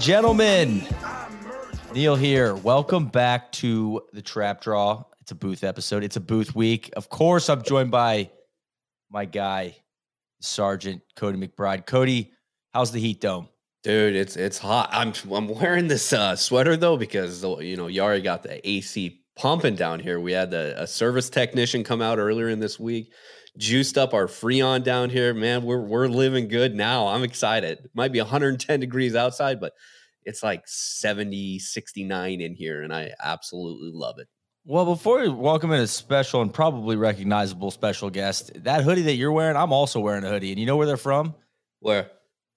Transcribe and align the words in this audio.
gentlemen, 0.00 0.82
Neil 1.92 2.16
here. 2.16 2.54
Welcome 2.54 3.06
back 3.06 3.52
to 3.52 4.00
the 4.14 4.22
Trap 4.22 4.62
Draw. 4.62 5.04
It's 5.20 5.30
a 5.30 5.34
booth 5.34 5.62
episode. 5.62 6.02
It's 6.02 6.16
a 6.16 6.20
booth 6.20 6.54
week. 6.54 6.90
Of 6.96 7.10
course, 7.10 7.50
I'm 7.50 7.60
joined 7.62 7.90
by 7.90 8.30
my 9.10 9.26
guy, 9.26 9.76
Sergeant 10.40 11.02
Cody 11.16 11.38
McBride. 11.38 11.84
Cody, 11.84 12.32
how's 12.72 12.92
the 12.92 12.98
heat 12.98 13.20
dome? 13.20 13.48
Dude, 13.82 14.16
it's 14.16 14.36
it's 14.36 14.56
hot. 14.56 14.88
I'm 14.90 15.12
I'm 15.30 15.48
wearing 15.48 15.86
this 15.86 16.14
uh, 16.14 16.34
sweater 16.34 16.78
though 16.78 16.96
because 16.96 17.42
you 17.42 17.76
know 17.76 17.86
Yari 17.86 18.24
got 18.24 18.42
the 18.42 18.66
AC 18.66 19.22
pumping 19.36 19.74
down 19.74 20.00
here. 20.00 20.18
We 20.18 20.32
had 20.32 20.50
the, 20.50 20.74
a 20.80 20.86
service 20.86 21.28
technician 21.28 21.84
come 21.84 22.00
out 22.00 22.18
earlier 22.18 22.48
in 22.48 22.58
this 22.58 22.80
week, 22.80 23.12
juiced 23.56 23.98
up 23.98 24.14
our 24.14 24.26
Freon 24.26 24.82
down 24.82 25.10
here. 25.10 25.34
Man, 25.34 25.64
we're 25.64 25.80
we're 25.80 26.08
living 26.08 26.48
good 26.48 26.74
now. 26.74 27.08
I'm 27.08 27.22
excited. 27.22 27.78
It 27.84 27.90
might 27.94 28.12
be 28.12 28.20
110 28.20 28.80
degrees 28.80 29.14
outside, 29.14 29.60
but 29.60 29.72
it's 30.24 30.42
like 30.42 30.62
70, 30.66 31.58
69 31.58 32.40
in 32.40 32.54
here, 32.54 32.82
and 32.82 32.92
I 32.92 33.12
absolutely 33.22 33.90
love 33.92 34.18
it. 34.18 34.28
Well, 34.66 34.84
before 34.84 35.20
we 35.20 35.28
welcome 35.28 35.72
in 35.72 35.80
a 35.80 35.86
special 35.86 36.42
and 36.42 36.52
probably 36.52 36.96
recognizable 36.96 37.70
special 37.70 38.10
guest, 38.10 38.52
that 38.64 38.84
hoodie 38.84 39.02
that 39.02 39.14
you're 39.14 39.32
wearing, 39.32 39.56
I'm 39.56 39.72
also 39.72 39.98
wearing 40.00 40.22
a 40.24 40.28
hoodie. 40.28 40.50
And 40.50 40.60
you 40.60 40.66
know 40.66 40.76
where 40.76 40.86
they're 40.86 40.98
from? 40.98 41.34
Where 41.80 42.10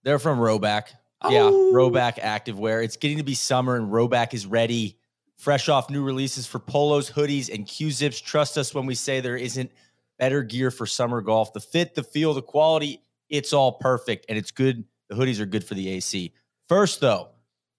They're 0.04 0.20
from 0.20 0.38
Rhoback. 0.40 0.88
Yeah, 1.30 1.44
Oh. 1.44 1.72
Rhoback 1.74 2.20
Activewear. 2.20 2.84
It's 2.84 2.98
getting 2.98 3.18
to 3.20 3.24
be 3.24 3.34
summer 3.36 3.78
and 3.78 3.90
Rhoback 3.90 4.34
is 4.34 4.46
ready. 4.46 4.98
Fresh 5.38 5.70
off 5.70 5.90
new 5.90 6.04
releases 6.04 6.46
for 6.46 6.60
polos, 6.60 7.10
hoodies, 7.10 7.50
and 7.52 7.66
Q 7.66 7.90
zips. 7.90 8.20
Trust 8.20 8.58
us 8.58 8.74
when 8.76 8.86
we 8.86 8.96
say 8.96 9.22
there 9.22 9.38
isn't 9.38 9.72
better 10.18 10.44
gear 10.44 10.72
for 10.72 10.86
summer 10.86 11.22
golf. 11.22 11.54
The 11.54 11.60
fit, 11.60 11.96
the 11.96 12.04
feel, 12.04 12.34
the 12.34 12.42
quality, 12.42 13.04
it's 13.30 13.54
all 13.54 13.74
perfect 13.74 14.26
and 14.30 14.38
it's 14.38 14.52
good. 14.52 14.84
The 15.10 15.16
hoodies 15.16 15.40
are 15.40 15.46
good 15.46 15.64
for 15.64 15.74
the 15.74 15.90
AC. 15.90 16.34
First, 16.70 17.02
though, 17.02 17.30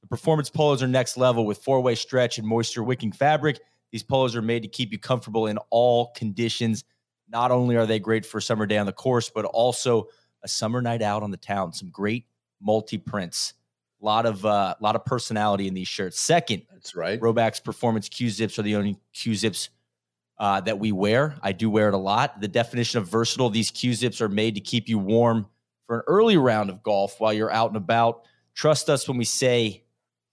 the 0.02 0.08
performance 0.08 0.50
polos 0.50 0.82
are 0.82 0.88
next 0.88 1.16
level 1.16 1.46
with 1.46 1.58
four 1.58 1.80
way 1.80 1.94
stretch 1.94 2.38
and 2.38 2.46
moisture 2.46 2.82
wicking 2.82 3.12
fabric. 3.12 3.60
These 3.92 4.02
polos 4.02 4.36
are 4.36 4.42
made 4.42 4.62
to 4.62 4.68
keep 4.68 4.92
you 4.92 4.98
comfortable 4.98 5.46
in 5.46 5.58
all 5.70 6.12
conditions. 6.16 6.84
Not 7.28 7.50
only 7.50 7.76
are 7.76 7.86
they 7.86 7.98
great 7.98 8.26
for 8.26 8.38
a 8.38 8.42
summer 8.42 8.66
day 8.66 8.76
on 8.76 8.86
the 8.86 8.92
course, 8.92 9.30
but 9.30 9.44
also 9.44 10.08
a 10.42 10.48
summer 10.48 10.82
night 10.82 11.00
out 11.00 11.22
on 11.22 11.30
the 11.30 11.36
town. 11.36 11.72
Some 11.72 11.90
great 11.90 12.26
multi 12.60 12.98
prints. 12.98 13.54
A 14.02 14.04
lot 14.04 14.26
of 14.26 14.44
uh, 14.44 14.74
lot 14.80 14.96
of 14.96 15.04
personality 15.04 15.66
in 15.66 15.74
these 15.74 15.88
shirts. 15.88 16.20
Second, 16.20 16.62
that's 16.70 16.94
right. 16.94 17.18
Rhoback's 17.18 17.60
Performance 17.60 18.08
Q 18.08 18.28
zips 18.28 18.58
are 18.58 18.62
the 18.62 18.76
only 18.76 18.98
Q 19.14 19.34
zips 19.34 19.70
uh, 20.38 20.60
that 20.62 20.78
we 20.78 20.92
wear. 20.92 21.36
I 21.42 21.52
do 21.52 21.70
wear 21.70 21.88
it 21.88 21.94
a 21.94 21.98
lot. 21.98 22.40
The 22.40 22.48
definition 22.48 22.98
of 22.98 23.08
versatile, 23.08 23.50
these 23.50 23.70
Q 23.70 23.94
zips 23.94 24.20
are 24.20 24.28
made 24.28 24.54
to 24.56 24.60
keep 24.60 24.88
you 24.88 24.98
warm 24.98 25.46
for 25.86 25.96
an 25.96 26.02
early 26.06 26.36
round 26.36 26.70
of 26.70 26.82
golf 26.82 27.20
while 27.20 27.32
you're 27.32 27.50
out 27.50 27.68
and 27.68 27.76
about. 27.76 28.22
Trust 28.54 28.88
us 28.88 29.06
when 29.08 29.16
we 29.16 29.24
say 29.24 29.84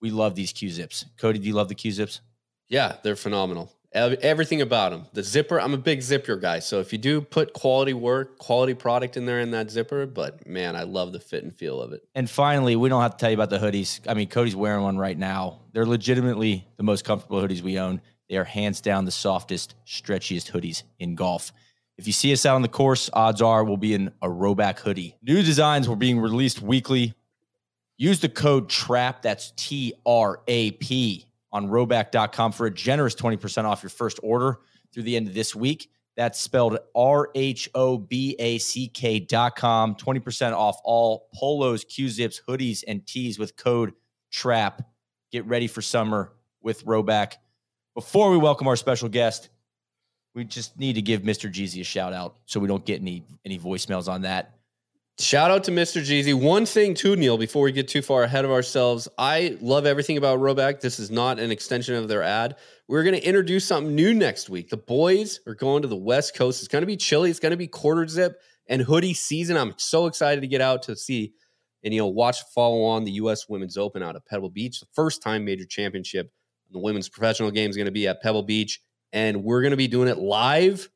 we 0.01 0.09
love 0.09 0.35
these 0.35 0.53
Q 0.53 0.69
zips. 0.69 1.05
Cody, 1.17 1.39
do 1.39 1.47
you 1.47 1.53
love 1.53 1.69
the 1.69 1.75
Q 1.75 1.91
zips? 1.91 2.21
Yeah, 2.67 2.95
they're 3.03 3.15
phenomenal. 3.15 3.71
Everything 3.93 4.61
about 4.61 4.91
them. 4.91 5.07
The 5.11 5.21
zipper, 5.21 5.59
I'm 5.59 5.73
a 5.73 5.77
big 5.77 6.01
zipper 6.01 6.37
guy. 6.37 6.59
So 6.59 6.79
if 6.79 6.93
you 6.93 6.97
do 6.97 7.19
put 7.19 7.51
quality 7.51 7.91
work, 7.91 8.37
quality 8.37 8.73
product 8.73 9.17
in 9.17 9.25
there 9.25 9.41
in 9.41 9.51
that 9.51 9.69
zipper, 9.69 10.05
but 10.05 10.47
man, 10.47 10.77
I 10.77 10.83
love 10.83 11.11
the 11.11 11.19
fit 11.19 11.43
and 11.43 11.53
feel 11.53 11.81
of 11.81 11.91
it. 11.91 12.01
And 12.15 12.29
finally, 12.29 12.77
we 12.77 12.87
don't 12.87 13.01
have 13.01 13.11
to 13.11 13.17
tell 13.17 13.29
you 13.29 13.33
about 13.33 13.49
the 13.49 13.59
hoodies. 13.59 13.99
I 14.07 14.13
mean, 14.13 14.29
Cody's 14.29 14.55
wearing 14.55 14.83
one 14.83 14.97
right 14.97 15.17
now. 15.17 15.59
They're 15.73 15.85
legitimately 15.85 16.65
the 16.77 16.83
most 16.83 17.03
comfortable 17.03 17.41
hoodies 17.41 17.61
we 17.61 17.79
own. 17.79 17.99
They 18.31 18.37
are 18.37 18.45
hands 18.45 18.79
down 18.79 19.03
the 19.03 19.11
softest, 19.11 19.75
stretchiest 19.85 20.49
hoodies 20.49 20.83
in 20.99 21.15
golf. 21.15 21.51
If 21.97 22.07
you 22.07 22.13
see 22.13 22.31
us 22.31 22.45
out 22.45 22.55
on 22.55 22.61
the 22.61 22.69
course, 22.69 23.09
odds 23.11 23.41
are 23.41 23.65
we'll 23.65 23.75
be 23.75 23.93
in 23.93 24.07
a 24.21 24.29
Rhoback 24.29 24.79
hoodie. 24.79 25.17
New 25.21 25.43
designs 25.43 25.89
were 25.89 25.97
being 25.97 26.17
released 26.17 26.61
weekly. 26.61 27.13
Use 27.97 28.21
the 28.21 28.29
code 28.29 28.69
TRAP, 28.69 29.21
that's 29.21 29.51
T 29.57 29.93
R 30.05 30.39
A 30.47 30.71
P, 30.71 31.25
on 31.51 31.67
rhoback.com 31.67 32.53
for 32.53 32.67
a 32.67 32.73
generous 32.73 33.15
20% 33.15 33.65
off 33.65 33.83
your 33.83 33.89
first 33.89 34.17
order 34.23 34.59
through 34.93 35.03
the 35.03 35.17
end 35.17 35.27
of 35.27 35.33
this 35.33 35.53
week. 35.53 35.91
That's 36.15 36.39
spelled 36.39 36.79
R 36.95 37.31
H 37.35 37.69
O 37.75 37.97
B 37.97 38.37
A 38.39 38.59
C 38.59 38.87
K 38.87 39.19
dot 39.19 39.57
com. 39.57 39.93
20% 39.95 40.53
off 40.53 40.79
all 40.85 41.27
polos, 41.33 41.83
Q 41.83 42.07
zips, 42.07 42.41
hoodies, 42.47 42.85
and 42.87 43.05
tees 43.05 43.37
with 43.37 43.57
code 43.57 43.91
TRAP. 44.31 44.83
Get 45.33 45.45
ready 45.47 45.67
for 45.67 45.81
summer 45.81 46.31
with 46.61 46.85
Rhoback. 46.85 47.33
Before 47.93 48.31
we 48.31 48.37
welcome 48.37 48.67
our 48.67 48.77
special 48.77 49.09
guest, 49.09 49.49
we 50.33 50.45
just 50.45 50.79
need 50.79 50.93
to 50.93 51.01
give 51.01 51.23
Mr. 51.23 51.51
Jeezy 51.51 51.81
a 51.81 51.83
shout 51.83 52.13
out 52.13 52.37
so 52.45 52.59
we 52.59 52.67
don't 52.67 52.85
get 52.85 53.01
any 53.01 53.23
any 53.43 53.59
voicemails 53.59 54.07
on 54.07 54.21
that. 54.21 54.55
Shout 55.19 55.51
out 55.51 55.65
to 55.65 55.71
Mr. 55.71 56.01
Jeezy. 56.01 56.33
One 56.33 56.65
thing 56.65 56.93
too, 56.93 57.17
Neil, 57.17 57.37
before 57.37 57.63
we 57.63 57.73
get 57.73 57.89
too 57.89 58.01
far 58.01 58.23
ahead 58.23 58.45
of 58.45 58.51
ourselves, 58.51 59.09
I 59.17 59.57
love 59.59 59.85
everything 59.85 60.17
about 60.17 60.39
Rhoback. 60.39 60.79
This 60.79 60.99
is 60.99 61.11
not 61.11 61.37
an 61.37 61.51
extension 61.51 61.95
of 61.95 62.07
their 62.07 62.23
ad. 62.23 62.55
We're 62.87 63.03
going 63.03 63.19
to 63.19 63.27
introduce 63.27 63.65
something 63.65 63.93
new 63.93 64.13
next 64.13 64.49
week. 64.49 64.69
The 64.69 64.77
boys 64.77 65.41
are 65.45 65.53
going 65.53 65.81
to 65.81 65.87
the 65.89 65.97
West 65.97 66.33
Coast. 66.33 66.61
It's 66.61 66.69
going 66.69 66.81
to 66.81 66.87
be 66.87 66.97
chilly. 66.97 67.29
It's 67.29 67.39
going 67.39 67.51
to 67.51 67.57
be 67.57 67.67
quarter 67.67 68.07
zip 68.07 68.39
and 68.67 68.81
hoodie 68.81 69.13
season. 69.13 69.57
I'm 69.57 69.73
so 69.77 70.07
excited 70.07 70.41
to 70.41 70.47
get 70.47 70.61
out 70.61 70.83
to 70.83 70.95
see 70.95 71.33
and 71.83 71.93
you 71.93 71.99
know 71.99 72.07
watch 72.07 72.41
follow 72.55 72.83
on 72.83 73.03
the 73.03 73.11
U.S. 73.13 73.49
Women's 73.49 73.77
Open 73.77 74.01
out 74.01 74.15
of 74.15 74.25
Pebble 74.25 74.49
Beach. 74.49 74.79
The 74.79 74.87
first 74.93 75.21
time 75.21 75.43
major 75.45 75.65
championship 75.65 76.31
the 76.71 76.79
women's 76.79 77.09
professional 77.09 77.51
game 77.51 77.69
is 77.69 77.75
going 77.75 77.85
to 77.85 77.91
be 77.91 78.07
at 78.07 78.21
Pebble 78.21 78.43
Beach, 78.43 78.81
and 79.13 79.43
we're 79.43 79.61
going 79.61 79.71
to 79.71 79.77
be 79.77 79.87
doing 79.87 80.07
it 80.07 80.17
live 80.17 80.89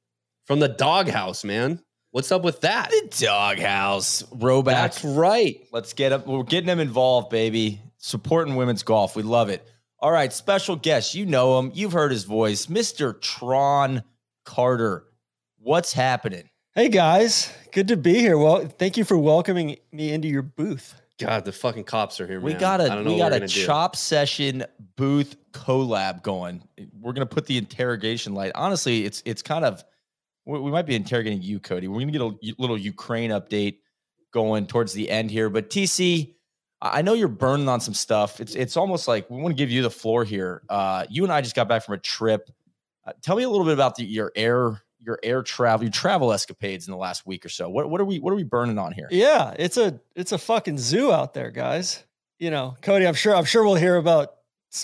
from 0.45 0.59
the 0.59 0.67
doghouse. 0.67 1.43
Man, 1.43 1.81
what's 2.11 2.31
up 2.31 2.43
with 2.43 2.61
that? 2.61 2.89
The 2.89 3.25
doghouse, 3.25 4.23
Rhoback. 4.23 4.65
That's 4.65 5.03
right. 5.03 5.65
Let's 5.71 5.93
get 5.93 6.11
up. 6.11 6.27
We're 6.27 6.43
getting 6.43 6.67
them 6.67 6.79
involved, 6.79 7.29
baby. 7.29 7.81
Supporting 7.97 8.55
women's 8.55 8.83
golf. 8.83 9.15
We 9.15 9.23
love 9.23 9.49
it. 9.49 9.67
All 9.99 10.11
right, 10.11 10.31
special 10.31 10.75
guest. 10.75 11.15
You 11.15 11.25
know 11.25 11.57
him. 11.57 11.71
You've 11.73 11.93
heard 11.93 12.11
his 12.11 12.25
voice, 12.25 12.67
Mr. 12.67 13.19
Tron 13.19 14.03
Carter. 14.43 15.05
What's 15.57 15.93
happening? 15.93 16.49
Hey 16.75 16.89
guys, 16.89 17.51
good 17.71 17.87
to 17.87 17.97
be 17.97 18.15
here. 18.15 18.37
Well, 18.37 18.67
thank 18.67 18.97
you 18.97 19.05
for 19.05 19.17
welcoming 19.17 19.77
me 19.93 20.11
into 20.11 20.27
your 20.27 20.41
booth. 20.41 21.01
God, 21.17 21.45
the 21.45 21.51
fucking 21.51 21.85
cops 21.85 22.19
are 22.19 22.27
here, 22.27 22.41
We 22.41 22.51
man. 22.51 22.59
got 22.59 22.81
a 22.81 23.03
we 23.03 23.17
got 23.17 23.31
a 23.31 23.39
gonna 23.39 23.47
do. 23.47 23.65
chop 23.65 23.95
session 23.95 24.65
booth 24.97 25.35
collab 25.53 26.23
going. 26.23 26.61
We're 26.99 27.13
gonna 27.13 27.25
put 27.25 27.45
the 27.45 27.57
interrogation 27.57 28.33
light. 28.33 28.51
Honestly, 28.55 29.05
it's 29.05 29.23
it's 29.25 29.41
kind 29.41 29.63
of 29.63 29.83
we, 30.45 30.59
might 30.71 30.85
be 30.85 30.95
interrogating 30.95 31.41
you, 31.41 31.59
Cody. 31.59 31.87
We're 31.87 31.99
gonna 31.99 32.11
get 32.11 32.21
a 32.21 32.61
little 32.61 32.77
Ukraine 32.77 33.31
update 33.31 33.77
going 34.31 34.67
towards 34.67 34.93
the 34.93 35.09
end 35.09 35.31
here. 35.31 35.49
But 35.49 35.69
TC, 35.69 36.33
I 36.81 36.99
I 36.99 37.01
know 37.01 37.13
you're 37.13 37.29
burning 37.29 37.69
on 37.69 37.79
some 37.79 37.93
stuff. 37.93 38.41
It's 38.41 38.53
it's 38.53 38.75
almost 38.75 39.07
like 39.07 39.29
we 39.29 39.41
want 39.41 39.55
to 39.55 39.57
give 39.57 39.71
you 39.71 39.81
the 39.81 39.89
floor 39.89 40.25
here. 40.25 40.63
Uh, 40.67 41.05
you 41.09 41.23
and 41.23 41.31
I 41.31 41.41
just 41.41 41.55
got 41.55 41.69
back 41.69 41.83
from 41.85 41.95
a 41.95 41.99
trip. 41.99 42.51
Uh, 43.07 43.13
tell 43.21 43.37
me 43.37 43.43
a 43.43 43.49
little 43.49 43.65
bit 43.65 43.73
about 43.73 43.95
the, 43.95 44.03
your 44.03 44.31
air 44.35 44.81
your 45.05 45.19
air 45.23 45.43
travel, 45.43 45.85
your 45.85 45.91
travel 45.91 46.33
escapades 46.33 46.87
in 46.87 46.91
the 46.91 46.97
last 46.97 47.25
week 47.25 47.45
or 47.45 47.49
so. 47.49 47.69
What 47.69 47.89
what 47.89 48.01
are 48.01 48.05
we 48.05 48.19
what 48.19 48.31
are 48.31 48.35
we 48.35 48.43
burning 48.43 48.77
on 48.77 48.91
here? 48.91 49.07
Yeah, 49.11 49.53
it's 49.57 49.77
a 49.77 49.99
it's 50.15 50.31
a 50.31 50.37
fucking 50.37 50.77
zoo 50.77 51.11
out 51.11 51.33
there, 51.33 51.51
guys. 51.51 52.03
You 52.39 52.51
know, 52.51 52.75
Cody, 52.81 53.07
I'm 53.07 53.13
sure 53.13 53.35
I'm 53.35 53.45
sure 53.45 53.63
we'll 53.63 53.75
hear 53.75 53.95
about 53.95 54.35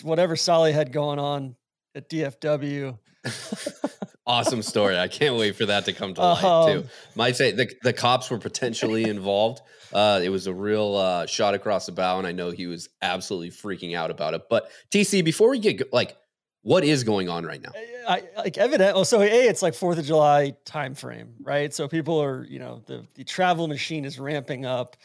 whatever 0.03 0.35
Soly 0.35 0.71
had 0.71 0.91
going 0.91 1.19
on 1.19 1.55
at 1.95 2.09
DFW. 2.09 2.97
awesome 4.25 4.61
story. 4.61 4.97
I 4.97 5.07
can't 5.07 5.35
wait 5.35 5.55
for 5.55 5.65
that 5.67 5.85
to 5.85 5.93
come 5.93 6.13
to 6.13 6.21
light 6.21 6.41
too. 6.41 6.79
Um, 6.79 6.89
Might 7.15 7.35
say 7.35 7.51
the, 7.51 7.69
the 7.83 7.93
cops 7.93 8.29
were 8.29 8.37
potentially 8.37 9.03
involved. 9.03 9.61
Uh, 9.91 10.21
it 10.23 10.29
was 10.29 10.47
a 10.47 10.53
real 10.53 10.95
uh, 10.95 11.25
shot 11.25 11.53
across 11.53 11.85
the 11.85 11.91
bow, 11.91 12.17
and 12.17 12.25
I 12.25 12.31
know 12.31 12.51
he 12.51 12.65
was 12.65 12.89
absolutely 13.01 13.51
freaking 13.51 13.95
out 13.95 14.09
about 14.09 14.33
it. 14.33 14.43
But 14.49 14.69
TC, 14.89 15.23
before 15.23 15.49
we 15.49 15.59
get 15.59 15.91
like, 15.91 16.15
what 16.63 16.83
is 16.83 17.03
going 17.03 17.29
on 17.29 17.45
right 17.45 17.61
now? 17.61 17.71
I, 18.07 18.23
like 18.37 18.57
evident. 18.57 18.95
Oh, 18.95 19.03
so 19.03 19.21
a 19.21 19.25
it's 19.47 19.61
like 19.61 19.73
Fourth 19.73 19.97
of 19.97 20.05
July 20.05 20.53
time 20.65 20.95
frame, 20.95 21.33
right? 21.41 21.73
So 21.73 21.87
people 21.87 22.21
are, 22.21 22.45
you 22.45 22.59
know, 22.59 22.81
the 22.85 23.05
the 23.15 23.23
travel 23.23 23.67
machine 23.67 24.05
is 24.05 24.19
ramping 24.19 24.65
up. 24.65 24.95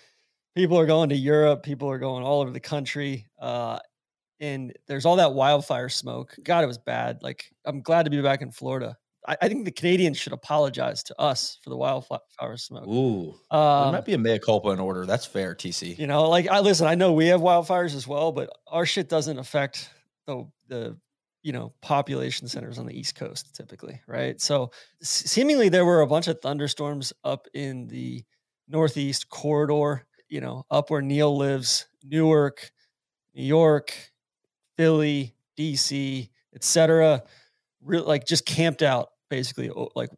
People 0.54 0.78
are 0.78 0.86
going 0.86 1.10
to 1.10 1.16
Europe. 1.16 1.62
People 1.62 1.88
are 1.90 1.98
going 1.98 2.24
all 2.24 2.40
over 2.40 2.50
the 2.50 2.60
country. 2.60 3.26
Uh, 3.38 3.78
and 4.40 4.72
there's 4.86 5.04
all 5.06 5.16
that 5.16 5.32
wildfire 5.34 5.88
smoke. 5.88 6.34
God, 6.42 6.64
it 6.64 6.66
was 6.66 6.78
bad. 6.78 7.22
Like 7.22 7.50
I'm 7.64 7.80
glad 7.82 8.04
to 8.04 8.10
be 8.10 8.20
back 8.22 8.42
in 8.42 8.50
Florida. 8.50 8.96
I, 9.28 9.36
I 9.42 9.48
think 9.48 9.64
the 9.64 9.72
Canadians 9.72 10.16
should 10.18 10.32
apologize 10.32 11.02
to 11.04 11.20
us 11.20 11.58
for 11.62 11.70
the 11.70 11.76
wildfire 11.76 12.20
smoke. 12.56 12.86
Ooh, 12.86 13.34
there 13.50 13.60
Um, 13.60 13.92
might 13.92 14.04
be 14.04 14.14
a 14.14 14.18
mea 14.18 14.38
culpa 14.38 14.70
in 14.70 14.78
order. 14.80 15.04
That's 15.04 15.26
fair, 15.26 15.54
TC. 15.54 15.98
you 15.98 16.06
know, 16.06 16.28
like 16.30 16.48
I 16.48 16.60
listen, 16.60 16.86
I 16.86 16.94
know 16.94 17.12
we 17.12 17.26
have 17.28 17.40
wildfires 17.40 17.94
as 17.94 18.06
well, 18.06 18.30
but 18.32 18.48
our 18.68 18.86
shit 18.86 19.08
doesn't 19.08 19.38
affect 19.38 19.90
the 20.26 20.46
the 20.68 20.96
you 21.46 21.52
know 21.52 21.72
population 21.80 22.48
centers 22.48 22.76
on 22.76 22.86
the 22.86 22.98
East 22.98 23.14
Coast 23.14 23.54
typically, 23.54 24.00
right? 24.08 24.40
So 24.40 24.72
seemingly 25.00 25.68
there 25.68 25.84
were 25.84 26.00
a 26.00 26.06
bunch 26.08 26.26
of 26.26 26.40
thunderstorms 26.40 27.12
up 27.22 27.46
in 27.54 27.86
the 27.86 28.24
Northeast 28.66 29.28
corridor, 29.28 30.04
you 30.28 30.40
know, 30.40 30.64
up 30.72 30.90
where 30.90 31.02
Neil 31.02 31.36
lives, 31.36 31.86
Newark, 32.02 32.72
New 33.32 33.44
York, 33.44 33.94
Philly, 34.76 35.36
DC, 35.56 36.28
etc. 36.52 37.22
Real 37.80 38.02
like 38.02 38.26
just 38.26 38.44
camped 38.44 38.82
out 38.82 39.10
basically 39.30 39.70
like 39.94 40.10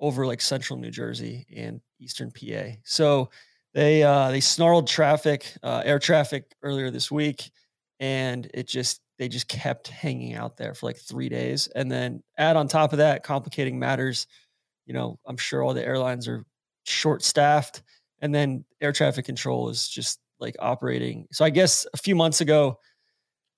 over 0.00 0.26
like 0.26 0.40
central 0.40 0.78
New 0.78 0.90
Jersey 0.90 1.46
and 1.54 1.82
eastern 1.98 2.30
PA. 2.30 2.76
So 2.84 3.28
they 3.74 4.02
uh, 4.02 4.30
they 4.30 4.40
snarled 4.40 4.88
traffic, 4.88 5.44
uh, 5.62 5.82
air 5.84 5.98
traffic 5.98 6.44
earlier 6.62 6.90
this 6.90 7.10
week, 7.10 7.50
and 7.98 8.50
it 8.54 8.66
just 8.66 9.02
they 9.20 9.28
just 9.28 9.48
kept 9.48 9.88
hanging 9.88 10.34
out 10.34 10.56
there 10.56 10.72
for 10.72 10.86
like 10.86 10.96
three 10.96 11.28
days. 11.28 11.68
And 11.76 11.92
then 11.92 12.22
add 12.38 12.56
on 12.56 12.68
top 12.68 12.92
of 12.92 12.98
that, 12.98 13.22
complicating 13.22 13.78
matters. 13.78 14.26
You 14.86 14.94
know, 14.94 15.18
I'm 15.26 15.36
sure 15.36 15.62
all 15.62 15.74
the 15.74 15.84
airlines 15.84 16.26
are 16.26 16.46
short 16.84 17.22
staffed, 17.22 17.82
and 18.22 18.34
then 18.34 18.64
air 18.80 18.92
traffic 18.92 19.26
control 19.26 19.68
is 19.68 19.86
just 19.86 20.20
like 20.40 20.56
operating. 20.58 21.26
So 21.32 21.44
I 21.44 21.50
guess 21.50 21.86
a 21.92 21.98
few 21.98 22.16
months 22.16 22.40
ago, 22.40 22.78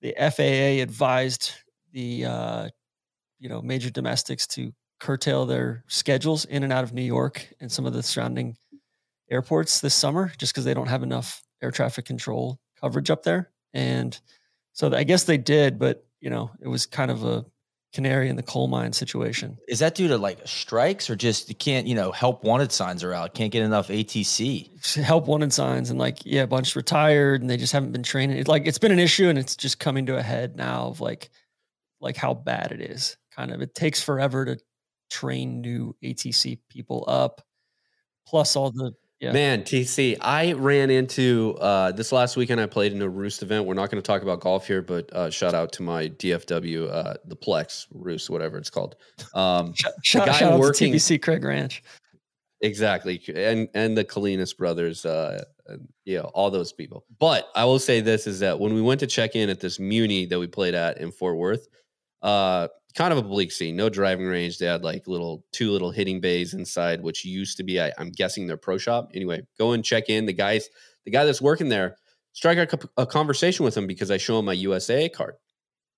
the 0.01 0.13
FAA 0.19 0.83
advised 0.83 1.51
the 1.93 2.25
uh, 2.25 2.69
you 3.39 3.47
know 3.47 3.61
major 3.61 3.89
domestics 3.89 4.45
to 4.47 4.73
curtail 4.99 5.45
their 5.45 5.85
schedules 5.87 6.43
in 6.43 6.63
and 6.63 6.73
out 6.73 6.83
of 6.83 6.91
New 6.91 7.03
York 7.03 7.47
and 7.61 7.71
some 7.71 7.85
of 7.85 7.93
the 7.93 8.03
surrounding 8.03 8.57
airports 9.31 9.79
this 9.79 9.95
summer 9.95 10.29
just 10.37 10.51
because 10.51 10.65
they 10.65 10.73
don't 10.73 10.89
have 10.89 11.03
enough 11.03 11.41
air 11.61 11.71
traffic 11.71 12.03
control 12.03 12.59
coverage 12.81 13.09
up 13.09 13.23
there. 13.23 13.49
And 13.73 14.19
so 14.73 14.93
I 14.93 15.03
guess 15.03 15.23
they 15.23 15.37
did, 15.37 15.79
but 15.79 16.05
you 16.19 16.29
know, 16.29 16.51
it 16.61 16.67
was 16.67 16.85
kind 16.85 17.11
of 17.11 17.23
a 17.23 17.45
canary 17.93 18.27
in 18.27 18.35
the 18.35 18.43
coal 18.43 18.67
mine 18.67 18.91
situation. 18.91 19.57
Is 19.67 19.79
that 19.79 19.93
due 19.93 20.07
to 20.07 20.17
like 20.17 20.39
strikes 20.45 21.09
or 21.09 21.15
just 21.15 21.47
you 21.47 21.55
can't, 21.55 21.85
you 21.85 21.95
know, 21.95 22.11
help 22.11 22.43
wanted 22.43 22.71
signs 22.71 23.03
are 23.03 23.13
out, 23.13 23.35
can't 23.35 23.51
get 23.51 23.61
enough 23.61 23.89
ATC? 23.89 24.95
Help 25.03 25.27
wanted 25.27 25.53
signs 25.53 25.91
and 25.91 25.99
like, 25.99 26.25
yeah, 26.25 26.41
a 26.41 26.47
bunch 26.47 26.75
retired 26.75 27.41
and 27.41 27.49
they 27.49 27.57
just 27.57 27.71
haven't 27.71 27.91
been 27.91 28.03
training. 28.03 28.37
It's 28.37 28.47
like 28.47 28.65
it's 28.65 28.79
been 28.79 28.91
an 28.91 28.99
issue 28.99 29.29
and 29.29 29.37
it's 29.37 29.55
just 29.55 29.79
coming 29.79 30.07
to 30.07 30.17
a 30.17 30.23
head 30.23 30.55
now 30.55 30.87
of 30.87 31.01
like 31.01 31.29
like 32.01 32.17
how 32.17 32.33
bad 32.33 32.71
it 32.71 32.81
is. 32.81 33.15
Kind 33.31 33.51
of 33.51 33.61
it 33.61 33.75
takes 33.75 34.01
forever 34.01 34.45
to 34.45 34.57
train 35.11 35.61
new 35.61 35.95
ATC 36.03 36.59
people 36.67 37.05
up. 37.07 37.41
Plus 38.25 38.55
all 38.55 38.71
the 38.71 38.93
yeah. 39.23 39.31
Man, 39.31 39.63
TC, 39.63 40.17
I 40.19 40.51
ran 40.51 40.89
into 40.89 41.55
uh, 41.61 41.93
this 41.93 42.11
last 42.11 42.35
weekend. 42.35 42.59
I 42.59 42.65
played 42.65 42.91
in 42.91 43.01
a 43.01 43.07
Roost 43.07 43.41
event. 43.41 43.65
We're 43.65 43.73
not 43.73 43.89
going 43.89 44.01
to 44.01 44.05
talk 44.05 44.21
about 44.21 44.41
golf 44.41 44.67
here, 44.67 44.81
but 44.81 45.11
uh, 45.13 45.29
shout 45.29 45.53
out 45.53 45.71
to 45.73 45.83
my 45.83 46.09
DFW, 46.09 46.91
uh, 46.91 47.13
the 47.23 47.35
Plex 47.37 47.87
Roost, 47.93 48.29
whatever 48.29 48.57
it's 48.57 48.69
called. 48.69 48.97
Um, 49.33 49.73
shout, 49.75 49.93
shout, 50.03 50.35
shout 50.35 50.59
working, 50.59 50.93
out 50.93 50.99
to 50.99 51.13
TPC 51.15 51.21
Craig 51.21 51.43
Ranch. 51.43 51.83
Exactly, 52.59 53.21
and 53.33 53.69
and 53.73 53.97
the 53.97 54.03
Kalinas 54.03 54.55
brothers, 54.55 55.05
uh, 55.05 55.43
yeah, 56.03 56.21
all 56.21 56.51
those 56.51 56.73
people. 56.73 57.05
But 57.17 57.49
I 57.55 57.63
will 57.63 57.79
say 57.79 58.01
this 58.01 58.27
is 58.27 58.39
that 58.39 58.59
when 58.59 58.73
we 58.73 58.81
went 58.81 58.99
to 58.99 59.07
check 59.07 59.35
in 59.35 59.49
at 59.49 59.61
this 59.61 59.79
Muni 59.79 60.25
that 60.25 60.39
we 60.39 60.47
played 60.47 60.75
at 60.75 60.97
in 60.97 61.11
Fort 61.11 61.37
Worth, 61.37 61.67
uh, 62.21 62.67
kind 62.95 63.11
of 63.11 63.17
a 63.17 63.23
bleak 63.23 63.51
scene. 63.51 63.75
No 63.75 63.89
driving 63.89 64.25
range. 64.25 64.57
They 64.57 64.65
had 64.65 64.83
like 64.83 65.07
little 65.07 65.43
two 65.51 65.71
little 65.71 65.91
hitting 65.91 66.21
bays 66.21 66.53
inside, 66.53 67.01
which 67.01 67.25
used 67.25 67.57
to 67.57 67.63
be, 67.63 67.79
I, 67.79 67.91
am 67.97 68.09
guessing, 68.09 68.47
their 68.47 68.57
pro 68.57 68.77
shop. 68.77 69.11
Anyway, 69.13 69.43
go 69.57 69.71
and 69.71 69.83
check 69.83 70.09
in. 70.09 70.25
The 70.25 70.33
guys, 70.33 70.69
the 71.05 71.11
guy 71.11 71.25
that's 71.25 71.41
working 71.41 71.69
there, 71.69 71.97
strike 72.33 72.57
a, 72.57 72.79
a 73.01 73.05
conversation 73.05 73.65
with 73.65 73.75
him 73.75 73.87
because 73.87 74.11
I 74.11 74.17
show 74.17 74.39
him 74.39 74.45
my 74.45 74.53
USA 74.53 75.09
card. 75.09 75.35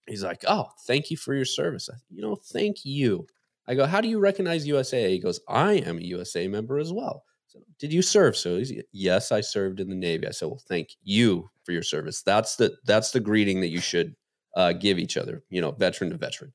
He's 0.07 0.24
like, 0.24 0.44
"Oh, 0.47 0.68
thank 0.86 1.09
you 1.09 1.18
for 1.18 1.33
your 1.33 1.45
service." 1.45 1.89
I, 1.92 1.97
you 2.09 2.21
know, 2.21 2.36
thank 2.36 2.86
you. 2.86 3.27
I 3.68 3.75
go, 3.75 3.86
"How 3.86 4.01
do 4.01 4.07
you 4.07 4.19
recognize 4.19 4.68
USA?" 4.68 5.09
He 5.09 5.19
goes, 5.19 5.39
"I 5.50 5.74
am 5.74 5.98
a 5.98 6.01
USA 6.01 6.48
member 6.48 6.77
as 6.77 6.94
well." 6.94 7.24
So, 7.48 7.59
did 7.80 7.91
you 7.91 8.03
serve? 8.03 8.38
So, 8.38 8.57
he's, 8.57 8.71
yes, 8.91 9.31
I 9.31 9.41
served 9.41 9.80
in 9.80 9.89
the 9.89 9.95
Navy. 9.95 10.27
I 10.27 10.31
said, 10.31 10.48
"Well, 10.48 10.62
thank 10.68 10.89
you 11.01 11.50
for 11.63 11.71
your 11.71 11.81
service." 11.81 12.21
That's 12.21 12.56
the 12.57 12.75
that's 12.86 13.12
the 13.12 13.19
greeting 13.19 13.62
that 13.62 13.69
you 13.69 13.81
should 13.81 14.15
uh, 14.56 14.74
give 14.74 15.00
each 15.00 15.18
other. 15.18 15.44
You 15.50 15.62
know, 15.62 15.71
veteran 15.71 16.12
to 16.12 16.18
veteran 16.18 16.53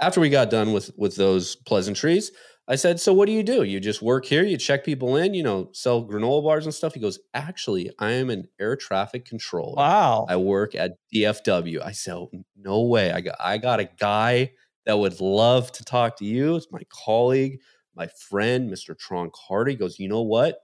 after 0.00 0.20
we 0.20 0.30
got 0.30 0.50
done 0.50 0.72
with 0.72 0.90
with 0.96 1.16
those 1.16 1.56
pleasantries, 1.56 2.30
I 2.68 2.76
said, 2.76 3.00
"So 3.00 3.12
what 3.12 3.26
do 3.26 3.32
you 3.32 3.42
do? 3.42 3.62
You 3.62 3.80
just 3.80 4.02
work 4.02 4.26
here? 4.26 4.44
You 4.44 4.56
check 4.58 4.84
people 4.84 5.16
in? 5.16 5.34
You 5.34 5.42
know, 5.42 5.70
sell 5.72 6.04
granola 6.06 6.42
bars 6.42 6.66
and 6.66 6.74
stuff?" 6.74 6.94
He 6.94 7.00
goes, 7.00 7.18
"Actually, 7.34 7.90
I 7.98 8.12
am 8.12 8.30
an 8.30 8.48
air 8.60 8.76
traffic 8.76 9.24
controller. 9.24 9.76
Wow. 9.76 10.26
I 10.28 10.36
work 10.36 10.74
at 10.74 10.92
DFW." 11.12 11.80
I 11.82 11.92
said, 11.92 12.14
oh, 12.14 12.30
"No 12.56 12.82
way! 12.82 13.10
I 13.10 13.20
got 13.20 13.36
I 13.40 13.58
got 13.58 13.80
a 13.80 13.88
guy 13.98 14.52
that 14.86 14.98
would 14.98 15.20
love 15.20 15.72
to 15.72 15.84
talk 15.84 16.16
to 16.18 16.24
you. 16.24 16.56
It's 16.56 16.68
my 16.70 16.82
colleague, 16.90 17.60
my 17.94 18.06
friend, 18.06 18.70
Mr. 18.70 18.96
Tron 18.96 19.30
Carter." 19.34 19.70
He 19.70 19.76
goes, 19.76 19.98
"You 19.98 20.08
know 20.08 20.22
what? 20.22 20.60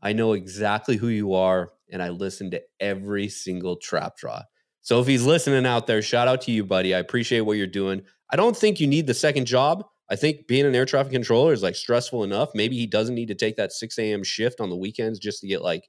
I 0.00 0.12
know 0.12 0.32
exactly 0.34 0.96
who 0.96 1.08
you 1.08 1.34
are, 1.34 1.72
and 1.90 2.02
I 2.02 2.10
listen 2.10 2.52
to 2.52 2.62
every 2.80 3.28
single 3.28 3.76
trap 3.76 4.16
draw." 4.16 4.42
So 4.80 5.00
if 5.00 5.06
he's 5.06 5.24
listening 5.26 5.66
out 5.66 5.86
there, 5.86 6.00
shout 6.00 6.28
out 6.28 6.40
to 6.42 6.52
you, 6.52 6.64
buddy. 6.64 6.94
I 6.94 6.98
appreciate 6.98 7.40
what 7.42 7.58
you're 7.58 7.66
doing. 7.66 8.02
I 8.30 8.36
don't 8.36 8.56
think 8.56 8.80
you 8.80 8.86
need 8.86 9.06
the 9.06 9.14
second 9.14 9.46
job. 9.46 9.84
I 10.10 10.16
think 10.16 10.46
being 10.46 10.64
an 10.64 10.74
air 10.74 10.86
traffic 10.86 11.12
controller 11.12 11.52
is 11.52 11.62
like 11.62 11.76
stressful 11.76 12.24
enough. 12.24 12.50
Maybe 12.54 12.76
he 12.76 12.86
doesn't 12.86 13.14
need 13.14 13.28
to 13.28 13.34
take 13.34 13.56
that 13.56 13.72
6 13.72 13.98
a.m. 13.98 14.24
shift 14.24 14.60
on 14.60 14.70
the 14.70 14.76
weekends 14.76 15.18
just 15.18 15.40
to 15.40 15.46
get 15.46 15.62
like 15.62 15.88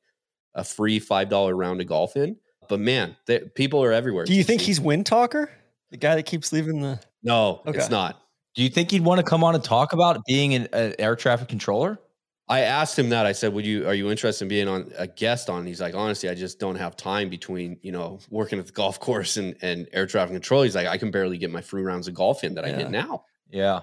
a 0.56 0.64
free 0.64 1.00
$5 1.00 1.58
round 1.58 1.82
of 1.82 1.88
golf 1.88 2.16
in. 2.18 2.36
But 2.68 2.80
man, 2.80 3.16
they, 3.26 3.40
people 3.40 3.84
are 3.84 3.92
everywhere. 3.92 4.26
Do 4.26 4.34
you 4.34 4.44
think 4.44 4.62
he's 4.62 4.80
Wind 4.80 5.06
Talker? 5.06 5.50
The 5.92 5.98
guy 5.98 6.16
that 6.16 6.24
keeps 6.24 6.52
leaving 6.54 6.82
the. 6.82 7.00
No, 7.24 7.62
okay. 7.66 7.78
it's 7.78 7.90
not. 7.90 8.22
Do 8.56 8.64
you 8.64 8.70
think 8.70 8.92
he'd 8.92 9.04
want 9.04 9.20
to 9.20 9.24
come 9.24 9.44
on 9.44 9.56
and 9.56 9.64
talk 9.64 9.94
about 9.94 10.22
being 10.28 10.54
an, 10.54 10.68
an 10.74 10.96
air 11.00 11.16
traffic 11.16 11.48
controller? 11.48 12.00
I 12.50 12.62
asked 12.62 12.98
him 12.98 13.10
that. 13.10 13.28
I 13.28 13.32
said, 13.32 13.54
"Would 13.54 13.66
you? 13.66 13.88
Are 13.88 13.94
you 13.94 14.10
interested 14.10 14.46
in 14.46 14.50
being 14.50 14.68
on 14.68 14.92
a 14.98 15.06
guest 15.06 15.52
on?" 15.52 15.68
He's 15.68 15.80
like, 15.80 15.94
"Honestly, 15.94 16.30
I 16.30 16.34
just 16.34 16.60
don't 16.60 16.76
have 16.76 16.96
time 16.96 17.30
between 17.30 17.78
you 17.84 17.92
know 17.92 18.20
working 18.32 18.58
at 18.58 18.66
the 18.66 18.72
golf 18.72 19.00
course 19.00 19.38
and 19.38 19.56
and 19.62 19.88
air 19.94 20.08
traffic 20.08 20.34
control." 20.34 20.64
He's 20.64 20.76
like, 20.76 20.88
"I 20.88 20.98
can 20.98 21.12
barely 21.12 21.38
get 21.38 21.52
my 21.52 21.62
free 21.62 21.84
rounds 21.84 22.08
of 22.08 22.16
golf 22.16 22.44
in 22.44 22.56
that 22.56 22.66
yeah. 22.66 22.74
I 22.74 22.78
get 22.78 22.92
now." 22.92 23.24
Yeah, 23.52 23.82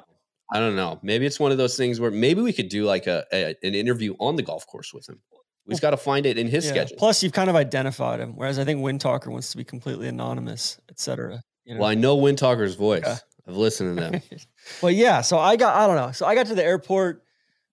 I 0.53 0.59
don't 0.59 0.75
know. 0.75 0.99
Maybe 1.03 1.27
it's 1.27 1.39
one 1.39 1.53
of 1.53 1.59
those 1.59 1.77
things 1.77 2.01
where 2.01 2.11
maybe 2.11 2.43
we 2.43 2.53
could 2.53 2.69
do 2.69 2.85
like 2.85 3.07
a, 3.07 3.25
a 3.33 3.55
an 3.63 3.77
interview 3.77 4.17
on 4.19 4.35
the 4.35 4.43
golf 4.43 4.67
course 4.67 4.93
with 4.93 5.09
him. 5.09 5.21
We 5.67 5.75
have 5.75 5.81
got 5.81 5.91
to 5.91 5.97
find 5.97 6.27
it 6.27 6.37
in 6.37 6.49
his 6.49 6.65
yeah. 6.65 6.73
schedule. 6.73 6.97
Plus, 6.97 7.23
you've 7.23 7.33
kind 7.33 7.51
of 7.51 7.57
identified 7.57 8.21
him, 8.21 8.35
whereas 8.37 8.59
I 8.59 8.65
think 8.65 8.83
Wind 8.83 9.01
Talker 9.01 9.31
wants 9.31 9.51
to 9.51 9.57
be 9.57 9.65
completely 9.65 10.09
anonymous, 10.09 10.81
etc. 10.89 11.43
You 11.65 11.75
know? 11.75 11.81
Well, 11.81 11.91
I 11.91 11.95
know 11.95 12.17
Wind 12.17 12.39
Talker's 12.39 12.75
voice. 12.75 13.03
Yeah. 13.05 13.19
I've 13.49 13.57
listened 13.57 13.97
to 13.97 14.03
them. 14.03 14.23
well, 14.83 14.91
yeah. 14.91 15.21
So 15.21 15.39
I 15.39 15.55
got 15.55 15.77
I 15.77 15.87
don't 15.87 15.95
know. 15.95 16.11
So 16.11 16.27
I 16.27 16.35
got 16.35 16.47
to 16.47 16.57
the 16.57 16.65
airport 16.65 17.23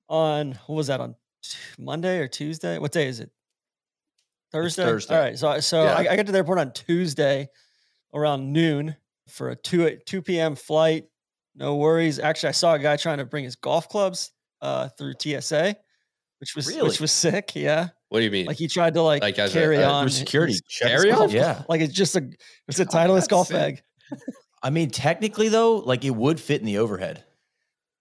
on 0.10 0.60
what 0.68 0.76
was 0.76 0.88
that 0.88 1.00
on 1.00 1.16
Monday 1.78 2.20
or 2.20 2.28
Tuesday? 2.28 2.78
What 2.78 2.92
day 2.92 3.08
is 3.08 3.20
it? 3.20 3.32
Thursday. 4.52 4.84
It's 4.84 4.90
Thursday. 4.90 5.16
All 5.16 5.22
right. 5.22 5.38
So 5.38 5.60
so 5.60 5.84
yeah. 5.84 5.96
I, 5.96 6.12
I 6.12 6.16
got 6.16 6.26
to 6.28 6.32
the 6.32 6.38
airport 6.38 6.60
on 6.60 6.72
Tuesday 6.74 7.50
around 8.14 8.52
noon 8.52 8.96
for 9.28 9.50
a 9.50 9.56
two 9.56 9.98
two 10.06 10.22
p.m. 10.22 10.56
flight. 10.56 11.06
No 11.56 11.76
worries. 11.76 12.20
Actually, 12.20 12.50
I 12.50 12.54
saw 12.54 12.74
a 12.74 12.80
guy 12.80 12.98
trying 12.98 13.18
to 13.18 13.26
bring 13.26 13.44
his 13.44 13.56
golf 13.56 13.90
clubs 13.90 14.32
uh, 14.62 14.90
through 14.98 15.14
TSA, 15.20 15.76
which 16.40 16.56
was 16.56 16.68
really? 16.68 16.88
which 16.88 17.02
was 17.02 17.12
sick. 17.12 17.56
Yeah. 17.56 17.90
What 18.10 18.20
do 18.20 18.26
you 18.26 18.32
mean? 18.32 18.46
Like 18.46 18.58
he 18.58 18.68
tried 18.68 18.94
to 18.94 19.02
like, 19.02 19.24
like 19.24 19.36
carry 19.36 19.78
a, 19.78 19.90
uh, 19.90 19.94
on 19.94 20.10
security 20.10 20.56
carry 20.80 21.12
on. 21.12 21.32
Yeah. 21.32 21.64
Like 21.68 21.82
it's 21.82 21.94
just 21.94 22.16
a 22.16 22.30
it's 22.68 22.80
a 22.80 22.86
Titleist 22.86 23.30
golf 23.30 23.48
sick. 23.48 23.56
bag. 23.56 23.84
I 24.62 24.70
mean, 24.70 24.92
technically 24.92 25.50
though, 25.50 25.78
like 25.78 26.06
it 26.06 26.12
would 26.12 26.40
fit 26.40 26.60
in 26.60 26.66
the 26.66 26.78
overhead 26.78 27.24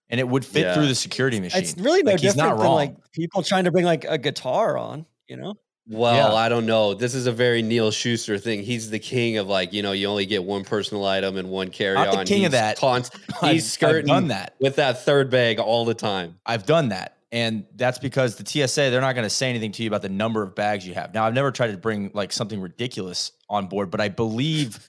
and 0.09 0.19
it 0.19 0.27
would 0.27 0.45
fit 0.45 0.61
yeah. 0.61 0.73
through 0.73 0.87
the 0.87 0.95
security 0.95 1.39
machine. 1.39 1.61
It's 1.61 1.77
really 1.77 2.03
no 2.03 2.11
like, 2.11 2.21
different 2.21 2.57
than 2.57 2.71
like 2.71 3.11
people 3.11 3.41
trying 3.41 3.63
to 3.63 3.71
bring 3.71 3.85
like 3.85 4.05
a 4.05 4.17
guitar 4.17 4.77
on, 4.77 5.05
you 5.27 5.37
know? 5.37 5.55
Well, 5.87 6.31
yeah. 6.31 6.35
I 6.35 6.47
don't 6.47 6.65
know. 6.65 6.93
This 6.93 7.13
is 7.13 7.27
a 7.27 7.31
very 7.31 7.61
Neil 7.61 7.91
Schuster 7.91 8.37
thing. 8.37 8.63
He's 8.63 8.89
the 8.89 8.99
king 8.99 9.37
of 9.37 9.47
like, 9.47 9.73
you 9.73 9.81
know, 9.81 9.91
you 9.91 10.07
only 10.07 10.25
get 10.25 10.43
one 10.43 10.63
personal 10.63 11.03
item 11.05 11.35
and 11.35 11.49
one 11.49 11.69
carry 11.69 11.97
on. 11.97 12.19
The 12.19 12.23
king 12.23 12.39
he's 12.39 12.45
of 12.47 12.51
that. 12.53 12.77
Taunt, 12.77 13.09
he's 13.41 13.69
skirting 13.69 14.09
I've 14.09 14.21
done 14.21 14.27
that 14.29 14.55
with 14.59 14.77
that 14.77 15.03
third 15.03 15.29
bag 15.29 15.59
all 15.59 15.83
the 15.83 15.93
time. 15.93 16.39
I've 16.45 16.65
done 16.65 16.89
that. 16.89 17.17
And 17.33 17.65
that's 17.75 17.97
because 17.97 18.35
the 18.35 18.45
TSA, 18.45 18.91
they're 18.91 19.01
not 19.01 19.15
going 19.15 19.25
to 19.25 19.29
say 19.29 19.49
anything 19.49 19.71
to 19.73 19.83
you 19.83 19.87
about 19.87 20.03
the 20.03 20.09
number 20.09 20.43
of 20.43 20.53
bags 20.53 20.87
you 20.87 20.93
have. 20.93 21.13
Now, 21.15 21.25
I've 21.25 21.33
never 21.33 21.51
tried 21.51 21.71
to 21.71 21.77
bring 21.77 22.11
like 22.13 22.31
something 22.31 22.61
ridiculous 22.61 23.31
on 23.49 23.67
board, 23.67 23.89
but 23.89 23.99
I 23.99 24.09
believe 24.09 24.87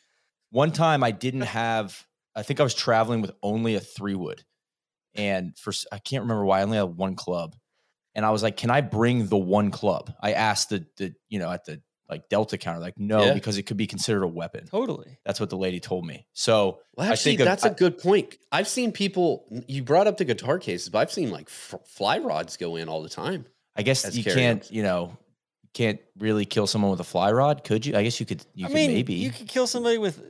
one 0.51 0.71
time 0.71 1.03
I 1.03 1.11
didn't 1.11 1.41
have, 1.41 2.07
I 2.37 2.43
think 2.43 2.61
I 2.61 2.63
was 2.63 2.75
traveling 2.75 3.23
with 3.23 3.33
only 3.43 3.75
a 3.75 3.81
three 3.81 4.15
wood 4.15 4.45
and 5.15 5.57
for 5.57 5.73
I 5.93 5.99
can't 5.99 6.23
remember 6.23 6.45
why 6.45 6.61
I 6.61 6.63
only 6.63 6.77
had 6.77 6.97
one 6.97 7.17
club, 7.17 7.57
and 8.15 8.25
I 8.25 8.31
was 8.31 8.43
like, 8.43 8.57
"Can 8.57 8.71
I 8.71 8.81
bring 8.81 9.27
the 9.29 9.37
one 9.37 9.71
club?" 9.71 10.13
I 10.21 10.33
asked 10.33 10.71
the 10.71 10.87
the 10.97 11.15
you 11.29 11.39
know 11.39 11.51
at 11.51 11.65
the 11.65 11.81
like 12.09 12.29
Delta 12.29 12.59
counter, 12.59 12.81
like 12.81 12.99
no, 12.99 13.25
yeah. 13.25 13.35
because 13.35 13.57
it 13.59 13.63
could 13.65 13.77
be 13.77 13.87
considered 13.87 14.23
a 14.23 14.29
weapon. 14.29 14.67
Totally, 14.67 15.19
that's 15.25 15.41
what 15.41 15.51
the 15.51 15.57
lady 15.57 15.81
told 15.81 16.07
me. 16.07 16.27
So 16.33 16.81
well, 16.97 17.11
actually, 17.11 17.37
that's 17.37 17.65
of, 17.65 17.73
a 17.73 17.75
good 17.75 17.99
point. 17.99 18.37
I've 18.53 18.69
seen 18.69 18.93
people. 18.93 19.47
You 19.67 19.83
brought 19.83 20.07
up 20.07 20.19
the 20.19 20.25
guitar 20.25 20.59
cases, 20.59 20.89
but 20.89 20.99
I've 20.99 21.13
seen 21.13 21.31
like 21.31 21.49
f- 21.49 21.81
fly 21.87 22.19
rods 22.19 22.57
go 22.57 22.77
in 22.77 22.89
all 22.89 23.03
the 23.03 23.09
time. 23.09 23.47
I 23.77 23.83
guess 23.83 24.15
you 24.17 24.23
can't, 24.23 24.71
you 24.71 24.83
know, 24.83 25.17
can't 25.73 26.01
really 26.19 26.45
kill 26.45 26.67
someone 26.67 26.91
with 26.91 27.01
a 27.01 27.05
fly 27.05 27.33
rod, 27.33 27.65
could 27.65 27.85
you? 27.85 27.97
I 27.97 28.03
guess 28.03 28.21
you 28.21 28.27
could. 28.27 28.45
You 28.55 28.67
I 28.67 28.69
could 28.69 28.77
mean, 28.77 28.93
maybe 28.93 29.15
you 29.15 29.31
could 29.31 29.49
kill 29.49 29.67
somebody 29.67 29.99
with 29.99 30.23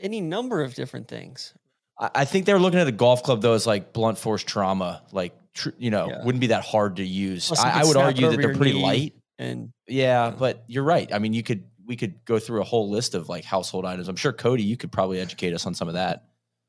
any 0.00 0.20
number 0.20 0.62
of 0.62 0.74
different 0.74 1.08
things. 1.08 1.54
I, 1.98 2.10
I 2.16 2.24
think 2.24 2.46
they're 2.46 2.58
looking 2.58 2.80
at 2.80 2.86
a 2.88 2.92
golf 2.92 3.22
club 3.22 3.42
though 3.42 3.54
as 3.54 3.66
like 3.66 3.92
blunt 3.92 4.18
force 4.18 4.42
trauma, 4.42 5.02
like 5.12 5.34
tr- 5.54 5.70
you 5.78 5.90
know, 5.90 6.08
Yeah. 6.08 6.24
wouldn't 6.24 6.40
be 6.40 6.48
that 6.48 6.64
hard 6.64 6.96
to 6.96 7.04
use. 7.04 7.48
Plus 7.48 7.60
I, 7.60 7.80
I 7.80 7.84
would 7.84 7.96
argue 7.96 8.28
that 8.30 8.40
they're 8.40 8.54
pretty 8.54 8.74
light. 8.74 9.14
And 9.38 9.72
Yeah, 9.88 10.26
Yeah. 10.26 10.30
but 10.38 10.64
you're 10.66 10.84
right. 10.84 11.12
I 11.12 11.18
mean, 11.18 11.32
you 11.32 11.42
could 11.42 11.64
we 11.84 11.96
could 11.96 12.24
go 12.24 12.38
through 12.38 12.60
a 12.60 12.64
whole 12.64 12.88
list 12.88 13.14
of 13.14 13.28
like 13.28 13.44
household 13.44 13.84
items. 13.84 14.08
I'm 14.08 14.16
sure 14.16 14.32
Cody, 14.32 14.62
you 14.62 14.76
could 14.76 14.92
probably 14.92 15.18
educate 15.20 15.52
us 15.52 15.66
on 15.66 15.74
some 15.74 15.88
of 15.88 15.94
that. 15.94 16.24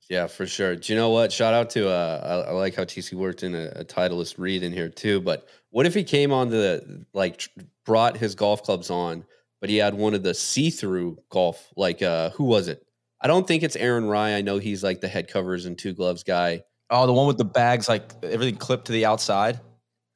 Yeah, 0.09 0.27
for 0.27 0.45
sure. 0.45 0.75
Do 0.75 0.91
you 0.91 0.97
know 0.99 1.11
what? 1.11 1.31
Shout 1.31 1.53
out 1.53 1.69
to 1.71 1.87
uh, 1.89 2.43
I, 2.47 2.49
I 2.49 2.51
like 2.53 2.75
how 2.75 2.83
TC 2.83 3.13
worked 3.13 3.43
in 3.43 3.55
a, 3.55 3.67
a 3.75 3.85
Titleist 3.85 4.35
read 4.37 4.63
in 4.63 4.73
here 4.73 4.89
too. 4.89 5.21
But 5.21 5.47
what 5.69 5.85
if 5.85 5.93
he 5.93 6.03
came 6.03 6.33
on 6.33 6.49
the 6.49 7.05
like 7.13 7.37
tr- 7.37 7.49
brought 7.85 8.17
his 8.17 8.35
golf 8.35 8.63
clubs 8.63 8.89
on, 8.89 9.23
but 9.61 9.69
he 9.69 9.77
had 9.77 9.93
one 9.93 10.13
of 10.13 10.23
the 10.23 10.33
see-through 10.33 11.19
golf 11.29 11.71
like 11.77 12.01
uh 12.01 12.31
who 12.31 12.43
was 12.45 12.67
it? 12.67 12.85
I 13.23 13.27
don't 13.27 13.47
think 13.47 13.63
it's 13.63 13.75
Aaron 13.77 14.05
Rai. 14.05 14.33
I 14.35 14.41
know 14.41 14.57
he's 14.57 14.83
like 14.83 14.99
the 15.01 15.07
head 15.07 15.27
covers 15.29 15.65
and 15.65 15.77
two 15.77 15.93
gloves 15.93 16.23
guy. 16.23 16.63
Oh, 16.89 17.07
the 17.07 17.13
one 17.13 17.25
with 17.27 17.37
the 17.37 17.45
bags, 17.45 17.87
like 17.87 18.11
everything 18.23 18.57
clipped 18.57 18.85
to 18.85 18.91
the 18.91 19.05
outside. 19.05 19.59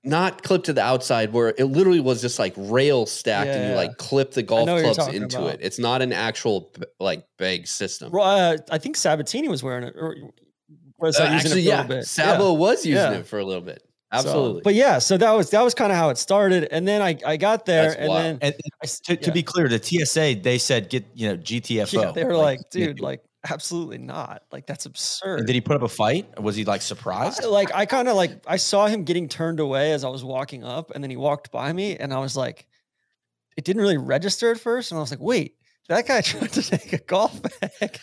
Not 0.03 0.43
clipped 0.43 0.65
to 0.67 0.73
the 0.73 0.81
outside 0.83 1.33
where 1.33 1.49
it 1.57 1.65
literally 1.65 1.99
was 1.99 2.21
just 2.21 2.37
like 2.39 2.53
rail 2.57 3.05
stacked 3.05 3.49
and 3.49 3.63
you 3.63 3.69
Yeah. 3.71 3.75
like 3.77 3.97
clip 3.97 4.31
the 4.31 4.43
golf 4.43 4.65
know 4.67 4.75
what 4.75 4.83
you're 4.85 4.93
clubs 4.93 5.13
into 5.13 5.37
about. 5.39 5.53
it. 5.55 5.59
It's 5.63 5.79
not 5.79 6.01
an 6.01 6.13
actual 6.13 6.71
like 6.99 7.25
bag 7.37 7.67
system. 7.67 8.13
Uh, 8.13 8.57
I 8.69 8.77
think 8.77 8.95
Sabatini 8.97 9.47
was 9.47 9.63
wearing 9.63 9.85
it. 9.85 9.95
Or 9.97 10.15
was 10.99 11.19
Uh, 11.19 11.23
using 11.23 11.35
actually, 11.35 11.61
yeah, 11.61 11.75
a 11.75 11.81
little 11.83 11.97
bit? 11.97 12.05
Sabo 12.05 12.53
was 12.53 12.85
using 12.85 13.11
Yeah. 13.11 13.19
it 13.19 13.27
for 13.27 13.39
a 13.39 13.45
little 13.45 13.61
bit. 13.61 13.81
So, 14.13 14.19
Absolutely. 14.19 14.61
but 14.63 14.73
yeah, 14.73 14.99
so 14.99 15.17
that 15.17 15.31
was 15.33 15.49
that 15.49 15.61
was 15.61 15.73
kind 15.73 15.91
of 15.91 15.97
how 15.97 16.09
it 16.09 16.17
started, 16.17 16.69
and 16.71 16.87
then 16.87 17.01
I 17.01 17.17
I 17.25 17.35
got 17.35 17.65
there, 17.65 17.93
and 17.99 18.09
then 18.09 18.39
And 18.41 18.55
I 18.81 18.87
to, 18.87 19.17
to 19.17 19.25
yeah. 19.27 19.33
be 19.33 19.43
clear, 19.43 19.67
the 19.67 19.83
TSA 19.83 20.35
they 20.41 20.57
said 20.57 20.89
get 20.89 21.05
you 21.13 21.27
know 21.27 21.35
GTFO. 21.37 21.91
yeah, 22.01 22.11
they 22.11 22.23
were 22.23 22.37
like, 22.37 22.59
you 22.59 22.65
dude, 22.71 22.85
can't 22.87 22.97
do 22.97 23.03
it. 23.03 23.05
like 23.05 23.21
absolutely 23.49 23.97
not, 23.97 24.43
like 24.51 24.65
that's 24.65 24.85
absurd. 24.85 25.39
And 25.39 25.47
did 25.47 25.55
he 25.55 25.61
put 25.61 25.75
up 25.75 25.81
a 25.81 25.89
fight? 25.89 26.41
Was 26.41 26.55
he 26.55 26.63
like 26.63 26.79
I- 26.79 26.83
surprised? 26.83 27.43
like 27.43 27.69
I 27.75 27.85
kind 27.85 28.07
of 28.07 28.15
like 28.15 28.31
I 28.47 28.55
saw 28.55 28.87
him 28.87 29.03
getting 29.03 29.27
turned 29.27 29.59
away 29.59 29.91
as 29.91 30.05
I 30.05 30.09
was 30.09 30.23
walking 30.23 30.63
up, 30.63 30.91
and 30.95 31.03
then 31.03 31.11
he 31.11 31.17
walked 31.17 31.51
by 31.51 31.73
me, 31.73 31.97
and 31.97 32.13
I 32.13 32.19
was 32.19 32.37
like, 32.37 32.65
it 33.57 33.65
didn't 33.65 33.81
really 33.81 33.97
register 33.97 34.51
at 34.51 34.59
first, 34.59 34.91
and 34.91 34.97
I 34.97 35.01
was 35.01 35.11
like, 35.11 35.19
wait, 35.19 35.57
that 35.89 36.07
guy 36.07 36.21
tried 36.21 36.53
to 36.53 36.61
take 36.61 36.93
a 36.93 36.99
golf 36.99 37.41
bag, 37.41 37.99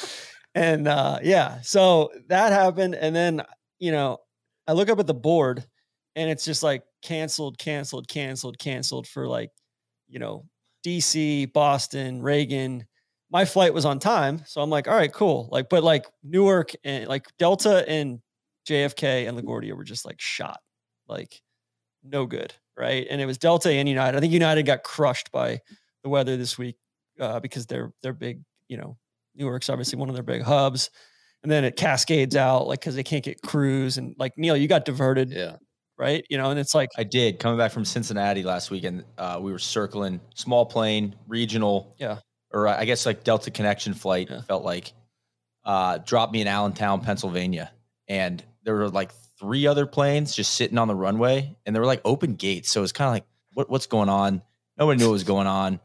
and 0.56 0.88
uh, 0.88 1.20
yeah, 1.22 1.60
so 1.62 2.10
that 2.26 2.50
happened, 2.52 2.96
and 2.96 3.14
then 3.14 3.42
you 3.78 3.92
know, 3.92 4.18
I 4.66 4.72
look 4.72 4.88
up 4.88 4.98
at 4.98 5.06
the 5.06 5.14
board, 5.14 5.64
and 6.16 6.30
it's 6.30 6.44
just 6.44 6.62
like 6.62 6.82
canceled, 7.02 7.58
canceled, 7.58 8.08
canceled, 8.08 8.58
canceled 8.58 9.06
for 9.06 9.26
like, 9.26 9.50
you 10.08 10.18
know, 10.18 10.46
DC, 10.84 11.52
Boston, 11.52 12.22
Reagan. 12.22 12.86
My 13.30 13.44
flight 13.44 13.74
was 13.74 13.84
on 13.84 13.98
time, 13.98 14.42
so 14.46 14.60
I'm 14.60 14.70
like, 14.70 14.86
all 14.86 14.94
right, 14.94 15.12
cool. 15.12 15.48
Like, 15.50 15.68
but 15.68 15.82
like 15.82 16.06
Newark 16.22 16.72
and 16.84 17.08
like 17.08 17.26
Delta 17.38 17.88
and 17.88 18.20
JFK 18.68 19.28
and 19.28 19.36
LaGuardia 19.38 19.76
were 19.76 19.84
just 19.84 20.04
like 20.04 20.20
shot, 20.20 20.60
like 21.08 21.42
no 22.02 22.26
good, 22.26 22.54
right? 22.76 23.06
And 23.10 23.20
it 23.20 23.26
was 23.26 23.38
Delta 23.38 23.70
and 23.70 23.88
United. 23.88 24.16
I 24.16 24.20
think 24.20 24.32
United 24.32 24.64
got 24.64 24.82
crushed 24.82 25.32
by 25.32 25.60
the 26.02 26.08
weather 26.08 26.36
this 26.36 26.58
week 26.58 26.76
uh, 27.20 27.40
because 27.40 27.66
they're 27.66 27.92
they're 28.02 28.12
big. 28.12 28.42
You 28.68 28.76
know, 28.76 28.96
Newark's 29.34 29.68
obviously 29.68 29.98
one 29.98 30.08
of 30.08 30.14
their 30.14 30.22
big 30.22 30.42
hubs, 30.42 30.90
and 31.44 31.52
then 31.52 31.62
it 31.64 31.76
cascades 31.76 32.34
out 32.34 32.66
like 32.66 32.80
because 32.80 32.96
they 32.96 33.02
can't 33.04 33.22
get 33.22 33.40
crews 33.42 33.98
and 33.98 34.16
like 34.18 34.32
Neil, 34.36 34.56
you 34.56 34.66
got 34.66 34.84
diverted, 34.86 35.30
yeah. 35.30 35.56
right? 35.98 36.24
You 36.30 36.38
know, 36.38 36.50
and 36.50 36.58
it's 36.58 36.74
like 36.74 36.88
I 36.96 37.04
did 37.04 37.38
coming 37.38 37.58
back 37.58 37.70
from 37.70 37.84
Cincinnati 37.84 38.42
last 38.42 38.70
weekend. 38.70 39.04
Uh, 39.16 39.38
we 39.40 39.52
were 39.52 39.58
circling 39.58 40.20
small 40.34 40.64
plane, 40.66 41.14
regional, 41.28 41.94
Yeah. 42.00 42.18
or 42.50 42.66
uh, 42.66 42.76
I 42.76 42.86
guess 42.86 43.04
like 43.06 43.22
Delta 43.24 43.50
connection 43.50 43.92
flight. 43.94 44.28
Yeah. 44.30 44.40
Felt 44.40 44.64
like 44.64 44.94
uh, 45.64 45.98
dropped 45.98 46.32
me 46.32 46.40
in 46.40 46.48
Allentown, 46.48 47.02
Pennsylvania, 47.02 47.70
and 48.08 48.42
there 48.64 48.74
were 48.74 48.88
like 48.88 49.12
three 49.38 49.66
other 49.66 49.84
planes 49.86 50.34
just 50.34 50.54
sitting 50.54 50.78
on 50.78 50.88
the 50.88 50.94
runway, 50.94 51.54
and 51.66 51.76
there 51.76 51.82
were 51.82 51.86
like 51.86 52.00
open 52.04 52.34
gates. 52.36 52.70
So 52.70 52.82
it's 52.82 52.92
kind 52.92 53.08
of 53.08 53.12
like, 53.12 53.24
what, 53.52 53.68
what's 53.68 53.86
going 53.86 54.08
on? 54.08 54.42
Nobody 54.78 54.98
knew 54.98 55.08
what 55.08 55.12
was 55.12 55.24
going 55.24 55.46
on. 55.46 55.78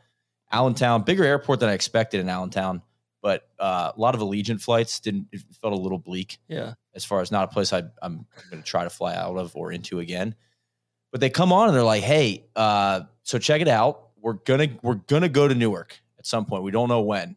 Allentown, 0.51 1.03
bigger 1.03 1.23
airport 1.25 1.59
than 1.59 1.69
I 1.69 1.73
expected 1.73 2.21
in 2.21 2.29
Allentown, 2.29 2.81
but 3.21 3.49
uh, 3.59 3.91
a 3.95 3.99
lot 3.99 4.15
of 4.15 4.21
Allegiant 4.21 4.61
flights 4.61 4.99
didn't. 4.99 5.27
It 5.31 5.41
felt 5.61 5.73
a 5.73 5.77
little 5.77 5.97
bleak 5.97 6.39
yeah, 6.47 6.73
as 6.93 7.05
far 7.05 7.21
as 7.21 7.31
not 7.31 7.43
a 7.43 7.47
place 7.47 7.73
I, 7.73 7.83
I'm 8.01 8.25
going 8.49 8.63
to 8.63 8.67
try 8.67 8.83
to 8.83 8.89
fly 8.89 9.15
out 9.15 9.37
of 9.37 9.55
or 9.55 9.71
into 9.71 9.99
again. 9.99 10.35
But 11.11 11.21
they 11.21 11.29
come 11.29 11.51
on 11.51 11.67
and 11.67 11.75
they're 11.75 11.83
like, 11.83 12.03
"Hey, 12.03 12.45
uh, 12.55 13.01
so 13.23 13.39
check 13.39 13.61
it 13.61 13.67
out. 13.67 14.09
We're 14.21 14.33
gonna 14.33 14.69
we're 14.81 14.95
gonna 14.95 15.29
go 15.29 15.47
to 15.47 15.55
Newark 15.55 15.99
at 16.17 16.25
some 16.25 16.45
point. 16.45 16.63
We 16.63 16.71
don't 16.71 16.87
know 16.87 17.01
when, 17.01 17.35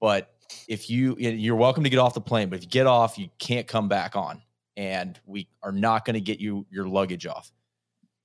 but 0.00 0.34
if 0.68 0.90
you 0.90 1.16
you're 1.18 1.56
welcome 1.56 1.84
to 1.84 1.90
get 1.90 1.98
off 1.98 2.14
the 2.14 2.20
plane. 2.20 2.48
But 2.48 2.56
if 2.56 2.64
you 2.64 2.70
get 2.70 2.86
off, 2.86 3.18
you 3.18 3.28
can't 3.38 3.66
come 3.66 3.88
back 3.88 4.16
on, 4.16 4.42
and 4.76 5.18
we 5.24 5.48
are 5.62 5.72
not 5.72 6.04
going 6.04 6.14
to 6.14 6.20
get 6.20 6.40
you 6.40 6.66
your 6.70 6.86
luggage 6.86 7.26
off." 7.26 7.52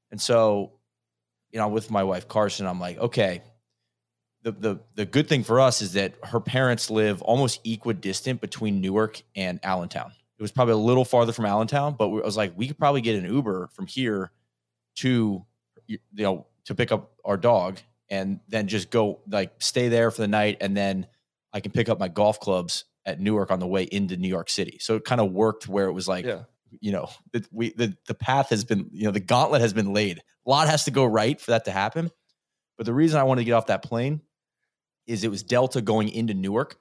And 0.10 0.20
so, 0.20 0.74
you 1.52 1.60
know, 1.60 1.68
with 1.68 1.90
my 1.90 2.04
wife 2.04 2.28
Carson, 2.28 2.66
I'm 2.66 2.80
like, 2.80 2.98
okay. 2.98 3.44
The, 4.44 4.52
the 4.52 4.80
the 4.96 5.06
good 5.06 5.28
thing 5.28 5.44
for 5.44 5.60
us 5.60 5.82
is 5.82 5.94
that 5.94 6.16
her 6.24 6.40
parents 6.40 6.90
live 6.90 7.22
almost 7.22 7.66
equidistant 7.66 8.42
between 8.42 8.82
Newark 8.82 9.22
and 9.36 9.60
Allentown. 9.64 10.12
It 10.38 10.42
was 10.42 10.52
probably 10.52 10.74
a 10.74 10.78
little 10.78 11.06
farther 11.06 11.32
from 11.32 11.46
Allentown, 11.46 11.96
but 11.98 12.10
we, 12.10 12.22
I 12.22 12.26
was 12.26 12.38
like, 12.38 12.54
we 12.56 12.68
could 12.68 12.80
probably 12.80 13.02
get 13.02 13.24
an 13.24 13.32
Uber 13.32 13.70
from 13.74 13.86
here 13.86 14.32
to 14.98 15.46
you 15.88 16.00
know 16.14 16.48
to 16.66 16.76
pick 16.76 16.92
up 16.92 17.12
our 17.24 17.38
dog 17.38 17.80
and 18.10 18.40
then 18.48 18.68
just 18.68 18.90
go 18.90 19.22
like 19.30 19.54
stay 19.60 19.90
there 19.90 20.10
for 20.12 20.22
the 20.22 20.28
night 20.28 20.58
and 20.62 20.76
then 20.76 21.08
I 21.54 21.60
can 21.60 21.72
pick 21.72 21.90
up 21.90 22.00
my 22.00 22.08
golf 22.08 22.40
clubs 22.40 22.86
at 23.06 23.20
Newark 23.20 23.52
on 23.52 23.60
the 23.60 23.68
way 23.68 23.84
into 23.84 24.18
New 24.18 24.28
York 24.28 24.50
City. 24.50 24.78
So 24.80 24.96
it 24.96 25.06
kind 25.06 25.22
of 25.22 25.32
worked 25.32 25.68
where 25.68 25.86
it 25.86 25.94
was 25.94 26.08
like 26.08 26.26
yeah, 26.26 26.44
you 26.80 26.92
know 26.92 27.10
the, 27.34 27.46
we 27.52 27.72
the, 27.74 27.96
the 28.08 28.14
path 28.14 28.50
has 28.50 28.64
been 28.64 28.90
you 28.94 29.06
know 29.06 29.12
the 29.12 29.20
gauntlet 29.20 29.62
has 29.62 29.74
been 29.74 29.94
laid 29.94 30.20
a 30.46 30.50
lot 30.50 30.68
has 30.68 30.86
to 30.86 30.92
go 30.92 31.06
right 31.06 31.40
for 31.42 31.52
that 31.52 31.66
to 31.66 31.72
happen 31.72 32.10
but 32.78 32.86
the 32.86 32.94
reason 32.94 33.20
i 33.20 33.24
wanted 33.24 33.42
to 33.42 33.46
get 33.46 33.54
off 33.54 33.68
that 33.68 33.84
plane 33.84 34.22
is 35.08 35.24
it 35.24 35.31
was 35.31 35.43
delta 35.43 35.81
going 35.81 36.10
into 36.10 36.34
newark 36.34 36.77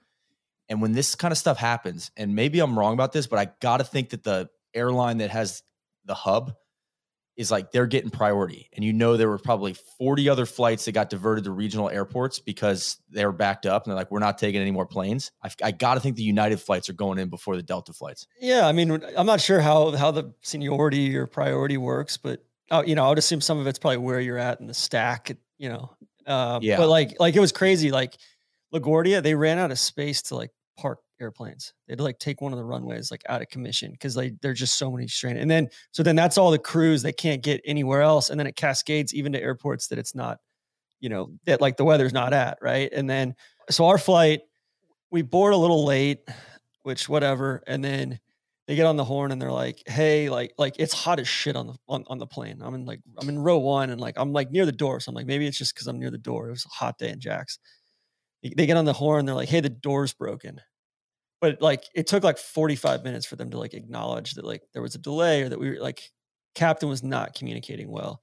and 0.68 0.80
when 0.80 0.92
this 0.92 1.14
kind 1.14 1.32
of 1.32 1.38
stuff 1.38 1.58
happens 1.58 2.10
and 2.16 2.34
maybe 2.34 2.60
i'm 2.60 2.78
wrong 2.78 2.94
about 2.94 3.12
this 3.12 3.26
but 3.26 3.38
i 3.38 3.50
gotta 3.60 3.84
think 3.84 4.10
that 4.10 4.22
the 4.22 4.48
airline 4.74 5.18
that 5.18 5.30
has 5.30 5.62
the 6.04 6.14
hub 6.14 6.52
is 7.36 7.50
like 7.50 7.70
they're 7.72 7.86
getting 7.86 8.10
priority 8.10 8.68
and 8.72 8.84
you 8.84 8.92
know 8.92 9.16
there 9.16 9.28
were 9.28 9.38
probably 9.38 9.74
40 9.98 10.28
other 10.28 10.46
flights 10.46 10.84
that 10.84 10.92
got 10.92 11.08
diverted 11.08 11.44
to 11.44 11.50
regional 11.50 11.88
airports 11.88 12.38
because 12.38 12.98
they 13.08 13.24
were 13.24 13.32
backed 13.32 13.66
up 13.66 13.84
and 13.84 13.90
they're 13.90 13.96
like 13.96 14.10
we're 14.10 14.18
not 14.18 14.36
taking 14.36 14.60
any 14.60 14.70
more 14.70 14.86
planes 14.86 15.32
i, 15.42 15.50
I 15.62 15.70
gotta 15.70 16.00
think 16.00 16.16
the 16.16 16.22
united 16.22 16.60
flights 16.60 16.88
are 16.88 16.94
going 16.94 17.18
in 17.18 17.30
before 17.30 17.56
the 17.56 17.62
delta 17.62 17.92
flights 17.92 18.26
yeah. 18.40 18.66
I 18.66 18.72
mean, 18.72 19.02
I'm 19.16 19.26
not 19.26 19.40
sure 19.40 19.60
how 19.60 19.92
how 19.92 20.10
the 20.10 20.34
seniority 20.42 21.16
or 21.16 21.26
priority 21.26 21.76
works, 21.76 22.16
but 22.16 22.44
uh, 22.70 22.82
you 22.86 22.94
know, 22.94 23.04
I 23.04 23.08
would 23.08 23.18
assume 23.18 23.40
some 23.40 23.58
of 23.58 23.66
it's 23.66 23.78
probably 23.78 23.98
where 23.98 24.20
you're 24.20 24.38
at 24.38 24.60
in 24.60 24.66
the 24.66 24.74
stack. 24.74 25.36
You 25.58 25.68
know, 25.68 25.90
uh, 26.26 26.58
Yeah. 26.62 26.76
But 26.76 26.88
like, 26.88 27.16
like 27.20 27.36
it 27.36 27.40
was 27.40 27.52
crazy. 27.52 27.90
Like 27.90 28.16
LaGuardia, 28.74 29.22
they 29.22 29.34
ran 29.34 29.58
out 29.58 29.70
of 29.70 29.78
space 29.78 30.22
to 30.22 30.36
like 30.36 30.50
park 30.76 30.98
airplanes. 31.20 31.74
They 31.86 31.92
had 31.92 31.98
to 31.98 32.04
like 32.04 32.18
take 32.18 32.40
one 32.40 32.52
of 32.52 32.58
the 32.58 32.64
runways 32.64 33.10
like 33.10 33.22
out 33.28 33.42
of 33.42 33.48
commission 33.48 33.92
because 33.92 34.16
like 34.16 34.34
there's 34.40 34.58
just 34.58 34.78
so 34.78 34.90
many 34.90 35.06
strain. 35.08 35.36
And 35.36 35.50
then 35.50 35.68
so 35.92 36.02
then 36.02 36.16
that's 36.16 36.38
all 36.38 36.50
the 36.50 36.58
crews 36.58 37.02
they 37.02 37.12
can't 37.12 37.42
get 37.42 37.60
anywhere 37.64 38.02
else, 38.02 38.30
and 38.30 38.40
then 38.40 38.46
it 38.46 38.56
cascades 38.56 39.14
even 39.14 39.32
to 39.32 39.42
airports 39.42 39.88
that 39.88 39.98
it's 39.98 40.14
not, 40.14 40.38
you 41.00 41.08
know, 41.08 41.30
that 41.46 41.60
like 41.60 41.76
the 41.76 41.84
weather's 41.84 42.12
not 42.12 42.32
at 42.32 42.58
right. 42.62 42.90
And 42.92 43.08
then 43.08 43.34
so 43.68 43.86
our 43.86 43.98
flight, 43.98 44.40
we 45.10 45.22
board 45.22 45.52
a 45.52 45.58
little 45.58 45.84
late, 45.84 46.20
which 46.82 47.08
whatever, 47.08 47.62
and 47.66 47.84
then 47.84 48.18
they 48.70 48.76
get 48.76 48.86
on 48.86 48.94
the 48.94 49.04
horn 49.04 49.32
and 49.32 49.42
they're 49.42 49.50
like, 49.50 49.82
"Hey, 49.84 50.30
like, 50.30 50.54
like 50.56 50.76
it's 50.78 50.94
hot 50.94 51.18
as 51.18 51.26
shit 51.26 51.56
on 51.56 51.66
the 51.66 51.74
on, 51.88 52.04
on 52.06 52.18
the 52.18 52.26
plane. 52.26 52.60
I'm 52.62 52.72
in 52.76 52.84
like 52.84 53.00
I'm 53.18 53.28
in 53.28 53.36
row 53.36 53.58
one 53.58 53.90
and 53.90 54.00
like 54.00 54.14
I'm 54.16 54.32
like 54.32 54.52
near 54.52 54.64
the 54.64 54.70
door, 54.70 55.00
so 55.00 55.10
I'm 55.10 55.16
like 55.16 55.26
maybe 55.26 55.44
it's 55.44 55.58
just 55.58 55.74
because 55.74 55.88
I'm 55.88 55.98
near 55.98 56.12
the 56.12 56.18
door. 56.18 56.46
It 56.46 56.52
was 56.52 56.64
a 56.66 56.68
hot 56.68 56.96
day 56.96 57.08
in 57.08 57.18
Jax. 57.18 57.58
They 58.44 58.54
they 58.56 58.66
get 58.66 58.76
on 58.76 58.84
the 58.84 58.92
horn, 58.92 59.26
they're 59.26 59.34
like, 59.34 59.48
"Hey, 59.48 59.58
the 59.58 59.70
door's 59.70 60.12
broken," 60.12 60.60
but 61.40 61.60
like 61.60 61.82
it 61.96 62.06
took 62.06 62.22
like 62.22 62.38
45 62.38 63.02
minutes 63.02 63.26
for 63.26 63.34
them 63.34 63.50
to 63.50 63.58
like 63.58 63.74
acknowledge 63.74 64.34
that 64.34 64.44
like 64.44 64.62
there 64.72 64.82
was 64.82 64.94
a 64.94 64.98
delay 64.98 65.42
or 65.42 65.48
that 65.48 65.58
we 65.58 65.70
were 65.70 65.80
like 65.80 66.08
captain 66.54 66.88
was 66.88 67.02
not 67.02 67.34
communicating 67.34 67.90
well, 67.90 68.22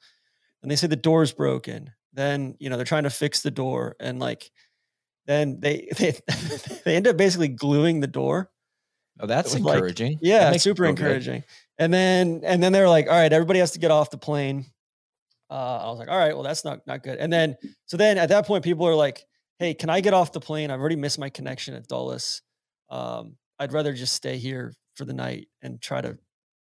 and 0.63 0.71
they 0.71 0.77
say 0.77 0.87
the 0.87 0.95
door's 0.95 1.33
broken. 1.33 1.91
Then 2.13 2.55
you 2.59 2.69
know 2.69 2.77
they're 2.77 2.85
trying 2.85 3.03
to 3.03 3.09
fix 3.09 3.41
the 3.41 3.51
door 3.51 3.97
and 3.99 4.17
like 4.19 4.49
then 5.25 5.59
they 5.59 5.89
they 5.97 6.17
they 6.85 6.95
end 6.95 7.05
up 7.05 7.17
basically 7.17 7.49
gluing 7.49 7.99
the 7.99 8.07
door 8.07 8.49
Oh, 9.19 9.27
that's 9.27 9.53
was 9.53 9.61
like- 9.63 9.75
encouraging. 9.75 10.13
That 10.21 10.27
yeah, 10.27 10.51
super 10.57 10.85
feel 10.85 10.93
good. 10.93 11.05
encouraging. 11.05 11.43
And 11.79 11.93
then 11.93 12.41
and 12.43 12.61
then 12.61 12.71
they 12.73 12.81
were 12.81 12.89
like, 12.89 13.07
all 13.07 13.13
right, 13.13 13.31
everybody 13.31 13.59
has 13.59 13.71
to 13.71 13.79
get 13.79 13.91
off 13.91 14.09
the 14.09 14.17
plane. 14.17 14.65
Uh, 15.49 15.53
I 15.83 15.89
was 15.89 15.99
like, 15.99 16.09
all 16.09 16.17
right, 16.17 16.33
well, 16.33 16.43
that's 16.43 16.65
not 16.65 16.85
not 16.87 17.03
good. 17.03 17.19
And 17.19 17.31
then 17.31 17.55
so 17.85 17.97
then 17.97 18.17
at 18.17 18.29
that 18.29 18.45
point, 18.45 18.63
people 18.63 18.87
are 18.87 18.95
like, 18.95 19.25
hey, 19.59 19.73
can 19.73 19.89
I 19.89 20.01
get 20.01 20.13
off 20.13 20.31
the 20.31 20.39
plane? 20.39 20.71
I've 20.71 20.79
already 20.79 20.95
missed 20.95 21.19
my 21.19 21.29
connection 21.29 21.73
at 21.73 21.87
Dulles. 21.87 22.41
Um, 22.89 23.37
I'd 23.59 23.73
rather 23.73 23.93
just 23.93 24.13
stay 24.13 24.37
here 24.37 24.73
for 24.95 25.05
the 25.05 25.13
night 25.13 25.47
and 25.61 25.81
try 25.81 26.01
to 26.01 26.17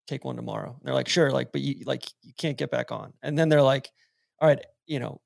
take 0.06 0.25
one 0.25 0.36
tomorrow. 0.36 0.70
And 0.70 0.80
they're 0.84 0.94
like, 0.94 1.08
sure, 1.08 1.30
like, 1.30 1.50
but 1.52 1.60
you 1.62 1.82
like 1.84 2.04
you 2.22 2.32
can't 2.38 2.56
get 2.56 2.70
back 2.70 2.92
on. 2.92 3.12
And 3.22 3.38
then 3.38 3.48
they're 3.48 3.62
like, 3.62 3.90
all 4.40 4.48
right, 4.48 4.64
you 4.86 4.98
know, 5.00 5.20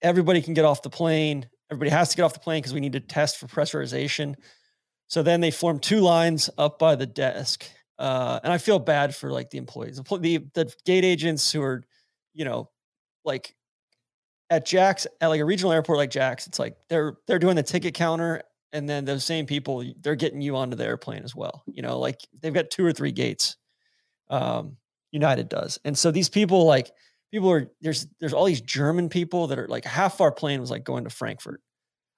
everybody 0.00 0.40
can 0.40 0.54
get 0.54 0.64
off 0.64 0.82
the 0.82 0.90
plane. 0.90 1.48
Everybody 1.70 1.90
has 1.90 2.10
to 2.10 2.16
get 2.16 2.22
off 2.22 2.34
the 2.34 2.40
plane 2.40 2.60
because 2.60 2.74
we 2.74 2.80
need 2.80 2.92
to 2.92 3.00
test 3.00 3.38
for 3.38 3.46
pressurization. 3.46 4.34
So 5.12 5.22
then 5.22 5.42
they 5.42 5.50
form 5.50 5.78
two 5.78 6.00
lines 6.00 6.48
up 6.56 6.78
by 6.78 6.96
the 6.96 7.04
desk. 7.04 7.66
Uh, 7.98 8.40
and 8.42 8.50
I 8.50 8.56
feel 8.56 8.78
bad 8.78 9.14
for 9.14 9.30
like 9.30 9.50
the 9.50 9.58
employees, 9.58 9.96
the, 9.98 10.42
the, 10.54 10.72
gate 10.86 11.04
agents 11.04 11.52
who 11.52 11.60
are, 11.60 11.84
you 12.32 12.46
know, 12.46 12.70
like 13.22 13.54
at 14.48 14.64
Jax, 14.64 15.06
at 15.20 15.26
like 15.26 15.42
a 15.42 15.44
regional 15.44 15.70
airport 15.70 15.98
like 15.98 16.10
Jax, 16.10 16.46
it's 16.46 16.58
like 16.58 16.76
they're 16.88 17.18
they're 17.26 17.38
doing 17.38 17.56
the 17.56 17.62
ticket 17.62 17.92
counter, 17.92 18.40
and 18.72 18.88
then 18.88 19.04
those 19.04 19.22
same 19.22 19.44
people 19.44 19.84
they're 20.00 20.14
getting 20.14 20.40
you 20.40 20.56
onto 20.56 20.78
the 20.78 20.86
airplane 20.86 21.24
as 21.24 21.36
well. 21.36 21.62
You 21.66 21.82
know, 21.82 21.98
like 21.98 22.22
they've 22.40 22.54
got 22.54 22.70
two 22.70 22.84
or 22.84 22.92
three 22.94 23.12
gates. 23.12 23.56
Um, 24.30 24.78
United 25.10 25.50
does, 25.50 25.78
and 25.84 25.96
so 25.96 26.10
these 26.10 26.30
people 26.30 26.64
like 26.64 26.90
people 27.30 27.50
are 27.52 27.70
there's 27.82 28.06
there's 28.18 28.32
all 28.32 28.46
these 28.46 28.62
German 28.62 29.10
people 29.10 29.48
that 29.48 29.58
are 29.58 29.68
like 29.68 29.84
half 29.84 30.22
our 30.22 30.32
plane 30.32 30.58
was 30.58 30.70
like 30.70 30.84
going 30.84 31.04
to 31.04 31.10
Frankfurt. 31.10 31.60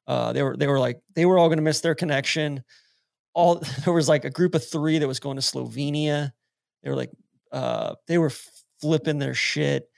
Uh, 0.07 0.33
they 0.33 0.45
were 0.45 0.57
they 0.57 0.69
were 0.69 0.79
like 0.79 1.01
they 1.17 1.27
were 1.27 1.39
all 1.39 1.49
going 1.49 1.59
to 1.59 1.63
miss 1.63 1.81
their 1.81 1.97
connection. 1.97 2.63
All 3.35 3.57
there 3.85 3.93
was 3.93 4.09
like 4.09 4.25
a 4.25 4.31
group 4.31 4.55
of 4.55 4.67
three 4.67 4.99
that 4.99 5.09
was 5.09 5.21
going 5.21 5.37
to 5.37 5.43
Slovenia. 5.43 6.33
They 6.83 6.91
were 6.91 6.97
like 6.97 7.11
uh, 7.53 7.95
they 8.07 8.19
were 8.19 8.33
flipping 8.81 9.19
their 9.19 9.35
shit. 9.35 9.89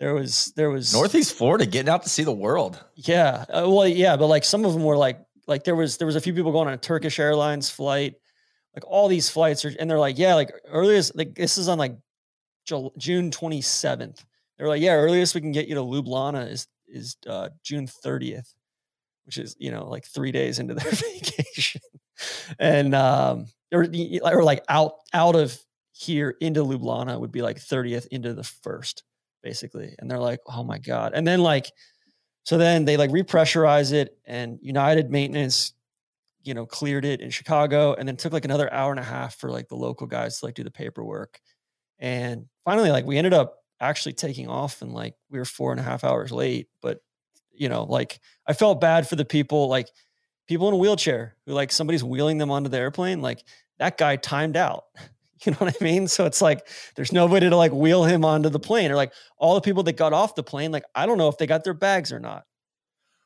There 0.00 0.14
was 0.14 0.52
there 0.56 0.70
was 0.70 0.92
Northeast 0.92 1.34
Florida 1.34 1.66
getting 1.66 1.88
out 1.88 2.02
to 2.02 2.08
see 2.08 2.24
the 2.24 2.32
world. 2.32 2.82
Yeah, 2.94 3.44
uh, 3.48 3.68
well, 3.68 3.86
yeah, 3.86 4.16
but 4.16 4.26
like 4.26 4.44
some 4.44 4.64
of 4.64 4.72
them 4.72 4.82
were 4.82 4.96
like 4.96 5.20
like 5.46 5.64
there 5.64 5.76
was 5.76 5.98
there 5.98 6.06
was 6.06 6.16
a 6.16 6.20
few 6.20 6.34
people 6.34 6.52
going 6.52 6.68
on 6.68 6.74
a 6.74 6.78
Turkish 6.78 7.18
Airlines 7.18 7.70
flight. 7.70 8.14
Like 8.74 8.84
all 8.86 9.06
these 9.06 9.30
flights 9.30 9.64
are, 9.64 9.72
and 9.78 9.88
they're 9.88 10.00
like, 10.00 10.18
yeah, 10.18 10.34
like 10.34 10.52
earliest 10.66 11.16
like 11.16 11.34
this 11.36 11.58
is 11.58 11.68
on 11.68 11.78
like 11.78 11.96
June 12.98 13.30
twenty 13.30 13.60
seventh 13.60 14.24
They're 14.58 14.68
like, 14.68 14.82
yeah, 14.82 14.94
earliest 14.94 15.34
we 15.34 15.40
can 15.40 15.52
get 15.52 15.68
you 15.68 15.76
to 15.76 15.82
Ljubljana 15.82 16.50
is 16.50 16.66
is 16.88 17.16
uh, 17.28 17.50
June 17.62 17.86
30th, 17.86 18.54
which 19.26 19.38
is 19.38 19.56
you 19.58 19.70
know 19.70 19.88
like 19.88 20.06
three 20.06 20.32
days 20.32 20.58
into 20.58 20.74
their 20.74 20.90
vacation, 20.92 21.80
and 22.58 22.94
um, 22.94 23.46
or, 23.72 23.86
or 24.24 24.42
like 24.42 24.64
out 24.68 24.94
out 25.12 25.36
of 25.36 25.58
here 25.92 26.36
into 26.40 26.64
Ljubljana 26.64 27.18
would 27.20 27.32
be 27.32 27.42
like 27.42 27.56
30th 27.58 28.06
into 28.08 28.34
the 28.34 28.42
first, 28.42 29.04
basically. 29.42 29.94
And 29.98 30.10
they're 30.10 30.18
like, 30.18 30.40
oh 30.46 30.64
my 30.64 30.78
god, 30.78 31.12
and 31.14 31.26
then 31.26 31.40
like, 31.40 31.70
so 32.44 32.58
then 32.58 32.84
they 32.84 32.96
like 32.96 33.10
repressurize 33.10 33.92
it, 33.92 34.16
and 34.26 34.58
United 34.62 35.10
Maintenance, 35.10 35.72
you 36.42 36.54
know, 36.54 36.66
cleared 36.66 37.04
it 37.04 37.20
in 37.20 37.30
Chicago, 37.30 37.94
and 37.94 38.06
then 38.06 38.16
took 38.16 38.32
like 38.32 38.44
another 38.44 38.72
hour 38.72 38.90
and 38.90 39.00
a 39.00 39.04
half 39.04 39.36
for 39.36 39.50
like 39.50 39.68
the 39.68 39.76
local 39.76 40.06
guys 40.06 40.38
to 40.40 40.46
like 40.46 40.54
do 40.54 40.64
the 40.64 40.70
paperwork, 40.70 41.40
and 41.98 42.46
finally 42.64 42.90
like 42.90 43.06
we 43.06 43.18
ended 43.18 43.34
up 43.34 43.58
actually 43.80 44.12
taking 44.12 44.48
off 44.48 44.82
and 44.82 44.92
like 44.92 45.14
we 45.30 45.38
were 45.38 45.44
four 45.44 45.70
and 45.70 45.80
a 45.80 45.84
half 45.84 46.04
hours 46.04 46.32
late. 46.32 46.68
But 46.80 47.00
you 47.52 47.68
know, 47.68 47.84
like 47.84 48.20
I 48.46 48.52
felt 48.52 48.80
bad 48.80 49.08
for 49.08 49.16
the 49.16 49.24
people, 49.24 49.68
like 49.68 49.88
people 50.46 50.68
in 50.68 50.74
a 50.74 50.76
wheelchair 50.76 51.36
who 51.46 51.52
like 51.52 51.72
somebody's 51.72 52.04
wheeling 52.04 52.38
them 52.38 52.50
onto 52.50 52.68
the 52.68 52.78
airplane. 52.78 53.20
Like 53.20 53.44
that 53.78 53.98
guy 53.98 54.16
timed 54.16 54.56
out. 54.56 54.84
You 55.44 55.52
know 55.52 55.58
what 55.58 55.76
I 55.78 55.84
mean? 55.84 56.08
So 56.08 56.24
it's 56.24 56.40
like 56.40 56.66
there's 56.96 57.12
nobody 57.12 57.50
to 57.50 57.56
like 57.56 57.70
wheel 57.70 58.04
him 58.04 58.24
onto 58.24 58.48
the 58.48 58.58
plane, 58.58 58.90
or 58.90 58.96
like 58.96 59.12
all 59.36 59.54
the 59.54 59.60
people 59.60 59.82
that 59.82 59.94
got 59.94 60.14
off 60.14 60.34
the 60.34 60.42
plane. 60.42 60.72
Like 60.72 60.84
I 60.94 61.04
don't 61.04 61.18
know 61.18 61.28
if 61.28 61.36
they 61.36 61.46
got 61.46 61.64
their 61.64 61.74
bags 61.74 62.12
or 62.12 62.18
not. 62.18 62.46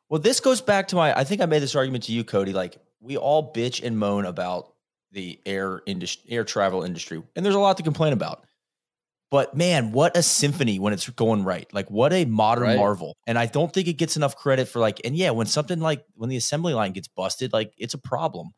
Well, 0.09 0.21
this 0.21 0.41
goes 0.41 0.61
back 0.61 0.89
to 0.89 0.97
my. 0.97 1.17
I 1.17 1.23
think 1.23 1.41
I 1.41 1.47
made 1.47 1.63
this 1.63 1.77
argument 1.77 2.05
to 2.05 2.13
you, 2.13 2.25
Cody. 2.25 2.53
Like 2.53 2.77
we 3.01 3.17
all 3.17 3.53
bitch 3.53 3.85
and 3.85 3.97
moan 3.97 4.25
about 4.25 4.73
the 5.13 5.39
air 5.47 5.83
industry, 5.87 6.33
air 6.33 6.43
travel 6.43 6.83
industry, 6.83 7.23
and 7.37 7.47
there's 7.47 7.55
a 7.55 7.61
lot 7.61 7.77
to 7.77 7.85
complain 7.85 8.13
about. 8.13 8.45
But 9.31 9.55
man, 9.55 9.93
what 9.93 10.17
a 10.17 10.23
symphony 10.23 10.79
when 10.79 10.93
it's 10.93 11.09
going 11.11 11.45
right. 11.45 11.67
Like 11.73 11.91
what 11.91 12.13
a 12.13 12.25
modern 12.25 12.65
right. 12.65 12.77
marvel. 12.77 13.17
And 13.27 13.39
I 13.39 13.47
don't 13.47 13.73
think 13.73 13.87
it 13.87 13.95
gets 13.95 14.17
enough 14.17 14.37
credit 14.37 14.69
for 14.69 14.79
like, 14.79 15.01
and 15.05 15.15
yeah, 15.15 15.31
when 15.31 15.47
something 15.47 15.81
like 15.81 16.03
when 16.15 16.31
the 16.31 16.37
assembly 16.37 16.73
line 16.73 16.93
gets 16.93 17.09
busted, 17.09 17.53
like 17.53 17.73
it's 17.77 17.95
a 17.95 17.99
problem. 17.99 18.53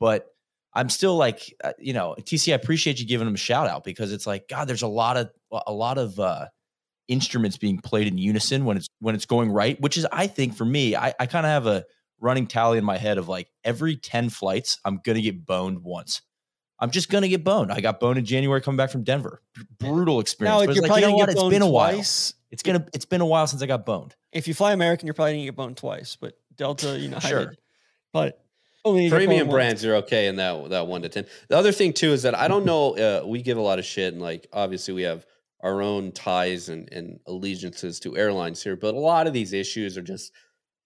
But 0.00 0.26
I'm 0.74 0.88
still 0.88 1.16
like, 1.16 1.54
uh, 1.62 1.72
you 1.78 1.92
know, 1.92 2.16
TC, 2.20 2.52
I 2.52 2.56
appreciate 2.56 2.98
you 2.98 3.06
giving 3.06 3.26
them 3.26 3.34
a 3.34 3.38
shout 3.38 3.68
out 3.68 3.84
because 3.84 4.12
it's 4.12 4.26
like, 4.26 4.48
God, 4.48 4.68
there's 4.68 4.82
a 4.82 4.88
lot 4.88 5.16
of 5.16 5.30
a 5.66 5.72
lot 5.72 5.98
of 5.98 6.18
uh 6.18 6.46
instruments 7.06 7.56
being 7.56 7.78
played 7.78 8.06
in 8.06 8.18
unison 8.18 8.64
when 8.64 8.76
it's 8.76 8.88
when 9.00 9.14
it's 9.14 9.26
going 9.26 9.50
right, 9.50 9.80
which 9.80 9.96
is 9.96 10.06
I 10.12 10.26
think 10.26 10.56
for 10.56 10.64
me, 10.64 10.96
I, 10.96 11.14
I 11.18 11.26
kind 11.26 11.46
of 11.46 11.50
have 11.50 11.66
a 11.66 11.84
running 12.20 12.46
tally 12.46 12.78
in 12.78 12.84
my 12.84 12.98
head 12.98 13.18
of 13.18 13.28
like 13.28 13.48
every 13.64 13.96
10 13.96 14.30
flights, 14.30 14.78
I'm 14.84 15.00
gonna 15.04 15.20
get 15.20 15.46
boned 15.46 15.82
once. 15.82 16.22
I'm 16.80 16.90
just 16.90 17.10
gonna 17.10 17.28
get 17.28 17.44
boned. 17.44 17.72
I 17.72 17.80
got 17.80 18.00
boned 18.00 18.18
in 18.18 18.24
January 18.24 18.60
coming 18.60 18.76
back 18.76 18.90
from 18.90 19.02
Denver. 19.02 19.42
Brutal 19.78 20.20
experience. 20.20 20.60
Now, 20.60 20.66
but 20.66 20.74
you're 20.74 20.86
like, 20.86 21.00
you 21.00 21.08
know 21.08 21.16
what? 21.16 21.28
It's 21.28 21.42
been 21.42 21.62
a 21.62 21.68
while. 21.68 21.94
Twice. 21.94 22.34
It's 22.50 22.62
gonna 22.62 22.86
it's 22.94 23.04
been 23.04 23.20
a 23.20 23.26
while 23.26 23.46
since 23.46 23.62
I 23.62 23.66
got 23.66 23.84
boned. 23.84 24.14
If 24.32 24.48
you 24.48 24.54
fly 24.54 24.72
American, 24.72 25.06
you're 25.06 25.14
probably 25.14 25.34
gonna 25.34 25.44
get 25.44 25.56
boned 25.56 25.76
twice. 25.76 26.16
But 26.16 26.34
Delta, 26.56 26.98
you 26.98 27.08
know, 27.08 27.18
sure. 27.18 27.54
But 28.12 28.40
premium 28.84 29.48
brands 29.48 29.84
are 29.84 29.96
okay 29.96 30.28
in 30.28 30.36
that 30.36 30.70
that 30.70 30.86
one 30.86 31.02
to 31.02 31.08
ten. 31.08 31.26
The 31.48 31.56
other 31.56 31.72
thing 31.72 31.92
too 31.92 32.12
is 32.12 32.22
that 32.22 32.34
I 32.34 32.48
don't 32.48 32.64
know. 32.64 32.96
Uh, 32.96 33.22
we 33.26 33.42
give 33.42 33.58
a 33.58 33.62
lot 33.62 33.78
of 33.78 33.84
shit, 33.84 34.12
and 34.12 34.22
like 34.22 34.46
obviously 34.52 34.94
we 34.94 35.02
have 35.02 35.26
our 35.60 35.82
own 35.82 36.12
ties 36.12 36.68
and, 36.68 36.88
and 36.92 37.18
allegiances 37.26 37.98
to 38.00 38.16
airlines 38.16 38.62
here, 38.62 38.76
but 38.76 38.94
a 38.94 38.98
lot 38.98 39.26
of 39.26 39.32
these 39.32 39.52
issues 39.52 39.98
are 39.98 40.02
just 40.02 40.32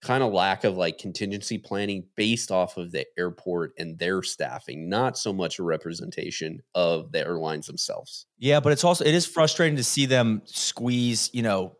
kind 0.03 0.21
of 0.21 0.33
lack 0.33 0.63
of 0.65 0.75
like 0.75 0.97
contingency 0.97 1.57
planning 1.57 2.05
based 2.15 2.51
off 2.51 2.77
of 2.77 2.91
the 2.91 3.05
airport 3.17 3.71
and 3.77 3.97
their 3.97 4.21
staffing, 4.21 4.89
not 4.89 5.17
so 5.17 5.31
much 5.31 5.59
a 5.59 5.63
representation 5.63 6.61
of 6.75 7.11
the 7.11 7.19
airlines 7.19 7.67
themselves. 7.67 8.25
Yeah, 8.37 8.59
but 8.59 8.73
it's 8.73 8.83
also 8.83 9.05
it 9.05 9.15
is 9.15 9.25
frustrating 9.25 9.77
to 9.77 9.83
see 9.83 10.05
them 10.05 10.41
squeeze, 10.45 11.29
you 11.33 11.41
know, 11.41 11.77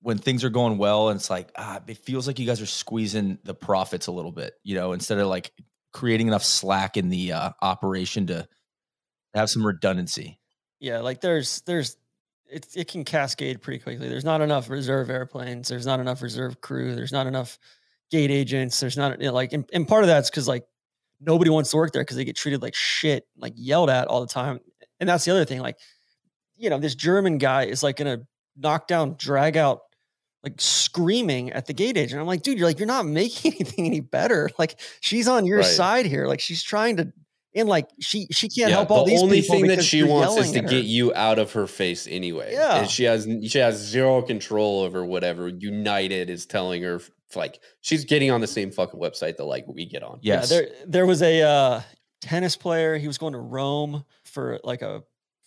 when 0.00 0.18
things 0.18 0.44
are 0.44 0.50
going 0.50 0.78
well 0.78 1.08
and 1.08 1.18
it's 1.18 1.30
like, 1.30 1.50
ah, 1.56 1.80
it 1.86 1.96
feels 1.98 2.26
like 2.26 2.38
you 2.38 2.46
guys 2.46 2.60
are 2.60 2.66
squeezing 2.66 3.38
the 3.44 3.54
profits 3.54 4.06
a 4.06 4.12
little 4.12 4.32
bit, 4.32 4.54
you 4.62 4.74
know, 4.74 4.92
instead 4.92 5.18
of 5.18 5.28
like 5.28 5.52
creating 5.92 6.28
enough 6.28 6.44
slack 6.44 6.96
in 6.96 7.08
the 7.08 7.32
uh, 7.32 7.50
operation 7.62 8.26
to 8.26 8.46
have 9.34 9.48
some 9.48 9.66
redundancy. 9.66 10.38
Yeah, 10.80 11.00
like 11.00 11.20
there's 11.20 11.62
there's 11.62 11.96
it, 12.52 12.66
it 12.74 12.88
can 12.88 13.04
cascade 13.04 13.62
pretty 13.62 13.82
quickly. 13.82 14.08
There's 14.08 14.24
not 14.24 14.40
enough 14.40 14.68
reserve 14.68 15.10
airplanes. 15.10 15.68
There's 15.68 15.86
not 15.86 16.00
enough 16.00 16.22
reserve 16.22 16.60
crew. 16.60 16.94
There's 16.94 17.12
not 17.12 17.26
enough 17.26 17.58
gate 18.10 18.30
agents. 18.30 18.78
There's 18.78 18.96
not 18.96 19.20
you 19.20 19.28
know, 19.28 19.32
like, 19.32 19.52
and, 19.52 19.68
and 19.72 19.88
part 19.88 20.04
of 20.04 20.08
that's 20.08 20.30
because 20.30 20.46
like 20.46 20.64
nobody 21.20 21.50
wants 21.50 21.70
to 21.70 21.76
work 21.76 21.92
there 21.92 22.02
because 22.02 22.16
they 22.16 22.24
get 22.24 22.36
treated 22.36 22.62
like 22.62 22.74
shit, 22.74 23.26
like 23.36 23.54
yelled 23.56 23.90
at 23.90 24.08
all 24.08 24.20
the 24.20 24.26
time. 24.26 24.60
And 25.00 25.08
that's 25.08 25.24
the 25.24 25.30
other 25.30 25.44
thing. 25.44 25.60
Like, 25.60 25.78
you 26.56 26.68
know, 26.68 26.78
this 26.78 26.94
German 26.94 27.38
guy 27.38 27.64
is 27.64 27.82
like 27.82 27.96
gonna 27.96 28.18
knock 28.56 28.86
down, 28.86 29.16
drag 29.18 29.56
out, 29.56 29.80
like 30.42 30.60
screaming 30.60 31.52
at 31.52 31.66
the 31.66 31.72
gate 31.72 31.96
agent. 31.96 32.20
I'm 32.20 32.26
like, 32.26 32.42
dude, 32.42 32.58
you're 32.58 32.68
like, 32.68 32.78
you're 32.78 32.86
not 32.86 33.06
making 33.06 33.54
anything 33.54 33.86
any 33.86 34.00
better. 34.00 34.50
Like, 34.58 34.78
she's 35.00 35.26
on 35.26 35.46
your 35.46 35.58
right. 35.58 35.66
side 35.66 36.06
here. 36.06 36.26
Like, 36.26 36.40
she's 36.40 36.62
trying 36.62 36.98
to 36.98 37.12
and 37.54 37.68
like 37.68 37.88
she 38.00 38.26
she 38.30 38.48
can't 38.48 38.70
yeah, 38.70 38.76
help 38.76 38.90
all 38.90 39.04
these. 39.04 39.18
The 39.18 39.24
only 39.24 39.42
thing 39.42 39.66
that 39.66 39.84
she 39.84 40.02
wants 40.02 40.36
is 40.36 40.52
to 40.52 40.60
get 40.60 40.84
you 40.84 41.14
out 41.14 41.38
of 41.38 41.52
her 41.52 41.66
face 41.66 42.06
anyway. 42.10 42.52
Yeah, 42.52 42.76
and 42.76 42.90
she 42.90 43.04
has 43.04 43.28
she 43.44 43.58
has 43.58 43.76
zero 43.76 44.22
control 44.22 44.80
over 44.80 45.04
whatever 45.04 45.48
United 45.48 46.30
is 46.30 46.46
telling 46.46 46.82
her. 46.82 47.00
Like 47.34 47.60
she's 47.80 48.04
getting 48.04 48.30
on 48.30 48.40
the 48.40 48.46
same 48.46 48.70
fucking 48.70 49.00
website 49.00 49.36
that 49.38 49.44
like 49.44 49.66
we 49.66 49.86
get 49.86 50.02
on. 50.02 50.18
Yes. 50.22 50.50
Yeah, 50.50 50.56
there 50.56 50.68
there 50.86 51.06
was 51.06 51.22
a 51.22 51.42
uh, 51.42 51.80
tennis 52.20 52.56
player. 52.56 52.98
He 52.98 53.06
was 53.06 53.18
going 53.18 53.32
to 53.32 53.38
Rome 53.38 54.04
for 54.24 54.60
like 54.64 54.82
a 54.82 55.02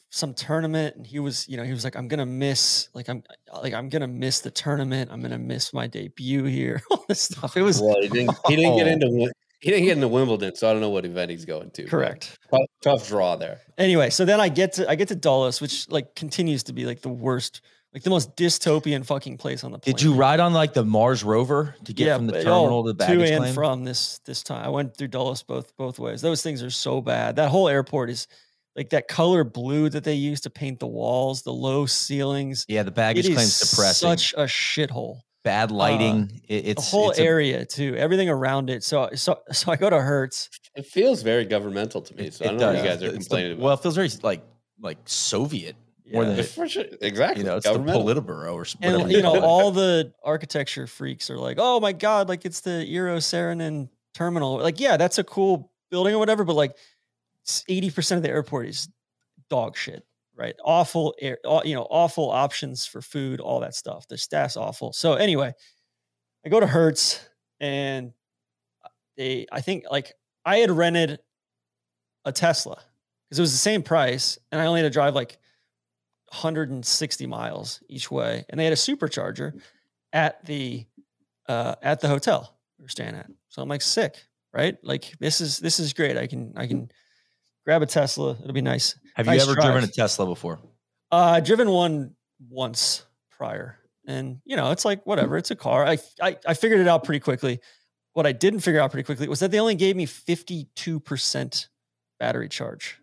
some 0.10 0.34
tournament, 0.34 0.96
and 0.96 1.06
he 1.06 1.20
was 1.20 1.48
you 1.48 1.58
know 1.58 1.64
he 1.64 1.72
was 1.72 1.84
like 1.84 1.96
I'm 1.96 2.08
gonna 2.08 2.26
miss 2.26 2.90
like 2.94 3.10
I'm 3.10 3.24
like 3.62 3.74
I'm 3.74 3.90
gonna 3.90 4.08
miss 4.08 4.40
the 4.40 4.52
tournament. 4.52 5.12
I'm 5.12 5.22
gonna 5.22 5.38
miss 5.38 5.74
my 5.74 5.88
debut 5.88 6.46
here. 6.46 6.82
All 6.92 7.06
this 7.08 7.22
stuff. 7.22 7.58
It 7.58 7.62
was 7.62 7.82
well, 7.82 8.02
he 8.02 8.08
didn't, 8.08 8.36
he 8.48 8.56
didn't 8.56 8.78
get 8.78 8.88
into 8.88 9.32
he 9.60 9.72
didn't 9.72 9.86
get 9.86 9.94
into 9.94 10.08
Wimbledon, 10.08 10.56
so 10.56 10.70
I 10.70 10.74
don't 10.74 10.82
know 10.82 10.90
what 10.90 11.06
event 11.06 11.32
he's 11.32 11.46
going 11.46 11.72
to. 11.72 11.86
Correct. 11.86 12.38
Tough, 12.52 12.60
tough, 12.82 13.08
draw 13.08 13.36
there. 13.36 13.62
Anyway, 13.78 14.10
so 14.10 14.26
then 14.26 14.40
I 14.40 14.50
get 14.50 14.74
to 14.74 14.90
I 14.90 14.96
get 14.96 15.08
to 15.10 15.16
Dulles, 15.16 15.62
which 15.62 15.90
like 15.90 16.16
continues 16.16 16.64
to 16.64 16.74
be 16.74 16.86
like 16.86 17.02
the 17.02 17.10
worst, 17.10 17.62
like 17.94 18.04
the 18.04 18.10
most 18.10 18.36
dystopian 18.36 19.06
fucking 19.06 19.38
place 19.38 19.64
on 19.64 19.72
the 19.72 19.80
planet. 19.80 19.98
Did 19.98 20.04
you 20.04 20.14
ride 20.14 20.40
on 20.40 20.54
like 20.54 20.74
the 20.74 20.86
Mars 20.86 21.24
rover 21.24 21.76
to 21.84 21.94
get 21.94 22.08
yeah, 22.08 22.18
from 22.18 22.28
the 22.28 22.38
oh, 22.40 22.44
terminal 22.44 22.80
oh, 22.80 22.84
to 22.84 22.88
the 22.90 22.94
baggage 22.94 23.28
to 23.28 23.34
and 23.34 23.44
claim? 23.44 23.54
from 23.54 23.84
this 23.84 24.20
this 24.26 24.44
time? 24.44 24.66
I 24.66 24.70
went 24.70 24.96
through 24.96 25.08
Dulles 25.10 25.44
both 25.44 25.76
both 25.78 26.00
ways. 26.00 26.22
Those 26.22 26.42
things 26.42 26.62
are 26.62 26.70
so 26.70 27.02
bad. 27.02 27.38
That 27.38 27.50
whole 27.50 27.70
airport 27.70 28.10
is 28.10 28.28
like 28.76 28.90
that 28.90 29.08
color 29.08 29.44
blue 29.44 29.90
that 29.90 30.04
they 30.04 30.16
use 30.16 30.42
to 30.42 30.50
paint 30.50 30.80
the 30.80 30.88
walls, 30.88 31.44
the 31.44 31.54
low 31.54 31.86
ceilings. 31.86 32.66
Yeah, 32.68 32.84
the 32.84 32.92
baggage 32.92 33.26
claim's 33.26 33.58
depressing. 33.58 34.10
Such 34.10 34.34
a 34.34 34.44
shithole 34.44 35.22
bad 35.46 35.72
uh, 35.72 35.76
lighting. 35.76 36.24
Uh, 36.24 36.38
it, 36.50 36.68
it's 36.68 36.92
the 36.92 36.98
whole 36.98 37.12
it's 37.12 37.20
area 37.20 37.62
a, 37.62 37.66
too, 37.66 37.96
everything 37.96 38.28
around 38.28 38.70
it. 38.70 38.84
So 38.84 39.10
so 39.16 39.40
so 39.54 39.72
I 39.72 39.78
go 39.78 39.90
to 39.90 40.02
Hertz. 40.02 40.50
It 40.76 40.86
feels 40.86 41.22
very 41.22 41.46
governmental 41.46 42.02
to 42.02 42.16
me. 42.16 42.32
So 42.32 42.44
I 42.44 42.48
don't 42.50 42.58
know 42.58 42.74
what 42.74 42.78
you 42.78 42.84
guys 42.84 43.02
are 43.02 43.06
it's 43.06 43.16
complaining 43.16 43.52
the, 43.52 43.54
about. 43.56 43.64
Well, 43.64 43.74
it 43.76 43.82
feels 43.82 43.96
very 43.96 44.10
like 44.24 44.44
like 44.82 44.98
Soviet 45.06 45.78
more 46.12 46.26
than 46.26 46.38
it, 46.40 46.70
sure. 46.70 46.84
exactly. 47.02 47.44
You 47.44 47.50
know, 47.50 47.58
it's 47.58 47.66
the 47.66 47.80
Politburo 47.80 48.54
or 48.54 48.66
something. 48.66 49.02
And 49.02 49.12
you 49.12 49.22
know, 49.22 49.40
all 49.40 49.72
the 49.72 50.14
architecture 50.24 50.88
freaks 50.88 51.30
are 51.30 51.38
like, 51.38 51.58
"Oh 51.60 51.80
my 51.80 51.94
god, 51.94 52.28
like 52.28 52.46
it's 52.46 52.62
the 52.62 52.86
Eero 52.90 53.18
Saarinen 53.18 53.90
terminal." 54.14 54.58
Like, 54.58 54.80
yeah, 54.80 54.98
that's 54.98 55.18
a 55.18 55.24
cool 55.24 55.72
building 55.90 56.14
or 56.14 56.20
whatever, 56.20 56.44
but 56.44 56.56
like 56.56 56.76
eighty 57.70 57.90
percent 57.90 58.18
of 58.18 58.24
the 58.24 58.30
airport 58.30 58.68
is 58.68 58.90
dog 59.50 59.78
shit 59.78 60.04
right? 60.36 60.56
Awful, 60.64 61.16
air, 61.22 61.38
you 61.64 61.76
know, 61.76 61.88
awful 61.90 62.30
options 62.30 62.86
for 62.86 63.02
food, 63.02 63.40
all 63.40 63.60
that 63.62 63.76
stuff. 63.76 64.08
The 64.08 64.18
staff's 64.18 64.58
awful. 64.58 64.94
So 64.94 65.14
anyway, 65.14 65.54
I 66.46 66.50
go 66.50 66.60
to 66.60 66.68
Hertz 66.68 67.28
and 67.60 68.12
uh, 68.84 68.90
they, 69.18 69.48
I 69.52 69.62
think 69.62 69.86
like 69.90 70.14
I 70.46 70.58
had 70.58 70.72
rented 70.72 71.20
a 72.26 72.32
Tesla 72.32 72.78
because 73.28 73.40
it 73.40 73.42
was 73.42 73.52
the 73.52 73.58
same 73.58 73.82
price, 73.82 74.38
and 74.52 74.62
I 74.62 74.66
only 74.66 74.82
had 74.82 74.88
to 74.88 74.94
drive 74.94 75.16
like 75.16 75.38
160 76.30 77.28
miles 77.28 77.82
each 77.90 78.12
way, 78.12 78.46
and 78.50 78.60
they 78.60 78.64
had 78.64 78.74
a 78.74 78.78
supercharger 78.78 79.60
at 80.14 80.46
the 80.46 80.86
uh, 81.48 81.76
at 81.82 82.02
the 82.02 82.08
hotel 82.08 82.58
we 82.78 82.84
were 82.84 82.90
staying 82.90 83.16
at. 83.16 83.28
So 83.50 83.62
I'm 83.62 83.70
like, 83.70 83.82
sick, 83.82 84.16
right? 84.54 84.78
Like 84.84 85.14
this 85.20 85.42
is 85.42 85.60
this 85.60 85.80
is 85.80 85.94
great. 85.94 86.18
I 86.18 86.28
can 86.28 86.54
I 86.56 86.68
can 86.68 86.90
grab 87.64 87.82
a 87.82 87.86
Tesla. 87.86 88.38
It'll 88.42 88.54
be 88.54 88.62
nice. 88.62 88.96
Have 89.16 89.26
Nice 89.26 89.38
you 89.38 89.44
ever 89.52 89.56
drive. 89.56 89.72
driven 89.74 89.84
a 89.90 89.92
Tesla 89.92 90.26
before? 90.26 90.60
Uh, 91.12 91.16
I've 91.36 91.46
driven 91.46 91.70
one 91.70 92.16
once 92.50 93.06
prior, 93.32 93.78
and 94.08 94.40
you 94.46 94.56
know, 94.56 94.72
it's 94.72 94.86
like 94.86 95.06
whatever. 95.06 95.38
It's 95.38 95.52
a 95.52 95.56
car. 95.56 95.86
I, 95.86 95.98
I 96.22 96.38
I 96.46 96.54
figured 96.54 96.80
it 96.80 96.88
out 96.88 97.04
pretty 97.04 97.20
quickly. 97.22 97.60
What 98.14 98.26
I 98.26 98.32
didn't 98.32 98.60
figure 98.62 98.80
out 98.82 98.92
pretty 98.92 99.06
quickly 99.06 99.28
was 99.28 99.40
that 99.40 99.52
they 99.52 99.60
only 99.60 99.76
gave 99.76 99.96
me 99.96 100.06
fifty 100.06 100.68
two 100.76 101.00
percent 101.00 101.68
battery 102.20 102.50
charge. 102.50 103.00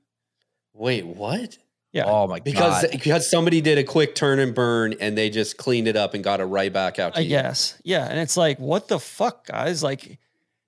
Wait, 0.74 1.06
what? 1.06 1.58
Yeah. 1.92 2.04
Oh 2.06 2.26
my 2.26 2.40
Because 2.40 2.58
god. 2.60 2.80
because 2.82 2.90
because 2.90 3.30
somebody 3.30 3.60
did 3.60 3.76
a 3.78 3.84
quick 3.84 4.14
turn 4.14 4.38
and 4.38 4.54
burn 4.54 4.94
and 5.00 5.16
they 5.16 5.28
just 5.30 5.58
cleaned 5.58 5.86
it 5.88 5.96
up 5.96 6.14
and 6.14 6.24
got 6.24 6.40
it 6.40 6.44
right 6.44 6.72
back 6.72 6.98
out 6.98 7.12
to 7.14 7.20
I 7.20 7.22
you. 7.22 7.28
guess. 7.28 7.78
Yeah, 7.84 8.06
and 8.08 8.18
it's 8.18 8.36
like, 8.36 8.58
what 8.58 8.88
the 8.88 8.98
fuck, 8.98 9.46
guys? 9.46 9.82
Like, 9.82 10.18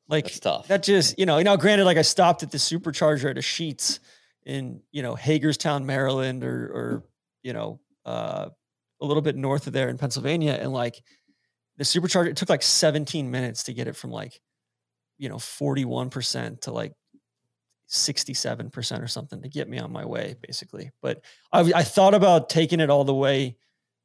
like 0.08 0.24
That's 0.24 0.40
tough. 0.40 0.68
that 0.68 0.82
just 0.82 1.18
you 1.18 1.24
know. 1.24 1.40
Now, 1.40 1.56
granted, 1.56 1.84
like 1.86 1.96
I 1.96 2.02
stopped 2.02 2.42
at 2.42 2.50
the 2.50 2.58
supercharger 2.58 3.30
at 3.30 3.38
a 3.38 3.40
Sheetz 3.40 4.00
in 4.44 4.80
you 4.92 5.02
know 5.02 5.14
Hagerstown, 5.14 5.86
Maryland, 5.86 6.44
or 6.44 6.66
or 6.66 7.04
you 7.42 7.52
know 7.52 7.80
uh, 8.04 8.48
a 9.00 9.06
little 9.06 9.22
bit 9.22 9.36
north 9.36 9.66
of 9.66 9.72
there 9.72 9.88
in 9.88 9.98
Pennsylvania, 9.98 10.58
and 10.60 10.72
like 10.72 11.02
the 11.76 11.84
supercharger, 11.84 12.28
it 12.28 12.36
took 12.36 12.48
like 12.48 12.62
17 12.62 13.30
minutes 13.30 13.64
to 13.64 13.74
get 13.74 13.88
it 13.88 13.96
from 13.96 14.10
like 14.10 14.40
you 15.18 15.28
know 15.28 15.38
41 15.38 16.10
percent 16.10 16.62
to 16.62 16.72
like 16.72 16.92
67 17.86 18.70
percent 18.70 19.02
or 19.02 19.08
something 19.08 19.42
to 19.42 19.48
get 19.48 19.68
me 19.68 19.78
on 19.78 19.92
my 19.92 20.04
way, 20.04 20.36
basically. 20.40 20.90
But 21.02 21.22
I 21.52 21.60
I 21.74 21.82
thought 21.82 22.14
about 22.14 22.48
taking 22.48 22.80
it 22.80 22.90
all 22.90 23.04
the 23.04 23.14
way 23.14 23.56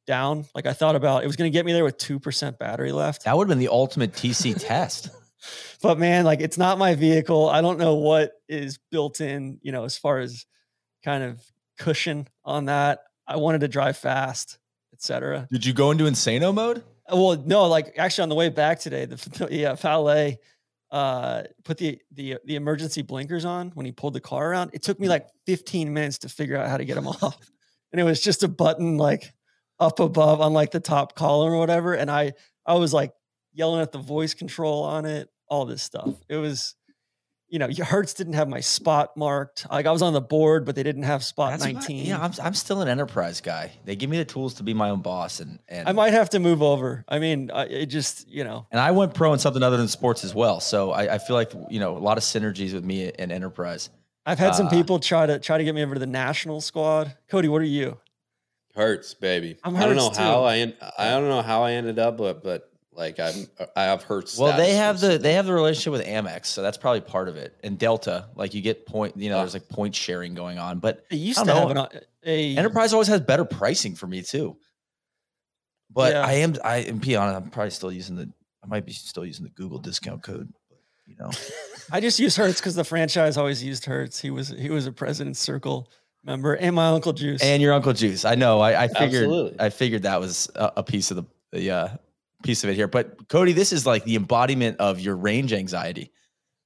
down. 0.06 0.46
Like 0.54 0.66
I 0.66 0.72
thought 0.72 0.96
about 0.96 1.22
it 1.22 1.26
was 1.26 1.36
going 1.36 1.50
to 1.50 1.56
get 1.56 1.66
me 1.66 1.72
there 1.72 1.84
with 1.84 1.98
two 1.98 2.18
percent 2.18 2.58
battery 2.58 2.92
left. 2.92 3.24
that 3.24 3.36
would 3.36 3.44
have 3.44 3.48
been 3.48 3.58
the 3.58 3.68
ultimate 3.68 4.12
TC 4.12 4.58
test. 4.58 5.10
But 5.82 5.98
man, 5.98 6.24
like 6.24 6.40
it's 6.40 6.58
not 6.58 6.78
my 6.78 6.94
vehicle. 6.94 7.48
I 7.48 7.60
don't 7.60 7.78
know 7.78 7.94
what 7.94 8.32
is 8.48 8.78
built 8.90 9.20
in, 9.20 9.58
you 9.62 9.72
know, 9.72 9.84
as 9.84 9.96
far 9.96 10.18
as 10.18 10.46
kind 11.04 11.22
of 11.22 11.40
cushion 11.78 12.28
on 12.44 12.66
that. 12.66 13.00
I 13.26 13.36
wanted 13.36 13.60
to 13.62 13.68
drive 13.68 13.96
fast, 13.96 14.58
etc. 14.92 15.48
Did 15.50 15.64
you 15.64 15.72
go 15.72 15.90
into 15.90 16.04
insano 16.04 16.52
mode? 16.54 16.82
Well, 17.08 17.42
no, 17.44 17.66
like 17.66 17.94
actually 17.98 18.24
on 18.24 18.28
the 18.28 18.34
way 18.34 18.48
back 18.48 18.80
today, 18.80 19.06
the 19.06 19.48
yeah, 19.50 19.74
valet 19.74 20.38
uh 20.90 21.44
put 21.62 21.78
the 21.78 22.00
the 22.10 22.36
the 22.44 22.56
emergency 22.56 23.00
blinkers 23.00 23.44
on 23.44 23.70
when 23.74 23.86
he 23.86 23.92
pulled 23.92 24.14
the 24.14 24.20
car 24.20 24.50
around. 24.50 24.70
It 24.72 24.82
took 24.82 24.98
me 24.98 25.08
like 25.08 25.28
15 25.46 25.92
minutes 25.92 26.18
to 26.18 26.28
figure 26.28 26.56
out 26.56 26.68
how 26.68 26.76
to 26.76 26.84
get 26.84 26.96
them 26.96 27.06
off. 27.22 27.50
And 27.92 28.00
it 28.00 28.04
was 28.04 28.20
just 28.20 28.42
a 28.42 28.48
button 28.48 28.96
like 28.96 29.32
up 29.78 30.00
above 30.00 30.40
on 30.40 30.52
like 30.52 30.72
the 30.72 30.80
top 30.80 31.14
column 31.14 31.52
or 31.52 31.58
whatever. 31.58 31.94
And 31.94 32.10
I 32.10 32.32
I 32.66 32.74
was 32.74 32.92
like 32.92 33.12
yelling 33.52 33.80
at 33.80 33.92
the 33.92 33.98
voice 33.98 34.34
control 34.34 34.82
on 34.84 35.04
it, 35.04 35.28
all 35.48 35.64
this 35.66 35.82
stuff. 35.82 36.14
It 36.28 36.36
was, 36.36 36.74
you 37.48 37.58
know, 37.58 37.68
Hertz 37.84 38.14
didn't 38.14 38.34
have 38.34 38.48
my 38.48 38.60
spot 38.60 39.16
marked. 39.16 39.66
Like 39.70 39.86
I 39.86 39.90
was 39.90 40.02
on 40.02 40.12
the 40.12 40.20
board, 40.20 40.64
but 40.64 40.76
they 40.76 40.84
didn't 40.84 41.02
have 41.02 41.24
spot 41.24 41.50
That's 41.50 41.62
what 41.64 41.70
I- 41.70 41.72
19. 41.72 42.06
yeah, 42.06 42.20
I'm, 42.22 42.32
I'm 42.42 42.54
still 42.54 42.80
an 42.80 42.88
enterprise 42.88 43.40
guy. 43.40 43.72
They 43.84 43.96
give 43.96 44.08
me 44.08 44.18
the 44.18 44.24
tools 44.24 44.54
to 44.54 44.62
be 44.62 44.72
my 44.72 44.90
own 44.90 45.00
boss, 45.02 45.40
and 45.40 45.58
and 45.68 45.88
I 45.88 45.92
might 45.92 46.12
have 46.12 46.30
to 46.30 46.38
move 46.38 46.62
over. 46.62 47.04
I 47.08 47.18
mean, 47.18 47.50
I, 47.52 47.64
it 47.64 47.86
just, 47.86 48.28
you 48.28 48.44
know, 48.44 48.66
and 48.70 48.80
I 48.80 48.92
went 48.92 49.14
pro 49.14 49.32
in 49.32 49.40
something 49.40 49.62
other 49.64 49.76
than 49.76 49.88
sports 49.88 50.22
as 50.24 50.32
well. 50.34 50.60
So 50.60 50.92
I, 50.92 51.14
I 51.14 51.18
feel 51.18 51.34
like 51.34 51.52
you 51.70 51.80
know 51.80 51.96
a 51.96 51.98
lot 51.98 52.18
of 52.18 52.22
synergies 52.22 52.72
with 52.72 52.84
me 52.84 53.10
and 53.18 53.32
enterprise. 53.32 53.90
I've 54.26 54.38
had 54.38 54.54
some 54.54 54.66
Uh, 54.68 54.70
people 54.70 55.00
try 55.00 55.26
to 55.26 55.40
try 55.40 55.58
to 55.58 55.64
get 55.64 55.74
me 55.74 55.82
over 55.82 55.94
to 55.94 55.98
the 56.00 56.06
national 56.06 56.60
squad. 56.60 57.16
Cody, 57.28 57.48
what 57.48 57.62
are 57.62 57.64
you? 57.64 57.98
Hertz, 58.76 59.14
baby. 59.14 59.56
I'm 59.64 59.74
Hertz 59.74 59.84
I 59.84 59.86
don't 59.88 59.96
know 59.96 60.04
Hertz, 60.06 60.18
how. 60.18 60.44
I 60.44 60.58
en- 60.58 60.74
I 60.98 61.10
don't 61.10 61.28
know 61.28 61.42
how 61.42 61.64
I 61.64 61.72
ended 61.72 61.98
up, 61.98 62.16
but 62.16 62.44
but 62.44 62.69
like 62.92 63.18
I'm 63.20 63.46
I 63.76 63.84
have 63.84 64.02
Hertz. 64.02 64.36
Well, 64.36 64.56
they 64.56 64.74
have 64.74 65.00
the 65.00 65.06
recently. 65.08 65.22
they 65.28 65.32
have 65.34 65.46
the 65.46 65.52
relationship 65.52 65.92
with 65.92 66.06
Amex, 66.06 66.46
so 66.46 66.60
that's 66.62 66.76
probably 66.76 67.00
part 67.00 67.28
of 67.28 67.36
it. 67.36 67.56
And 67.62 67.78
Delta, 67.78 68.26
like 68.34 68.52
you 68.54 68.60
get 68.62 68.86
point, 68.86 69.16
you 69.16 69.30
know, 69.30 69.38
there's 69.38 69.54
like 69.54 69.68
point 69.68 69.94
sharing 69.94 70.34
going 70.34 70.58
on. 70.58 70.78
But 70.80 71.04
They 71.10 71.16
used 71.16 71.38
I 71.38 71.44
to 71.44 71.46
don't 71.48 71.66
have 71.68 71.76
know. 71.76 71.88
an, 71.92 72.00
a 72.24 72.56
Enterprise 72.56 72.92
always 72.92 73.08
has 73.08 73.20
better 73.20 73.44
pricing 73.44 73.94
for 73.94 74.06
me 74.06 74.22
too. 74.22 74.56
But 75.90 76.12
Yeah. 76.12 76.24
I 76.26 76.32
am 76.34 76.54
I 76.64 76.76
am 76.78 76.98
be 76.98 77.16
honest, 77.16 77.36
I'm 77.36 77.50
probably 77.50 77.70
still 77.70 77.92
using 77.92 78.16
the 78.16 78.30
I 78.62 78.66
might 78.66 78.84
be 78.84 78.92
still 78.92 79.24
using 79.24 79.44
the 79.44 79.50
Google 79.50 79.78
discount 79.78 80.22
code. 80.22 80.52
But, 80.68 80.78
you 81.06 81.16
know, 81.18 81.30
I 81.92 82.00
just 82.00 82.18
use 82.18 82.36
Hertz 82.36 82.60
because 82.60 82.74
the 82.74 82.84
franchise 82.84 83.36
always 83.36 83.62
used 83.64 83.84
Hertz. 83.86 84.20
He 84.20 84.30
was 84.30 84.48
he 84.48 84.68
was 84.70 84.86
a 84.86 84.92
President's 84.92 85.40
Circle 85.40 85.90
member, 86.24 86.54
and 86.54 86.76
my 86.76 86.88
uncle 86.88 87.12
Juice. 87.12 87.40
and 87.42 87.62
your 87.62 87.72
Uncle 87.72 87.92
Juice. 87.94 88.24
I 88.24 88.34
know. 88.34 88.60
I, 88.60 88.82
I 88.84 88.88
figured 88.88 89.22
Absolutely. 89.24 89.60
I 89.60 89.70
figured 89.70 90.02
that 90.02 90.20
was 90.20 90.50
a, 90.54 90.72
a 90.78 90.82
piece 90.82 91.10
of 91.10 91.16
the 91.16 91.24
the 91.52 91.70
uh, 91.70 91.88
piece 92.42 92.64
of 92.64 92.70
it 92.70 92.74
here. 92.74 92.88
But 92.88 93.28
Cody, 93.28 93.52
this 93.52 93.72
is 93.72 93.86
like 93.86 94.04
the 94.04 94.16
embodiment 94.16 94.78
of 94.78 95.00
your 95.00 95.16
range 95.16 95.52
anxiety. 95.52 96.12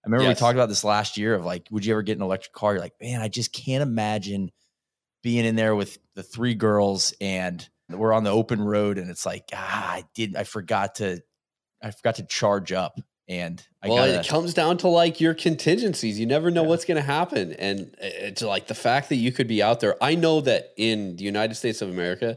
I 0.04 0.08
remember 0.08 0.28
we 0.28 0.34
talked 0.34 0.54
about 0.54 0.68
this 0.68 0.84
last 0.84 1.16
year 1.16 1.34
of 1.34 1.44
like, 1.44 1.66
would 1.70 1.84
you 1.84 1.94
ever 1.94 2.02
get 2.02 2.16
an 2.18 2.22
electric 2.22 2.52
car? 2.52 2.74
You're 2.74 2.82
like, 2.82 2.94
man, 3.00 3.22
I 3.22 3.28
just 3.28 3.52
can't 3.52 3.82
imagine 3.82 4.50
being 5.22 5.44
in 5.46 5.56
there 5.56 5.74
with 5.74 5.98
the 6.14 6.22
three 6.22 6.54
girls 6.54 7.14
and 7.20 7.66
we're 7.88 8.12
on 8.12 8.24
the 8.24 8.30
open 8.30 8.60
road 8.60 8.98
and 8.98 9.10
it's 9.10 9.24
like, 9.24 9.44
ah, 9.54 9.92
I 9.92 10.04
did, 10.14 10.36
I 10.36 10.44
forgot 10.44 10.96
to, 10.96 11.20
I 11.82 11.90
forgot 11.90 12.16
to 12.16 12.26
charge 12.26 12.72
up 12.72 12.98
and 13.28 13.66
I 13.82 13.88
well, 13.88 13.96
gotta, 13.96 14.20
it 14.20 14.28
comes 14.28 14.52
down 14.52 14.76
to 14.78 14.88
like 14.88 15.20
your 15.20 15.32
contingencies. 15.32 16.20
You 16.20 16.26
never 16.26 16.50
know 16.50 16.62
Yeah. 16.62 16.68
what's 16.68 16.84
going 16.84 16.96
to 16.96 17.02
happen, 17.02 17.54
and 17.54 17.94
it's 17.98 18.42
like 18.42 18.66
the 18.66 18.74
fact 18.74 19.08
that 19.08 19.16
you 19.16 19.32
could 19.32 19.48
be 19.48 19.62
out 19.62 19.80
there. 19.80 19.96
I 20.02 20.14
know 20.14 20.42
that 20.42 20.72
in 20.76 21.16
the 21.16 21.24
United 21.24 21.54
States 21.54 21.80
of 21.80 21.88
America, 21.88 22.36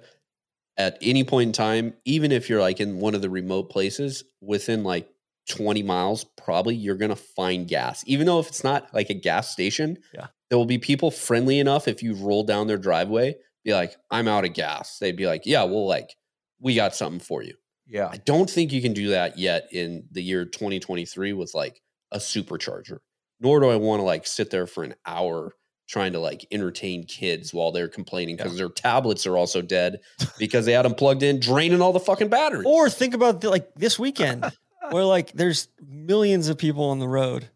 at 0.77 0.97
any 1.01 1.23
point 1.23 1.47
in 1.47 1.53
time, 1.53 1.93
even 2.05 2.31
if 2.31 2.49
you're 2.49 2.61
like 2.61 2.79
in 2.79 2.99
one 2.99 3.15
of 3.15 3.21
the 3.21 3.29
remote 3.29 3.69
places, 3.69 4.23
within 4.41 4.83
like 4.83 5.09
20 5.49 5.81
miles, 5.83 6.23
probably 6.23 6.75
you're 6.75 6.95
going 6.97 7.09
to 7.09 7.15
find 7.15 7.67
gas. 7.67 8.03
Even 8.05 8.27
though 8.27 8.39
if 8.39 8.47
it's 8.47 8.63
not 8.63 8.93
like 8.93 9.09
a 9.09 9.13
gas 9.13 9.49
station, 9.51 9.97
Yeah. 10.13 10.27
there 10.49 10.57
will 10.57 10.65
be 10.65 10.77
people 10.77 11.09
friendly 11.11 11.59
enough 11.59 11.87
if 11.87 12.03
you 12.03 12.13
roll 12.15 12.43
down 12.43 12.67
their 12.67 12.77
driveway, 12.77 13.35
be 13.63 13.73
like, 13.73 13.95
"I'm 14.11 14.27
out 14.27 14.45
of 14.45 14.53
gas." 14.53 14.97
They'd 14.99 15.15
be 15.15 15.25
like, 15.27 15.45
"Yeah, 15.45 15.63
well, 15.63 15.87
like 15.87 16.15
we 16.59 16.75
got 16.75 16.95
something 16.95 17.19
for 17.19 17.43
you." 17.43 17.55
yeah. 17.89 18.09
I 18.11 18.17
don't 18.17 18.49
think 18.49 18.73
you 18.73 18.81
can 18.81 18.91
do 18.93 19.09
that 19.09 19.37
yet 19.37 19.69
in 19.71 20.07
the 20.11 20.21
year 20.21 20.43
2023 20.45 21.31
with 21.33 21.53
like 21.53 21.81
a 22.11 22.17
supercharger. 22.17 22.99
Nor 23.39 23.61
do 23.61 23.69
I 23.69 23.77
want 23.77 23.99
to 24.01 24.03
like 24.03 24.27
sit 24.27 24.49
there 24.49 24.67
for 24.67 24.83
an 24.83 24.95
hour 25.05 25.53
trying 25.87 26.13
to 26.13 26.19
like 26.19 26.45
entertain 26.51 27.05
kids 27.05 27.53
while 27.53 27.71
they're 27.71 27.87
complaining 27.87 28.35
because 28.35 28.57
their 28.57 28.69
tablets 28.69 29.25
are 29.25 29.37
also 29.37 29.61
dead 29.61 29.99
because 30.37 30.65
they 30.65 30.73
had 30.73 30.85
them 30.85 30.93
plugged 30.93 31.23
in, 31.23 31.39
draining 31.39 31.81
all 31.81 31.93
the 31.93 31.99
fucking 31.99 32.27
batteries. 32.27 32.65
or 32.65 32.89
think 32.89 33.13
about 33.13 33.41
the, 33.41 33.49
like 33.49 33.73
this 33.75 33.97
weekend, 33.97 34.45
where 34.91 35.05
like 35.05 35.31
there's 35.33 35.69
millions 35.87 36.49
of 36.49 36.57
people 36.57 36.85
on 36.85 36.99
the 36.99 37.07
road. 37.07 37.49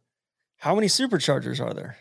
How 0.58 0.76
many 0.76 0.88
superchargers 0.88 1.60
are 1.60 1.74
there? 1.74 1.98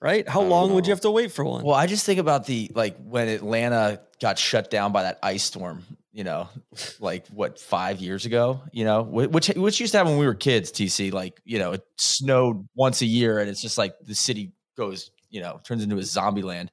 Right? 0.00 0.28
How 0.28 0.40
I 0.40 0.42
don't 0.42 0.50
long 0.50 0.74
would 0.74 0.86
you 0.86 0.90
have 0.90 1.00
to 1.02 1.10
wait 1.10 1.32
for 1.32 1.44
one? 1.44 1.64
Well, 1.64 1.74
I 1.74 1.86
just 1.86 2.04
think 2.04 2.20
about 2.20 2.44
the 2.44 2.70
like 2.74 2.98
when 2.98 3.28
Atlanta 3.28 4.00
got 4.20 4.38
shut 4.38 4.70
down 4.70 4.92
by 4.92 5.04
that 5.04 5.18
ice 5.22 5.44
storm, 5.44 5.82
you 6.12 6.24
know, 6.24 6.48
like 7.00 7.26
what 7.28 7.58
five 7.58 8.00
years 8.00 8.26
ago, 8.26 8.60
you 8.70 8.84
know, 8.84 9.02
which 9.02 9.48
which 9.48 9.80
used 9.80 9.92
to 9.92 9.98
happen 9.98 10.12
when 10.12 10.20
we 10.20 10.26
were 10.26 10.34
kids. 10.34 10.70
TC, 10.72 11.10
like 11.10 11.40
you 11.44 11.58
know, 11.58 11.72
it 11.72 11.86
snowed 11.96 12.68
once 12.74 13.00
a 13.00 13.06
year, 13.06 13.38
and 13.38 13.48
it's 13.48 13.62
just 13.62 13.78
like 13.78 13.94
the 14.02 14.14
city 14.14 14.52
goes, 14.76 15.10
you 15.34 15.40
know, 15.40 15.60
turns 15.64 15.82
into 15.82 15.98
a 15.98 16.02
zombie 16.02 16.42
land. 16.42 16.70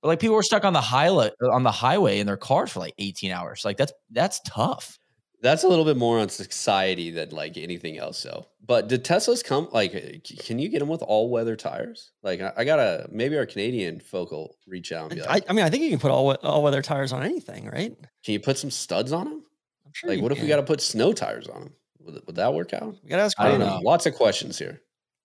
But 0.00 0.08
like 0.08 0.20
people 0.20 0.36
were 0.36 0.42
stuck 0.42 0.64
on 0.64 0.72
the 0.72 0.80
highway 0.80 1.30
on 1.42 1.64
the 1.64 1.72
highway 1.72 2.20
in 2.20 2.26
their 2.26 2.36
cars 2.36 2.70
for 2.70 2.78
like 2.78 2.94
eighteen 2.98 3.32
hours. 3.32 3.64
Like 3.64 3.76
that's 3.76 3.92
that's 4.10 4.40
tough. 4.46 4.98
That's 5.42 5.64
a 5.64 5.68
little 5.68 5.84
bit 5.84 5.96
more 5.96 6.18
on 6.18 6.28
society 6.28 7.10
than 7.10 7.30
like 7.30 7.58
anything 7.58 7.98
else. 7.98 8.16
So, 8.16 8.46
but 8.64 8.88
did 8.88 9.04
Teslas 9.04 9.44
come? 9.44 9.68
Like, 9.72 9.94
uh, 9.94 10.34
can 10.42 10.58
you 10.58 10.68
get 10.68 10.78
them 10.78 10.88
with 10.88 11.02
all 11.02 11.28
weather 11.28 11.56
tires? 11.56 12.12
Like, 12.22 12.40
I, 12.40 12.52
I 12.56 12.64
gotta 12.64 13.08
maybe 13.10 13.36
our 13.36 13.46
Canadian 13.46 14.00
folk 14.00 14.30
will 14.30 14.56
reach 14.66 14.92
out 14.92 15.10
and 15.10 15.20
be 15.20 15.26
I, 15.26 15.34
like, 15.34 15.44
I 15.48 15.52
mean, 15.52 15.64
I 15.64 15.70
think 15.70 15.82
you 15.82 15.90
can 15.90 15.98
put 15.98 16.12
all 16.12 16.32
all 16.36 16.62
weather 16.62 16.82
tires 16.82 17.12
on 17.12 17.24
anything, 17.24 17.66
right? 17.66 17.94
can 18.24 18.32
you 18.32 18.40
put 18.40 18.56
some 18.56 18.70
studs 18.70 19.12
on 19.12 19.24
them? 19.24 19.42
I'm 19.84 19.92
sure. 19.92 20.10
Like, 20.10 20.18
you 20.18 20.22
what 20.22 20.32
if 20.32 20.40
we 20.40 20.46
got 20.46 20.56
to 20.56 20.62
put 20.62 20.80
snow 20.80 21.12
tires 21.12 21.48
on 21.48 21.62
them? 21.62 21.72
Would, 22.00 22.22
would 22.26 22.36
that 22.36 22.54
work 22.54 22.72
out? 22.72 22.94
We 23.02 23.10
gotta 23.10 23.22
ask. 23.22 23.40
I 23.40 23.50
don't 23.50 23.60
know. 23.60 23.80
Lots 23.82 24.06
of 24.06 24.14
questions 24.14 24.58
here. 24.58 24.80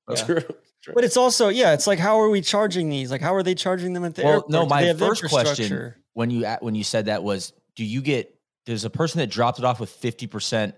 Yeah. 0.09 0.39
But 0.93 1.03
it's 1.03 1.17
also 1.17 1.49
yeah, 1.49 1.73
it's 1.73 1.87
like 1.87 1.99
how 1.99 2.19
are 2.19 2.29
we 2.29 2.41
charging 2.41 2.89
these? 2.89 3.11
Like 3.11 3.21
how 3.21 3.35
are 3.35 3.43
they 3.43 3.55
charging 3.55 3.93
them 3.93 4.03
at 4.05 4.15
the 4.15 4.23
Well, 4.23 4.33
airport? 4.33 4.49
no, 4.51 4.65
my 4.65 4.81
they 4.81 4.87
have 4.87 4.97
the 4.99 5.05
first 5.05 5.23
question 5.29 5.93
when 6.13 6.29
you 6.29 6.45
when 6.61 6.75
you 6.75 6.83
said 6.83 7.05
that 7.05 7.23
was, 7.23 7.53
do 7.75 7.83
you 7.85 8.01
get? 8.01 8.35
There's 8.65 8.85
a 8.85 8.89
person 8.89 9.19
that 9.19 9.27
dropped 9.27 9.59
it 9.59 9.65
off 9.65 9.79
with 9.79 9.89
fifty 9.89 10.27
percent. 10.27 10.75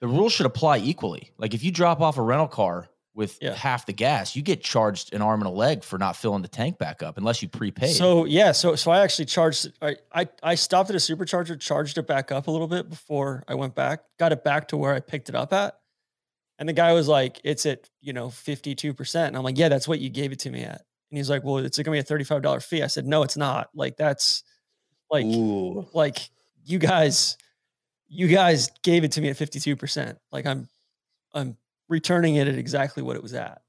The 0.00 0.08
rule 0.08 0.28
should 0.28 0.46
apply 0.46 0.78
equally. 0.78 1.30
Like 1.38 1.54
if 1.54 1.62
you 1.62 1.70
drop 1.70 2.00
off 2.00 2.18
a 2.18 2.22
rental 2.22 2.48
car 2.48 2.88
with 3.14 3.38
Yeah. 3.42 3.52
half 3.54 3.84
the 3.86 3.92
gas, 3.92 4.34
you 4.34 4.42
get 4.42 4.62
charged 4.62 5.12
an 5.14 5.22
arm 5.22 5.40
and 5.40 5.46
a 5.46 5.52
leg 5.52 5.84
for 5.84 5.98
not 5.98 6.16
filling 6.16 6.42
the 6.42 6.48
tank 6.48 6.78
back 6.78 7.02
up 7.02 7.18
unless 7.18 7.42
you 7.42 7.48
prepaid. 7.48 7.94
So 7.94 8.24
yeah, 8.24 8.52
so 8.52 8.74
so 8.74 8.90
I 8.90 9.00
actually 9.00 9.26
charged. 9.26 9.70
I, 9.82 9.96
I 10.12 10.28
I 10.42 10.54
stopped 10.56 10.88
at 10.90 10.96
a 10.96 10.98
supercharger, 10.98 11.60
charged 11.60 11.98
it 11.98 12.06
back 12.06 12.32
up 12.32 12.46
a 12.46 12.50
little 12.50 12.66
bit 12.68 12.88
before 12.88 13.44
I 13.46 13.54
went 13.54 13.74
back, 13.74 14.00
got 14.18 14.32
it 14.32 14.42
back 14.42 14.68
to 14.68 14.76
where 14.76 14.94
I 14.94 15.00
picked 15.00 15.28
it 15.28 15.34
up 15.34 15.52
at, 15.52 15.78
and 16.62 16.68
the 16.68 16.72
guy 16.72 16.92
was 16.92 17.08
like, 17.08 17.40
"It's 17.42 17.66
at 17.66 17.90
you 18.00 18.12
know 18.12 18.30
fifty 18.30 18.76
two 18.76 18.94
percent," 18.94 19.26
and 19.28 19.36
I'm 19.36 19.42
like, 19.42 19.58
"Yeah, 19.58 19.68
that's 19.68 19.88
what 19.88 19.98
you 19.98 20.10
gave 20.10 20.30
it 20.30 20.38
to 20.40 20.50
me 20.50 20.62
at 20.62 20.82
And 21.10 21.18
he's 21.18 21.28
like, 21.28 21.42
well, 21.42 21.58
it's 21.58 21.76
going 21.76 21.84
to 21.84 21.90
be 21.90 21.98
a 21.98 22.24
$35 22.24 22.62
fee. 22.62 22.82
I 22.82 22.86
said, 22.86 23.04
no, 23.04 23.22
it's 23.24 23.36
not. 23.36 23.68
Like 23.74 23.96
that's 23.98 24.44
like, 25.10 25.26
Ooh. 25.26 25.86
like 25.92 26.30
you 26.64 26.78
guys, 26.78 27.36
you 28.08 28.28
guys 28.28 28.70
gave 28.82 29.02
it 29.04 29.12
to 29.12 29.20
me 29.20 29.28
at 29.28 29.36
52%. 29.36 30.16
Like 30.30 30.46
I'm, 30.46 30.68
I'm 31.34 31.56
returning 31.90 32.36
it 32.36 32.48
at 32.48 32.54
exactly 32.54 33.02
what 33.02 33.16
it 33.16 33.22
was 33.22 33.34
at. 33.34 33.60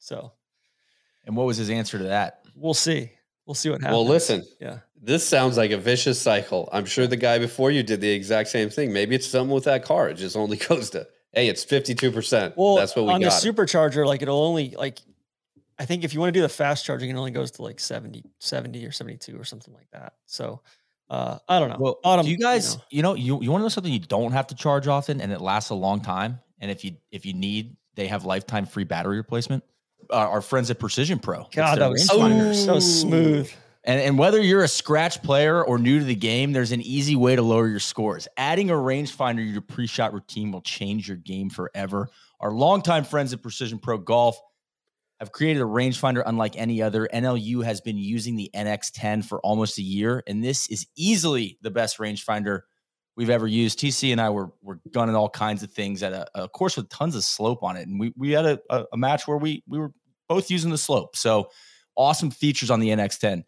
So 0.00 0.32
And 1.24 1.36
what 1.36 1.46
was 1.46 1.56
his 1.58 1.70
answer 1.70 1.98
to 1.98 2.04
that? 2.04 2.40
we'll 2.56 2.74
see. 2.74 3.12
We'll 3.46 3.54
see 3.54 3.70
what 3.70 3.80
happens. 3.80 3.94
Well, 3.94 4.06
listen, 4.06 4.44
Yeah. 4.60 4.78
this 5.00 5.24
sounds 5.26 5.56
like 5.56 5.70
a 5.70 5.78
vicious 5.78 6.20
cycle. 6.20 6.68
I'm 6.72 6.84
sure 6.84 7.06
the 7.06 7.16
guy 7.16 7.38
before 7.38 7.70
you 7.70 7.84
did 7.84 8.00
the 8.00 8.10
exact 8.10 8.48
same 8.48 8.70
thing. 8.70 8.92
Maybe 8.92 9.14
it's 9.14 9.28
something 9.28 9.54
with 9.54 9.64
that 9.64 9.84
car. 9.84 10.08
It 10.08 10.14
just 10.14 10.36
only 10.36 10.56
goes 10.68 10.90
to, 10.90 11.06
hey, 11.32 11.48
it's 11.48 11.64
52%. 11.64 12.54
Well, 12.56 12.76
That's 12.76 12.94
what 12.96 13.02
we 13.02 13.08
got. 13.08 13.14
on 13.14 13.20
got. 13.22 13.42
the 13.42 13.52
supercharger, 13.52 14.06
like 14.06 14.22
it'll 14.22 14.42
only 14.42 14.70
like 14.70 14.98
I 15.78 15.84
think 15.84 16.02
if 16.04 16.12
you 16.12 16.20
want 16.20 16.28
to 16.28 16.38
do 16.38 16.42
the 16.42 16.48
fast 16.48 16.84
charging, 16.84 17.10
it 17.10 17.14
only 17.14 17.30
goes 17.30 17.50
to 17.52 17.62
like 17.62 17.78
70, 17.78 18.24
70 18.40 18.84
or 18.84 18.90
72 18.92 19.38
or 19.38 19.44
something 19.44 19.72
like 19.74 19.88
that. 19.92 20.14
So 20.26 20.60
uh 21.10 21.38
I 21.48 21.58
don't 21.58 21.70
know. 21.70 21.76
Well, 21.78 22.00
Autumn, 22.04 22.24
do 22.24 22.30
you 22.30 22.36
you 22.36 22.42
guys, 22.42 22.76
know. 22.76 22.82
you 22.90 23.02
know, 23.02 23.14
you, 23.14 23.40
you 23.42 23.50
want 23.50 23.60
to 23.60 23.64
know 23.64 23.68
something 23.68 23.92
you 23.92 23.98
don't 24.00 24.32
have 24.32 24.46
to 24.48 24.54
charge 24.54 24.88
often 24.88 25.20
and 25.20 25.32
it 25.32 25.40
lasts 25.40 25.70
a 25.70 25.74
long 25.74 26.00
time? 26.00 26.40
And 26.60 26.70
if 26.70 26.84
you 26.84 26.96
if 27.12 27.24
you 27.24 27.34
need, 27.34 27.76
they 27.94 28.08
have 28.08 28.24
lifetime 28.24 28.66
free 28.66 28.84
battery 28.84 29.16
replacement. 29.16 29.62
Uh, 30.10 30.16
our 30.16 30.40
friends 30.40 30.70
at 30.70 30.78
Precision 30.78 31.18
Pro. 31.18 31.46
God, 31.52 31.76
their 31.76 31.84
that 31.84 31.90
was 31.90 32.06
so, 32.06 32.52
so 32.52 32.78
smooth. 32.80 33.50
And, 33.88 34.02
and 34.02 34.18
whether 34.18 34.38
you're 34.38 34.62
a 34.62 34.68
scratch 34.68 35.22
player 35.22 35.64
or 35.64 35.78
new 35.78 35.98
to 35.98 36.04
the 36.04 36.14
game, 36.14 36.52
there's 36.52 36.72
an 36.72 36.82
easy 36.82 37.16
way 37.16 37.34
to 37.34 37.40
lower 37.40 37.66
your 37.66 37.80
scores. 37.80 38.28
Adding 38.36 38.68
a 38.68 38.74
rangefinder 38.74 39.36
to 39.36 39.42
your 39.42 39.62
pre-shot 39.62 40.12
routine 40.12 40.52
will 40.52 40.60
change 40.60 41.08
your 41.08 41.16
game 41.16 41.48
forever. 41.48 42.10
Our 42.38 42.52
longtime 42.52 43.04
friends 43.04 43.32
at 43.32 43.40
Precision 43.40 43.78
Pro 43.78 43.96
Golf 43.96 44.38
have 45.20 45.32
created 45.32 45.62
a 45.62 45.64
rangefinder 45.64 46.22
unlike 46.26 46.54
any 46.58 46.82
other. 46.82 47.08
NLU 47.14 47.64
has 47.64 47.80
been 47.80 47.96
using 47.96 48.36
the 48.36 48.50
NX10 48.54 49.24
for 49.24 49.40
almost 49.40 49.78
a 49.78 49.82
year, 49.82 50.22
and 50.26 50.44
this 50.44 50.68
is 50.68 50.86
easily 50.94 51.56
the 51.62 51.70
best 51.70 51.96
rangefinder 51.96 52.60
we've 53.16 53.30
ever 53.30 53.46
used. 53.46 53.78
TC 53.78 54.12
and 54.12 54.20
I 54.20 54.28
were 54.28 54.50
were 54.60 54.80
gunning 54.92 55.16
all 55.16 55.30
kinds 55.30 55.62
of 55.62 55.72
things 55.72 56.02
at 56.02 56.12
a, 56.12 56.26
a 56.34 56.46
course 56.46 56.76
with 56.76 56.90
tons 56.90 57.16
of 57.16 57.24
slope 57.24 57.62
on 57.62 57.78
it, 57.78 57.88
and 57.88 57.98
we 57.98 58.12
we 58.18 58.32
had 58.32 58.44
a, 58.44 58.58
a, 58.68 58.84
a 58.92 58.96
match 58.98 59.26
where 59.26 59.38
we 59.38 59.64
we 59.66 59.78
were 59.78 59.92
both 60.28 60.50
using 60.50 60.70
the 60.70 60.78
slope. 60.78 61.16
So 61.16 61.48
awesome 61.96 62.30
features 62.30 62.70
on 62.70 62.80
the 62.80 62.90
NX10. 62.90 63.44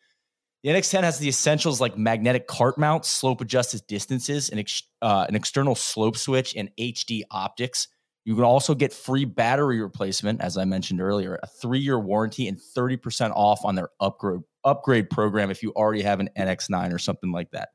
The 0.62 0.68
NX10 0.70 1.02
has 1.04 1.18
the 1.18 1.28
essentials 1.28 1.80
like 1.80 1.96
magnetic 1.96 2.46
cart 2.46 2.76
mount, 2.76 3.06
slope 3.06 3.40
adjusted 3.40 3.80
distances, 3.88 4.50
an, 4.50 4.58
ex- 4.58 4.82
uh, 5.00 5.24
an 5.26 5.34
external 5.34 5.74
slope 5.74 6.18
switch, 6.18 6.54
and 6.54 6.70
HD 6.78 7.22
optics. 7.30 7.88
You 8.26 8.34
can 8.34 8.44
also 8.44 8.74
get 8.74 8.92
free 8.92 9.24
battery 9.24 9.80
replacement, 9.80 10.42
as 10.42 10.58
I 10.58 10.66
mentioned 10.66 11.00
earlier, 11.00 11.38
a 11.42 11.46
three 11.46 11.78
year 11.78 11.98
warranty, 11.98 12.46
and 12.46 12.58
30% 12.58 13.32
off 13.34 13.64
on 13.64 13.74
their 13.74 13.88
upgrade 14.00 14.42
upgrade 14.62 15.08
program 15.08 15.50
if 15.50 15.62
you 15.62 15.72
already 15.72 16.02
have 16.02 16.20
an 16.20 16.28
NX9 16.38 16.92
or 16.92 16.98
something 16.98 17.32
like 17.32 17.50
that. 17.52 17.70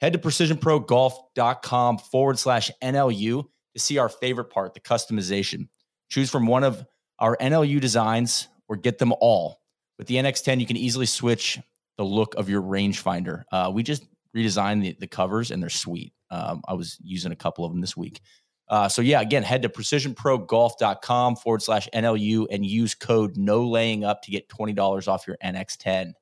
Head 0.00 0.12
to 0.12 0.20
precisionprogolf.com 0.20 1.98
forward 1.98 2.38
slash 2.38 2.70
NLU 2.80 3.44
to 3.74 3.80
see 3.80 3.98
our 3.98 4.08
favorite 4.08 4.50
part, 4.50 4.74
the 4.74 4.80
customization. 4.80 5.68
Choose 6.10 6.30
from 6.30 6.46
one 6.46 6.62
of 6.62 6.84
our 7.18 7.36
NLU 7.38 7.80
designs 7.80 8.46
or 8.68 8.76
get 8.76 8.98
them 8.98 9.12
all. 9.20 9.60
With 9.98 10.06
the 10.06 10.16
NX10, 10.16 10.60
you 10.60 10.66
can 10.66 10.76
easily 10.76 11.06
switch 11.06 11.58
the 12.02 12.08
look 12.08 12.34
of 12.34 12.48
your 12.48 12.62
rangefinder. 12.62 13.44
Uh, 13.52 13.70
we 13.72 13.82
just 13.82 14.04
redesigned 14.36 14.82
the, 14.82 14.96
the 14.98 15.06
covers 15.06 15.50
and 15.50 15.62
they're 15.62 15.70
sweet. 15.70 16.12
Um, 16.30 16.62
I 16.66 16.74
was 16.74 16.98
using 17.02 17.32
a 17.32 17.36
couple 17.36 17.64
of 17.64 17.72
them 17.72 17.80
this 17.80 17.96
week. 17.96 18.20
Uh, 18.68 18.88
so 18.88 19.02
yeah, 19.02 19.20
again, 19.20 19.42
head 19.42 19.62
to 19.62 19.68
precisionprogolf.com 19.68 21.36
forward 21.36 21.62
slash 21.62 21.88
NLU 21.94 22.46
and 22.50 22.64
use 22.64 22.94
code 22.94 23.36
no 23.36 23.68
laying 23.68 24.04
up 24.04 24.22
to 24.22 24.30
get 24.30 24.48
$20 24.48 25.08
off 25.08 25.26
your 25.26 25.36
NX10. 25.44 26.14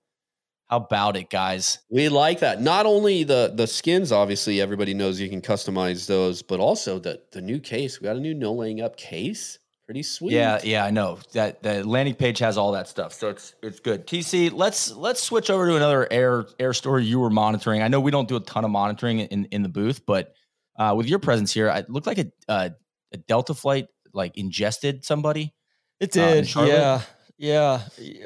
How 0.68 0.76
about 0.76 1.16
it, 1.16 1.30
guys? 1.30 1.78
We 1.90 2.08
like 2.08 2.40
that. 2.40 2.60
Not 2.60 2.86
only 2.86 3.24
the 3.24 3.52
the 3.52 3.66
skins, 3.66 4.12
obviously, 4.12 4.60
everybody 4.60 4.94
knows 4.94 5.18
you 5.18 5.28
can 5.28 5.42
customize 5.42 6.06
those, 6.06 6.42
but 6.42 6.60
also 6.60 7.00
the 7.00 7.20
the 7.32 7.40
new 7.40 7.58
case. 7.58 8.00
We 8.00 8.04
got 8.04 8.14
a 8.14 8.20
new 8.20 8.34
no 8.34 8.52
laying 8.52 8.80
up 8.80 8.96
case. 8.96 9.58
Pretty 9.90 10.04
sweet. 10.04 10.34
Yeah, 10.34 10.60
yeah, 10.62 10.84
I 10.84 10.92
know 10.92 11.18
that 11.32 11.64
the 11.64 11.82
landing 11.84 12.14
page 12.14 12.38
has 12.38 12.56
all 12.56 12.70
that 12.72 12.86
stuff, 12.86 13.12
so 13.12 13.28
it's 13.30 13.56
it's 13.60 13.80
good. 13.80 14.06
TC, 14.06 14.52
let's 14.52 14.92
let's 14.92 15.20
switch 15.20 15.50
over 15.50 15.66
to 15.66 15.74
another 15.74 16.06
air 16.12 16.46
air 16.60 16.72
story 16.72 17.04
you 17.04 17.18
were 17.18 17.28
monitoring. 17.28 17.82
I 17.82 17.88
know 17.88 17.98
we 17.98 18.12
don't 18.12 18.28
do 18.28 18.36
a 18.36 18.40
ton 18.40 18.64
of 18.64 18.70
monitoring 18.70 19.18
in 19.18 19.46
in 19.46 19.64
the 19.64 19.68
booth, 19.68 20.06
but 20.06 20.32
uh, 20.78 20.94
with 20.96 21.08
your 21.08 21.18
presence 21.18 21.52
here, 21.52 21.66
it 21.66 21.90
looked 21.90 22.06
like 22.06 22.18
a 22.18 22.30
uh, 22.48 22.68
a 23.10 23.16
Delta 23.16 23.52
flight 23.52 23.88
like 24.14 24.38
ingested 24.38 25.04
somebody. 25.04 25.52
It 25.98 26.16
uh, 26.16 26.34
did. 26.34 26.46
Charlotte? 26.48 26.68
yeah. 26.68 27.00
Yeah. 27.36 27.80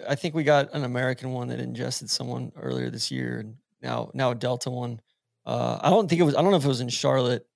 I 0.07 0.17
think 0.17 0.35
we 0.35 0.45
got 0.45 0.75
an 0.75 0.85
American 0.85 1.33
one 1.33 1.49
that 1.49 1.61
ingested 1.61 2.11
someone 2.11 2.53
earlier 2.57 2.91
this 2.91 3.11
year 3.11 3.39
and 3.39 3.57
now 3.81 4.11
now 4.13 4.33
a 4.33 4.35
Delta 4.35 4.69
one. 4.69 5.01
Uh 5.47 5.79
I 5.81 5.89
don't 5.89 6.11
think 6.11 6.21
it 6.21 6.25
was 6.25 6.35
I 6.35 6.43
don't 6.43 6.51
know 6.51 6.59
if 6.59 6.65
it 6.67 6.69
was 6.69 6.83
in 6.83 6.91
Charlotte, 6.91 7.47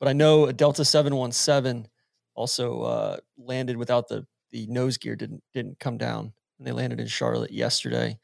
but 0.00 0.08
I 0.08 0.14
know 0.14 0.46
a 0.46 0.52
Delta 0.52 0.84
717 0.84 1.86
also 2.34 2.82
uh 2.82 3.16
landed 3.36 3.76
without 3.76 4.08
the 4.08 4.26
the 4.50 4.66
nose 4.66 4.98
gear 4.98 5.16
didn't 5.16 5.42
didn't 5.52 5.78
come 5.78 5.98
down 5.98 6.32
and 6.62 6.66
they 6.66 6.72
landed 6.72 7.00
in 7.00 7.08
Charlotte 7.08 7.50
yesterday. 7.50 8.18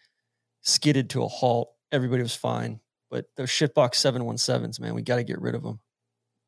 Skidded 0.62 1.10
to 1.10 1.24
a 1.24 1.28
halt. 1.28 1.72
Everybody 1.90 2.22
was 2.22 2.36
fine. 2.36 2.78
But 3.10 3.26
those 3.36 3.48
shitbox 3.48 3.94
717s, 3.94 4.78
man, 4.78 4.94
we 4.94 5.02
got 5.02 5.16
to 5.16 5.24
get 5.24 5.40
rid 5.40 5.54
of 5.54 5.62
them. 5.62 5.80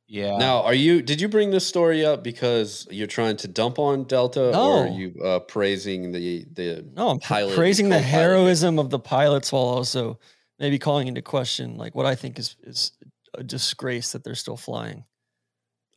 Yeah. 0.07 0.37
Now, 0.37 0.63
are 0.63 0.75
you? 0.75 1.03
Did 1.03 1.21
you 1.21 1.29
bring 1.29 1.51
this 1.51 1.67
story 1.67 2.05
up 2.05 2.23
because 2.23 2.87
you're 2.91 3.07
trying 3.07 3.37
to 3.39 3.49
dump 3.49 3.79
on 3.79 4.05
Delta, 4.05 4.57
or 4.57 4.87
are 4.87 4.89
you 4.89 5.15
uh, 5.25 5.39
praising 5.41 6.11
the 6.11 6.45
the? 6.53 6.85
No, 6.95 7.11
I'm 7.11 7.21
pilot 7.21 7.55
praising 7.55 7.89
the 7.89 8.01
heroism 8.01 8.81
of 8.81 8.91
the 8.91 8.99
pilots 8.99 9.53
while 9.53 9.63
also 9.63 10.19
maybe 10.59 10.81
calling 10.81 11.07
into 11.07 11.23
question 11.23 11.77
like 11.77 11.95
what 11.95 12.07
I 12.07 12.17
think 12.17 12.41
is 12.41 12.57
is 12.65 12.91
a 13.35 13.45
disgrace 13.45 14.11
that 14.11 14.25
they're 14.25 14.35
still 14.35 14.57
flying. 14.57 15.05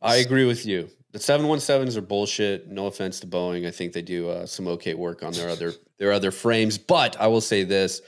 I 0.00 0.16
agree 0.16 0.44
with 0.44 0.64
you. 0.64 0.90
The 1.14 1.20
seven 1.20 1.46
one 1.46 1.60
sevens 1.60 1.96
are 1.96 2.02
bullshit. 2.02 2.66
No 2.68 2.86
offense 2.86 3.20
to 3.20 3.28
Boeing. 3.28 3.68
I 3.68 3.70
think 3.70 3.92
they 3.92 4.02
do 4.02 4.28
uh, 4.28 4.46
some 4.46 4.66
okay 4.66 4.94
work 4.94 5.22
on 5.22 5.32
their 5.32 5.48
other 5.48 5.72
their 5.98 6.10
other 6.10 6.32
frames. 6.32 6.76
But 6.76 7.16
I 7.20 7.28
will 7.28 7.40
say 7.40 7.62
this: 7.62 8.02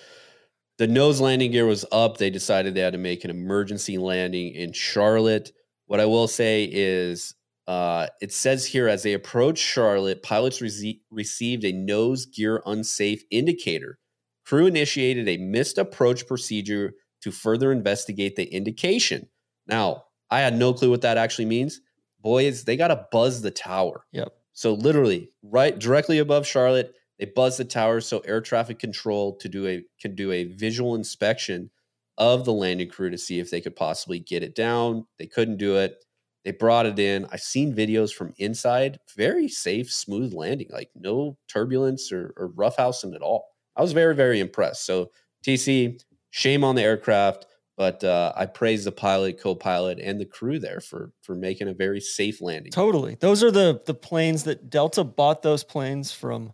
the 0.79 0.88
nose 0.88 1.21
landing 1.21 1.53
gear 1.53 1.66
was 1.66 1.85
up. 1.92 2.19
They 2.19 2.31
decided 2.31 2.75
they 2.75 2.81
had 2.81 2.95
to 2.95 2.99
make 2.99 3.25
an 3.25 3.31
emergency 3.31 3.97
landing 3.97 4.53
in 4.57 4.73
Charlotte. 4.73 5.53
What 5.87 6.01
I 6.01 6.07
will 6.07 6.27
say 6.27 6.69
is, 6.71 7.37
uh, 7.69 8.09
it 8.21 8.33
says 8.33 8.66
here 8.66 8.88
as 8.88 9.05
they 9.05 9.12
approached 9.12 9.62
Charlotte, 9.62 10.25
pilots 10.25 10.59
rece- 10.59 11.03
received 11.09 11.64
a 11.64 11.71
nose 11.71 12.27
gear 12.27 12.61
unsafe 12.66 13.23
indicator. 13.31 14.01
Crew 14.45 14.66
initiated 14.66 15.29
a 15.29 15.37
missed 15.37 15.79
approach 15.79 16.27
procedure 16.27 16.95
to 17.23 17.31
further 17.31 17.71
investigate 17.71 18.35
the 18.35 18.53
indication. 18.53 19.29
Now, 19.69 20.07
I 20.29 20.40
had 20.40 20.59
no 20.59 20.75
clue 20.75 20.90
what 20.90 21.03
that 21.03 21.19
actually 21.19 21.47
means. 21.47 21.81
Boys, 22.27 22.65
they 22.65 22.77
got 22.77 22.89
to 22.89 23.07
buzz 23.12 23.41
the 23.41 23.53
tower. 23.53 24.05
Yep. 24.11 24.33
So 24.53 24.75
literally, 24.75 25.31
right 25.45 25.79
directly 25.79 26.19
above 26.19 26.45
Charlotte, 26.45 26.93
they 27.21 27.27
buzz 27.27 27.57
the 27.57 27.65
tower 27.65 28.01
so 28.01 28.19
air 28.19 28.41
traffic 28.41 28.81
control 28.81 29.37
to 29.37 29.49
do 29.49 29.65
a 29.69 29.85
can 30.01 30.17
do 30.17 30.33
a 30.33 30.43
visual 30.43 30.97
inspection 30.97 31.71
of 32.19 32.45
the 32.45 32.53
landing 32.53 32.89
crew 32.89 33.11
to 33.11 33.17
see 33.17 33.39
if 33.39 33.53
they 33.53 33.61
could 33.61 33.77
possibly 33.77 34.19
get 34.19 34.43
it 34.43 34.57
down. 34.57 35.07
They 35.21 35.29
couldn't 35.29 35.59
do 35.59 35.77
it. 35.77 36.05
They 36.45 36.51
brought 36.51 36.87
it 36.87 36.99
in. 36.99 37.29
I've 37.31 37.43
seen 37.43 37.73
videos 37.73 38.12
from 38.12 38.35
inside. 38.39 38.99
Very 39.17 39.47
safe, 39.47 39.89
smooth 39.93 40.35
landing, 40.35 40.71
like 40.71 40.91
no 40.97 41.39
turbulence 41.47 42.11
or, 42.11 42.35
or 42.37 42.51
roughhousing 42.51 43.15
at 43.15 43.23
all. 43.23 43.47
I 43.77 43.83
was 43.83 43.93
very, 43.93 44.17
very 44.17 44.41
impressed. 44.41 44.85
So 44.85 45.12
TC, 45.47 46.01
shame 46.31 46.65
on 46.65 46.75
the 46.75 46.83
aircraft, 46.83 47.47
but 47.77 48.03
uh, 48.03 48.33
I 48.35 48.47
praise 48.47 48.85
the 48.85 48.93
pilot, 48.93 49.39
co-pilot, 49.39 49.99
and 50.01 50.19
the 50.19 50.25
crew 50.25 50.59
there 50.59 50.81
for 50.81 51.12
for 51.23 51.35
making 51.35 51.69
a 51.69 51.75
very 51.75 52.01
safe 52.01 52.41
landing. 52.41 52.73
Totally. 52.73 53.17
Those 53.21 53.43
are 53.43 53.51
the 53.51 53.83
the 53.85 53.95
planes 53.95 54.45
that 54.45 54.71
Delta 54.71 55.05
bought 55.05 55.43
those 55.43 55.62
planes 55.62 56.11
from 56.11 56.53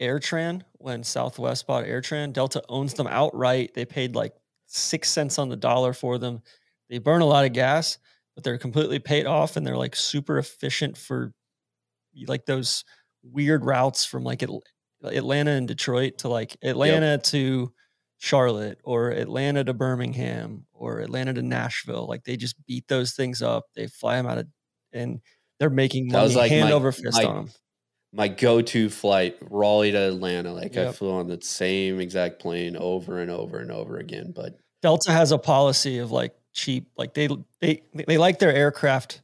AirTran 0.00 0.62
when 0.74 1.04
Southwest 1.04 1.66
bought 1.66 1.84
AirTran. 1.84 2.32
Delta 2.32 2.62
owns 2.68 2.94
them 2.94 3.06
outright. 3.06 3.74
They 3.74 3.84
paid 3.84 4.14
like 4.14 4.34
6 4.66 5.08
cents 5.08 5.38
on 5.38 5.48
the 5.48 5.56
dollar 5.56 5.92
for 5.92 6.18
them. 6.18 6.40
They 6.88 6.98
burn 6.98 7.20
a 7.20 7.26
lot 7.26 7.44
of 7.44 7.52
gas, 7.52 7.98
but 8.34 8.42
they're 8.42 8.58
completely 8.58 8.98
paid 8.98 9.26
off 9.26 9.56
and 9.56 9.66
they're 9.66 9.76
like 9.76 9.94
super 9.94 10.38
efficient 10.38 10.96
for 10.96 11.32
like 12.26 12.46
those 12.46 12.84
weird 13.22 13.64
routes 13.64 14.04
from 14.04 14.24
like 14.24 14.42
Atlanta 15.02 15.50
and 15.52 15.68
Detroit 15.68 16.18
to 16.18 16.28
like 16.28 16.56
Atlanta 16.62 17.18
to 17.18 17.72
Charlotte 18.24 18.78
or 18.84 19.10
Atlanta 19.10 19.62
to 19.64 19.74
Birmingham 19.74 20.64
or 20.72 21.00
Atlanta 21.00 21.34
to 21.34 21.42
Nashville. 21.42 22.06
Like 22.08 22.24
they 22.24 22.36
just 22.38 22.56
beat 22.66 22.88
those 22.88 23.12
things 23.12 23.42
up. 23.42 23.64
They 23.76 23.86
fly 23.86 24.16
them 24.16 24.26
out 24.26 24.38
of, 24.38 24.46
and 24.94 25.20
they're 25.60 25.68
making 25.68 26.08
That 26.08 26.22
was 26.22 26.34
like 26.34 26.50
hand 26.50 26.70
my- 26.70 26.72
over 26.72 26.90
fist 26.90 27.18
my- 27.18 27.24
on 27.26 27.34
them. 27.36 27.50
my 28.14 28.28
go-to 28.28 28.88
flight 28.88 29.36
raleigh 29.50 29.90
to 29.92 29.98
atlanta 29.98 30.52
like 30.52 30.76
i 30.76 30.92
flew 30.92 31.10
on 31.10 31.26
the 31.26 31.40
same 31.42 31.98
exact 32.00 32.38
plane 32.40 32.76
over 32.76 33.18
and 33.18 33.28
over 33.30 33.58
and 33.58 33.72
over 33.72 33.98
again 33.98 34.32
but 34.34 34.56
Delta 34.82 35.10
has 35.12 35.32
a 35.32 35.38
policy 35.38 35.98
of 35.98 36.10
like 36.12 36.32
cheap, 36.52 36.88
like 36.96 37.12
they 37.14 37.28
they 37.60 37.82
they 38.06 38.16
like 38.18 38.38
their 38.38 38.54
aircraft 38.54 39.20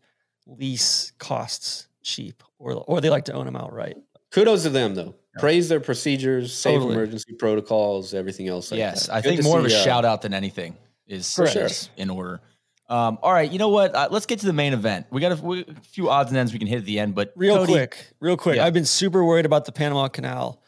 lease 0.46 1.12
costs 1.18 1.86
cheap, 2.02 2.42
or 2.58 2.72
or 2.86 3.00
they 3.00 3.10
like 3.10 3.26
to 3.26 3.32
own 3.32 3.44
them 3.46 3.56
outright. 3.56 3.96
kudos 4.32 4.62
to 4.64 4.70
them 4.70 4.94
though 4.94 5.14
praise 5.38 5.68
their 5.68 5.80
procedures, 5.80 6.52
safe 6.52 6.74
Totally. 6.74 6.94
emergency 6.94 7.34
protocols, 7.34 8.14
everything 8.14 8.48
else. 8.48 8.70
Like 8.70 8.78
yes, 8.78 9.06
that. 9.06 9.14
I 9.14 9.20
Good 9.20 9.28
think 9.28 9.40
to 9.42 9.46
more 9.46 9.58
of 9.58 9.64
a 9.64 9.68
uh, 9.68 9.84
shout 9.84 10.04
out 10.04 10.22
than 10.22 10.34
anything 10.34 10.76
is, 11.06 11.30
sure. 11.30 11.46
is 11.46 11.90
in 11.96 12.10
order. 12.10 12.40
Um, 12.88 13.18
all 13.22 13.32
right, 13.32 13.50
you 13.50 13.58
know 13.58 13.68
what? 13.68 13.94
Uh, 13.94 14.08
let's 14.10 14.26
get 14.26 14.40
to 14.40 14.46
the 14.46 14.52
main 14.52 14.72
event. 14.72 15.06
We 15.10 15.20
got 15.20 15.32
a, 15.32 15.36
we, 15.36 15.60
a 15.60 15.74
few 15.92 16.10
odds 16.10 16.30
and 16.30 16.38
ends 16.38 16.52
we 16.52 16.58
can 16.58 16.66
hit 16.66 16.78
at 16.78 16.84
the 16.84 16.98
end, 16.98 17.14
but 17.14 17.32
Real 17.36 17.58
Cody, 17.58 17.72
quick, 17.72 18.06
real 18.18 18.36
quick. 18.36 18.56
Yeah. 18.56 18.66
I've 18.66 18.74
been 18.74 18.84
super 18.84 19.24
worried 19.24 19.46
about 19.46 19.64
the 19.64 19.70
Panama 19.72 20.08
Canal. 20.08 20.60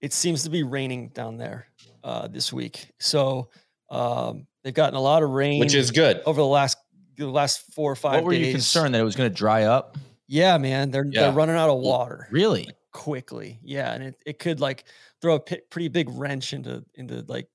It 0.00 0.12
seems 0.12 0.44
to 0.44 0.50
be 0.50 0.62
raining 0.62 1.08
down 1.08 1.36
there 1.36 1.66
uh, 2.04 2.28
this 2.28 2.52
week, 2.52 2.92
so 3.00 3.48
um, 3.90 4.46
they've 4.62 4.74
gotten 4.74 4.94
a 4.94 5.00
lot 5.00 5.24
of 5.24 5.30
rain, 5.30 5.58
which 5.58 5.74
is 5.74 5.90
good. 5.90 6.22
over 6.26 6.40
the 6.40 6.46
last 6.46 6.76
the 7.16 7.26
last 7.28 7.72
four 7.74 7.90
or 7.90 7.96
five. 7.96 8.14
What 8.14 8.24
were 8.24 8.32
you 8.34 8.52
concerned 8.52 8.94
that 8.94 9.00
it 9.00 9.04
was 9.04 9.16
going 9.16 9.30
to 9.30 9.34
dry 9.34 9.64
up? 9.64 9.98
Yeah, 10.28 10.58
man, 10.58 10.90
they're 10.90 11.04
Yeah. 11.04 11.22
they're 11.22 11.32
running 11.32 11.56
out 11.56 11.70
of 11.70 11.80
water 11.80 12.28
Really? 12.30 12.68
Quickly. 12.94 13.58
Yeah, 13.62 13.92
and 13.92 14.02
it, 14.04 14.14
it 14.24 14.38
could 14.38 14.60
like 14.60 14.84
throw 15.20 15.34
a 15.34 15.40
pretty 15.40 15.88
big 15.88 16.08
wrench 16.10 16.54
into 16.54 16.82
into 16.94 17.22
like 17.28 17.48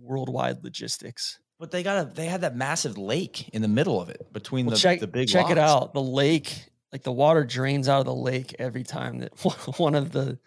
worldwide 0.00 0.62
logistics. 0.62 1.40
But 1.58 1.70
they 1.72 1.82
got 1.82 2.06
a 2.06 2.10
they 2.12 2.26
had 2.26 2.42
that 2.42 2.54
massive 2.54 2.96
lake 2.96 3.48
in 3.48 3.62
the 3.62 3.68
middle 3.68 4.00
of 4.00 4.08
it 4.10 4.32
between 4.32 4.66
Well, 4.66 4.76
the 4.76 4.80
check 4.80 5.00
the 5.00 5.06
big 5.08 5.26
check 5.28 5.50
it 5.50 5.58
out. 5.58 5.92
The 5.94 6.02
lake, 6.02 6.68
like 6.92 7.02
the 7.02 7.10
water 7.12 7.42
drains 7.44 7.88
out 7.88 7.98
of 8.00 8.04
the 8.06 8.14
lake 8.14 8.54
every 8.60 8.84
time 8.84 9.18
that 9.20 9.32
one 9.78 9.94
of 9.96 10.12
the 10.12 10.38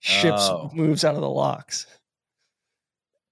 ships 0.00 0.42
Oh. 0.42 0.70
moves 0.72 1.04
out 1.04 1.16
of 1.16 1.20
the 1.22 1.28
locks. 1.30 1.86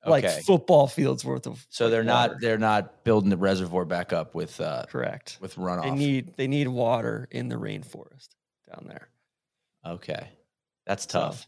Like 0.05 0.25
football 0.45 0.87
fields 0.87 1.25
worth 1.25 1.49
of. 1.49 1.67
So 1.69 1.91
they're 1.91 2.05
water. 2.05 2.31
not 2.33 2.41
they're 2.41 2.59
not 2.59 3.03
building 3.03 3.29
the 3.29 3.37
reservoir 3.37 3.85
back 3.85 4.13
up 4.13 4.37
with 4.37 4.61
uh 4.61 4.87
correct. 4.89 5.37
with 5.41 5.57
runoff. 5.57 5.83
They 5.83 5.91
need 5.91 6.37
they 6.37 6.47
need 6.47 6.69
water 6.69 7.27
in 7.33 7.49
the 7.49 7.57
rainforest 7.57 8.29
down 8.71 8.87
there. 8.89 9.09
okay. 9.85 10.29
That's 10.87 11.07
So, 11.13 11.31
tough. 11.31 11.47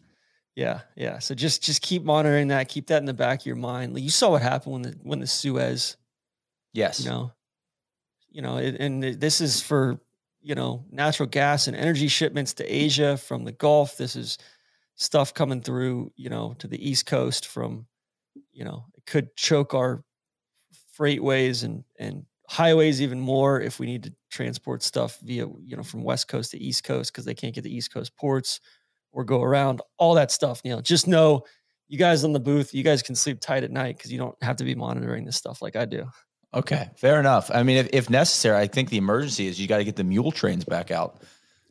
Yeah, 0.57 0.83
yeah. 0.97 1.19
So 1.21 1.35
just 1.35 1.63
just 1.63 1.83
keep 1.83 2.05
monitoring 2.05 2.49
that. 2.49 2.69
Keep 2.69 2.89
that 2.89 2.99
in 2.99 3.07
the 3.07 3.15
back 3.15 3.41
of 3.41 3.47
your 3.47 3.57
mind. 3.57 3.95
Like, 3.95 4.03
You 4.05 4.11
saw 4.11 4.31
what 4.33 4.43
happened 4.43 4.73
when 4.75 4.83
the 4.83 4.99
when 5.03 5.21
the 5.21 5.27
Suez, 5.27 5.97
Yes. 6.73 6.99
you 6.99 7.05
know, 7.11 7.33
you 8.31 8.43
know, 8.43 8.59
it, 8.59 8.77
and 8.81 9.03
this 9.03 9.41
is 9.41 9.63
for 9.63 10.01
you 10.41 10.55
know 10.55 10.85
natural 10.91 11.29
gas 11.29 11.67
and 11.69 11.77
energy 11.77 12.09
shipments 12.09 12.55
to 12.55 12.65
Asia 12.67 13.17
from 13.17 13.45
the 13.45 13.53
Gulf. 13.53 13.97
This 13.97 14.17
is 14.17 14.39
stuff 14.97 15.35
coming 15.35 15.63
through, 15.63 16.13
you 16.17 16.31
know, 16.31 16.55
to 16.61 16.69
the 16.69 16.89
East 16.91 17.07
Coast 17.07 17.47
from, 17.47 17.87
you 18.53 18.65
know, 18.65 18.87
it 18.97 19.07
could 19.07 19.37
choke 19.37 19.75
our 19.75 20.05
freightways 20.97 21.65
and 21.65 21.85
and 21.99 22.27
highways 22.49 23.03
even 23.03 23.21
more 23.21 23.61
if 23.61 23.79
we 23.79 23.87
need 23.87 24.03
to 24.03 24.15
transport 24.31 24.83
stuff 24.83 25.19
via 25.21 25.47
you 25.65 25.77
know 25.77 25.83
from 25.83 26.03
West 26.03 26.29
Coast 26.29 26.51
to 26.53 26.59
East 26.59 26.85
Coast 26.85 27.13
because 27.13 27.25
they 27.25 27.35
can't 27.35 27.55
get 27.55 27.65
the 27.65 27.75
East 27.75 27.93
Coast 27.93 28.17
ports 28.17 28.61
or 29.19 29.25
go 29.25 29.43
around 29.43 29.83
all 29.97 30.15
that 30.15 30.31
stuff. 30.31 30.61
You 30.63 30.71
know, 30.71 30.81
just 30.81 31.09
know 31.09 31.43
you 31.89 31.99
guys 31.99 32.23
in 32.23 32.33
the 32.33 32.39
booth, 32.39 32.73
you 32.73 32.85
guys 32.85 33.03
can 33.03 33.17
sleep 33.17 33.41
tight 33.41 33.65
at 33.65 33.73
night 33.73 33.97
because 33.97 34.13
you 34.13 34.19
don't 34.19 34.37
have 34.43 34.55
to 34.59 34.65
be 34.65 34.77
monitoring 34.77 35.25
this 35.25 35.35
stuff 35.35 35.61
like 35.61 35.75
I 35.75 35.87
do. 35.87 36.09
Okay. 36.55 36.89
Fair 36.95 37.19
enough. 37.19 37.51
I 37.53 37.65
mean, 37.65 37.79
if, 37.79 37.89
if 37.93 38.09
necessary, 38.09 38.57
I 38.57 38.69
think 38.69 38.91
the 38.91 38.97
emergency 38.97 39.49
is 39.49 39.61
you 39.61 39.67
got 39.67 39.79
to 39.79 39.85
get 39.85 39.97
the 39.97 40.05
mule 40.05 40.31
trains 40.31 40.65
back 40.65 40.93
out. 40.93 41.21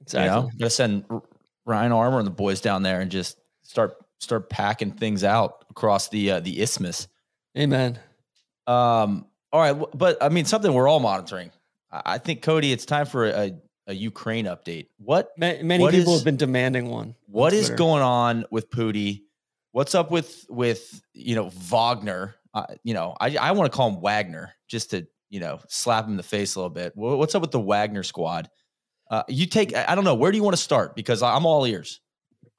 Exactly. 0.02 0.26
You 0.26 0.30
know, 0.30 0.52
got 0.60 0.66
to 0.66 0.70
send 0.70 1.06
Ryan 1.66 1.94
Armour 1.94 2.18
and 2.18 2.28
the 2.28 2.32
boys 2.32 2.60
down 2.60 2.84
there 2.84 3.00
and 3.00 3.10
just 3.10 3.38
start 3.64 3.96
start 4.20 4.50
packing 4.50 4.92
things 4.92 5.24
out 5.24 5.64
across 5.70 6.10
the 6.10 6.32
uh, 6.32 6.40
the 6.42 6.62
isthmus. 6.62 7.08
Amen. 7.58 7.98
Um, 8.68 9.26
all 9.54 9.62
right, 9.62 9.88
but 9.96 10.22
I 10.22 10.28
mean, 10.28 10.44
something 10.44 10.74
we're 10.74 10.90
all 10.90 11.00
monitoring. 11.00 11.52
I 11.90 12.18
think 12.18 12.42
Cody, 12.42 12.74
it's 12.74 12.86
time 12.86 13.06
for 13.06 13.26
a, 13.28 13.54
a 13.88 13.94
Ukraine 13.94 14.46
update. 14.46 14.88
What 14.98 15.32
Ma- 15.38 15.54
many 15.64 15.84
What 15.84 15.94
people 15.94 16.14
is- 16.14 16.20
have 16.20 16.26
been 16.26 16.38
demanding 16.38 16.90
one. 16.90 17.08
on 17.10 17.16
what 17.28 17.54
is 17.54 17.70
going 17.70 18.04
on 18.04 18.46
with 18.52 18.70
Pooty? 18.70 19.24
What's 19.72 19.96
up 19.96 20.12
with 20.12 20.46
with 20.50 21.02
you 21.14 21.36
know 21.36 21.50
Wagner? 21.50 22.36
Uh, 22.54 22.66
you 22.84 22.94
know, 22.94 23.16
I 23.20 23.36
I 23.38 23.52
want 23.52 23.72
to 23.72 23.76
call 23.76 23.90
him 23.90 24.02
Wagner 24.02 24.54
just 24.68 24.92
to 24.92 25.08
you 25.30 25.40
know 25.40 25.60
slap 25.70 26.06
him 26.06 26.12
in 26.12 26.18
the 26.18 26.24
face 26.24 26.56
a 26.56 26.60
little 26.60 26.70
bit. 26.70 26.94
What's 26.96 27.36
up 27.36 27.42
with 27.42 27.52
the 27.52 27.60
Wagner 27.60 28.04
squad? 28.04 28.50
Uh, 29.10 29.24
you 29.28 29.46
take 29.46 29.76
I 29.76 29.86
I 29.90 29.96
don't 29.96 30.04
know 30.04 30.16
where 30.16 30.32
do 30.32 30.38
you 30.38 30.44
want 30.44 30.56
to 30.56 30.62
start 30.62 30.96
because 30.96 31.22
I'm 31.24 31.46
all 31.46 31.66
ears. 31.66 32.02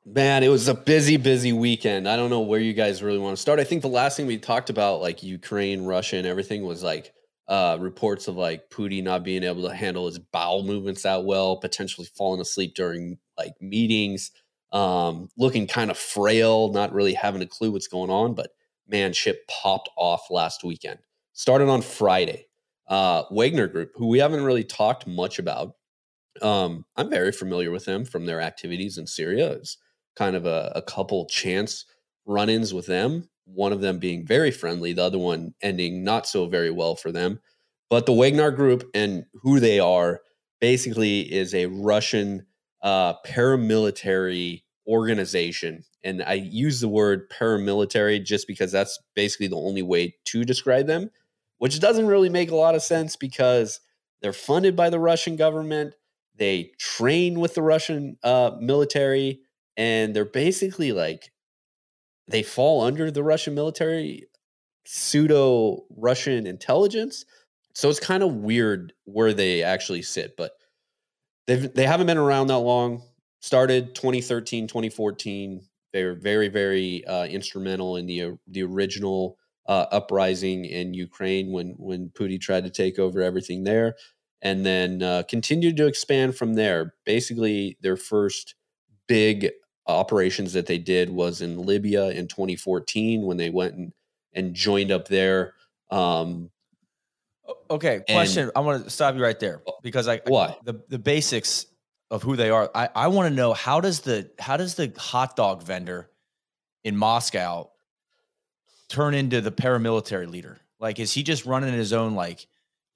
Man, 0.07 0.43
it 0.43 0.49
was 0.49 0.69
a 0.69 0.75
busy, 0.75 1.19
busy 1.19 1.53
weekend. 1.53 2.09
I 2.09 2.17
don't 2.17 2.31
know 2.31 2.41
where 2.41 2.61
you 2.61 2.73
guys 2.73 3.03
really 3.03 3.19
want 3.19 3.37
to 3.37 3.41
start. 3.43 3.59
I 3.61 3.65
think 3.65 3.83
the 3.83 3.89
last 3.89 4.17
thing 4.17 4.27
we 4.27 4.39
talked 4.39 4.71
about, 4.71 5.03
like 5.03 5.23
Ukraine, 5.23 5.85
Russia, 5.85 6.17
and 6.17 6.27
everything, 6.27 6.65
was 6.65 6.83
like 6.83 7.13
uh, 7.49 7.79
reports 7.81 8.29
of 8.29 8.37
like 8.37 8.69
Putin 8.71 9.05
not 9.05 9.25
being 9.25 9.43
able 9.43 9.63
to 9.63 9.75
handle 9.75 10.07
his 10.07 10.19
bowel 10.19 10.63
movements 10.63 11.03
that 11.03 11.25
well, 11.25 11.57
potentially 11.57 12.07
falling 12.15 12.41
asleep 12.41 12.75
during 12.75 13.19
like 13.39 13.55
meetings, 13.61 14.31
um, 14.73 15.29
looking 15.39 15.67
kind 15.67 15.91
of 15.91 15.97
frail, 15.97 16.73
not 16.73 16.93
really 16.93 17.15
having 17.15 17.41
a 17.41 17.47
clue 17.47 17.71
what's 17.71 17.89
going 17.89 18.11
on. 18.11 18.35
But 18.35 18.51
man, 18.87 19.13
shit 19.13 19.49
popped 19.49 19.89
off 19.97 20.31
last 20.31 20.63
weekend. 20.63 20.99
Started 21.33 21.69
on 21.69 21.83
Friday. 21.83 22.47
Uh, 22.87 23.25
Wagner 23.31 23.67
Group, 23.67 23.93
who 23.97 24.07
we 24.09 24.19
haven't 24.19 24.45
really 24.45 24.65
talked 24.65 25.07
much 25.07 25.39
about. 25.39 25.75
Um, 26.41 26.87
I'm 26.97 27.11
very 27.11 27.33
familiar 27.33 27.71
with 27.71 27.85
them 27.85 28.05
from 28.05 28.25
their 28.25 28.41
activities 28.41 28.97
in 28.97 29.07
Syria. 29.07 29.53
It's 29.53 29.77
kind 30.17 30.35
of 30.37 30.47
a, 30.47 30.73
a 30.75 30.83
couple 30.83 31.27
chance 31.27 31.85
run-ins 32.25 32.73
with 32.73 32.87
them. 32.87 33.29
One 33.53 33.73
of 33.73 33.81
them 33.81 33.99
being 33.99 34.27
very 34.27 34.51
friendly, 34.51 34.93
the 34.93 35.05
other 35.05 35.19
one 35.19 35.55
ending 35.63 36.05
not 36.05 36.27
so 36.27 36.47
very 36.47 36.71
well 36.71 36.95
for 36.95 37.11
them. 37.11 37.41
But 37.91 38.07
the 38.07 38.13
Wagner 38.13 38.51
Group 38.51 38.89
and 38.95 39.25
who 39.43 39.61
they 39.61 39.81
are 39.81 40.21
basically 40.61 41.21
is 41.21 41.55
a 41.55 41.67
Russian 41.67 42.47
uh, 42.83 43.15
paramilitary 43.27 44.63
organization. 44.87 45.85
And 46.05 46.23
I 46.23 46.35
use 46.35 46.81
the 46.81 46.89
word 46.89 47.31
paramilitary 47.31 48.25
just 48.25 48.47
because 48.47 48.73
that's 48.73 48.99
basically 49.15 49.49
the 49.49 49.57
only 49.57 49.83
way 49.83 50.17
to 50.27 50.45
describe 50.45 50.87
them, 50.87 51.11
which 51.59 51.81
doesn't 51.81 52.07
really 52.07 52.29
make 52.29 52.51
a 52.51 52.57
lot 52.57 52.75
of 52.75 52.83
sense 52.83 53.17
because 53.17 53.81
they're 54.23 54.33
funded 54.33 54.77
by 54.77 54.91
the 54.91 54.99
Russian 54.99 55.37
government. 55.37 55.95
They 56.37 56.73
train 56.79 57.41
with 57.41 57.55
the 57.55 57.63
Russian 57.63 58.17
uh, 58.23 58.53
military, 58.61 59.41
and 59.77 60.15
they're 60.15 60.25
basically 60.25 60.93
like 60.93 61.31
they 62.29 62.43
fall 62.43 62.83
under 62.83 63.11
the 63.11 63.23
Russian 63.23 63.55
military 63.55 64.27
pseudo 64.85 65.85
Russian 65.97 66.47
intelligence. 66.47 67.25
So 67.75 67.89
it's 67.89 68.01
kind 68.01 68.23
of 68.23 68.35
weird 68.35 68.93
where 69.05 69.33
they 69.33 69.63
actually 69.63 70.03
sit, 70.03 70.37
but 70.37 70.53
they've 71.47 71.73
they 71.73 71.87
haven't 71.87 72.07
been 72.07 72.19
around 72.19 72.49
that 72.49 72.59
long. 72.59 73.03
Started 73.41 73.95
2013, 73.95 74.67
2014. 74.67 75.63
They 75.93 76.05
were 76.05 76.15
very, 76.15 76.49
very 76.49 77.07
uh, 77.07 77.25
instrumental 77.27 77.97
in 77.97 78.07
the 78.07 78.23
uh, 78.23 78.31
the 78.47 78.63
original 78.63 79.39
uh, 79.67 79.87
uprising 79.93 80.65
in 80.65 80.95
Ukraine 80.95 81.53
when 81.53 81.75
when 81.79 82.11
Putin 82.11 82.41
tried 82.41 82.65
to 82.65 82.71
take 82.71 82.99
over 82.99 83.23
everything 83.23 83.65
there, 83.65 83.95
and 84.43 84.67
then 84.67 85.03
uh, 85.03 85.23
continued 85.29 85.77
to 85.77 85.87
expand 85.87 86.37
from 86.37 86.55
there. 86.55 86.95
Basically, 87.05 87.79
their 87.81 87.97
first 87.97 88.55
big 89.07 89.51
operations 89.89 90.53
that 90.53 90.67
they 90.67 90.79
did 90.79 91.11
was 91.11 91.41
in 91.41 91.59
Libya 91.63 92.09
in 92.11 92.29
2014 92.29 93.23
when 93.23 93.37
they 93.37 93.51
went 93.51 93.75
and 93.75 93.93
and 94.35 94.55
joined 94.55 94.93
up 94.93 95.09
there. 95.09 95.55
Um, 95.91 96.51
Okay, 97.71 98.03
question. 98.09 98.51
I 98.55 98.61
want 98.61 98.85
to 98.85 98.91
stop 98.91 99.15
you 99.15 99.23
right 99.23 99.39
there 99.39 99.63
because 99.83 100.09
I 100.09 100.21
Why? 100.27 100.57
the 100.65 100.83
the 100.89 100.99
basics 100.99 101.67
of 102.11 102.23
who 102.23 102.37
they 102.37 102.51
are. 102.51 102.71
I, 102.75 102.89
I 102.95 103.07
want 103.09 103.29
to 103.31 103.35
know 103.35 103.53
how 103.53 103.81
does 103.81 104.01
the 104.01 104.31
how 104.39 104.57
does 104.57 104.75
the 104.75 104.93
hot 104.97 105.37
dog 105.37 105.63
vendor 105.63 106.11
in 106.85 106.97
Moscow 106.97 107.71
turn 108.89 109.15
into 109.15 109.41
the 109.41 109.53
paramilitary 109.53 110.31
leader? 110.31 110.59
Like, 110.79 110.99
is 110.99 111.13
he 111.13 111.23
just 111.23 111.45
running 111.45 111.73
his 111.73 111.93
own? 111.93 112.15
Like, 112.15 112.47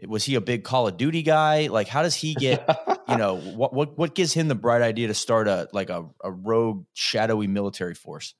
was 0.07 0.25
he 0.25 0.35
a 0.35 0.41
big 0.41 0.65
Call 0.65 0.89
of 0.89 0.97
Duty 0.97 1.23
guy? 1.23 1.69
Like, 1.69 1.89
how 1.89 2.03
does 2.03 2.15
he 2.15 2.35
get? 2.35 2.69
you 3.09 3.17
know, 3.17 3.37
what 3.57 3.73
what 3.73 3.97
what 3.99 4.15
gives 4.15 4.33
him 4.33 4.49
the 4.49 4.55
bright 4.55 4.83
idea 4.83 5.09
to 5.09 5.15
start 5.15 5.49
a 5.49 5.69
like 5.73 5.91
a, 5.91 6.07
a 6.23 6.31
rogue 6.31 6.85
shadowy 6.95 7.47
military 7.47 7.95
force? 7.95 8.35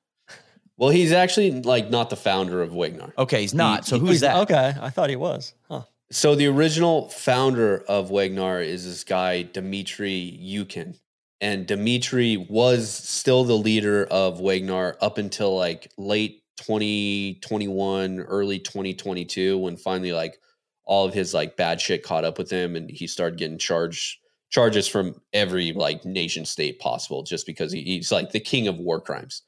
well, 0.77 0.91
he's 0.91 1.13
actually 1.13 1.63
like 1.63 1.91
not 1.91 2.11
the 2.11 2.17
founder 2.17 2.63
of 2.63 2.75
Wagner. 2.75 3.13
Okay, 3.17 3.43
he's 3.43 3.55
not. 3.55 3.87
So 3.87 3.99
he- 3.99 4.07
who's 4.07 4.21
that? 4.21 4.37
Okay, 4.39 4.75
I 4.81 4.91
thought 4.91 5.11
he 5.11 5.17
was. 5.17 5.55
Huh. 5.69 5.83
So 6.11 6.35
the 6.35 6.47
original 6.47 7.09
founder 7.09 7.85
of 7.89 8.11
Wagner 8.11 8.61
is 8.61 8.85
this 8.85 9.03
guy 9.05 9.43
Dmitry 9.43 10.39
Yukin, 10.43 10.99
and 11.41 11.67
Dmitry 11.67 12.37
was 12.37 12.91
still 12.91 13.45
the 13.45 13.57
leader 13.57 14.05
of 14.11 14.39
Wagner 14.41 14.97
up 15.01 15.17
until 15.17 15.57
like 15.57 15.91
late 15.97 16.43
2021, 16.59 18.21
early 18.21 18.59
2022, 18.59 19.59
when 19.59 19.77
finally 19.77 20.13
like 20.13 20.39
all 20.85 21.07
of 21.07 21.15
his 21.15 21.35
like 21.35 21.57
bad 21.57 21.81
shit 21.81 22.03
caught 22.03 22.25
up 22.25 22.39
with 22.39 22.51
him, 22.51 22.77
and 22.77 22.91
he 22.91 23.07
started 23.07 23.39
getting 23.39 23.59
charged 23.59 24.19
charges 24.51 24.87
from 24.87 25.15
every 25.33 25.73
like 25.73 26.05
nation 26.05 26.45
state 26.45 26.79
possible, 26.79 27.23
just 27.23 27.47
because 27.47 27.73
he, 27.73 27.83
he's 27.83 28.13
like 28.13 28.31
the 28.31 28.41
king 28.41 28.69
of 28.69 28.79
war 28.79 29.01
crimes. 29.01 29.43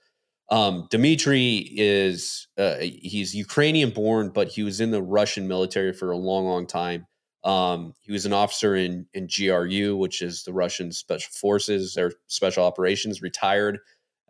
Um, 0.50 0.86
Dmitry 0.90 1.70
is 1.76 2.48
uh, 2.58 2.76
he's 2.80 3.34
Ukrainian 3.34 3.90
born, 3.90 4.30
but 4.30 4.48
he 4.48 4.62
was 4.62 4.80
in 4.80 4.90
the 4.90 5.02
Russian 5.02 5.48
military 5.48 5.92
for 5.92 6.10
a 6.10 6.16
long, 6.16 6.44
long 6.44 6.66
time. 6.66 7.06
Um, 7.44 7.92
he 8.00 8.12
was 8.12 8.26
an 8.26 8.32
officer 8.32 8.76
in 8.76 9.06
in 9.14 9.28
GRU, 9.28 9.96
which 9.96 10.22
is 10.22 10.44
the 10.44 10.52
Russian 10.52 10.92
Special 10.92 11.32
Forces, 11.32 11.94
their 11.94 12.12
special 12.26 12.64
operations. 12.64 13.22
Retired, 13.22 13.78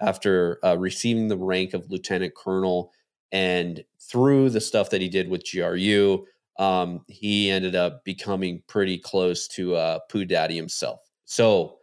after 0.01 0.59
uh, 0.65 0.77
receiving 0.77 1.29
the 1.29 1.37
rank 1.37 1.75
of 1.75 1.91
lieutenant 1.91 2.35
colonel. 2.35 2.93
And 3.33 3.85
through 4.01 4.51
the 4.51 4.61
stuff 4.61 4.91
that 4.91 5.01
he 5.01 5.09
did 5.09 5.29
with 5.29 5.45
GRU, 5.51 6.25
um, 6.59 7.01
he 7.09 7.51
ended 7.51 7.75
up 7.75 8.05
becoming 8.05 8.63
pretty 8.69 8.99
close 8.99 9.49
to 9.49 9.75
uh, 9.75 9.99
Pooh 10.11 10.25
Daddy 10.25 10.57
himself. 10.57 11.01
So, 11.25 11.79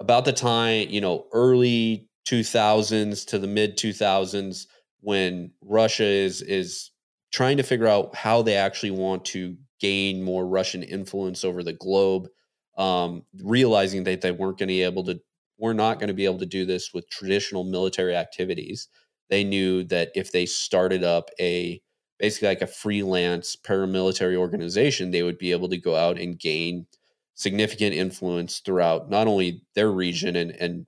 about 0.00 0.24
the 0.24 0.32
time, 0.32 0.88
you 0.88 1.00
know, 1.00 1.26
early 1.32 2.08
2000s 2.26 3.26
to 3.26 3.38
the 3.38 3.46
mid 3.46 3.76
2000s, 3.76 4.66
when 5.00 5.50
Russia 5.62 6.04
is 6.04 6.42
is 6.42 6.90
trying 7.32 7.56
to 7.56 7.62
figure 7.62 7.86
out 7.86 8.14
how 8.14 8.42
they 8.42 8.56
actually 8.56 8.90
want 8.90 9.24
to 9.24 9.56
gain 9.80 10.22
more 10.22 10.46
Russian 10.46 10.82
influence 10.82 11.44
over 11.44 11.62
the 11.62 11.72
globe, 11.72 12.28
um, 12.76 13.22
realizing 13.42 14.04
that 14.04 14.20
they 14.20 14.32
weren't 14.32 14.58
going 14.58 14.68
to 14.68 14.74
be 14.74 14.82
able 14.82 15.04
to, 15.04 15.20
we're 15.58 15.72
not 15.72 15.98
going 15.98 16.08
to 16.08 16.14
be 16.14 16.24
able 16.24 16.38
to 16.38 16.46
do 16.46 16.64
this 16.64 16.92
with 16.94 17.08
traditional 17.10 17.64
military 17.64 18.16
activities. 18.16 18.88
They 19.30 19.44
knew 19.44 19.84
that 19.84 20.10
if 20.14 20.32
they 20.32 20.46
started 20.46 21.04
up 21.04 21.28
a 21.38 21.80
basically 22.18 22.48
like 22.48 22.62
a 22.62 22.66
freelance 22.66 23.56
paramilitary 23.56 24.36
organization, 24.36 25.10
they 25.10 25.22
would 25.22 25.38
be 25.38 25.52
able 25.52 25.68
to 25.68 25.78
go 25.78 25.94
out 25.94 26.18
and 26.18 26.38
gain 26.38 26.86
significant 27.34 27.94
influence 27.94 28.58
throughout 28.58 29.08
not 29.08 29.28
only 29.28 29.62
their 29.74 29.92
region 29.92 30.34
and 30.34 30.50
and 30.52 30.86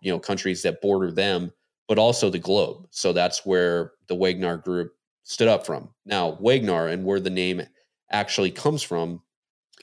you 0.00 0.10
know 0.10 0.18
countries 0.18 0.62
that 0.62 0.80
border 0.80 1.10
them, 1.10 1.52
but 1.88 1.98
also 1.98 2.30
the 2.30 2.38
globe. 2.38 2.86
So 2.90 3.12
that's 3.12 3.44
where 3.44 3.92
the 4.08 4.14
Wagner 4.14 4.56
Group 4.56 4.92
stood 5.24 5.48
up 5.48 5.66
from. 5.66 5.90
Now, 6.06 6.38
Wagner 6.40 6.88
and 6.88 7.04
where 7.04 7.20
the 7.20 7.30
name 7.30 7.62
actually 8.10 8.50
comes 8.50 8.82
from 8.82 9.22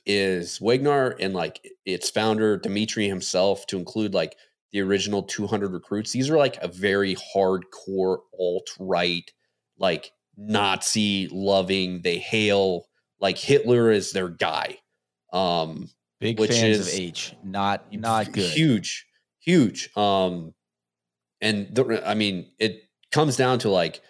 is 0.05 0.59
Wagner 0.59 1.15
and 1.19 1.33
like 1.33 1.61
its 1.85 2.09
founder 2.09 2.57
Dmitry 2.57 3.07
himself 3.07 3.67
to 3.67 3.77
include 3.77 4.13
like 4.13 4.35
the 4.71 4.81
original 4.81 5.23
200 5.23 5.71
recruits. 5.71 6.11
These 6.11 6.29
are 6.29 6.37
like 6.37 6.57
a 6.61 6.67
very 6.67 7.15
hardcore 7.35 8.19
alt 8.39 8.69
right, 8.79 9.29
like 9.77 10.11
Nazi 10.37 11.27
loving. 11.31 12.01
They 12.01 12.19
hail 12.19 12.85
like 13.19 13.37
Hitler 13.37 13.91
is 13.91 14.11
their 14.11 14.29
guy. 14.29 14.77
Um, 15.33 15.89
Big 16.19 16.39
which 16.39 16.51
fans 16.51 16.79
is 16.79 16.93
of 16.93 16.99
H. 16.99 17.35
Not 17.43 17.91
not 17.93 18.31
good. 18.31 18.51
Huge, 18.51 19.05
huge. 19.39 19.89
Um, 19.95 20.53
and 21.41 21.67
the, 21.73 22.01
I 22.07 22.15
mean, 22.15 22.51
it 22.59 22.83
comes 23.11 23.35
down 23.35 23.59
to 23.59 23.69
like 23.69 24.01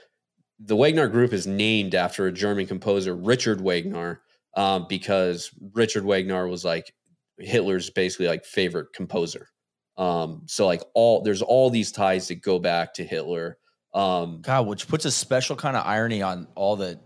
the 0.60 0.76
Wagner 0.76 1.08
Group 1.08 1.34
is 1.34 1.48
named 1.48 1.96
after 1.96 2.28
a 2.28 2.32
German 2.32 2.66
composer, 2.66 3.16
Richard 3.16 3.62
Wagner, 3.62 4.22
um, 4.56 4.86
because 4.88 5.52
Richard 5.74 6.06
Wagner 6.06 6.48
was 6.48 6.64
like 6.66 6.94
Hitler's 7.38 7.90
basically 7.90 8.28
like 8.28 8.46
favorite 8.46 8.88
composer. 8.94 9.50
Um, 9.98 10.44
so 10.46 10.66
like 10.66 10.84
all 10.94 11.22
there's 11.22 11.42
all 11.42 11.70
these 11.70 11.92
ties 11.92 12.28
that 12.28 12.42
go 12.42 12.60
back 12.60 12.94
to 12.96 13.04
Hitler. 13.04 13.58
Um, 13.94 14.42
God, 14.42 14.68
which 14.68 14.88
puts 14.88 15.06
a 15.06 15.12
special 15.12 15.56
kind 15.56 15.76
of 15.76 15.86
irony 15.86 16.22
on 16.22 16.48
all 16.56 16.76
the, 16.76 17.00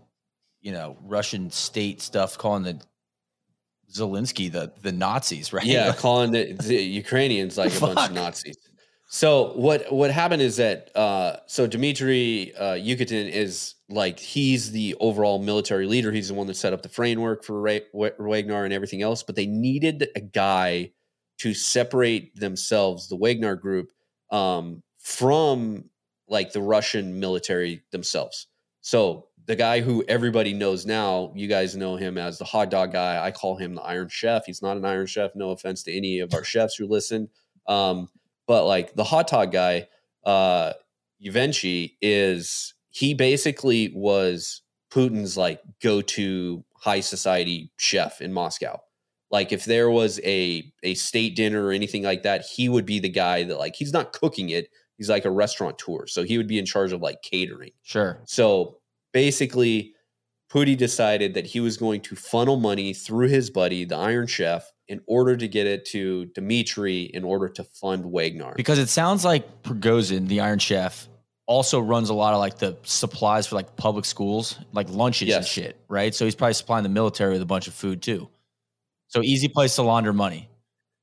you 0.60 0.72
know, 0.72 0.96
Russian 1.02 1.50
state 1.50 2.02
stuff, 2.02 2.36
calling 2.36 2.64
the 2.64 2.80
Zelensky 3.92 4.50
the 4.50 4.72
the 4.82 4.92
Nazis, 4.92 5.52
right? 5.52 5.64
Yeah, 5.64 5.92
calling 5.92 6.32
the, 6.32 6.52
the 6.52 6.74
Ukrainians 6.74 7.58
like 7.58 7.76
a 7.76 7.80
bunch 7.94 7.98
of 7.98 8.12
Nazis. 8.12 8.56
So 9.14 9.52
what 9.52 9.92
what 9.92 10.10
happened 10.10 10.40
is 10.40 10.56
that 10.56 10.90
uh, 10.96 11.36
so 11.46 11.66
Dmitry 11.66 12.54
uh, 12.56 12.74
Yukatin 12.74 13.30
is 13.30 13.74
like 13.90 14.18
he's 14.18 14.72
the 14.72 14.96
overall 15.00 15.38
military 15.38 15.86
leader. 15.86 16.10
He's 16.10 16.28
the 16.28 16.34
one 16.34 16.46
that 16.46 16.54
set 16.54 16.72
up 16.72 16.80
the 16.80 16.88
framework 16.88 17.44
for 17.44 17.60
Ra- 17.60 17.78
Wa- 17.92 18.16
Wagner 18.18 18.64
and 18.64 18.72
everything 18.72 19.02
else. 19.02 19.22
But 19.22 19.36
they 19.36 19.44
needed 19.44 20.08
a 20.16 20.20
guy 20.20 20.92
to 21.40 21.52
separate 21.52 22.34
themselves, 22.40 23.08
the 23.08 23.16
Wagner 23.16 23.54
group, 23.54 23.90
um, 24.30 24.82
from 24.98 25.84
like 26.32 26.52
the 26.52 26.62
Russian 26.62 27.20
military 27.20 27.82
themselves. 27.92 28.46
So 28.80 29.28
the 29.46 29.54
guy 29.54 29.82
who 29.82 30.02
everybody 30.08 30.54
knows 30.54 30.86
now, 30.86 31.30
you 31.36 31.46
guys 31.46 31.76
know 31.76 31.96
him 31.96 32.16
as 32.16 32.38
the 32.38 32.44
hot 32.44 32.70
dog 32.70 32.92
guy. 32.92 33.22
I 33.22 33.30
call 33.30 33.56
him 33.56 33.74
the 33.74 33.82
Iron 33.82 34.08
Chef. 34.08 34.46
He's 34.46 34.62
not 34.62 34.78
an 34.78 34.84
Iron 34.84 35.06
Chef. 35.06 35.32
No 35.34 35.50
offense 35.50 35.82
to 35.84 35.96
any 35.96 36.20
of 36.20 36.32
our 36.32 36.42
chefs 36.42 36.76
who 36.76 36.86
listen. 36.86 37.28
Um, 37.68 38.08
but 38.46 38.64
like 38.64 38.94
the 38.94 39.04
hot 39.04 39.28
dog 39.28 39.52
guy, 39.52 39.88
uh, 40.24 40.72
Yevgeny 41.18 41.98
is 42.00 42.74
he 42.88 43.12
basically 43.12 43.92
was 43.94 44.62
Putin's 44.90 45.36
like 45.36 45.60
go-to 45.82 46.64
high 46.74 47.00
society 47.00 47.70
chef 47.76 48.20
in 48.20 48.32
Moscow. 48.32 48.80
Like 49.30 49.52
if 49.52 49.64
there 49.64 49.90
was 49.90 50.18
a 50.24 50.72
a 50.82 50.94
state 50.94 51.36
dinner 51.36 51.64
or 51.64 51.72
anything 51.72 52.02
like 52.02 52.22
that, 52.22 52.42
he 52.42 52.68
would 52.68 52.86
be 52.86 53.00
the 53.00 53.08
guy 53.08 53.44
that 53.44 53.58
like 53.58 53.76
he's 53.76 53.92
not 53.92 54.12
cooking 54.12 54.50
it. 54.50 54.68
He's 55.02 55.10
like 55.10 55.24
a 55.24 55.30
restaurateur, 55.32 56.06
so 56.06 56.22
he 56.22 56.38
would 56.38 56.46
be 56.46 56.60
in 56.60 56.64
charge 56.64 56.92
of 56.92 57.00
like 57.02 57.22
catering. 57.22 57.72
Sure. 57.82 58.20
So 58.24 58.78
basically, 59.12 59.94
Pooty 60.48 60.76
decided 60.76 61.34
that 61.34 61.44
he 61.44 61.58
was 61.58 61.76
going 61.76 62.02
to 62.02 62.14
funnel 62.14 62.56
money 62.56 62.94
through 62.94 63.26
his 63.26 63.50
buddy, 63.50 63.84
the 63.84 63.96
Iron 63.96 64.28
Chef, 64.28 64.70
in 64.86 65.00
order 65.08 65.36
to 65.36 65.48
get 65.48 65.66
it 65.66 65.86
to 65.86 66.26
Dmitry 66.26 67.02
in 67.02 67.24
order 67.24 67.48
to 67.48 67.64
fund 67.64 68.04
Wagner. 68.12 68.52
Because 68.56 68.78
it 68.78 68.88
sounds 68.88 69.24
like 69.24 69.64
Prigozhin, 69.64 70.28
the 70.28 70.38
Iron 70.38 70.60
Chef, 70.60 71.08
also 71.46 71.80
runs 71.80 72.08
a 72.08 72.14
lot 72.14 72.32
of 72.32 72.38
like 72.38 72.58
the 72.58 72.78
supplies 72.84 73.48
for 73.48 73.56
like 73.56 73.74
public 73.74 74.04
schools, 74.04 74.56
like 74.72 74.88
lunches 74.88 75.34
and 75.34 75.44
shit, 75.44 75.80
right? 75.88 76.14
So 76.14 76.24
he's 76.24 76.36
probably 76.36 76.54
supplying 76.54 76.84
the 76.84 76.88
military 76.88 77.32
with 77.32 77.42
a 77.42 77.46
bunch 77.46 77.66
of 77.66 77.74
food 77.74 78.02
too. 78.02 78.28
So 79.08 79.20
easy 79.20 79.48
place 79.48 79.74
to 79.74 79.82
launder 79.82 80.12
money. 80.12 80.48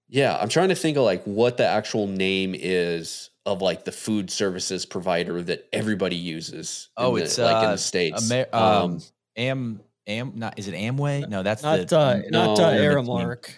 Yeah, 0.07 0.37
I'm 0.39 0.49
trying 0.49 0.69
to 0.69 0.75
think 0.75 0.97
of 0.97 1.03
like 1.03 1.23
what 1.25 1.57
the 1.57 1.65
actual 1.65 2.07
name 2.07 2.55
is 2.57 3.29
of 3.49 3.61
like 3.61 3.83
the 3.83 3.91
food 3.91 4.29
services 4.31 4.85
provider 4.85 5.41
that 5.41 5.67
everybody 5.73 6.15
uses. 6.15 6.89
in 6.97 7.03
Oh, 7.03 7.17
the- 7.17 7.23
it's 7.23 7.37
like 7.37 7.63
in 7.63 7.69
uh, 7.69 7.71
the 7.71 7.77
states. 7.77 8.31
Amer- 8.31 8.47
um, 8.53 8.63
um, 8.63 9.01
Am 9.35 9.79
Am 10.07 10.31
not 10.35 10.57
is 10.59 10.67
it 10.67 10.73
Amway? 10.75 11.27
No, 11.27 11.43
that's 11.43 11.63
Not 11.63 11.87
the 11.87 11.97
uh, 11.99 12.21
not 12.29 12.59
uh, 12.59 12.71
they're 12.71 12.95
the 12.95 13.01
Aramark. 13.01 13.49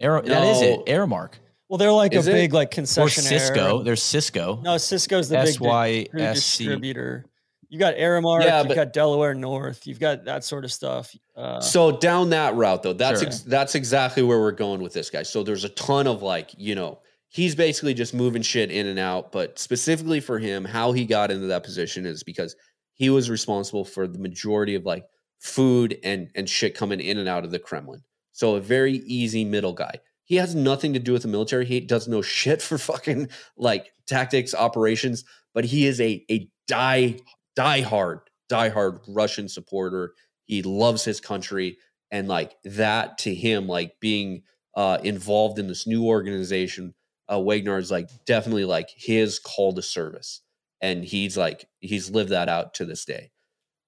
Aero, 0.00 0.22
that 0.22 0.44
is 0.46 0.62
it. 0.62 0.78
No. 0.78 0.84
Aramark 0.92 1.32
Well, 1.68 1.78
they're 1.78 1.92
like 1.92 2.14
Is 2.14 2.26
a 2.26 2.30
it? 2.30 2.34
big 2.34 2.52
like 2.54 2.70
or. 2.70 3.28
Sysco. 3.38 3.82
There's 3.82 4.02
Sysco. 4.02 4.60
No, 4.62 4.78
Sysco's 4.78 5.28
the 5.28 5.38
S 5.38 5.52
big 5.52 5.60
Y 5.60 6.06
food 6.12 6.20
S 6.22 6.42
C. 6.44 6.64
distributor. 6.64 7.24
You 7.68 7.78
got 7.78 7.94
Aramark, 7.94 8.42
Yeah, 8.42 8.58
you've 8.60 8.68
but- 8.68 8.74
got 8.74 8.92
Delaware 8.92 9.34
North, 9.34 9.86
you've 9.86 10.00
got 10.00 10.24
that 10.24 10.42
sort 10.44 10.64
of 10.64 10.72
stuff. 10.72 11.14
Uh, 11.36 11.60
so 11.60 11.92
down 11.96 12.30
that 12.30 12.54
route 12.56 12.82
though, 12.82 12.92
that's 12.94 13.20
Sure. 13.20 13.28
ex- 13.28 13.40
that's 13.42 13.74
exactly 13.74 14.22
where 14.22 14.40
we're 14.40 14.50
going 14.52 14.82
with 14.82 14.92
this 14.92 15.08
guy. 15.10 15.22
So 15.22 15.42
there's 15.44 15.64
a 15.64 15.68
ton 15.68 16.06
of 16.08 16.22
like, 16.22 16.50
you 16.58 16.74
know, 16.74 16.98
he's 17.30 17.54
basically 17.54 17.94
just 17.94 18.12
moving 18.12 18.42
shit 18.42 18.70
in 18.70 18.86
and 18.86 18.98
out, 18.98 19.32
but 19.32 19.58
specifically 19.58 20.20
for 20.20 20.38
him, 20.38 20.64
how 20.64 20.92
he 20.92 21.06
got 21.06 21.30
into 21.30 21.46
that 21.46 21.62
position 21.62 22.04
is 22.04 22.22
because 22.22 22.54
he 22.94 23.08
was 23.08 23.30
responsible 23.30 23.84
for 23.84 24.06
the 24.06 24.18
majority 24.18 24.74
of 24.74 24.84
like 24.84 25.06
food 25.38 25.98
and 26.04 26.30
and 26.34 26.50
shit 26.50 26.76
coming 26.76 27.00
in 27.00 27.16
and 27.16 27.28
out 27.28 27.44
of 27.44 27.50
the 27.50 27.58
Kremlin. 27.58 28.02
So 28.32 28.56
a 28.56 28.60
very 28.60 28.96
easy 29.06 29.44
middle 29.44 29.72
guy. 29.72 30.00
He 30.24 30.36
has 30.36 30.54
nothing 30.54 30.92
to 30.92 30.98
do 30.98 31.12
with 31.12 31.22
the 31.22 31.28
military. 31.28 31.64
He 31.64 31.80
does 31.80 32.06
no 32.06 32.20
shit 32.20 32.60
for 32.62 32.78
fucking 32.78 33.30
like 33.56 33.92
tactics, 34.06 34.54
operations, 34.54 35.24
but 35.54 35.64
he 35.64 35.86
is 35.86 36.00
a 36.00 36.24
a 36.30 36.48
die 36.66 37.16
die 37.56 37.80
hard, 37.80 38.20
die 38.48 38.68
hard 38.68 39.00
Russian 39.08 39.48
supporter. 39.48 40.14
He 40.44 40.62
loves 40.62 41.04
his 41.04 41.20
country. 41.20 41.78
And 42.12 42.26
like 42.26 42.56
that 42.64 43.18
to 43.18 43.32
him, 43.32 43.68
like 43.68 43.92
being 44.00 44.42
uh 44.74 44.98
involved 45.04 45.60
in 45.60 45.68
this 45.68 45.86
new 45.86 46.04
organization, 46.04 46.92
uh 47.30 47.40
Wagner 47.40 47.78
is 47.78 47.90
like 47.90 48.08
definitely 48.26 48.64
like 48.64 48.88
his 48.96 49.38
call 49.38 49.72
to 49.74 49.82
service. 49.82 50.42
And 50.82 51.04
he's 51.04 51.36
like 51.36 51.66
he's 51.80 52.10
lived 52.10 52.30
that 52.30 52.48
out 52.48 52.74
to 52.74 52.84
this 52.84 53.04
day. 53.04 53.30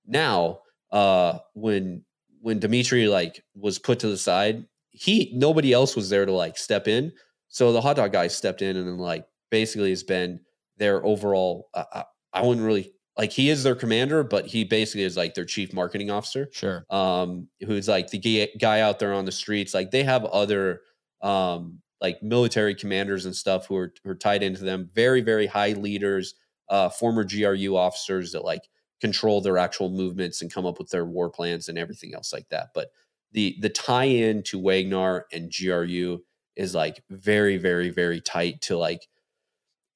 Now, 0.07 0.61
uh 0.90 1.38
when 1.55 2.05
when 2.40 2.59
Dimitri 2.59 3.09
like 3.09 3.45
was 3.55 3.78
put 3.78 4.01
to 4.01 4.09
the 4.09 4.18
side, 4.18 4.66
he 4.90 5.30
nobody 5.34 5.72
else 5.72 5.97
was 5.97 6.11
there 6.11 6.26
to 6.26 6.32
like 6.32 6.59
step 6.59 6.88
in. 6.88 7.12
So 7.49 7.72
the 7.72 7.80
hot 7.80 7.97
dog 7.97 8.12
guy 8.12 8.28
stepped 8.28 8.62
in 8.62 8.76
and 8.76 8.86
then 8.86 8.99
like 8.99 9.26
basically 9.51 9.90
has 9.90 10.03
been 10.03 10.40
their 10.78 11.05
overall. 11.05 11.68
Uh, 11.74 11.84
I, 11.93 12.05
I 12.32 12.47
wouldn't 12.47 12.64
really 12.66 12.93
like 13.16 13.30
he 13.30 13.51
is 13.51 13.62
their 13.62 13.74
commander, 13.74 14.24
but 14.24 14.47
he 14.47 14.64
basically 14.64 15.03
is 15.05 15.16
like 15.16 15.34
their 15.34 15.45
chief 15.45 15.72
marketing 15.72 16.11
officer. 16.11 16.49
Sure. 16.53 16.84
Um, 16.90 17.49
who's 17.61 17.88
like 17.88 18.09
the 18.11 18.18
guy- 18.18 18.57
guy 18.59 18.80
out 18.80 18.99
there 18.99 19.12
on 19.12 19.26
the 19.26 19.32
streets. 19.32 19.74
Like 19.74 19.90
they 19.90 20.03
have 20.03 20.24
other 20.24 20.80
um 21.20 21.81
like 22.03 22.22
military 22.22 22.74
commanders 22.74 23.24
and 23.24 23.34
stuff 23.34 23.66
who 23.66 23.76
are 23.76 23.94
who 24.05 24.11
are 24.11 24.14
tied 24.14 24.42
into 24.42 24.64
them. 24.64 24.90
Very 24.94 25.22
very 25.22 25.46
high 25.46 25.72
leaders, 25.72 26.34
uh, 26.68 26.90
former 26.90 27.24
GRU 27.24 27.76
officers 27.76 28.32
that 28.32 28.44
like 28.44 28.68
control 29.00 29.40
their 29.40 29.57
actual 29.57 29.88
movements 29.88 30.42
and 30.42 30.53
come 30.53 30.66
up 30.66 30.78
with 30.78 30.90
their 30.90 31.05
war 31.05 31.30
plans 31.30 31.68
and 31.68 31.78
everything 31.78 32.14
else 32.14 32.32
like 32.32 32.48
that. 32.50 32.68
But 32.74 32.90
the 33.32 33.57
the 33.61 33.70
tie-in 33.70 34.42
to 34.44 34.61
Wagner 34.61 35.26
and 35.32 35.50
GRU 35.50 36.22
is 36.57 36.74
like 36.74 37.03
very, 37.09 37.57
very, 37.57 37.90
very 37.90 38.20
tight 38.20 38.61
to 38.62 38.76
like 38.76 39.09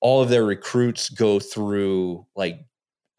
all 0.00 0.22
of 0.22 0.28
their 0.28 0.44
recruits 0.44 1.08
go 1.08 1.38
through 1.38 2.26
like 2.34 2.60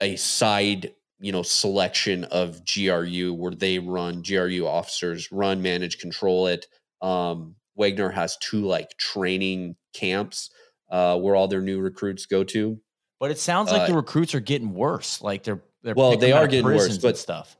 a 0.01 0.15
side, 0.15 0.93
you 1.19 1.31
know, 1.31 1.43
selection 1.43 2.23
of 2.25 2.61
GRU 2.65 3.33
where 3.33 3.51
they 3.51 3.79
run 3.79 4.23
GRU 4.23 4.65
officers 4.65 5.31
run, 5.31 5.61
manage, 5.61 5.99
control 5.99 6.47
it. 6.47 6.67
Um, 7.01 7.55
Wagner 7.77 8.09
has 8.09 8.37
two 8.37 8.61
like 8.65 8.97
training 8.97 9.75
camps 9.93 10.49
uh, 10.89 11.17
where 11.19 11.35
all 11.35 11.47
their 11.47 11.61
new 11.61 11.79
recruits 11.79 12.25
go 12.25 12.43
to. 12.43 12.79
But 13.19 13.31
it 13.31 13.39
sounds 13.39 13.71
like 13.71 13.83
Uh, 13.83 13.87
the 13.87 13.95
recruits 13.95 14.35
are 14.35 14.39
getting 14.39 14.73
worse. 14.73 15.21
Like 15.21 15.43
they're 15.43 15.61
they're 15.83 15.95
Well, 15.95 16.17
they 16.17 16.31
are 16.33 16.47
getting 16.47 16.65
worse, 16.65 16.97
but- 16.97 17.17
stuff. 17.17 17.57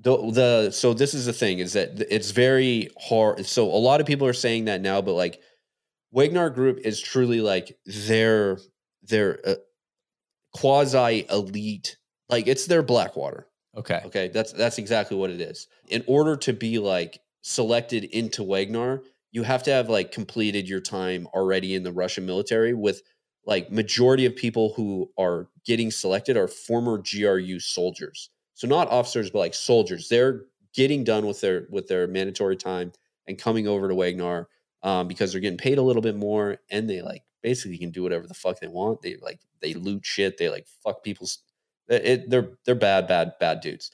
the 0.00 0.16
the 0.30 0.70
so 0.70 0.94
this 0.94 1.12
is 1.14 1.26
the 1.26 1.32
thing 1.32 1.58
is 1.58 1.72
that 1.72 2.00
it's 2.08 2.30
very 2.30 2.88
hard 3.00 3.44
so 3.44 3.66
a 3.66 3.82
lot 3.88 4.00
of 4.00 4.06
people 4.06 4.28
are 4.28 4.32
saying 4.46 4.66
that 4.66 4.80
now 4.80 5.02
but 5.02 5.14
like 5.14 5.40
Wagner 6.12 6.50
group 6.50 6.78
is 6.84 7.00
truly 7.00 7.40
like 7.40 7.76
their 7.84 8.58
their 9.02 9.40
uh, 9.44 9.54
quasi 10.54 11.26
elite 11.30 11.96
like 12.28 12.46
it's 12.46 12.66
their 12.66 12.82
blackwater 12.82 13.48
Okay. 13.76 14.00
okay 14.06 14.28
that's 14.28 14.52
that's 14.52 14.78
exactly 14.78 15.16
what 15.16 15.30
it 15.30 15.40
is 15.40 15.66
in 15.88 16.02
order 16.06 16.36
to 16.36 16.52
be 16.52 16.78
like 16.78 17.20
selected 17.42 18.04
into 18.04 18.42
Wagner 18.44 19.02
you 19.32 19.42
have 19.42 19.62
to 19.64 19.70
have 19.70 19.88
like 19.88 20.12
completed 20.12 20.68
your 20.68 20.80
time 20.80 21.26
already 21.34 21.74
in 21.74 21.82
the 21.82 21.92
Russian 21.92 22.26
military 22.26 22.74
with 22.74 23.02
like 23.44 23.70
majority 23.70 24.26
of 24.26 24.36
people 24.36 24.72
who 24.74 25.10
are 25.18 25.48
getting 25.64 25.90
selected 25.90 26.36
are 26.36 26.48
former 26.48 26.98
GRU 26.98 27.60
soldiers. 27.60 28.30
So 28.54 28.66
not 28.66 28.90
officers, 28.90 29.30
but 29.30 29.38
like 29.38 29.54
soldiers. 29.54 30.08
They're 30.08 30.42
getting 30.74 31.04
done 31.04 31.26
with 31.26 31.40
their 31.40 31.66
with 31.70 31.88
their 31.88 32.06
mandatory 32.06 32.56
time 32.56 32.92
and 33.26 33.38
coming 33.38 33.66
over 33.66 33.88
to 33.88 33.94
Wagner 33.94 34.48
um, 34.82 35.08
because 35.08 35.32
they're 35.32 35.40
getting 35.40 35.58
paid 35.58 35.78
a 35.78 35.82
little 35.82 36.02
bit 36.02 36.16
more 36.16 36.58
and 36.70 36.88
they 36.88 37.02
like 37.02 37.22
basically 37.42 37.78
can 37.78 37.90
do 37.90 38.02
whatever 38.02 38.26
the 38.26 38.34
fuck 38.34 38.60
they 38.60 38.68
want. 38.68 39.02
They 39.02 39.16
like 39.22 39.40
they 39.60 39.74
loot 39.74 40.04
shit. 40.04 40.38
They 40.38 40.48
like 40.48 40.66
fuck 40.82 41.02
people's. 41.02 41.38
It, 41.88 42.28
they're 42.28 42.50
they're 42.66 42.74
bad 42.74 43.06
bad 43.06 43.32
bad 43.40 43.60
dudes. 43.60 43.90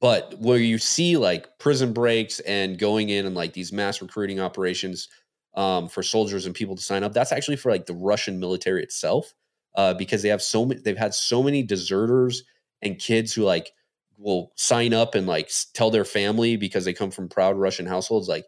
But 0.00 0.34
where 0.40 0.58
you 0.58 0.78
see 0.78 1.16
like 1.16 1.58
prison 1.58 1.92
breaks 1.92 2.40
and 2.40 2.78
going 2.78 3.10
in 3.10 3.26
and 3.26 3.34
like 3.34 3.52
these 3.52 3.72
mass 3.72 4.00
recruiting 4.00 4.40
operations 4.40 5.08
um, 5.54 5.88
for 5.88 6.02
soldiers 6.02 6.46
and 6.46 6.54
people 6.54 6.74
to 6.76 6.82
sign 6.82 7.04
up. 7.04 7.12
That's 7.12 7.32
actually 7.32 7.56
for 7.56 7.70
like 7.70 7.86
the 7.86 7.94
Russian 7.94 8.40
military 8.40 8.82
itself, 8.82 9.34
uh, 9.76 9.94
because 9.94 10.22
they 10.22 10.30
have 10.30 10.42
so 10.42 10.64
many. 10.64 10.80
They've 10.80 10.96
had 10.96 11.14
so 11.14 11.42
many 11.42 11.62
deserters 11.62 12.42
and 12.82 12.98
kids 12.98 13.32
who 13.34 13.42
like 13.44 13.72
will 14.16 14.52
sign 14.56 14.94
up 14.94 15.14
and 15.14 15.26
like 15.26 15.50
tell 15.74 15.90
their 15.90 16.04
family 16.04 16.56
because 16.56 16.84
they 16.84 16.92
come 16.94 17.10
from 17.10 17.28
proud 17.28 17.56
Russian 17.56 17.86
households, 17.86 18.28
like. 18.28 18.46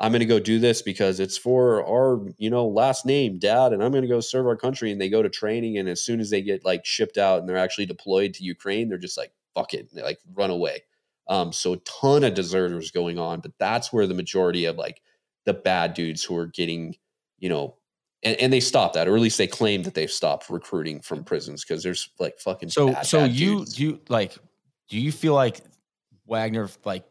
I'm 0.00 0.12
going 0.12 0.20
to 0.20 0.26
go 0.26 0.38
do 0.38 0.60
this 0.60 0.80
because 0.80 1.18
it's 1.18 1.36
for 1.36 1.84
our, 1.84 2.24
you 2.38 2.50
know, 2.50 2.68
last 2.68 3.04
name, 3.04 3.40
dad, 3.40 3.72
and 3.72 3.82
I'm 3.82 3.90
going 3.90 4.02
to 4.02 4.08
go 4.08 4.20
serve 4.20 4.46
our 4.46 4.56
country. 4.56 4.92
And 4.92 5.00
they 5.00 5.08
go 5.08 5.22
to 5.22 5.28
training, 5.28 5.76
and 5.76 5.88
as 5.88 6.04
soon 6.04 6.20
as 6.20 6.30
they 6.30 6.40
get 6.40 6.64
like 6.64 6.84
shipped 6.86 7.18
out 7.18 7.40
and 7.40 7.48
they're 7.48 7.56
actually 7.56 7.86
deployed 7.86 8.34
to 8.34 8.44
Ukraine, 8.44 8.88
they're 8.88 8.98
just 8.98 9.18
like, 9.18 9.32
"Fuck 9.56 9.74
it," 9.74 9.92
they 9.92 10.02
like 10.02 10.20
run 10.34 10.50
away. 10.50 10.82
Um, 11.28 11.52
so 11.52 11.74
a 11.74 11.76
ton 11.78 12.24
of 12.24 12.34
deserters 12.34 12.90
going 12.90 13.18
on, 13.18 13.40
but 13.40 13.52
that's 13.58 13.92
where 13.92 14.06
the 14.06 14.14
majority 14.14 14.64
of 14.64 14.76
like 14.76 15.02
the 15.44 15.54
bad 15.54 15.94
dudes 15.94 16.24
who 16.24 16.36
are 16.36 16.46
getting, 16.46 16.96
you 17.38 17.48
know, 17.48 17.76
and, 18.22 18.36
and 18.40 18.52
they 18.52 18.60
stopped 18.60 18.94
that, 18.94 19.06
or 19.06 19.14
at 19.14 19.20
least 19.20 19.38
they 19.38 19.46
claim 19.46 19.82
that 19.82 19.94
they've 19.94 20.10
stopped 20.10 20.50
recruiting 20.50 21.00
from 21.00 21.24
prisons 21.24 21.64
because 21.64 21.82
there's 21.82 22.10
like 22.18 22.38
fucking 22.38 22.70
So 22.70 22.92
bad, 22.92 23.06
so 23.06 23.20
bad 23.20 23.32
you 23.32 23.58
dudes. 23.58 23.74
do 23.74 23.84
you 23.84 24.00
like 24.08 24.36
do 24.88 24.98
you 24.98 25.12
feel 25.12 25.34
like 25.34 25.60
Wagner 26.26 26.68
like 26.84 27.04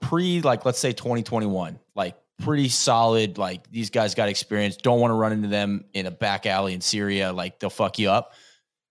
pre 0.00 0.40
like 0.42 0.64
let's 0.64 0.78
say 0.78 0.92
2021 0.92 1.78
like 1.96 2.14
pretty 2.38 2.68
solid 2.68 3.38
like 3.38 3.68
these 3.70 3.90
guys 3.90 4.14
got 4.14 4.28
experience 4.28 4.76
don't 4.76 5.00
want 5.00 5.10
to 5.10 5.14
run 5.14 5.32
into 5.32 5.48
them 5.48 5.84
in 5.94 6.06
a 6.06 6.10
back 6.10 6.46
alley 6.46 6.72
in 6.72 6.80
Syria 6.80 7.32
like 7.32 7.58
they'll 7.58 7.70
fuck 7.70 7.98
you 7.98 8.08
up 8.08 8.32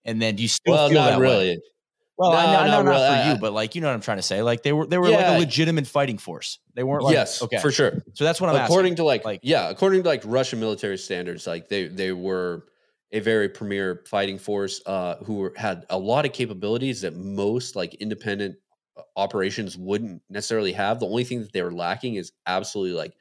and 0.05 0.21
then 0.21 0.36
do 0.36 0.43
you 0.43 0.49
still 0.49 0.73
well, 0.73 0.89
feel 0.89 1.01
not 1.01 1.09
that 1.11 1.19
way? 1.19 1.59
Well, 2.18 2.32
No, 2.32 2.38
I 2.38 2.45
know 2.45 2.51
not 2.68 2.86
not 2.86 2.91
really. 2.91 3.24
for 3.24 3.30
you, 3.30 3.38
but 3.39 3.53
like 3.53 3.74
you 3.76 3.82
know 3.82 3.88
what 3.88 3.93
I'm 3.93 4.01
trying 4.01 4.18
to 4.18 4.24
say. 4.24 4.41
Like 4.41 4.64
they 4.64 4.74
were 4.74 4.86
they 4.86 4.97
were 4.97 5.09
like 5.09 5.26
a 5.26 5.39
legitimate 5.39 5.88
fighting 5.88 6.18
force. 6.18 6.59
They 6.76 6.84
weren't 6.84 7.03
like 7.03 7.14
yes, 7.14 7.41
okay. 7.41 7.57
for 7.59 7.72
sure. 7.72 8.03
So 8.14 8.24
that's 8.24 8.39
what 8.39 8.49
I'm 8.49 8.55
according 8.64 8.93
asking. 8.93 8.95
to 8.97 9.03
like, 9.05 9.26
Like- 9.26 9.39
yeah, 9.43 9.70
according 9.70 10.03
to 10.03 10.09
like 10.09 10.22
Russian 10.26 10.59
military 10.59 10.97
standards, 10.97 11.47
like 11.47 11.70
they 11.70 11.88
they 11.88 12.12
were 12.12 12.66
a 13.12 13.20
very 13.20 13.49
premier 13.49 14.03
fighting 14.07 14.38
force 14.38 14.82
uh, 14.86 15.16
who 15.26 15.36
were, 15.36 15.53
had 15.57 15.86
a 15.89 15.97
lot 15.97 16.26
of 16.26 16.32
capabilities 16.32 17.01
that 17.01 17.16
most 17.16 17.76
like 17.76 17.93
independent 17.95 18.55
uh, 18.95 19.01
operations 19.18 19.78
wouldn't 19.78 20.22
necessarily 20.30 20.72
have. 20.72 20.99
The 20.99 21.07
only 21.07 21.24
thing 21.26 21.41
that 21.41 21.51
they 21.51 21.62
were 21.62 21.74
lacking 21.74 22.16
is 22.16 22.32
absolutely 22.45 22.97
like 22.97 23.14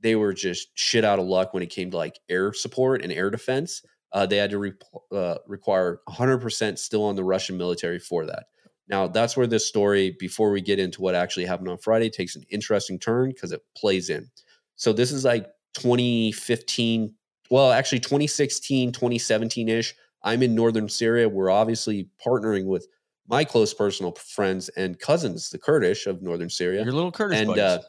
they 0.00 0.14
were 0.16 0.32
just 0.32 0.68
shit 0.74 1.04
out 1.04 1.18
of 1.18 1.26
luck 1.26 1.52
when 1.52 1.62
it 1.62 1.70
came 1.70 1.90
to 1.90 1.96
like 1.96 2.18
air 2.28 2.52
support 2.52 3.02
and 3.02 3.12
air 3.12 3.28
defense. 3.30 3.82
Uh, 4.12 4.26
they 4.26 4.36
had 4.36 4.50
to 4.50 4.58
re- 4.58 4.72
uh, 5.12 5.36
require 5.46 6.00
100% 6.08 6.78
still 6.78 7.04
on 7.04 7.16
the 7.16 7.24
Russian 7.24 7.56
military 7.56 7.98
for 7.98 8.26
that. 8.26 8.44
Now, 8.88 9.08
that's 9.08 9.36
where 9.36 9.46
this 9.46 9.66
story, 9.66 10.16
before 10.18 10.50
we 10.50 10.60
get 10.60 10.78
into 10.78 11.02
what 11.02 11.14
actually 11.14 11.44
happened 11.44 11.68
on 11.68 11.78
Friday, 11.78 12.08
takes 12.08 12.36
an 12.36 12.44
interesting 12.50 12.98
turn 12.98 13.30
because 13.30 13.52
it 13.52 13.62
plays 13.76 14.10
in. 14.10 14.30
So, 14.76 14.92
this 14.92 15.10
is 15.10 15.24
like 15.24 15.46
2015, 15.74 17.14
well, 17.50 17.72
actually 17.72 18.00
2016, 18.00 18.92
2017 18.92 19.68
ish. 19.68 19.94
I'm 20.22 20.42
in 20.42 20.54
northern 20.54 20.88
Syria. 20.88 21.28
We're 21.28 21.50
obviously 21.50 22.08
partnering 22.24 22.66
with 22.66 22.86
my 23.28 23.44
close 23.44 23.74
personal 23.74 24.12
friends 24.12 24.68
and 24.70 24.98
cousins, 24.98 25.50
the 25.50 25.58
Kurdish 25.58 26.06
of 26.06 26.22
northern 26.22 26.50
Syria 26.50 26.84
Your 26.84 26.92
little 26.92 27.12
Kurdish 27.12 27.38
and 27.38 27.58
uh, 27.58 27.80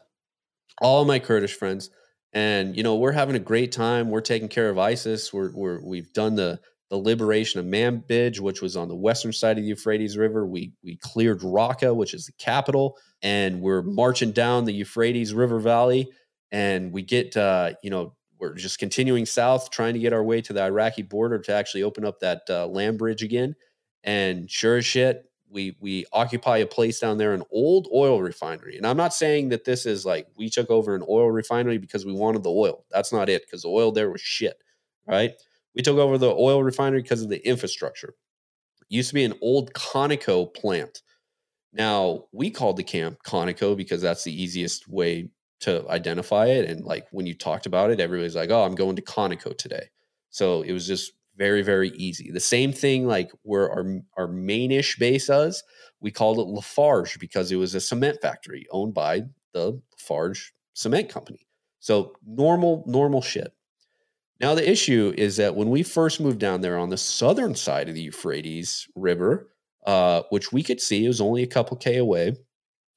all 0.80 1.04
my 1.04 1.18
Kurdish 1.18 1.54
friends. 1.54 1.90
And 2.32 2.76
you 2.76 2.82
know, 2.82 2.96
we're 2.96 3.12
having 3.12 3.36
a 3.36 3.40
great 3.40 3.72
time. 3.72 4.10
We're 4.10 4.20
taking 4.20 4.48
care 4.48 4.68
of 4.68 4.78
ISIS. 4.78 5.32
We're, 5.32 5.50
we're 5.52 5.80
we've 5.82 6.12
done 6.12 6.34
the 6.34 6.60
the 6.90 6.96
liberation 6.96 7.60
of 7.60 7.66
Manbij, 7.66 8.40
which 8.40 8.62
was 8.62 8.76
on 8.76 8.88
the 8.88 8.96
western 8.96 9.32
side 9.32 9.58
of 9.58 9.64
the 9.64 9.68
Euphrates 9.68 10.16
River. 10.16 10.46
We 10.46 10.72
we 10.82 10.96
cleared 10.96 11.40
Raqqa, 11.40 11.94
which 11.94 12.14
is 12.14 12.26
the 12.26 12.32
capital, 12.32 12.96
and 13.22 13.60
we're 13.60 13.82
marching 13.82 14.32
down 14.32 14.64
the 14.64 14.72
Euphrates 14.72 15.34
River 15.34 15.58
Valley. 15.58 16.10
And 16.50 16.92
we 16.92 17.02
get, 17.02 17.36
uh, 17.36 17.74
you 17.82 17.90
know, 17.90 18.14
we're 18.38 18.54
just 18.54 18.78
continuing 18.78 19.26
south, 19.26 19.70
trying 19.70 19.94
to 19.94 20.00
get 20.00 20.14
our 20.14 20.22
way 20.22 20.40
to 20.40 20.52
the 20.52 20.62
Iraqi 20.62 21.02
border 21.02 21.38
to 21.40 21.52
actually 21.52 21.82
open 21.82 22.04
up 22.04 22.20
that 22.20 22.42
uh, 22.48 22.66
land 22.66 22.98
bridge 22.98 23.22
again. 23.22 23.54
And 24.04 24.50
sure 24.50 24.78
as 24.78 24.86
shit, 24.86 25.27
we 25.50 25.76
we 25.80 26.04
occupy 26.12 26.58
a 26.58 26.66
place 26.66 27.00
down 27.00 27.18
there, 27.18 27.32
an 27.32 27.42
old 27.50 27.88
oil 27.92 28.22
refinery. 28.22 28.76
And 28.76 28.86
I'm 28.86 28.96
not 28.96 29.14
saying 29.14 29.50
that 29.50 29.64
this 29.64 29.86
is 29.86 30.04
like 30.04 30.26
we 30.36 30.48
took 30.50 30.70
over 30.70 30.94
an 30.94 31.04
oil 31.08 31.30
refinery 31.30 31.78
because 31.78 32.04
we 32.04 32.12
wanted 32.12 32.42
the 32.42 32.50
oil. 32.50 32.84
That's 32.90 33.12
not 33.12 33.28
it, 33.28 33.42
because 33.46 33.62
the 33.62 33.68
oil 33.68 33.92
there 33.92 34.10
was 34.10 34.20
shit, 34.20 34.62
right? 35.06 35.32
We 35.74 35.82
took 35.82 35.98
over 35.98 36.18
the 36.18 36.34
oil 36.34 36.62
refinery 36.62 37.02
because 37.02 37.22
of 37.22 37.28
the 37.28 37.46
infrastructure. 37.46 38.14
It 38.82 38.94
used 38.94 39.08
to 39.10 39.14
be 39.14 39.24
an 39.24 39.34
old 39.40 39.72
Conoco 39.74 40.52
plant. 40.52 41.02
Now 41.72 42.24
we 42.32 42.50
called 42.50 42.76
the 42.76 42.84
camp 42.84 43.18
Conoco 43.24 43.76
because 43.76 44.02
that's 44.02 44.24
the 44.24 44.42
easiest 44.42 44.88
way 44.88 45.30
to 45.60 45.88
identify 45.88 46.46
it. 46.46 46.68
And 46.68 46.84
like 46.84 47.06
when 47.10 47.26
you 47.26 47.34
talked 47.34 47.66
about 47.66 47.90
it, 47.90 48.00
everybody's 48.00 48.36
like, 48.36 48.50
"Oh, 48.50 48.64
I'm 48.64 48.74
going 48.74 48.96
to 48.96 49.02
Conoco 49.02 49.56
today." 49.56 49.90
So 50.30 50.62
it 50.62 50.72
was 50.72 50.86
just 50.86 51.12
very, 51.38 51.62
very 51.62 51.90
easy. 51.90 52.30
The 52.30 52.40
same 52.40 52.72
thing, 52.72 53.06
like 53.06 53.30
where 53.42 53.70
our 53.70 54.00
our 54.16 54.26
mainish 54.26 54.98
base 54.98 55.30
is, 55.30 55.62
we 56.00 56.10
called 56.10 56.38
it 56.38 56.48
Lafarge 56.48 57.18
because 57.18 57.50
it 57.50 57.56
was 57.56 57.74
a 57.74 57.80
cement 57.80 58.18
factory 58.20 58.66
owned 58.70 58.92
by 58.92 59.22
the 59.54 59.80
Lafarge 59.92 60.52
Cement 60.74 61.08
Company. 61.08 61.46
So 61.80 62.14
normal, 62.26 62.84
normal 62.86 63.22
shit. 63.22 63.52
Now 64.40 64.54
the 64.54 64.68
issue 64.68 65.14
is 65.16 65.36
that 65.36 65.56
when 65.56 65.70
we 65.70 65.82
first 65.82 66.20
moved 66.20 66.38
down 66.38 66.60
there 66.60 66.78
on 66.78 66.90
the 66.90 66.96
southern 66.96 67.54
side 67.54 67.88
of 67.88 67.94
the 67.94 68.02
Euphrates 68.02 68.86
River, 68.94 69.48
uh, 69.86 70.22
which 70.30 70.52
we 70.52 70.62
could 70.62 70.80
see 70.80 71.04
it 71.04 71.08
was 71.08 71.20
only 71.20 71.42
a 71.42 71.46
couple 71.46 71.76
k 71.76 71.96
away, 71.96 72.36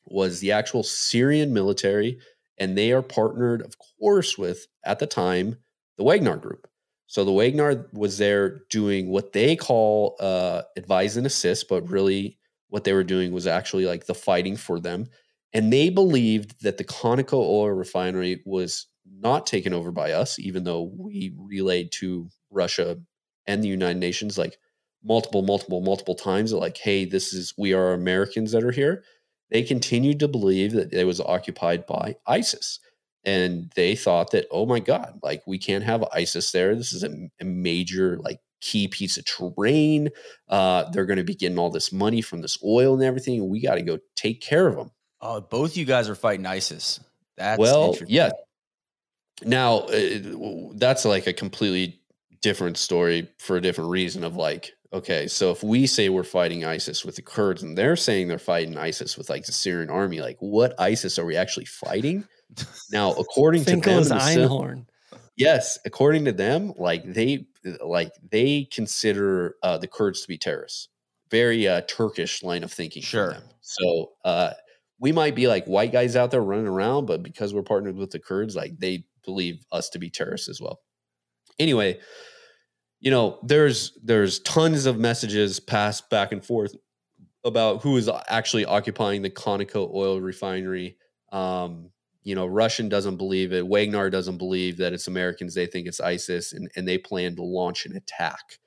was 0.05 0.39
the 0.39 0.51
actual 0.51 0.83
Syrian 0.83 1.53
military, 1.53 2.19
and 2.57 2.77
they 2.77 2.91
are 2.91 3.01
partnered, 3.01 3.61
of 3.61 3.75
course, 3.99 4.37
with 4.37 4.67
at 4.83 4.99
the 4.99 5.07
time 5.07 5.57
the 5.97 6.03
Wagner 6.03 6.37
Group. 6.37 6.67
So 7.11 7.25
the 7.25 7.33
Wagner 7.33 7.89
was 7.91 8.17
there 8.19 8.61
doing 8.69 9.09
what 9.09 9.33
they 9.33 9.57
call 9.57 10.15
uh, 10.21 10.61
advise 10.77 11.17
and 11.17 11.27
assist, 11.27 11.67
but 11.67 11.89
really 11.89 12.37
what 12.69 12.85
they 12.85 12.93
were 12.93 13.03
doing 13.03 13.33
was 13.33 13.45
actually 13.45 13.85
like 13.85 14.05
the 14.05 14.15
fighting 14.15 14.55
for 14.55 14.79
them. 14.79 15.07
And 15.51 15.73
they 15.73 15.89
believed 15.89 16.63
that 16.63 16.77
the 16.77 16.85
Conoco 16.85 17.33
oil 17.33 17.71
refinery 17.71 18.41
was 18.45 18.87
not 19.05 19.45
taken 19.45 19.73
over 19.73 19.91
by 19.91 20.13
us, 20.13 20.39
even 20.39 20.63
though 20.63 20.83
we 20.83 21.33
relayed 21.37 21.91
to 21.95 22.29
Russia 22.49 22.97
and 23.45 23.61
the 23.61 23.67
United 23.67 23.99
Nations 23.99 24.37
like 24.37 24.57
multiple, 25.03 25.41
multiple, 25.41 25.81
multiple 25.81 26.15
times 26.15 26.53
like, 26.53 26.77
hey, 26.77 27.03
this 27.03 27.33
is 27.33 27.53
we 27.57 27.73
are 27.73 27.91
Americans 27.91 28.53
that 28.53 28.63
are 28.63 28.71
here. 28.71 29.03
They 29.49 29.63
continued 29.63 30.19
to 30.21 30.29
believe 30.29 30.71
that 30.71 30.93
it 30.93 31.03
was 31.03 31.19
occupied 31.19 31.85
by 31.85 32.15
ISIS 32.25 32.79
and 33.23 33.71
they 33.75 33.95
thought 33.95 34.31
that 34.31 34.47
oh 34.51 34.65
my 34.65 34.79
god 34.79 35.19
like 35.21 35.43
we 35.45 35.57
can't 35.57 35.83
have 35.83 36.03
isis 36.13 36.51
there. 36.51 36.75
This 36.75 36.93
is 36.93 37.03
a, 37.03 37.29
a 37.39 37.45
major 37.45 38.17
like 38.19 38.39
key 38.61 38.87
piece 38.87 39.17
of 39.17 39.25
terrain. 39.25 40.09
Uh 40.47 40.89
they're 40.91 41.05
going 41.05 41.17
to 41.17 41.23
be 41.23 41.35
getting 41.35 41.57
all 41.57 41.69
this 41.69 41.91
money 41.91 42.21
from 42.21 42.41
this 42.41 42.57
oil 42.63 42.93
and 42.93 43.03
everything 43.03 43.39
and 43.39 43.49
we 43.49 43.61
got 43.61 43.75
to 43.75 43.81
go 43.81 43.99
take 44.15 44.41
care 44.41 44.67
of 44.67 44.75
them 44.75 44.91
oh, 45.21 45.41
both 45.41 45.77
you 45.77 45.85
guys 45.85 46.09
are 46.09 46.15
fighting 46.15 46.45
ISIS. 46.45 46.99
That's 47.37 47.59
well 47.59 47.91
interesting. 47.91 48.15
yeah. 48.15 48.31
Now 49.43 49.79
uh, 49.79 50.71
that's 50.75 51.05
like 51.05 51.27
a 51.27 51.33
completely 51.33 52.01
different 52.41 52.77
story 52.77 53.27
for 53.39 53.57
a 53.57 53.61
different 53.61 53.89
reason 53.89 54.23
of 54.23 54.35
like 54.35 54.71
okay 54.93 55.27
so 55.27 55.51
if 55.51 55.63
we 55.63 55.85
say 55.85 56.09
we're 56.09 56.23
fighting 56.23 56.65
isis 56.65 57.05
with 57.05 57.15
the 57.15 57.21
kurds 57.21 57.61
and 57.61 57.77
they're 57.77 57.95
saying 57.95 58.27
they're 58.27 58.39
fighting 58.39 58.77
isis 58.77 59.15
with 59.15 59.29
like 59.29 59.45
the 59.45 59.51
syrian 59.51 59.91
army 59.91 60.21
like 60.21 60.37
what 60.39 60.73
isis 60.79 61.19
are 61.19 61.25
we 61.25 61.35
actually 61.35 61.65
fighting 61.65 62.27
now 62.91 63.11
according 63.13 63.63
to 63.65 63.71
them 63.71 63.81
Finkle's 63.81 64.09
the 64.09 64.19
Syn- 64.19 64.47
Einhorn. 64.47 64.85
yes, 65.35 65.79
according 65.85 66.25
to 66.25 66.31
them, 66.31 66.73
like 66.77 67.03
they 67.05 67.45
like 67.83 68.11
they 68.31 68.67
consider 68.71 69.55
uh, 69.63 69.77
the 69.77 69.87
Kurds 69.87 70.21
to 70.21 70.27
be 70.27 70.37
terrorists. 70.37 70.89
Very 71.29 71.67
uh, 71.67 71.81
Turkish 71.87 72.43
line 72.43 72.63
of 72.63 72.71
thinking. 72.73 73.01
Sure. 73.01 73.37
So 73.61 74.11
uh, 74.25 74.51
we 74.99 75.11
might 75.11 75.33
be 75.35 75.47
like 75.47 75.65
white 75.65 75.91
guys 75.91 76.15
out 76.15 76.31
there 76.31 76.41
running 76.41 76.67
around, 76.67 77.05
but 77.05 77.23
because 77.23 77.53
we're 77.53 77.61
partnered 77.63 77.95
with 77.95 78.11
the 78.11 78.19
Kurds, 78.19 78.55
like 78.55 78.77
they 78.77 79.05
believe 79.23 79.63
us 79.71 79.89
to 79.91 79.99
be 79.99 80.09
terrorists 80.09 80.49
as 80.49 80.59
well. 80.59 80.81
Anyway, 81.59 81.99
you 82.99 83.11
know, 83.11 83.39
there's 83.43 83.97
there's 84.03 84.39
tons 84.39 84.85
of 84.85 84.99
messages 84.99 85.59
passed 85.59 86.09
back 86.09 86.31
and 86.31 86.43
forth 86.45 86.75
about 87.43 87.81
who 87.81 87.97
is 87.97 88.09
actually 88.27 88.65
occupying 88.65 89.21
the 89.21 89.29
Conoco 89.29 89.91
oil 89.93 90.19
refinery. 90.19 90.97
Um, 91.31 91.89
you 92.23 92.35
know, 92.35 92.45
Russian 92.45 92.89
doesn't 92.89 93.17
believe 93.17 93.51
it. 93.51 93.67
Wagner 93.67 94.09
doesn't 94.09 94.37
believe 94.37 94.77
that 94.77 94.93
it's 94.93 95.07
Americans. 95.07 95.53
They 95.53 95.65
think 95.65 95.87
it's 95.87 95.99
ISIS, 95.99 96.53
and, 96.53 96.69
and 96.75 96.87
they 96.87 96.97
plan 96.97 97.35
to 97.35 97.43
launch 97.43 97.85
an 97.85 97.95
attack 97.95 98.59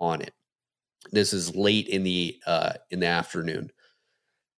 on 0.00 0.22
it. 0.22 0.32
This 1.10 1.32
is 1.32 1.54
late 1.54 1.88
in 1.88 2.04
the 2.04 2.38
uh, 2.46 2.74
in 2.90 3.00
the 3.00 3.06
afternoon. 3.06 3.70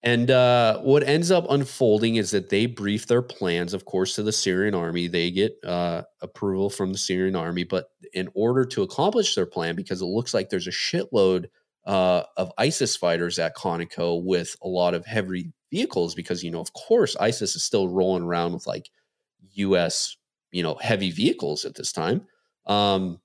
And 0.02 0.30
uh, 0.30 0.80
what 0.80 1.02
ends 1.02 1.30
up 1.30 1.46
unfolding 1.48 2.16
is 2.16 2.30
that 2.32 2.50
they 2.50 2.66
brief 2.66 3.06
their 3.06 3.22
plans, 3.22 3.72
of 3.72 3.86
course, 3.86 4.14
to 4.16 4.22
the 4.22 4.32
Syrian 4.32 4.74
army. 4.74 5.08
They 5.08 5.30
get 5.30 5.56
uh, 5.64 6.02
approval 6.20 6.68
from 6.68 6.92
the 6.92 6.98
Syrian 6.98 7.34
army, 7.34 7.64
but 7.64 7.86
in 8.12 8.28
order 8.34 8.66
to 8.66 8.82
accomplish 8.82 9.34
their 9.34 9.46
plan, 9.46 9.74
because 9.74 10.02
it 10.02 10.06
looks 10.06 10.34
like 10.34 10.50
there's 10.50 10.66
a 10.66 10.70
shitload 10.70 11.46
uh, 11.86 12.24
of 12.36 12.52
ISIS 12.58 12.96
fighters 12.96 13.38
at 13.38 13.56
Conoco 13.56 14.22
with 14.22 14.54
a 14.62 14.68
lot 14.68 14.92
of 14.92 15.06
heavy 15.06 15.54
vehicles, 15.74 16.14
because 16.14 16.44
you 16.44 16.50
know, 16.50 16.60
of 16.60 16.72
course, 16.72 17.16
ISIS 17.16 17.56
is 17.56 17.64
still 17.64 17.88
rolling 17.88 18.22
around 18.22 18.52
with 18.52 18.66
like 18.66 18.90
U.S. 19.54 20.16
you 20.52 20.62
know 20.62 20.76
heavy 20.76 21.10
vehicles 21.10 21.64
at 21.64 21.74
this 21.74 21.92
time. 21.92 22.22
Um, 22.66 23.20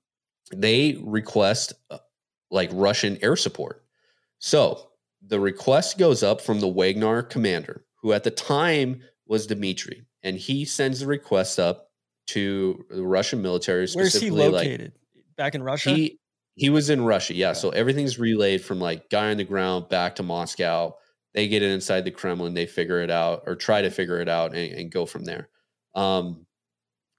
they 0.52 0.98
request 1.02 1.72
uh, 1.90 1.98
like 2.50 2.70
Russian 2.72 3.18
air 3.22 3.36
support. 3.36 3.84
So 4.38 4.88
the 5.26 5.38
request 5.38 5.98
goes 5.98 6.22
up 6.22 6.40
from 6.40 6.60
the 6.60 6.68
Wagner 6.68 7.22
commander, 7.22 7.84
who 8.02 8.12
at 8.12 8.24
the 8.24 8.30
time 8.30 9.02
was 9.26 9.46
Dmitry, 9.46 10.06
and 10.22 10.36
he 10.36 10.64
sends 10.64 11.00
the 11.00 11.06
request 11.06 11.58
up 11.58 11.90
to 12.28 12.84
the 12.90 13.04
Russian 13.04 13.42
military. 13.42 13.80
Where's 13.80 13.94
he 13.94 14.18
specifically, 14.18 14.48
like, 14.48 14.52
located? 14.66 14.92
Back 15.36 15.54
in 15.54 15.62
Russia? 15.62 15.90
he 15.90 16.18
he 16.56 16.68
was 16.68 16.90
in 16.90 17.02
Russia, 17.02 17.34
yeah. 17.34 17.52
So 17.52 17.70
everything's 17.70 18.18
relayed 18.18 18.62
from 18.62 18.80
like 18.80 19.08
guy 19.08 19.30
on 19.30 19.36
the 19.36 19.44
ground 19.44 19.88
back 19.88 20.16
to 20.16 20.22
Moscow. 20.22 20.96
They 21.34 21.48
get 21.48 21.62
it 21.62 21.70
inside 21.70 22.04
the 22.04 22.10
Kremlin, 22.10 22.54
they 22.54 22.66
figure 22.66 23.00
it 23.00 23.10
out 23.10 23.44
or 23.46 23.54
try 23.54 23.82
to 23.82 23.90
figure 23.90 24.20
it 24.20 24.28
out 24.28 24.54
and, 24.54 24.72
and 24.72 24.90
go 24.92 25.06
from 25.06 25.24
there. 25.24 25.48
Um, 25.94 26.46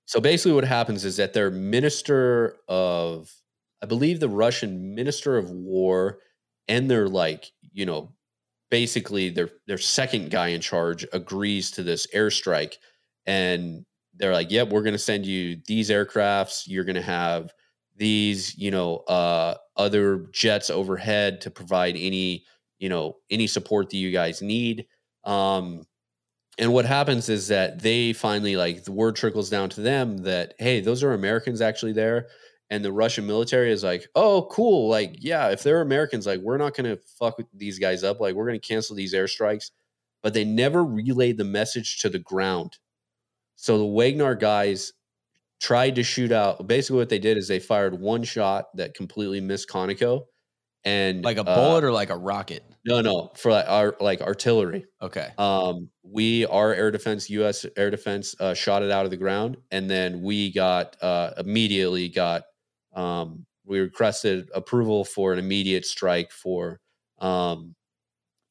so 0.05 0.19
basically, 0.19 0.53
what 0.53 0.65
happens 0.65 1.05
is 1.05 1.17
that 1.17 1.33
their 1.33 1.51
minister 1.51 2.57
of, 2.67 3.31
I 3.81 3.85
believe, 3.85 4.19
the 4.19 4.29
Russian 4.29 4.93
minister 4.95 5.37
of 5.37 5.49
war, 5.51 6.19
and 6.67 6.89
their 6.89 7.07
like, 7.07 7.51
you 7.71 7.85
know, 7.85 8.13
basically 8.69 9.29
their 9.29 9.49
their 9.67 9.77
second 9.77 10.31
guy 10.31 10.47
in 10.49 10.61
charge 10.61 11.05
agrees 11.13 11.71
to 11.71 11.83
this 11.83 12.07
airstrike, 12.13 12.75
and 13.25 13.85
they're 14.15 14.33
like, 14.33 14.51
"Yep, 14.51 14.69
we're 14.69 14.83
going 14.83 14.93
to 14.93 14.99
send 14.99 15.25
you 15.25 15.57
these 15.67 15.89
aircrafts. 15.89 16.63
You're 16.67 16.85
going 16.85 16.95
to 16.95 17.01
have." 17.01 17.51
these 17.97 18.57
you 18.57 18.71
know 18.71 18.97
uh 19.09 19.53
other 19.77 20.25
jets 20.31 20.69
overhead 20.69 21.41
to 21.41 21.51
provide 21.51 21.95
any 21.97 22.45
you 22.81 22.89
know 22.89 23.15
any 23.29 23.47
support 23.47 23.89
that 23.89 23.97
you 23.97 24.11
guys 24.11 24.41
need 24.41 24.85
um 25.23 25.83
and 26.57 26.73
what 26.73 26.85
happens 26.85 27.29
is 27.29 27.47
that 27.47 27.81
they 27.81 28.11
finally 28.11 28.55
like 28.55 28.83
the 28.83 28.91
word 28.91 29.15
trickles 29.15 29.49
down 29.49 29.69
to 29.69 29.81
them 29.81 30.17
that 30.17 30.53
hey 30.59 30.81
those 30.81 31.03
are 31.03 31.13
americans 31.13 31.61
actually 31.61 31.93
there 31.93 32.27
and 32.69 32.83
the 32.83 32.91
russian 32.91 33.25
military 33.25 33.71
is 33.71 33.83
like 33.83 34.07
oh 34.15 34.47
cool 34.51 34.89
like 34.89 35.15
yeah 35.19 35.49
if 35.49 35.63
they're 35.63 35.81
americans 35.81 36.25
like 36.27 36.41
we're 36.41 36.57
not 36.57 36.75
gonna 36.75 36.97
fuck 37.17 37.37
with 37.37 37.47
these 37.53 37.79
guys 37.79 38.03
up 38.03 38.19
like 38.19 38.35
we're 38.35 38.45
gonna 38.45 38.59
cancel 38.59 38.95
these 38.95 39.13
airstrikes 39.13 39.71
but 40.23 40.33
they 40.33 40.43
never 40.43 40.83
relayed 40.83 41.37
the 41.37 41.45
message 41.45 41.99
to 41.99 42.09
the 42.09 42.19
ground 42.19 42.77
so 43.55 43.77
the 43.77 43.85
wagner 43.85 44.35
guys 44.35 44.91
tried 45.61 45.95
to 45.95 46.03
shoot 46.03 46.31
out. 46.31 46.67
Basically, 46.67 46.97
what 46.97 47.09
they 47.09 47.19
did 47.19 47.37
is 47.37 47.47
they 47.47 47.59
fired 47.59 47.97
one 47.97 48.23
shot 48.23 48.75
that 48.75 48.95
completely 48.95 49.39
missed 49.39 49.69
Conoco, 49.69 50.25
and 50.83 51.23
Like 51.23 51.37
a 51.37 51.47
uh, 51.47 51.55
bullet 51.55 51.83
or 51.83 51.91
like 51.91 52.09
a 52.09 52.17
rocket? 52.17 52.63
No, 52.83 53.01
no, 53.01 53.31
for 53.35 53.51
like 53.51 53.65
our 53.67 53.95
like 53.99 54.21
artillery. 54.21 54.85
Okay. 55.01 55.29
Um, 55.37 55.89
we 56.03 56.45
our 56.47 56.73
air 56.73 56.89
defense, 56.89 57.29
U.S. 57.29 57.65
air 57.77 57.91
defense, 57.91 58.35
uh, 58.39 58.53
shot 58.53 58.81
it 58.81 58.91
out 58.91 59.05
of 59.05 59.11
the 59.11 59.17
ground, 59.17 59.57
and 59.69 59.89
then 59.89 60.21
we 60.21 60.51
got 60.51 60.97
uh, 61.01 61.31
immediately 61.37 62.09
got 62.09 62.43
um, 62.95 63.45
we 63.65 63.79
requested 63.79 64.49
approval 64.55 65.05
for 65.05 65.31
an 65.31 65.39
immediate 65.39 65.85
strike 65.85 66.31
for 66.31 66.79
um, 67.19 67.75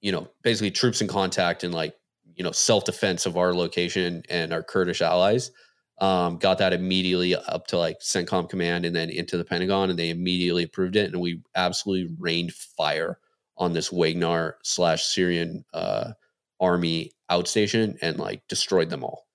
you 0.01 0.13
know 0.13 0.29
basically 0.43 0.71
troops 0.71 1.01
in 1.01 1.09
contact 1.09 1.65
and 1.65 1.75
like 1.75 1.95
you 2.37 2.45
know 2.45 2.53
self 2.53 2.85
defense 2.85 3.27
of 3.27 3.37
our 3.37 3.53
location 3.53 4.23
and 4.29 4.53
our 4.53 4.63
Kurdish 4.63 5.03
allies. 5.03 5.51
Um, 5.99 6.39
got 6.39 6.57
that 6.59 6.73
immediately 6.73 7.35
up 7.35 7.67
to 7.67 7.79
like 7.79 7.99
CENTCOM 8.01 8.49
command 8.49 8.87
and 8.87 8.97
then 8.97 9.11
into 9.11 9.37
the 9.37 9.45
Pentagon, 9.45 9.91
and 9.91 9.99
they 9.99 10.09
immediately 10.11 10.63
approved 10.63 10.97
it, 10.97 11.13
and 11.13 11.21
we 11.21 11.43
absolutely 11.57 12.15
rained 12.19 12.55
fire 12.55 13.19
on 13.61 13.73
this 13.73 13.93
Wagner 13.93 14.57
slash 14.65 15.05
Syrian 15.05 15.65
uh, 15.73 16.13
army 16.59 17.13
outstation 17.31 17.97
and 18.03 18.19
like 18.19 18.43
destroyed 18.49 18.91
them 18.91 19.05
all. 19.05 19.27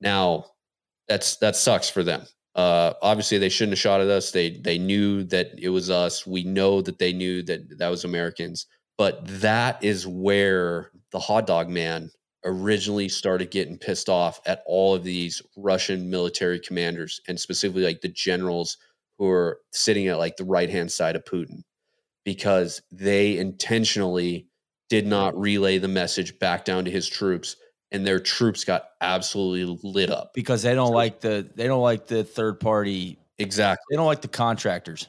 Now, 0.00 0.46
that's 1.08 1.36
that 1.36 1.56
sucks 1.56 1.88
for 1.88 2.02
them. 2.02 2.26
Uh, 2.54 2.94
obviously, 3.00 3.38
they 3.38 3.48
shouldn't 3.48 3.72
have 3.72 3.78
shot 3.78 4.00
at 4.00 4.08
us. 4.08 4.32
They 4.32 4.50
they 4.50 4.76
knew 4.76 5.22
that 5.24 5.52
it 5.56 5.70
was 5.70 5.88
us. 5.88 6.26
We 6.26 6.42
know 6.42 6.82
that 6.82 6.98
they 6.98 7.12
knew 7.12 7.42
that 7.44 7.78
that 7.78 7.88
was 7.88 8.04
Americans. 8.04 8.66
But 8.98 9.26
that 9.40 9.82
is 9.82 10.06
where 10.06 10.90
the 11.12 11.20
hot 11.20 11.46
dog 11.46 11.70
man 11.70 12.10
originally 12.44 13.08
started 13.08 13.50
getting 13.50 13.78
pissed 13.78 14.08
off 14.08 14.40
at 14.46 14.62
all 14.66 14.94
of 14.94 15.04
these 15.04 15.40
Russian 15.56 16.10
military 16.10 16.58
commanders 16.58 17.20
and 17.28 17.38
specifically 17.38 17.84
like 17.84 18.00
the 18.00 18.08
generals 18.08 18.76
who 19.18 19.28
are 19.28 19.60
sitting 19.72 20.08
at 20.08 20.18
like 20.18 20.36
the 20.36 20.44
right 20.44 20.70
hand 20.70 20.90
side 20.90 21.16
of 21.16 21.24
Putin 21.24 21.62
because 22.30 22.80
they 22.92 23.38
intentionally 23.38 24.46
did 24.88 25.04
not 25.04 25.36
relay 25.36 25.78
the 25.78 25.88
message 25.88 26.38
back 26.38 26.64
down 26.64 26.84
to 26.84 26.90
his 26.92 27.08
troops 27.08 27.56
and 27.90 28.06
their 28.06 28.20
troops 28.20 28.62
got 28.62 28.90
absolutely 29.00 29.80
lit 29.82 30.10
up. 30.10 30.32
Because 30.32 30.62
they 30.62 30.76
don't 30.76 30.92
like 30.92 31.20
the 31.20 31.50
they 31.56 31.66
don't 31.66 31.82
like 31.82 32.06
the 32.06 32.22
third 32.22 32.60
party. 32.60 33.18
Exactly. 33.38 33.84
They 33.90 33.96
don't 33.96 34.06
like 34.06 34.22
the 34.22 34.28
contractors. 34.28 35.08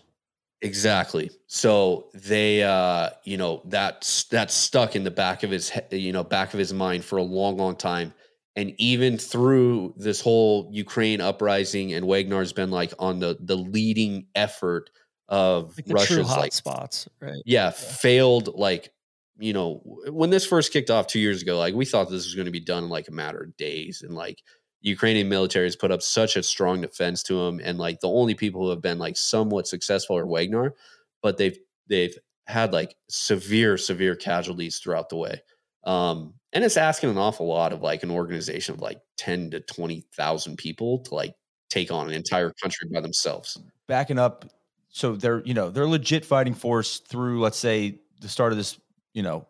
Exactly. 0.64 1.30
So 1.46 2.10
they, 2.16 2.64
uh, 2.64 3.12
you 3.24 3.38
know, 3.38 3.62
that's 3.66 4.24
that's 4.26 4.56
stuck 4.56 4.96
in 4.96 5.04
the 5.04 5.12
back 5.12 5.44
of 5.44 5.52
his, 5.52 5.72
you 5.92 6.12
know, 6.12 6.24
back 6.24 6.56
of 6.56 6.60
his 6.60 6.74
mind 6.74 7.06
for 7.06 7.18
a 7.18 7.24
long, 7.24 7.56
long 7.56 7.76
time. 7.76 8.16
And 8.56 8.74
even 8.80 9.20
through 9.20 9.94
this 9.96 10.20
whole 10.20 10.68
Ukraine 10.72 11.22
uprising, 11.22 11.94
and 11.94 12.08
Wagner's 12.08 12.52
been 12.52 12.72
like 12.72 12.94
on 12.98 13.20
the 13.20 13.38
the 13.42 13.58
leading 13.58 14.26
effort 14.34 14.90
of 15.32 15.76
like 15.78 15.86
the 15.86 15.94
true 15.94 16.18
Russia's 16.18 16.30
hot 16.30 16.40
like 16.40 16.54
spots, 16.54 17.10
right? 17.20 17.42
yeah, 17.46 17.72
failed 17.72 18.54
like 18.54 18.92
you 19.40 19.54
know 19.54 19.82
when 20.10 20.30
this 20.30 20.46
first 20.46 20.72
kicked 20.72 20.92
off 20.92 21.08
two 21.08 21.20
years 21.20 21.42
ago 21.42 21.58
like 21.58 21.74
we 21.74 21.86
thought 21.86 22.10
this 22.10 22.26
was 22.26 22.36
going 22.36 22.46
to 22.46 22.52
be 22.52 22.60
done 22.60 22.84
in 22.84 22.90
like 22.92 23.08
a 23.08 23.12
matter 23.12 23.42
of 23.42 23.58
days 23.58 24.04
and 24.04 24.14
like 24.14 24.44
ukrainian 24.82 25.30
military 25.30 25.66
has 25.66 25.76
put 25.76 25.90
up 25.90 26.04
such 26.04 26.36
a 26.36 26.44
strong 26.44 26.82
defense 26.82 27.24
to 27.24 27.34
them 27.34 27.60
and 27.64 27.80
like 27.80 28.00
the 28.02 28.10
only 28.10 28.36
people 28.36 28.62
who 28.62 28.70
have 28.70 28.84
been 28.84 29.00
like 29.00 29.18
somewhat 29.18 29.68
successful 29.68 30.16
are 30.16 30.28
wagner 30.28 30.76
but 31.24 31.38
they've 31.38 31.58
they've 31.88 32.16
had 32.48 32.74
like 32.74 32.96
severe 33.10 33.78
severe 33.78 34.16
casualties 34.16 34.80
throughout 34.80 35.10
the 35.10 35.18
way. 35.18 35.42
Um 35.84 36.34
and 36.54 36.64
it's 36.64 36.78
asking 36.78 37.10
an 37.10 37.18
awful 37.18 37.48
lot 37.48 37.72
of 37.74 37.82
like 37.82 38.04
an 38.04 38.12
organization 38.12 38.76
of 38.76 38.82
like 38.82 39.00
10 39.18 39.52
to 39.52 39.62
20,000 39.62 40.58
people 40.58 41.00
to 41.00 41.16
like 41.16 41.34
take 41.70 41.92
on 41.92 42.08
an 42.08 42.14
entire 42.14 42.52
country 42.62 42.90
by 42.92 43.00
themselves. 43.00 43.58
Backing 43.88 44.20
up, 44.20 44.46
so 44.92 45.16
they're 45.16 45.42
you 45.46 45.54
know 45.54 45.70
they're 45.70 45.84
a 45.84 45.88
legit 45.88 46.24
fighting 46.26 46.54
force 46.54 47.00
through 47.00 47.40
let's 47.42 47.58
say 47.58 48.00
the 48.20 48.28
start 48.28 48.52
of 48.52 48.58
this 48.58 48.80
you 49.14 49.24
know 49.24 49.48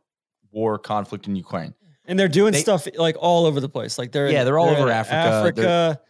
war 0.52 0.78
conflict 0.78 1.28
in 1.28 1.36
Ukraine. 1.36 1.74
And 2.06 2.18
they're 2.20 2.28
doing 2.28 2.52
They- 2.54 2.62
stuff 2.62 2.88
like 2.98 3.16
all 3.20 3.46
over 3.46 3.60
the 3.60 3.70
place. 3.70 3.98
Like 3.98 4.12
they're 4.12 4.28
in- 4.28 4.34
Yeah, 4.34 4.44
they're 4.44 4.60
all 4.60 4.70
over 4.70 4.84
in 4.84 4.89
Africa. 4.89 5.52
They're- 5.56 5.66
Africa. 5.68 6.02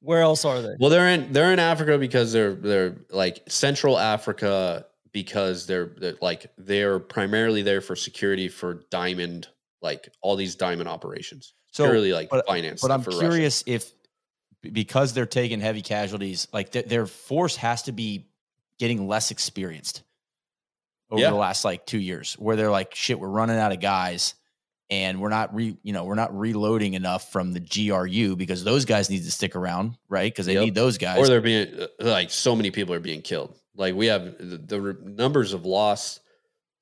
Where 0.00 0.20
else 0.20 0.44
are 0.44 0.60
they? 0.62 0.74
Well, 0.78 0.90
they're 0.90 1.08
in 1.08 1.32
they're 1.32 1.52
in 1.52 1.58
Africa 1.58 1.98
because 1.98 2.32
they're 2.32 2.54
they're 2.54 2.96
like 3.10 3.42
Central 3.48 3.98
Africa 3.98 4.86
because 5.12 5.66
they're, 5.66 5.86
they're 5.98 6.16
like 6.20 6.46
they're 6.58 6.98
primarily 6.98 7.62
there 7.62 7.80
for 7.80 7.96
security 7.96 8.48
for 8.48 8.82
diamond 8.90 9.48
like 9.82 10.08
all 10.20 10.36
these 10.36 10.54
diamond 10.54 10.88
operations. 10.88 11.54
So, 11.72 11.84
purely 11.88 12.12
like 12.12 12.28
but- 12.28 12.46
finance. 12.46 12.82
But 12.82 12.90
I'm 12.90 13.02
for 13.02 13.10
Russia. 13.10 13.20
curious 13.20 13.62
if 13.66 13.90
because 14.62 15.12
they're 15.12 15.26
taking 15.26 15.60
heavy 15.60 15.82
casualties, 15.82 16.48
like 16.52 16.72
th- 16.72 16.86
their 16.86 17.06
force 17.06 17.56
has 17.56 17.82
to 17.82 17.92
be 17.92 18.26
getting 18.78 19.06
less 19.08 19.30
experienced 19.30 20.02
over 21.10 21.22
Yeah. 21.22 21.30
the 21.30 21.36
last 21.36 21.64
like 21.64 21.86
two 21.86 21.98
years, 22.00 22.34
where 22.34 22.56
they're 22.56 22.70
like, 22.70 22.94
shit, 22.94 23.18
we're 23.18 23.28
running 23.28 23.56
out 23.58 23.72
of 23.72 23.80
guys. 23.80 24.34
and 24.88 25.20
we're 25.20 25.28
not 25.30 25.52
re 25.52 25.76
you 25.82 25.92
know 25.92 26.04
we're 26.04 26.14
not 26.14 26.32
reloading 26.38 26.94
enough 26.94 27.32
from 27.32 27.52
the 27.52 27.58
GRU 27.58 28.36
because 28.36 28.62
those 28.62 28.84
guys 28.84 29.10
need 29.10 29.24
to 29.24 29.32
stick 29.32 29.56
around, 29.56 29.98
right? 30.08 30.32
Because 30.32 30.46
they 30.46 30.54
Yep. 30.54 30.62
need 30.64 30.74
those 30.76 30.96
guys. 30.96 31.18
or 31.18 31.26
they're 31.26 31.40
being 31.40 31.66
uh, 31.80 31.86
like 31.98 32.30
so 32.30 32.54
many 32.54 32.70
people 32.70 32.94
are 32.94 33.00
being 33.00 33.20
killed. 33.20 33.58
Like 33.74 33.96
we 33.96 34.06
have 34.06 34.38
the, 34.38 34.58
the 34.58 34.96
numbers 35.02 35.52
of 35.54 35.66
lost 35.66 36.20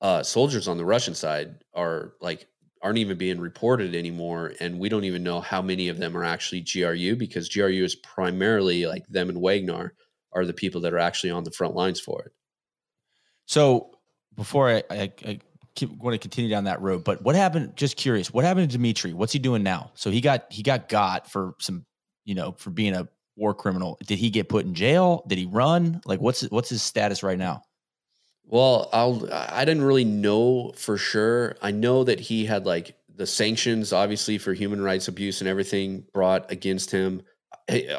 uh, 0.01 0.21
soldiers 0.21 0.67
on 0.67 0.77
the 0.77 0.85
Russian 0.85 1.15
side 1.15 1.63
are 1.73 2.13
like 2.21 2.45
aren't 2.83 2.99
even 2.99 3.17
being 3.17 3.39
reported 3.39 3.95
anymore, 3.95 4.53
and 4.59 4.77
we 4.77 4.87
don't 4.87 5.05
even 5.05 5.23
know 5.23 5.41
how 5.41 5.63
many 5.63 5.87
of 5.87 5.97
them 5.97 6.15
are 6.15 6.23
actually 6.23 6.61
GRU 6.61 7.15
because 7.15 7.49
GRU 7.49 7.83
is 7.83 7.95
primarily 7.95 8.85
like 8.85 9.07
them 9.07 9.29
and 9.29 9.41
Wagner 9.41 9.95
are 10.35 10.45
the 10.45 10.53
people 10.53 10.81
that 10.81 10.93
are 10.93 10.99
actually 10.99 11.31
on 11.31 11.43
the 11.43 11.51
front 11.51 11.73
lines 11.73 11.99
for 11.99 12.21
it. 12.23 12.31
So 13.45 13.91
before 14.35 14.69
I, 14.69 14.83
I, 14.89 15.11
I 15.25 15.39
keep 15.75 15.91
want 15.97 16.13
to 16.13 16.19
continue 16.19 16.49
down 16.49 16.65
that 16.65 16.81
road, 16.81 17.03
but 17.03 17.21
what 17.23 17.35
happened? 17.35 17.75
Just 17.75 17.95
curious, 17.95 18.33
what 18.33 18.43
happened 18.43 18.69
to 18.69 18.77
Dimitri? 18.77 19.13
What's 19.13 19.33
he 19.33 19.39
doing 19.39 19.63
now? 19.63 19.91
So 19.95 20.11
he 20.11 20.21
got 20.21 20.45
he 20.51 20.61
got 20.61 20.89
got 20.89 21.29
for 21.29 21.53
some, 21.59 21.85
you 22.25 22.35
know, 22.35 22.53
for 22.57 22.69
being 22.69 22.93
a 22.93 23.07
war 23.35 23.53
criminal. 23.53 23.97
Did 24.05 24.17
he 24.17 24.29
get 24.29 24.49
put 24.49 24.65
in 24.65 24.73
jail? 24.73 25.23
Did 25.27 25.37
he 25.37 25.45
run? 25.45 26.01
Like, 26.05 26.19
what's 26.19 26.41
what's 26.49 26.69
his 26.69 26.81
status 26.81 27.23
right 27.23 27.37
now? 27.37 27.61
Well, 28.43 28.89
I'll 28.93 29.27
I 29.31 29.65
didn't 29.65 29.83
really 29.83 30.05
know 30.05 30.73
for 30.75 30.97
sure. 30.97 31.55
I 31.61 31.71
know 31.71 32.03
that 32.03 32.19
he 32.19 32.45
had 32.45 32.65
like 32.65 32.95
the 33.13 33.25
sanctions 33.25 33.93
obviously 33.93 34.37
for 34.37 34.53
human 34.53 34.81
rights 34.81 35.07
abuse 35.07 35.39
and 35.39 35.47
everything 35.47 36.03
brought 36.13 36.51
against 36.51 36.91
him. 36.91 37.21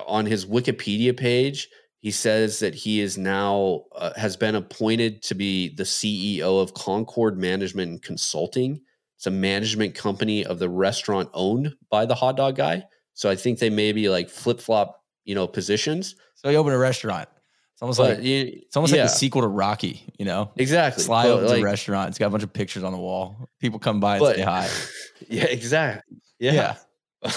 On 0.07 0.27
his 0.27 0.47
Wikipedia 0.47 1.17
page, 1.17 1.69
he 2.01 2.11
says 2.11 2.61
that 2.61 2.75
he 2.75 3.01
is 3.01 3.19
now 3.19 3.85
uh, 3.95 4.13
has 4.17 4.37
been 4.37 4.55
appointed 4.55 5.23
to 5.25 5.35
be 5.35 5.75
the 5.75 5.83
CEO 5.83 6.61
of 6.63 6.75
Concord 6.75 7.39
Management 7.39 7.91
and 7.91 8.03
Consulting. 8.03 8.81
It's 9.17 9.27
a 9.27 9.31
management 9.31 9.95
company 9.95 10.45
of 10.45 10.59
the 10.59 10.69
restaurant 10.69 11.31
owned 11.33 11.75
by 11.91 12.05
the 12.07 12.15
hot 12.15 12.37
dog 12.37 12.57
guy. 12.57 12.85
So 13.15 13.31
I 13.31 13.37
think 13.37 13.59
they 13.59 13.71
may 13.71 13.93
be 13.93 14.09
like 14.11 14.29
flip 14.29 14.61
flop, 14.61 15.03
you 15.25 15.35
know, 15.35 15.47
positions. 15.47 16.17
So 16.35 16.51
he 16.51 16.57
opened 16.57 16.75
a 16.75 16.79
restaurant. 16.79 17.29
It's 17.73 17.83
almost 17.83 17.99
But 17.99 18.19
like 18.19 18.25
it's 18.27 18.77
almost 18.77 18.95
yeah, 18.95 19.03
like 19.03 19.11
the 19.11 19.17
sequel 19.17 19.43
to 19.43 19.49
Rocky. 19.49 20.03
You 20.19 20.25
know, 20.27 20.51
exactly. 20.57 21.03
Sly 21.03 21.29
opens 21.29 21.51
like- 21.51 21.61
a 21.61 21.65
restaurant. 21.65 22.09
It's 22.11 22.19
got 22.19 22.27
a 22.27 22.31
bunch 22.31 22.43
of 22.43 22.53
pictures 22.53 22.85
on 22.85 22.93
the 22.93 22.99
wall. 22.99 23.51
People 23.61 23.79
come 23.79 24.01
by 24.01 24.17
and 24.17 24.21
but 24.21 24.37
say 24.37 24.43
hi. 24.43 24.69
yeah, 25.29 25.45
exactly. 25.45 26.19
Yeah. 26.39 26.77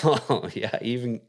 Oh, 0.03 0.47
yeah, 0.53 0.77
even 0.81 1.19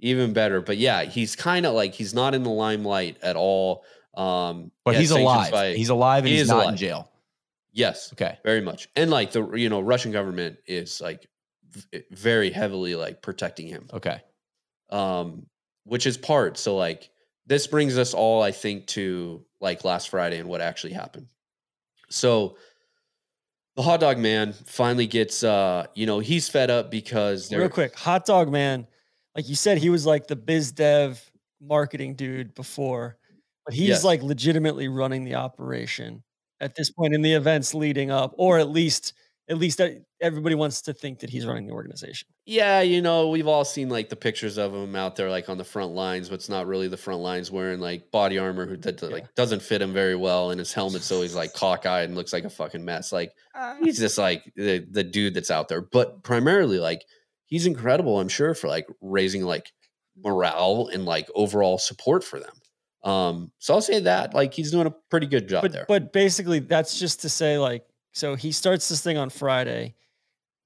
even 0.00 0.32
better. 0.32 0.60
But 0.60 0.76
yeah, 0.78 1.04
he's 1.04 1.36
kind 1.36 1.66
of 1.66 1.74
like 1.74 1.94
he's 1.94 2.14
not 2.14 2.34
in 2.34 2.42
the 2.42 2.50
limelight 2.50 3.16
at 3.22 3.36
all. 3.36 3.84
Um, 4.16 4.70
but 4.84 4.92
he 4.92 4.96
had 4.96 5.00
he's 5.02 5.10
alive. 5.10 5.52
by- 5.52 5.74
he's 5.74 5.88
alive 5.88 6.24
and 6.24 6.28
he 6.28 6.34
he's 6.34 6.42
is 6.42 6.48
not 6.48 6.68
in 6.68 6.76
jail. 6.76 7.10
yes, 7.72 8.12
Okay. 8.12 8.38
very 8.44 8.60
much. 8.60 8.88
And 8.96 9.10
like 9.10 9.32
the 9.32 9.50
you 9.52 9.68
know 9.68 9.80
Russian 9.80 10.12
government 10.12 10.58
is 10.66 11.00
like 11.00 11.26
v- 11.70 12.02
very 12.12 12.50
heavily 12.50 12.94
like 12.94 13.22
protecting 13.22 13.66
him, 13.66 13.88
Okay. 13.92 14.20
um, 14.90 15.46
which 15.84 16.06
is 16.06 16.16
part. 16.16 16.56
So 16.58 16.76
like 16.76 17.10
this 17.46 17.66
brings 17.66 17.98
us 17.98 18.14
all, 18.14 18.40
I 18.42 18.52
think, 18.52 18.86
to 18.88 19.44
like 19.60 19.84
last 19.84 20.08
Friday 20.10 20.38
and 20.38 20.48
what 20.48 20.60
actually 20.60 20.92
happened. 20.92 21.26
So 22.10 22.56
the 23.76 23.82
hot 23.82 23.98
dog 23.98 24.18
man 24.18 24.52
finally 24.52 25.08
gets 25.08 25.42
uh 25.42 25.86
you 25.94 26.06
know 26.06 26.20
he's 26.20 26.48
fed 26.48 26.70
up 26.70 26.90
because 26.92 27.50
Real 27.50 27.60
they're 27.60 27.68
quick, 27.68 27.96
hot 27.96 28.24
dog 28.26 28.48
man, 28.52 28.86
like 29.36 29.48
you 29.48 29.54
said, 29.54 29.78
he 29.78 29.90
was 29.90 30.06
like 30.06 30.26
the 30.26 30.36
biz 30.36 30.72
dev 30.72 31.30
marketing 31.60 32.14
dude 32.14 32.54
before, 32.54 33.16
but 33.64 33.74
he's 33.74 33.88
Yes. 33.88 34.04
like 34.04 34.22
legitimately 34.22 34.88
running 34.88 35.24
the 35.24 35.34
operation 35.36 36.22
at 36.60 36.74
this 36.76 36.90
point 36.90 37.14
in 37.14 37.22
the 37.22 37.32
events 37.32 37.74
leading 37.74 38.10
up, 38.10 38.34
or 38.36 38.58
at 38.58 38.68
least 38.68 39.12
at 39.50 39.58
least 39.58 39.78
everybody 40.22 40.54
wants 40.54 40.80
to 40.80 40.94
think 40.94 41.18
that 41.18 41.28
he's 41.28 41.44
running 41.44 41.66
the 41.66 41.72
organization. 41.72 42.26
Yeah, 42.46 42.80
you 42.80 43.02
know, 43.02 43.28
we've 43.28 43.46
all 43.46 43.66
seen 43.66 43.90
like 43.90 44.08
the 44.08 44.16
pictures 44.16 44.56
of 44.56 44.72
him 44.72 44.96
out 44.96 45.16
there, 45.16 45.28
like 45.28 45.50
on 45.50 45.58
the 45.58 45.64
front 45.64 45.92
lines, 45.92 46.30
but 46.30 46.36
it's 46.36 46.48
not 46.48 46.66
really 46.66 46.88
the 46.88 46.96
front 46.96 47.20
lines 47.20 47.50
wearing 47.50 47.78
like 47.78 48.10
body 48.10 48.38
armor 48.38 48.64
who 48.64 48.78
that 48.78 49.02
Yeah. 49.02 49.08
like 49.10 49.34
doesn't 49.34 49.60
fit 49.60 49.82
him 49.82 49.92
very 49.92 50.16
well, 50.16 50.50
and 50.50 50.58
his 50.58 50.72
helmet's 50.72 51.12
always 51.12 51.34
like 51.34 51.52
cockeyed 51.54 52.04
and 52.06 52.14
looks 52.14 52.32
like 52.32 52.44
a 52.44 52.50
fucking 52.50 52.84
mess. 52.86 53.12
Like 53.12 53.34
uh. 53.54 53.74
he's 53.82 53.98
just 53.98 54.16
like 54.16 54.50
the 54.56 54.78
the 54.90 55.04
dude 55.04 55.34
that's 55.34 55.50
out 55.50 55.68
there, 55.68 55.82
but 55.82 56.22
primarily 56.22 56.78
like 56.78 57.04
he's 57.46 57.66
incredible. 57.66 58.20
I'm 58.20 58.28
sure 58.28 58.54
for 58.54 58.68
like 58.68 58.86
raising 59.00 59.42
like 59.42 59.72
morale 60.22 60.88
and 60.92 61.04
like 61.04 61.28
overall 61.34 61.78
support 61.78 62.24
for 62.24 62.38
them. 62.38 62.54
Um, 63.10 63.52
so 63.58 63.74
I'll 63.74 63.82
say 63.82 64.00
that 64.00 64.34
like 64.34 64.54
he's 64.54 64.70
doing 64.70 64.86
a 64.86 64.94
pretty 65.10 65.26
good 65.26 65.48
job 65.48 65.62
but 65.62 65.72
there. 65.72 65.84
but 65.86 66.12
basically 66.12 66.60
that's 66.60 66.98
just 66.98 67.20
to 67.22 67.28
say 67.28 67.58
like 67.58 67.84
so 68.12 68.34
he 68.34 68.52
starts 68.52 68.88
this 68.88 69.02
thing 69.02 69.18
on 69.18 69.28
Friday, 69.28 69.94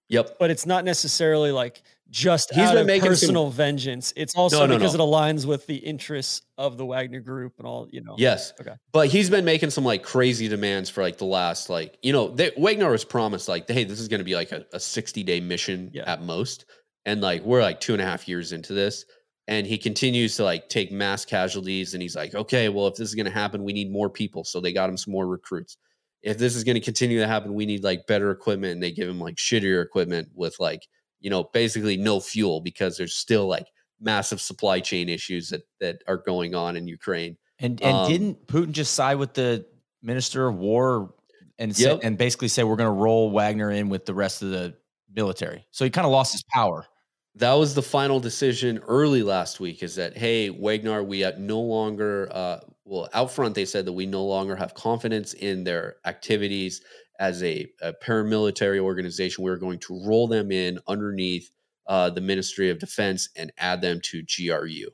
yep. 0.08 0.36
but 0.38 0.50
it's 0.50 0.66
not 0.66 0.84
necessarily 0.84 1.50
like 1.50 1.82
just 2.10 2.52
He's 2.54 2.64
out 2.64 2.72
been 2.72 2.80
of 2.82 2.86
making 2.86 3.02
some- 3.02 3.10
personal 3.10 3.50
vengeance. 3.50 4.12
It's 4.16 4.34
also 4.34 4.66
no, 4.66 4.76
because 4.78 4.96
no. 4.96 5.04
it 5.04 5.08
aligns 5.08 5.44
with 5.44 5.66
the 5.66 5.76
interests 5.76 6.42
of 6.56 6.78
the 6.78 6.86
Wagner 6.86 7.20
Group 7.20 7.54
and 7.58 7.66
all. 7.66 7.86
You 7.90 8.00
know. 8.02 8.14
Yes. 8.18 8.52
Okay. 8.60 8.74
But 8.92 9.08
he's 9.08 9.28
been 9.28 9.44
making 9.44 9.70
some 9.70 9.84
like 9.84 10.02
crazy 10.02 10.48
demands 10.48 10.88
for 10.88 11.02
like 11.02 11.18
the 11.18 11.26
last 11.26 11.68
like 11.68 11.98
you 12.02 12.12
know 12.12 12.28
they, 12.28 12.52
Wagner 12.56 12.90
was 12.90 13.04
promised 13.04 13.48
like 13.48 13.68
hey 13.68 13.84
this 13.84 14.00
is 14.00 14.08
going 14.08 14.20
to 14.20 14.24
be 14.24 14.34
like 14.34 14.52
a, 14.52 14.64
a 14.72 14.80
sixty 14.80 15.22
day 15.22 15.40
mission 15.40 15.90
Yeah. 15.92 16.04
at 16.10 16.22
most, 16.22 16.64
and 17.04 17.20
like 17.20 17.42
we're 17.42 17.62
like 17.62 17.80
two 17.80 17.92
and 17.92 18.00
a 18.00 18.06
half 18.06 18.26
years 18.26 18.52
into 18.52 18.72
this, 18.72 19.04
and 19.46 19.66
he 19.66 19.76
continues 19.76 20.36
to 20.36 20.44
like 20.44 20.68
take 20.70 20.90
mass 20.90 21.24
casualties, 21.26 21.92
and 21.92 22.02
he's 22.02 22.16
like 22.16 22.34
okay 22.34 22.68
well 22.70 22.86
if 22.86 22.94
this 22.96 23.08
is 23.08 23.14
going 23.14 23.26
to 23.26 23.32
happen 23.32 23.64
we 23.64 23.72
need 23.74 23.90
more 23.92 24.08
people, 24.08 24.44
so 24.44 24.60
they 24.60 24.72
got 24.72 24.88
him 24.88 24.96
some 24.96 25.12
more 25.12 25.26
recruits. 25.26 25.76
If 26.22 26.36
this 26.38 26.56
is 26.56 26.64
going 26.64 26.74
to 26.74 26.80
continue 26.80 27.20
to 27.20 27.28
happen, 27.28 27.54
we 27.54 27.64
need 27.64 27.84
like 27.84 28.06
better 28.08 28.30
equipment, 28.32 28.72
and 28.72 28.82
they 28.82 28.90
give 28.90 29.08
him 29.08 29.20
like 29.20 29.36
shittier 29.36 29.84
equipment 29.84 30.28
with 30.34 30.56
like 30.58 30.80
you 31.20 31.30
know 31.30 31.44
basically 31.52 31.96
no 31.96 32.20
fuel 32.20 32.60
because 32.60 32.96
there's 32.96 33.14
still 33.16 33.46
like 33.46 33.66
massive 34.00 34.40
supply 34.40 34.80
chain 34.80 35.08
issues 35.08 35.48
that 35.50 35.62
that 35.80 36.02
are 36.06 36.18
going 36.18 36.54
on 36.54 36.76
in 36.76 36.86
Ukraine. 36.86 37.36
And 37.58 37.80
and 37.82 37.96
Um, 37.96 38.08
didn't 38.08 38.46
Putin 38.46 38.70
just 38.72 38.94
side 38.94 39.16
with 39.16 39.34
the 39.34 39.66
minister 40.02 40.46
of 40.46 40.56
war 40.56 41.14
and 41.58 41.76
say, 41.76 41.98
and 42.02 42.16
basically 42.16 42.48
say 42.48 42.62
we're 42.64 42.76
going 42.76 42.86
to 42.86 42.92
roll 43.02 43.30
Wagner 43.32 43.70
in 43.70 43.88
with 43.88 44.06
the 44.06 44.14
rest 44.14 44.42
of 44.42 44.50
the 44.50 44.76
military? 45.12 45.66
So 45.72 45.84
he 45.84 45.90
kind 45.90 46.04
of 46.06 46.12
lost 46.12 46.32
his 46.32 46.44
power. 46.54 46.86
that 47.34 47.52
was 47.54 47.74
the 47.74 47.82
final 47.82 48.20
decision 48.20 48.78
early 48.86 49.22
last 49.22 49.60
week 49.60 49.82
is 49.82 49.94
that 49.96 50.16
hey 50.16 50.50
wagner 50.50 51.02
we 51.02 51.20
have 51.20 51.38
no 51.38 51.60
longer 51.60 52.28
uh, 52.32 52.58
well 52.84 53.08
out 53.14 53.30
front 53.30 53.54
they 53.54 53.64
said 53.64 53.84
that 53.84 53.92
we 53.92 54.06
no 54.06 54.24
longer 54.24 54.56
have 54.56 54.74
confidence 54.74 55.34
in 55.34 55.62
their 55.64 55.96
activities 56.04 56.80
as 57.18 57.42
a, 57.42 57.66
a 57.82 57.92
paramilitary 57.92 58.78
organization 58.78 59.44
we're 59.44 59.56
going 59.56 59.78
to 59.78 60.00
roll 60.04 60.28
them 60.28 60.50
in 60.52 60.78
underneath 60.86 61.50
uh, 61.86 62.10
the 62.10 62.20
ministry 62.20 62.70
of 62.70 62.78
defense 62.78 63.28
and 63.36 63.52
add 63.58 63.80
them 63.80 64.00
to 64.02 64.22
gru 64.22 64.88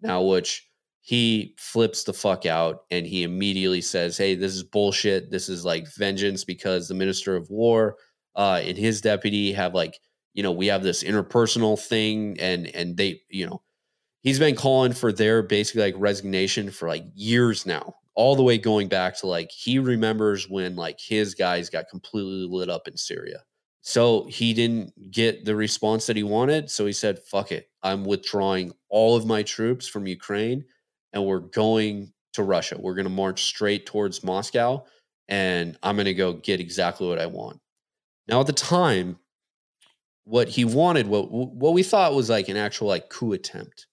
now 0.00 0.22
which 0.22 0.66
he 1.06 1.54
flips 1.56 2.02
the 2.02 2.12
fuck 2.12 2.46
out 2.46 2.80
and 2.90 3.06
he 3.06 3.22
immediately 3.22 3.80
says 3.80 4.18
hey 4.18 4.34
this 4.34 4.52
is 4.54 4.64
bullshit. 4.64 5.30
This 5.30 5.48
is 5.48 5.64
like 5.64 5.86
vengeance 5.94 6.42
because 6.42 6.88
the 6.88 6.94
minister 6.94 7.36
of 7.36 7.48
war 7.48 7.96
uh, 8.34 8.60
and 8.64 8.76
his 8.76 9.00
deputy 9.00 9.52
have 9.52 9.72
like 9.72 10.00
you 10.34 10.42
know 10.42 10.50
we 10.50 10.66
have 10.66 10.82
this 10.82 11.04
interpersonal 11.04 11.80
thing 11.80 12.36
and 12.40 12.66
and 12.74 12.96
they 12.96 13.20
you 13.30 13.46
know 13.46 13.62
he's 14.22 14.40
been 14.40 14.56
calling 14.56 14.92
for 14.92 15.12
their 15.12 15.44
basically 15.44 15.82
like 15.82 15.94
resignation 15.96 16.72
for 16.72 16.88
like 16.88 17.04
years 17.14 17.66
now 17.66 17.94
all 18.16 18.34
the 18.34 18.42
way 18.42 18.58
going 18.58 18.88
back 18.88 19.16
to 19.18 19.26
like 19.26 19.50
he 19.50 19.78
remembers 19.78 20.48
when 20.48 20.74
like 20.74 20.98
his 20.98 21.34
guys 21.34 21.70
got 21.70 21.88
completely 21.88 22.46
lit 22.48 22.70
up 22.70 22.88
in 22.88 22.96
syria. 22.96 23.44
So 23.82 24.26
he 24.26 24.52
didn't 24.52 25.12
get 25.12 25.44
the 25.44 25.54
response 25.54 26.06
that 26.06 26.16
he 26.16 26.24
wanted 26.24 26.70
so 26.70 26.86
he 26.86 26.92
said 26.92 27.20
fuck 27.20 27.52
it. 27.52 27.68
I'm 27.82 28.04
withdrawing 28.04 28.72
all 28.88 29.16
of 29.16 29.26
my 29.26 29.42
troops 29.42 29.86
from 29.86 30.06
ukraine 30.06 30.64
and 31.12 31.24
we're 31.24 31.40
going 31.40 32.12
to 32.32 32.42
russia. 32.42 32.76
We're 32.78 32.94
going 32.94 33.04
to 33.04 33.10
march 33.10 33.44
straight 33.44 33.86
towards 33.86 34.24
moscow 34.24 34.84
and 35.28 35.76
i'm 35.82 35.96
going 35.96 36.06
to 36.06 36.14
go 36.14 36.32
get 36.32 36.60
exactly 36.60 37.06
what 37.06 37.20
i 37.20 37.26
want. 37.26 37.60
Now 38.26 38.40
at 38.40 38.46
the 38.46 38.52
time 38.52 39.18
what 40.26 40.48
he 40.48 40.64
wanted, 40.64 41.06
what 41.06 41.30
what 41.30 41.72
we 41.72 41.82
thought 41.82 42.14
was 42.14 42.28
like 42.28 42.48
an 42.48 42.56
actual 42.56 42.88
like 42.88 43.08
coup 43.08 43.32
attempt. 43.32 43.86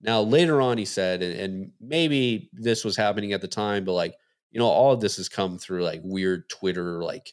Now 0.00 0.22
later 0.22 0.60
on, 0.60 0.78
he 0.78 0.84
said, 0.84 1.22
and, 1.22 1.38
and 1.38 1.72
maybe 1.80 2.50
this 2.52 2.84
was 2.84 2.96
happening 2.96 3.32
at 3.32 3.40
the 3.40 3.48
time, 3.48 3.84
but 3.84 3.94
like 3.94 4.14
you 4.50 4.58
know, 4.58 4.66
all 4.66 4.92
of 4.92 5.00
this 5.00 5.16
has 5.16 5.28
come 5.28 5.58
through 5.58 5.84
like 5.84 6.00
weird 6.04 6.48
Twitter, 6.48 7.02
like 7.02 7.32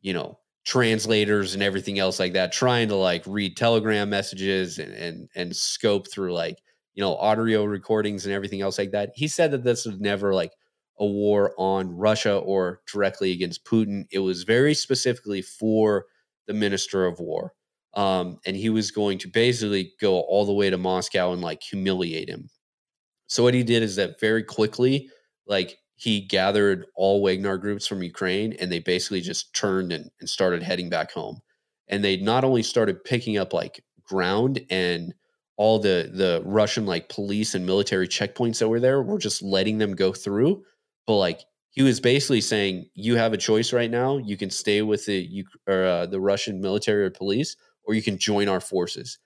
you 0.00 0.12
know, 0.12 0.38
translators 0.64 1.54
and 1.54 1.62
everything 1.62 1.98
else 1.98 2.18
like 2.18 2.32
that, 2.32 2.52
trying 2.52 2.88
to 2.88 2.96
like 2.96 3.22
read 3.26 3.56
Telegram 3.56 4.10
messages 4.10 4.78
and 4.78 4.92
and 4.92 5.28
and 5.34 5.56
scope 5.56 6.10
through 6.10 6.32
like 6.32 6.58
you 6.94 7.02
know 7.02 7.16
audio 7.16 7.64
recordings 7.64 8.26
and 8.26 8.34
everything 8.34 8.62
else 8.62 8.78
like 8.78 8.92
that. 8.92 9.12
He 9.14 9.28
said 9.28 9.50
that 9.52 9.64
this 9.64 9.86
was 9.86 10.00
never 10.00 10.34
like 10.34 10.52
a 10.98 11.06
war 11.06 11.54
on 11.58 11.90
Russia 11.94 12.38
or 12.38 12.80
directly 12.90 13.32
against 13.32 13.64
Putin. 13.64 14.06
It 14.10 14.20
was 14.20 14.44
very 14.44 14.74
specifically 14.74 15.42
for 15.42 16.06
the 16.46 16.54
minister 16.54 17.06
of 17.06 17.20
war 17.20 17.52
um, 17.96 18.38
and 18.46 18.56
he 18.56 18.70
was 18.70 18.92
going 18.92 19.18
to 19.20 19.28
basically 19.28 19.94
go 20.00 20.20
all 20.20 20.46
the 20.46 20.54
way 20.54 20.70
to 20.70 20.78
Moscow 20.78 21.32
and 21.32 21.42
like 21.42 21.62
humiliate 21.62 22.28
him. 22.30 22.50
So 23.28 23.42
what 23.42 23.54
he 23.54 23.62
did 23.64 23.82
is 23.82 23.96
that 23.96 24.20
very 24.20 24.44
quickly, 24.44 25.10
like 25.46 25.78
he 25.96 26.20
gathered 26.20 26.86
all 26.94 27.22
Wagner 27.22 27.56
groups 27.58 27.86
from 27.86 28.02
Ukraine, 28.02 28.52
and 28.60 28.70
they 28.70 28.80
basically 28.80 29.20
just 29.22 29.54
turned 29.54 29.92
and, 29.92 30.10
and 30.20 30.28
started 30.28 30.62
heading 30.62 30.90
back 30.90 31.12
home. 31.12 31.40
and 31.88 32.04
they 32.04 32.16
not 32.18 32.44
only 32.44 32.62
started 32.62 33.04
picking 33.04 33.38
up 33.38 33.52
like 33.52 33.82
ground 34.04 34.60
and 34.70 35.14
all 35.56 35.78
the 35.78 36.10
the 36.12 36.42
Russian 36.44 36.86
like 36.86 37.08
police 37.08 37.54
and 37.54 37.64
military 37.66 38.08
checkpoints 38.08 38.58
that 38.58 38.68
were 38.68 38.80
there 38.80 39.02
were 39.02 39.18
just 39.18 39.42
letting 39.42 39.78
them 39.78 39.94
go 39.94 40.12
through, 40.12 40.62
but 41.06 41.16
like 41.16 41.40
he 41.70 41.82
was 41.82 42.00
basically 42.00 42.40
saying 42.40 42.88
you 42.94 43.16
have 43.16 43.32
a 43.32 43.38
choice 43.38 43.72
right 43.72 43.90
now. 43.90 44.18
You 44.18 44.36
can 44.36 44.50
stay 44.50 44.82
with 44.82 45.06
the 45.06 45.16
you 45.16 45.44
or 45.66 45.84
uh, 45.84 46.06
the 46.06 46.20
Russian 46.20 46.60
military 46.60 47.04
or 47.04 47.10
police, 47.10 47.56
or 47.86 47.94
you 47.94 48.02
can 48.02 48.18
join 48.18 48.48
our 48.48 48.60
forces. 48.60 49.18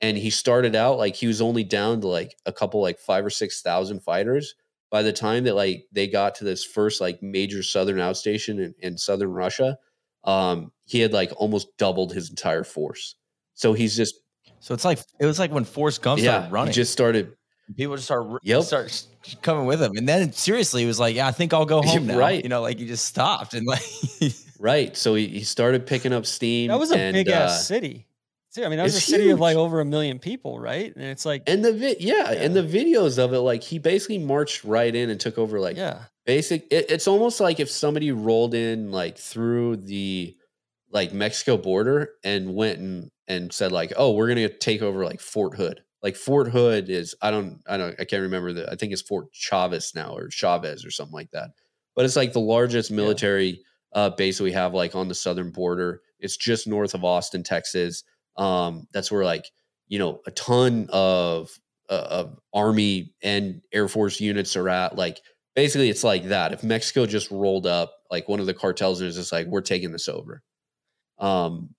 And 0.00 0.16
he 0.16 0.30
started 0.30 0.74
out 0.74 0.98
like 0.98 1.14
he 1.14 1.26
was 1.26 1.40
only 1.40 1.62
down 1.64 2.00
to 2.00 2.06
like 2.08 2.36
a 2.46 2.52
couple 2.52 2.80
like 2.80 2.98
five 2.98 3.24
or 3.24 3.30
six 3.30 3.60
thousand 3.62 4.00
fighters. 4.00 4.54
By 4.90 5.02
the 5.02 5.12
time 5.12 5.44
that 5.44 5.54
like 5.54 5.86
they 5.92 6.06
got 6.08 6.34
to 6.36 6.44
this 6.44 6.64
first 6.64 7.00
like 7.00 7.22
major 7.22 7.62
southern 7.62 7.98
outstation 7.98 8.58
in, 8.64 8.74
in 8.80 8.98
southern 8.98 9.30
Russia, 9.30 9.78
um, 10.24 10.72
he 10.86 11.00
had 11.00 11.12
like 11.12 11.32
almost 11.36 11.76
doubled 11.76 12.12
his 12.12 12.30
entire 12.30 12.64
force. 12.64 13.14
So 13.54 13.72
he's 13.72 13.94
just 13.96 14.16
So 14.60 14.74
it's 14.74 14.84
like 14.84 14.98
it 15.18 15.26
was 15.26 15.38
like 15.38 15.52
when 15.52 15.64
Forrest 15.64 16.02
Gump 16.02 16.20
yeah, 16.20 16.30
started 16.32 16.52
running. 16.52 16.72
he 16.72 16.74
just 16.74 16.92
started 16.92 17.36
people 17.76 17.94
just 17.94 18.06
start 18.06 18.26
Yep. 18.42 18.62
start 18.64 19.06
coming 19.42 19.66
with 19.66 19.80
him, 19.82 19.92
and 19.96 20.08
then 20.08 20.32
seriously, 20.32 20.82
it 20.82 20.86
was 20.86 20.98
like, 20.98 21.14
yeah, 21.14 21.28
I 21.28 21.32
think 21.32 21.52
I'll 21.52 21.66
go 21.66 21.82
home 21.82 22.06
now. 22.06 22.18
Right. 22.18 22.42
You 22.42 22.48
know, 22.48 22.62
like 22.62 22.78
he 22.78 22.86
just 22.86 23.04
stopped 23.04 23.54
and 23.54 23.66
like. 23.66 23.82
right. 24.60 24.96
So 24.96 25.14
he, 25.16 25.26
he 25.26 25.44
started 25.44 25.86
picking 25.86 26.12
up 26.12 26.26
steam. 26.26 26.68
That 26.68 26.78
was 26.78 26.92
a 26.92 26.98
and, 26.98 27.14
big 27.14 27.28
uh, 27.28 27.32
ass 27.32 27.66
city. 27.66 28.06
See, 28.50 28.64
I 28.64 28.68
mean, 28.68 28.78
that 28.78 28.84
was 28.84 28.96
a 28.96 29.00
city 29.00 29.30
of 29.30 29.40
like 29.40 29.56
over 29.56 29.80
a 29.80 29.84
million 29.84 30.18
people, 30.18 30.58
right? 30.58 30.94
And 30.94 31.04
it's 31.04 31.24
like, 31.24 31.44
And 31.46 31.64
the 31.64 31.72
vi- 31.72 31.96
yeah, 32.00 32.32
and 32.32 32.54
the 32.54 32.62
videos 32.62 33.16
of 33.16 33.32
it, 33.32 33.40
like 33.40 33.62
he 33.62 33.78
basically 33.78 34.18
marched 34.18 34.64
right 34.64 34.92
in 34.92 35.08
and 35.08 35.20
took 35.20 35.38
over 35.38 35.60
like 35.60 35.76
yeah, 35.76 36.02
basic 36.30 36.66
it, 36.70 36.88
it's 36.88 37.08
almost 37.08 37.40
like 37.40 37.58
if 37.58 37.68
somebody 37.68 38.12
rolled 38.12 38.54
in 38.54 38.92
like 38.92 39.18
through 39.18 39.76
the 39.76 40.36
like 40.92 41.12
mexico 41.12 41.56
border 41.56 42.10
and 42.22 42.54
went 42.54 42.78
and 42.78 43.10
and 43.26 43.52
said 43.52 43.72
like 43.72 43.92
oh 43.96 44.12
we're 44.12 44.28
gonna 44.28 44.48
take 44.48 44.80
over 44.80 45.04
like 45.04 45.20
fort 45.20 45.56
hood 45.56 45.82
like 46.04 46.14
fort 46.14 46.48
hood 46.48 46.88
is 46.88 47.16
i 47.20 47.32
don't 47.32 47.60
i 47.66 47.76
don't 47.76 47.98
i 47.98 48.04
can't 48.04 48.22
remember 48.22 48.52
the 48.52 48.70
i 48.70 48.76
think 48.76 48.92
it's 48.92 49.02
fort 49.02 49.26
chavez 49.32 49.92
now 49.94 50.14
or 50.14 50.30
chavez 50.30 50.84
or 50.84 50.90
something 50.92 51.14
like 51.14 51.30
that 51.32 51.50
but 51.96 52.04
it's 52.04 52.16
like 52.16 52.32
the 52.32 52.38
largest 52.38 52.92
military 52.92 53.62
uh 53.92 54.10
base 54.10 54.40
we 54.40 54.52
have 54.52 54.74
like 54.74 54.94
on 54.94 55.08
the 55.08 55.14
southern 55.14 55.50
border. 55.50 56.02
It's 56.18 56.36
just 56.36 56.66
north 56.66 56.94
of 56.94 57.04
austin 57.04 57.42
texas. 57.42 58.04
Um 58.36 58.86
that's 58.92 59.10
where 59.10 59.24
like 59.24 59.46
you 59.88 59.98
know 59.98 60.20
a 60.26 60.30
ton 60.32 60.88
of 60.92 61.50
uh, 61.88 62.06
of 62.10 62.38
army 62.54 63.14
and 63.22 63.62
air 63.72 63.88
force 63.88 64.20
units 64.20 64.56
are 64.56 64.68
at. 64.68 64.96
Like 64.96 65.20
basically 65.54 65.90
it's 65.90 66.04
like 66.04 66.24
that. 66.24 66.52
If 66.52 66.62
mexico 66.62 67.06
just 67.06 67.30
rolled 67.30 67.66
up 67.66 67.94
like 68.10 68.28
one 68.28 68.40
of 68.40 68.46
the 68.46 68.54
cartels 68.54 69.00
is 69.00 69.16
just 69.16 69.32
like 69.32 69.46
we're 69.46 69.60
taking 69.60 69.92
this 69.92 70.08
over. 70.08 70.42
Um 71.18 71.74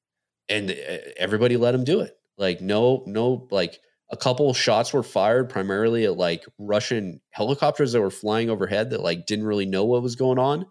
and 0.50 0.72
uh, 0.72 0.98
everybody 1.18 1.58
let 1.58 1.72
them 1.72 1.84
do 1.84 2.02
it. 2.02 2.14
Like 2.38 2.62
no 2.62 3.04
no 3.06 3.48
like 3.52 3.80
a 4.12 4.18
couple 4.18 4.54
shots 4.54 4.94
were 4.94 5.04
fired 5.04 5.50
primarily 5.50 6.06
at 6.06 6.18
like 6.18 6.46
russian 6.60 7.22
helicopters 7.32 7.94
that 7.94 8.02
were 8.02 8.12
flying 8.12 8.50
overhead 8.50 8.90
that 8.90 9.02
like 9.02 9.26
didn't 9.26 9.46
really 9.46 9.66
know 9.66 9.86
what 9.86 10.04
was 10.04 10.16
going 10.16 10.38
on 10.38 10.66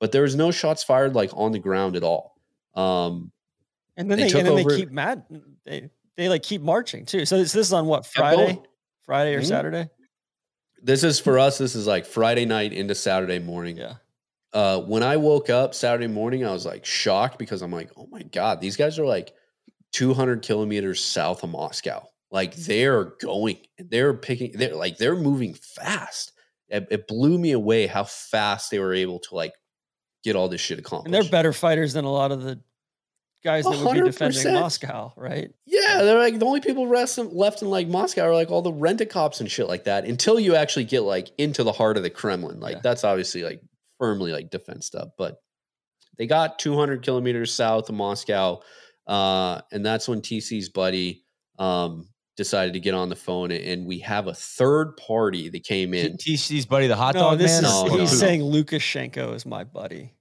but 0.00 0.12
there 0.12 0.22
was 0.22 0.34
no 0.36 0.50
shots 0.50 0.82
fired 0.84 1.14
like 1.14 1.30
on 1.34 1.52
the 1.52 1.58
ground 1.58 1.96
at 1.96 2.02
all 2.02 2.36
um 2.74 3.30
and 3.96 4.10
then 4.10 4.18
They 4.18 4.30
they, 4.30 4.38
and 4.38 4.46
then 4.48 4.58
over- 4.58 4.70
they 4.70 4.76
keep 4.76 4.90
mad. 4.90 5.22
They 5.64 5.88
they 6.16 6.28
like 6.28 6.42
keep 6.42 6.62
marching 6.62 7.06
too. 7.06 7.24
So 7.26 7.38
this, 7.38 7.52
this 7.52 7.68
is 7.68 7.72
on 7.72 7.86
what 7.86 8.04
Friday. 8.06 8.60
Friday 9.06 9.34
or 9.34 9.40
Mhm. 9.40 9.46
Saturday? 9.46 9.88
this 10.82 11.02
is 11.04 11.18
for 11.20 11.38
us 11.38 11.56
this 11.58 11.74
is 11.74 11.86
like 11.86 12.04
friday 12.04 12.44
night 12.44 12.72
into 12.74 12.94
saturday 12.94 13.38
morning 13.38 13.76
Yeah, 13.78 13.94
uh, 14.52 14.80
when 14.80 15.02
I 15.02 15.16
woke 15.16 15.48
up 15.48 15.74
Saturday 15.74 16.08
morning, 16.08 16.44
I 16.44 16.52
was 16.52 16.66
like 16.66 16.84
shocked 16.84 17.38
because 17.38 17.62
I'm 17.62 17.72
like, 17.72 17.90
oh 17.96 18.06
my 18.10 18.22
God, 18.22 18.60
these 18.60 18.76
guys 18.76 18.98
are 18.98 19.06
like 19.06 19.32
200 19.92 20.42
kilometers 20.42 21.02
south 21.02 21.42
of 21.42 21.50
Moscow. 21.50 22.04
Like 22.30 22.54
they're 22.54 23.04
going, 23.20 23.58
they're 23.78 24.12
picking, 24.14 24.52
they're 24.52 24.74
like, 24.76 24.96
they're 24.98 25.16
moving 25.16 25.54
fast. 25.54 26.32
It, 26.68 26.86
it 26.90 27.08
blew 27.08 27.38
me 27.38 27.52
away 27.52 27.86
how 27.86 28.04
fast 28.04 28.70
they 28.70 28.78
were 28.78 28.92
able 28.94 29.18
to 29.20 29.34
like 29.34 29.54
get 30.24 30.34
all 30.36 30.48
this 30.48 30.60
shit 30.60 30.78
accomplished. 30.78 31.06
and 31.06 31.14
they're 31.14 31.30
better 31.30 31.52
fighters 31.52 31.92
than 31.92 32.04
a 32.04 32.10
lot 32.10 32.32
of 32.32 32.42
the 32.42 32.58
guys 33.44 33.64
that 33.64 33.78
would 33.78 33.92
be 33.94 34.00
defending 34.00 34.54
Moscow, 34.54 35.12
right? 35.16 35.50
Yeah, 35.66 35.98
they're 36.02 36.18
like 36.18 36.38
the 36.38 36.46
only 36.46 36.60
people 36.60 36.88
left 36.88 37.18
in 37.62 37.68
like 37.70 37.86
Moscow 37.88 38.22
are 38.22 38.34
like 38.34 38.50
all 38.50 38.62
the 38.62 38.72
rent 38.72 39.00
a 39.02 39.06
cops 39.06 39.40
and 39.40 39.50
shit 39.50 39.68
like 39.68 39.84
that. 39.84 40.06
Until 40.06 40.40
you 40.40 40.56
actually 40.56 40.84
get 40.86 41.02
like 41.02 41.28
into 41.36 41.62
the 41.62 41.72
heart 41.72 41.96
of 41.98 42.02
the 42.02 42.10
Kremlin, 42.10 42.58
like 42.60 42.76
Yeah. 42.76 42.80
that's 42.82 43.04
obviously 43.04 43.42
like 43.44 43.60
firmly 43.98 44.32
like 44.32 44.48
defensed 44.50 44.94
up. 44.94 45.14
But 45.18 45.42
they 46.16 46.26
got 46.26 46.58
200 46.58 47.02
kilometers 47.02 47.52
south 47.52 47.88
of 47.90 47.94
Moscow, 47.96 48.60
uh, 49.06 49.60
and 49.72 49.84
that's 49.84 50.08
when 50.08 50.22
TC's 50.22 50.70
buddy 50.70 51.24
um, 51.58 52.08
decided 52.36 52.72
to 52.74 52.80
get 52.80 52.94
on 52.94 53.08
the 53.08 53.16
phone, 53.16 53.50
and 53.50 53.86
we 53.86 53.98
have 54.00 54.26
a 54.26 54.34
third 54.34 54.96
party 54.96 55.48
that 55.48 55.64
came 55.64 55.94
in. 55.94 56.16
TC's 56.16 56.66
buddy, 56.66 56.86
the 56.86 56.96
hot 56.96 57.14
no, 57.14 57.20
dog 57.20 57.38
this 57.38 57.62
man. 57.62 57.70
is 57.70 57.84
No, 57.84 57.98
he's 57.98 58.12
no. 58.12 58.18
saying 58.18 58.40
Lukashenko 58.40 59.34
is 59.34 59.46
my 59.46 59.64
buddy. 59.64 60.12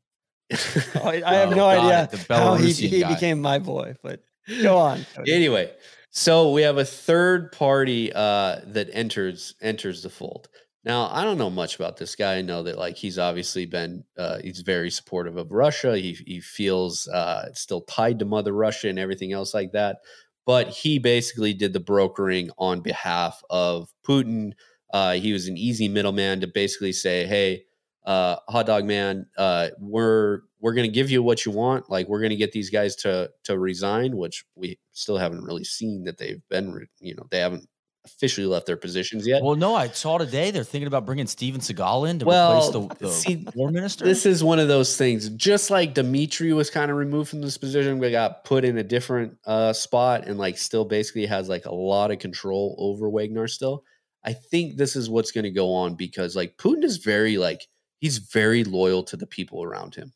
I, 0.51 1.23
I 1.25 1.33
have 1.35 1.51
Oh, 1.51 1.55
no 1.55 1.67
idea 1.67 2.09
it, 2.11 2.27
how 2.27 2.55
he, 2.55 2.71
he 2.71 3.03
became 3.03 3.41
my 3.41 3.59
boy, 3.59 3.95
but 4.03 4.23
go 4.61 4.77
on. 4.77 5.05
Anyway 5.27 5.71
so 6.15 6.51
we 6.51 6.61
have 6.61 6.77
a 6.77 6.85
third 6.85 7.51
party 7.51 8.13
uh 8.13 8.57
that 8.67 8.87
enters 8.93 9.55
enters 9.61 10.03
the 10.03 10.09
fold 10.09 10.47
now 10.85 11.09
i 11.11 11.23
don't 11.23 11.39
know 11.39 11.49
much 11.49 11.75
about 11.75 11.97
this 11.97 12.15
guy 12.15 12.35
i 12.35 12.41
know 12.41 12.61
that 12.61 12.77
like 12.77 12.95
he's 12.95 13.17
obviously 13.17 13.65
been 13.65 14.03
uh 14.17 14.37
he's 14.37 14.61
very 14.61 14.91
supportive 14.91 15.37
of 15.37 15.51
russia 15.51 15.97
he, 15.97 16.13
he 16.27 16.39
feels 16.39 17.07
uh 17.07 17.51
still 17.53 17.81
tied 17.81 18.19
to 18.19 18.25
mother 18.25 18.53
russia 18.53 18.87
and 18.87 18.99
everything 18.99 19.33
else 19.33 19.55
like 19.55 19.71
that 19.71 19.97
but 20.45 20.69
he 20.69 20.99
basically 20.99 21.53
did 21.53 21.73
the 21.73 21.79
brokering 21.79 22.49
on 22.57 22.81
behalf 22.81 23.41
of 23.49 23.89
putin. 24.07 24.53
Uh 24.91 25.13
he 25.13 25.33
was 25.33 25.47
an 25.47 25.57
easy 25.57 25.87
middleman 25.87 26.41
to 26.41 26.47
basically 26.47 26.91
say 26.93 27.25
hey 27.25 27.63
uh 28.05 28.37
hot 28.49 28.65
dog 28.65 28.85
man 28.85 29.25
uh 29.37 29.69
we're 29.79 30.41
we're 30.63 30.73
going 30.73 30.89
to 30.89 30.93
give 30.93 31.11
you 31.11 31.21
what 31.21 31.45
you 31.45 31.51
want. 31.51 31.89
Like 31.89 32.07
we're 32.07 32.21
going 32.21 32.29
to 32.29 32.37
get 32.37 32.53
these 32.53 32.69
guys 32.69 32.95
to 32.97 33.29
to 33.43 33.59
resign 33.59 34.15
which 34.15 34.45
we 34.55 34.79
still 34.93 35.17
haven't 35.17 35.43
really 35.43 35.65
seen 35.65 36.05
that 36.05 36.17
they've 36.17 36.41
been 36.49 36.71
re- 36.71 36.87
you 37.01 37.13
know 37.15 37.27
they 37.31 37.39
haven't 37.39 37.67
officially 38.05 38.45
left 38.47 38.65
their 38.65 38.77
positions 38.77 39.25
yet 39.25 39.41
Well, 39.41 39.55
no, 39.55 39.75
I 39.75 39.87
saw 39.87 40.17
today 40.17 40.51
they're 40.51 40.63
thinking 40.63 40.87
about 40.87 41.05
bringing 41.05 41.27
Steven 41.27 41.61
Seagal 41.61 42.09
in 42.09 42.19
to 42.19 42.25
Well, 42.25 42.57
replace 42.69 42.97
the, 42.99 43.05
the 43.05 43.11
see, 43.11 43.47
war 43.55 43.71
minister. 43.71 44.03
this 44.05 44.25
is 44.25 44.43
one 44.43 44.59
of 44.59 44.67
those 44.67 44.97
things 44.97 45.29
just 45.29 45.69
like 45.69 45.93
Dimitri 45.93 46.53
was 46.53 46.69
kind 46.69 46.91
of 46.91 46.97
removed 46.97 47.29
from 47.29 47.41
this 47.41 47.57
position 47.57 47.99
but 47.99 48.11
got 48.11 48.43
put 48.43 48.65
in 48.65 48.77
a 48.77 48.83
different 48.83 49.37
uh 49.45 49.73
spot 49.73 50.27
and 50.27 50.37
like 50.37 50.57
still 50.57 50.85
basically 50.85 51.25
has 51.25 51.47
like 51.49 51.65
a 51.65 51.73
lot 51.73 52.11
of 52.11 52.19
control 52.19 52.75
over 52.77 53.09
Wagner 53.09 53.47
still 53.47 53.83
I 54.25 54.33
think 54.33 54.77
this 54.77 54.95
is 54.95 55.09
what's 55.09 55.31
going 55.31 55.43
to 55.43 55.51
go 55.51 55.73
on 55.73 55.95
because 55.95 56.35
like 56.35 56.57
Putin 56.57 56.83
is 56.83 56.97
very 56.97 57.37
like 57.37 57.67
he's 57.99 58.17
very 58.19 58.63
loyal 58.63 59.03
to 59.03 59.17
the 59.17 59.27
people 59.27 59.63
around 59.63 59.95
him. 59.95 60.13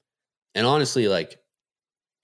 And 0.55 0.65
honestly, 0.65 1.07
like 1.07 1.37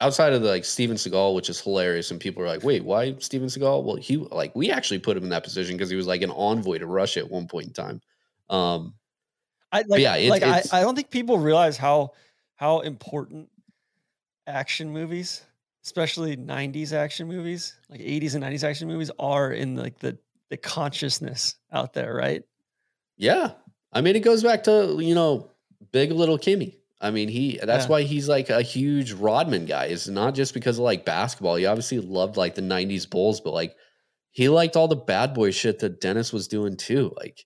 outside 0.03 0.33
of 0.33 0.41
the, 0.41 0.49
like 0.49 0.65
Steven 0.65 0.97
Seagal, 0.97 1.33
which 1.35 1.49
is 1.49 1.59
hilarious, 1.61 2.11
and 2.11 2.19
people 2.19 2.43
are 2.43 2.47
like, 2.47 2.63
"Wait, 2.63 2.83
why 2.83 3.15
Steven 3.19 3.47
Seagal?" 3.47 3.83
Well, 3.83 3.95
he 3.95 4.17
like 4.17 4.55
we 4.55 4.71
actually 4.71 4.99
put 4.99 5.17
him 5.17 5.23
in 5.23 5.29
that 5.29 5.43
position 5.43 5.75
because 5.75 5.89
he 5.89 5.95
was 5.95 6.07
like 6.07 6.21
an 6.21 6.31
envoy 6.31 6.77
to 6.79 6.85
Russia 6.85 7.21
at 7.21 7.31
one 7.31 7.47
point 7.47 7.67
in 7.67 7.73
time. 7.73 8.01
Um, 8.49 8.95
I 9.71 9.83
like, 9.87 10.01
yeah, 10.01 10.15
it's- 10.17 10.29
like 10.29 10.43
I, 10.43 10.79
I 10.79 10.81
don't 10.81 10.95
think 10.95 11.09
people 11.09 11.37
realize 11.39 11.77
how 11.77 12.11
how 12.55 12.81
important 12.81 13.49
action 14.47 14.91
movies, 14.91 15.43
especially 15.83 16.35
'90s 16.37 16.93
action 16.93 17.27
movies, 17.27 17.75
like 17.89 18.01
'80s 18.01 18.35
and 18.35 18.43
'90s 18.43 18.63
action 18.63 18.87
movies, 18.87 19.11
are 19.19 19.51
in 19.51 19.75
like 19.75 19.99
the 19.99 20.17
the 20.49 20.57
consciousness 20.57 21.55
out 21.71 21.93
there, 21.93 22.13
right? 22.13 22.43
yeah, 23.17 23.53
I 23.91 24.01
mean, 24.01 24.15
it 24.15 24.21
goes 24.21 24.43
back 24.43 24.63
to 24.65 24.97
you 24.99 25.15
know 25.15 25.49
Big 25.91 26.11
Little 26.11 26.37
Kimmy. 26.37 26.77
I 27.03 27.11
mean, 27.11 27.27
he 27.27 27.59
that's 27.61 27.85
Yeah. 27.85 27.89
why 27.89 28.01
he's 28.03 28.27
like 28.29 28.49
a 28.49 28.61
huge 28.61 29.11
Rodman 29.11 29.65
guy. 29.65 29.85
It's 29.85 30.07
not 30.07 30.33
just 30.33 30.53
because 30.53 30.79
of 30.79 30.85
like 30.85 31.05
basketball. 31.05 31.55
He 31.55 31.65
obviously 31.65 31.99
loved 31.99 32.37
like 32.37 32.55
the 32.55 32.61
'90s 32.61 33.07
Bulls, 33.09 33.41
but 33.41 33.53
like 33.53 33.75
he 34.31 34.49
liked 34.49 34.75
all 34.75 34.87
the 34.87 34.95
bad 34.95 35.33
boy 35.33 35.51
shit 35.51 35.79
that 35.79 36.01
Dennis 36.01 36.31
was 36.33 36.47
doing 36.47 36.77
too. 36.77 37.13
Like 37.17 37.45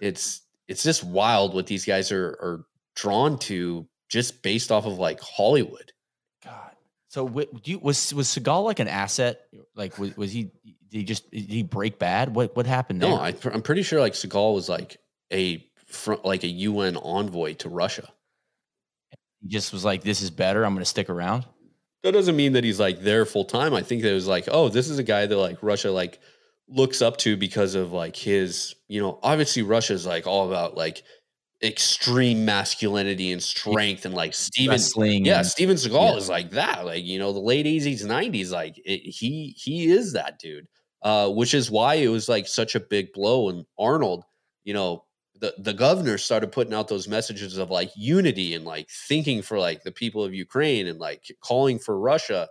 it's 0.00 0.42
it's 0.68 0.82
just 0.82 1.04
wild 1.04 1.54
what 1.54 1.66
these 1.66 1.84
guys 1.84 2.10
are 2.12 2.26
are 2.28 2.66
drawn 2.96 3.38
to 3.38 3.86
just 4.08 4.42
based 4.42 4.72
off 4.72 4.86
of 4.86 4.98
like 4.98 5.20
Hollywood. 5.20 5.92
God. 6.44 6.72
So 7.08 7.28
do 7.28 7.46
you, 7.70 7.78
was 7.78 8.12
was 8.12 8.26
Seagal 8.28 8.64
like 8.64 8.80
an 8.80 8.88
asset? 8.88 9.40
Like 9.74 9.98
was, 9.98 10.16
was 10.16 10.32
he? 10.32 10.50
Did 10.90 10.98
he 10.98 11.04
just 11.04 11.30
did 11.30 11.48
he 11.50 11.62
break 11.62 11.98
bad? 11.98 12.34
What 12.34 12.56
what 12.56 12.66
happened 12.66 13.00
there? 13.02 13.10
No, 13.10 13.16
I, 13.16 13.34
I'm 13.52 13.62
pretty 13.62 13.82
sure 13.82 14.00
like 14.00 14.14
Seagal 14.14 14.54
was 14.54 14.68
like 14.68 14.98
a 15.32 15.64
front 15.86 16.24
like 16.24 16.42
a 16.42 16.48
UN 16.48 16.96
envoy 16.96 17.54
to 17.54 17.68
Russia. 17.68 18.08
He 19.40 19.48
just 19.48 19.72
was 19.72 19.84
like, 19.84 20.02
"This 20.02 20.22
is 20.22 20.30
better. 20.30 20.64
I'm 20.64 20.72
going 20.72 20.82
to 20.82 20.88
stick 20.88 21.10
around." 21.10 21.44
That 22.02 22.12
doesn't 22.12 22.36
mean 22.36 22.52
that 22.52 22.64
he's 22.64 22.78
like 22.78 23.00
there 23.00 23.24
full 23.26 23.44
time. 23.44 23.74
I 23.74 23.82
think 23.82 24.02
that 24.02 24.12
it 24.12 24.14
was 24.14 24.28
like, 24.28 24.48
oh, 24.50 24.68
this 24.68 24.88
is 24.88 24.98
a 24.98 25.02
guy 25.02 25.26
that 25.26 25.36
like 25.36 25.62
Russia 25.62 25.90
like 25.90 26.20
looks 26.68 27.02
up 27.02 27.16
to 27.18 27.36
because 27.36 27.74
of 27.74 27.92
like 27.92 28.16
his, 28.16 28.74
you 28.88 29.00
know, 29.00 29.18
obviously 29.22 29.62
Russia's 29.62 30.06
like 30.06 30.26
all 30.26 30.46
about 30.46 30.76
like 30.76 31.02
extreme 31.62 32.44
masculinity 32.44 33.32
and 33.32 33.42
strength 33.42 34.04
and 34.04 34.14
like 34.14 34.34
Steven 34.34 34.72
Wrestling 34.72 35.24
yeah 35.24 35.38
and- 35.38 35.46
Steven 35.46 35.76
Seagal 35.76 36.10
yeah. 36.10 36.16
is 36.16 36.28
like 36.28 36.50
that 36.50 36.84
like 36.84 37.02
you 37.04 37.18
know 37.18 37.32
the 37.32 37.40
late 37.40 37.64
80s 37.64 38.04
90s 38.04 38.50
like 38.50 38.76
it, 38.84 39.00
he 39.00 39.54
he 39.56 39.90
is 39.90 40.12
that 40.12 40.38
dude 40.38 40.66
uh 41.00 41.30
which 41.30 41.54
is 41.54 41.70
why 41.70 41.94
it 41.94 42.08
was 42.08 42.28
like 42.28 42.46
such 42.46 42.74
a 42.74 42.80
big 42.80 43.10
blow 43.14 43.48
and 43.48 43.64
Arnold 43.78 44.24
you 44.64 44.74
know 44.74 45.05
the 45.40 45.54
the 45.58 45.74
governor 45.74 46.18
started 46.18 46.52
putting 46.52 46.74
out 46.74 46.88
those 46.88 47.08
messages 47.08 47.58
of 47.58 47.70
like 47.70 47.90
unity 47.96 48.54
and 48.54 48.64
like 48.64 48.88
thinking 48.90 49.42
for 49.42 49.58
like 49.58 49.82
the 49.82 49.92
people 49.92 50.24
of 50.24 50.34
Ukraine 50.34 50.86
and 50.86 50.98
like 50.98 51.24
calling 51.40 51.78
for 51.78 51.98
Russia 51.98 52.48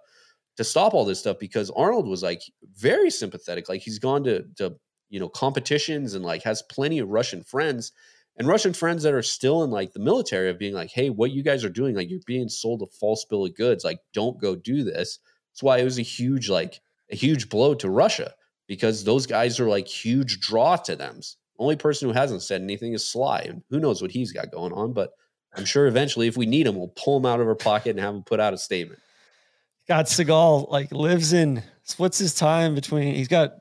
to 0.57 0.63
stop 0.63 0.93
all 0.93 1.05
this 1.05 1.19
stuff 1.19 1.37
because 1.39 1.69
Arnold 1.71 2.07
was 2.07 2.23
like 2.23 2.41
very 2.77 3.09
sympathetic. 3.09 3.67
Like 3.69 3.81
he's 3.81 3.99
gone 3.99 4.23
to 4.25 4.43
to 4.57 4.75
you 5.09 5.19
know 5.19 5.29
competitions 5.29 6.13
and 6.13 6.25
like 6.25 6.43
has 6.43 6.61
plenty 6.63 6.99
of 6.99 7.09
Russian 7.09 7.43
friends 7.43 7.91
and 8.37 8.47
Russian 8.47 8.73
friends 8.73 9.03
that 9.03 9.13
are 9.13 9.21
still 9.21 9.63
in 9.63 9.71
like 9.71 9.93
the 9.93 9.99
military 9.99 10.49
of 10.49 10.59
being 10.59 10.73
like, 10.73 10.91
hey, 10.91 11.09
what 11.09 11.31
you 11.31 11.41
guys 11.41 11.63
are 11.63 11.69
doing, 11.69 11.95
like 11.95 12.09
you're 12.09 12.19
being 12.25 12.49
sold 12.49 12.81
a 12.81 12.87
false 12.87 13.25
bill 13.25 13.45
of 13.45 13.55
goods. 13.55 13.83
Like, 13.85 13.99
don't 14.13 14.39
go 14.41 14.55
do 14.55 14.83
this. 14.83 15.19
That's 15.51 15.63
why 15.63 15.77
it 15.77 15.85
was 15.85 15.99
a 15.99 16.03
huge 16.03 16.49
like 16.49 16.81
a 17.11 17.15
huge 17.15 17.49
blow 17.49 17.75
to 17.75 17.89
Russia 17.89 18.33
because 18.67 19.03
those 19.03 19.25
guys 19.25 19.59
are 19.59 19.69
like 19.69 19.87
huge 19.87 20.39
draw 20.41 20.75
to 20.77 20.95
them. 20.95 21.21
Only 21.57 21.75
person 21.75 22.07
who 22.07 22.13
hasn't 22.13 22.41
said 22.41 22.61
anything 22.61 22.93
is 22.93 23.07
Sly, 23.07 23.41
and 23.41 23.63
who 23.69 23.79
knows 23.79 24.01
what 24.01 24.11
he's 24.11 24.31
got 24.31 24.51
going 24.51 24.73
on. 24.73 24.93
But 24.93 25.11
I'm 25.55 25.65
sure 25.65 25.87
eventually, 25.87 26.27
if 26.27 26.37
we 26.37 26.45
need 26.45 26.67
him, 26.67 26.75
we'll 26.75 26.89
pull 26.89 27.17
him 27.17 27.25
out 27.25 27.39
of 27.39 27.47
our 27.47 27.55
pocket 27.55 27.91
and 27.91 27.99
have 27.99 28.15
him 28.15 28.23
put 28.23 28.39
out 28.39 28.53
a 28.53 28.57
statement. 28.57 28.99
God 29.87 30.05
Seagal 30.05 30.69
like 30.69 30.91
lives 30.91 31.33
in 31.33 31.63
splits 31.83 32.17
his 32.17 32.33
time 32.33 32.75
between 32.75 33.13
he's 33.15 33.27
got 33.27 33.51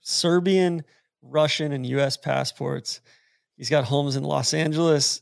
Serbian, 0.00 0.84
Russian, 1.22 1.72
and 1.72 1.86
U.S. 1.86 2.16
passports. 2.16 3.00
He's 3.56 3.70
got 3.70 3.84
homes 3.84 4.16
in 4.16 4.24
Los 4.24 4.54
Angeles, 4.54 5.20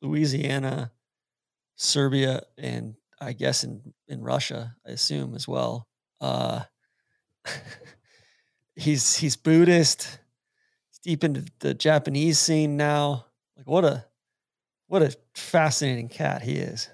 Louisiana, 0.00 0.92
Serbia, 1.76 2.42
and 2.56 2.94
I 3.20 3.32
guess 3.32 3.64
in 3.64 3.94
in 4.06 4.22
Russia, 4.22 4.76
I 4.86 4.92
assume 4.92 5.34
as 5.34 5.46
well. 5.46 5.88
Uh, 6.20 6.62
he's 8.76 9.16
he's 9.16 9.36
Buddhist. 9.36 10.20
Deep 11.08 11.24
into 11.24 11.42
the 11.60 11.72
Japanese 11.72 12.38
scene 12.38 12.76
now. 12.76 13.24
Like 13.56 13.66
what 13.66 13.82
a 13.82 14.04
what 14.88 15.00
a 15.00 15.16
fascinating 15.34 16.10
cat 16.10 16.42
he 16.42 16.56
is. 16.56 16.90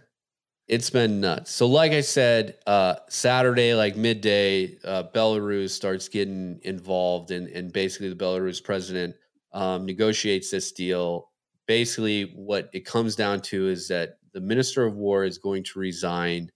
It's 0.69 0.89
been 0.89 1.21
nuts. 1.21 1.51
So, 1.51 1.67
like 1.67 1.91
I 1.91 2.01
said, 2.01 2.59
uh, 2.65 2.95
Saturday, 3.09 3.75
like 3.75 3.97
midday, 3.97 4.79
uh, 4.85 5.03
Belarus 5.13 5.71
starts 5.71 6.09
getting 6.09 6.61
involved, 6.63 7.33
and 7.33 7.49
and 7.49 7.73
basically 7.73 8.09
the 8.09 8.15
Belarus 8.15 8.63
president 8.63 9.17
um, 9.53 9.85
negotiates 9.85 10.49
this 10.49 10.71
deal. 10.71 11.33
Basically, 11.67 12.31
what 12.37 12.71
it 12.73 12.87
comes 12.87 13.17
down 13.17 13.41
to 13.41 13.69
is 13.69 13.89
that 13.89 14.19
the 14.33 14.41
minister 14.41 14.87
of 14.87 14.95
war 14.95 15.25
is 15.25 15.39
going 15.39 15.65
to 15.65 15.81
resign. 15.81 16.53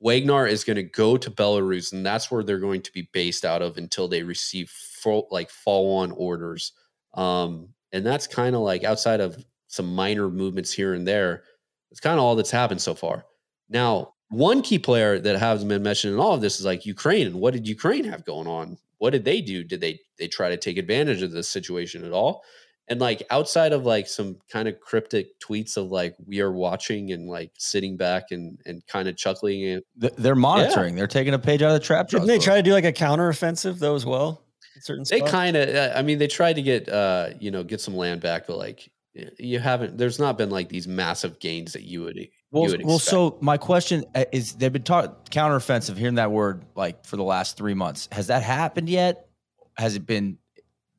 Wagner 0.00 0.48
is 0.48 0.64
going 0.64 0.74
to 0.74 0.82
go 0.82 1.16
to 1.16 1.30
Belarus, 1.30 1.92
and 1.92 2.04
that's 2.04 2.32
where 2.32 2.42
they're 2.42 2.58
going 2.58 2.82
to 2.82 2.92
be 2.92 3.08
based 3.12 3.44
out 3.44 3.62
of 3.62 3.78
until 3.78 4.08
they 4.08 4.24
receive 4.24 4.68
full, 4.70 5.28
like 5.30 5.50
follow-on 5.50 6.10
orders. 6.10 6.72
Um, 7.16 7.68
and 7.92 8.04
that's 8.04 8.26
kind 8.26 8.54
of 8.54 8.62
like 8.62 8.84
outside 8.84 9.20
of 9.20 9.42
some 9.68 9.94
minor 9.94 10.28
movements 10.28 10.72
here 10.72 10.94
and 10.94 11.06
there. 11.06 11.44
It's 11.90 12.00
kind 12.00 12.18
of 12.18 12.24
all 12.24 12.36
that's 12.36 12.50
happened 12.50 12.80
so 12.80 12.94
far. 12.94 13.24
Now, 13.68 14.14
one 14.28 14.62
key 14.62 14.78
player 14.78 15.18
that 15.18 15.38
hasn't 15.38 15.68
been 15.68 15.82
mentioned 15.82 16.14
in 16.14 16.20
all 16.20 16.34
of 16.34 16.40
this 16.40 16.58
is 16.58 16.66
like 16.66 16.86
Ukraine. 16.86 17.26
And 17.26 17.36
what 17.36 17.54
did 17.54 17.66
Ukraine 17.66 18.04
have 18.04 18.24
going 18.24 18.46
on? 18.46 18.76
What 18.98 19.10
did 19.10 19.24
they 19.24 19.40
do? 19.40 19.62
Did 19.62 19.80
they 19.80 20.00
they 20.18 20.28
try 20.28 20.48
to 20.48 20.56
take 20.56 20.78
advantage 20.78 21.22
of 21.22 21.30
this 21.30 21.48
situation 21.48 22.04
at 22.04 22.12
all? 22.12 22.42
And 22.88 23.00
like 23.00 23.22
outside 23.30 23.72
of 23.72 23.84
like 23.84 24.06
some 24.06 24.36
kind 24.50 24.68
of 24.68 24.80
cryptic 24.80 25.38
tweets 25.40 25.76
of 25.76 25.90
like 25.90 26.14
we 26.24 26.40
are 26.40 26.52
watching 26.52 27.12
and 27.12 27.28
like 27.28 27.52
sitting 27.58 27.96
back 27.96 28.30
and 28.30 28.58
and 28.66 28.86
kind 28.86 29.08
of 29.08 29.16
chuckling 29.16 29.64
and 29.64 29.82
They're 29.96 30.34
monitoring. 30.34 30.94
They're 30.94 31.06
taking 31.06 31.34
a 31.34 31.38
page 31.38 31.62
out 31.62 31.74
of 31.74 31.80
the 31.80 31.86
trap. 31.86 32.08
Didn't 32.08 32.26
they 32.26 32.38
try 32.38 32.56
to 32.56 32.62
do 32.62 32.72
like 32.72 32.84
a 32.84 32.92
counter 32.92 33.28
offensive 33.28 33.78
though 33.78 33.94
as 33.94 34.06
well? 34.06 34.40
In 34.76 34.82
certain 34.82 35.04
they 35.10 35.20
kind 35.20 35.56
of 35.56 35.96
i 35.96 36.02
mean 36.02 36.18
they 36.18 36.28
tried 36.28 36.54
to 36.54 36.62
get 36.62 36.88
uh 36.88 37.30
you 37.40 37.50
know 37.50 37.64
get 37.64 37.80
some 37.80 37.96
land 37.96 38.20
back 38.20 38.46
but 38.46 38.58
like 38.58 38.90
you 39.38 39.58
haven't 39.58 39.96
there's 39.96 40.18
not 40.18 40.36
been 40.38 40.50
like 40.50 40.68
these 40.68 40.86
massive 40.86 41.38
gains 41.38 41.72
that 41.72 41.82
you 41.82 42.02
would 42.02 42.18
Well, 42.50 42.64
you 42.64 42.70
would 42.70 42.84
well. 42.84 42.98
So 42.98 43.38
my 43.40 43.56
question 43.56 44.04
uh, 44.14 44.24
is: 44.32 44.54
They've 44.54 44.72
been 44.72 44.82
talking 44.82 45.12
counteroffensive, 45.30 45.96
hearing 45.96 46.16
that 46.16 46.30
word 46.30 46.64
like 46.74 47.04
for 47.06 47.16
the 47.16 47.24
last 47.24 47.56
three 47.56 47.74
months. 47.74 48.08
Has 48.12 48.26
that 48.28 48.42
happened 48.42 48.88
yet? 48.88 49.28
Has 49.76 49.96
it 49.96 50.06
been 50.06 50.38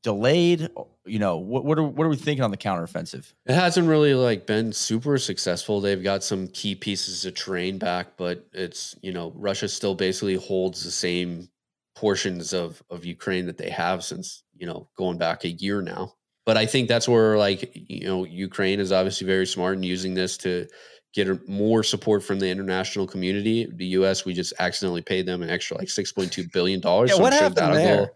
delayed? 0.01 0.69
You 1.05 1.19
know, 1.19 1.37
what 1.37 1.63
what 1.63 1.77
are 1.77 1.83
what 1.83 2.05
are 2.05 2.09
we 2.09 2.15
thinking 2.15 2.43
on 2.43 2.51
the 2.51 2.57
counteroffensive? 2.57 3.31
It 3.45 3.53
hasn't 3.53 3.87
really 3.87 4.13
like 4.13 4.45
been 4.47 4.73
super 4.73 5.17
successful. 5.17 5.79
They've 5.79 6.03
got 6.03 6.23
some 6.23 6.47
key 6.47 6.75
pieces 6.75 7.25
of 7.25 7.35
terrain 7.35 7.77
back, 7.77 8.17
but 8.17 8.47
it's 8.53 8.95
you 9.01 9.13
know 9.13 9.31
Russia 9.35 9.67
still 9.67 9.95
basically 9.95 10.35
holds 10.35 10.83
the 10.83 10.91
same 10.91 11.49
portions 11.97 12.53
of 12.53 12.81
of 12.91 13.05
Ukraine 13.05 13.47
that 13.47 13.57
they 13.57 13.71
have 13.71 14.03
since 14.03 14.43
you 14.55 14.67
know 14.67 14.87
going 14.95 15.17
back 15.17 15.43
a 15.43 15.49
year 15.49 15.81
now. 15.81 16.13
But 16.45 16.55
I 16.55 16.65
think 16.65 16.87
that's 16.87 17.09
where 17.09 17.37
like 17.37 17.71
you 17.73 18.05
know 18.05 18.23
Ukraine 18.23 18.79
is 18.79 18.91
obviously 18.91 19.25
very 19.25 19.47
smart 19.47 19.77
in 19.77 19.83
using 19.83 20.13
this 20.13 20.37
to 20.37 20.67
get 21.13 21.27
more 21.49 21.81
support 21.83 22.23
from 22.23 22.39
the 22.39 22.47
international 22.47 23.07
community. 23.07 23.67
The 23.75 23.87
U.S. 23.99 24.25
we 24.25 24.33
just 24.33 24.53
accidentally 24.59 25.01
paid 25.01 25.25
them 25.25 25.41
an 25.41 25.49
extra 25.49 25.75
like 25.77 25.89
six 25.89 26.11
point 26.11 26.31
two 26.31 26.47
billion 26.53 26.79
dollars. 26.79 27.09
Yeah, 27.09 27.21
what 27.21 27.33
happened 27.33 27.75
there? 27.75 28.11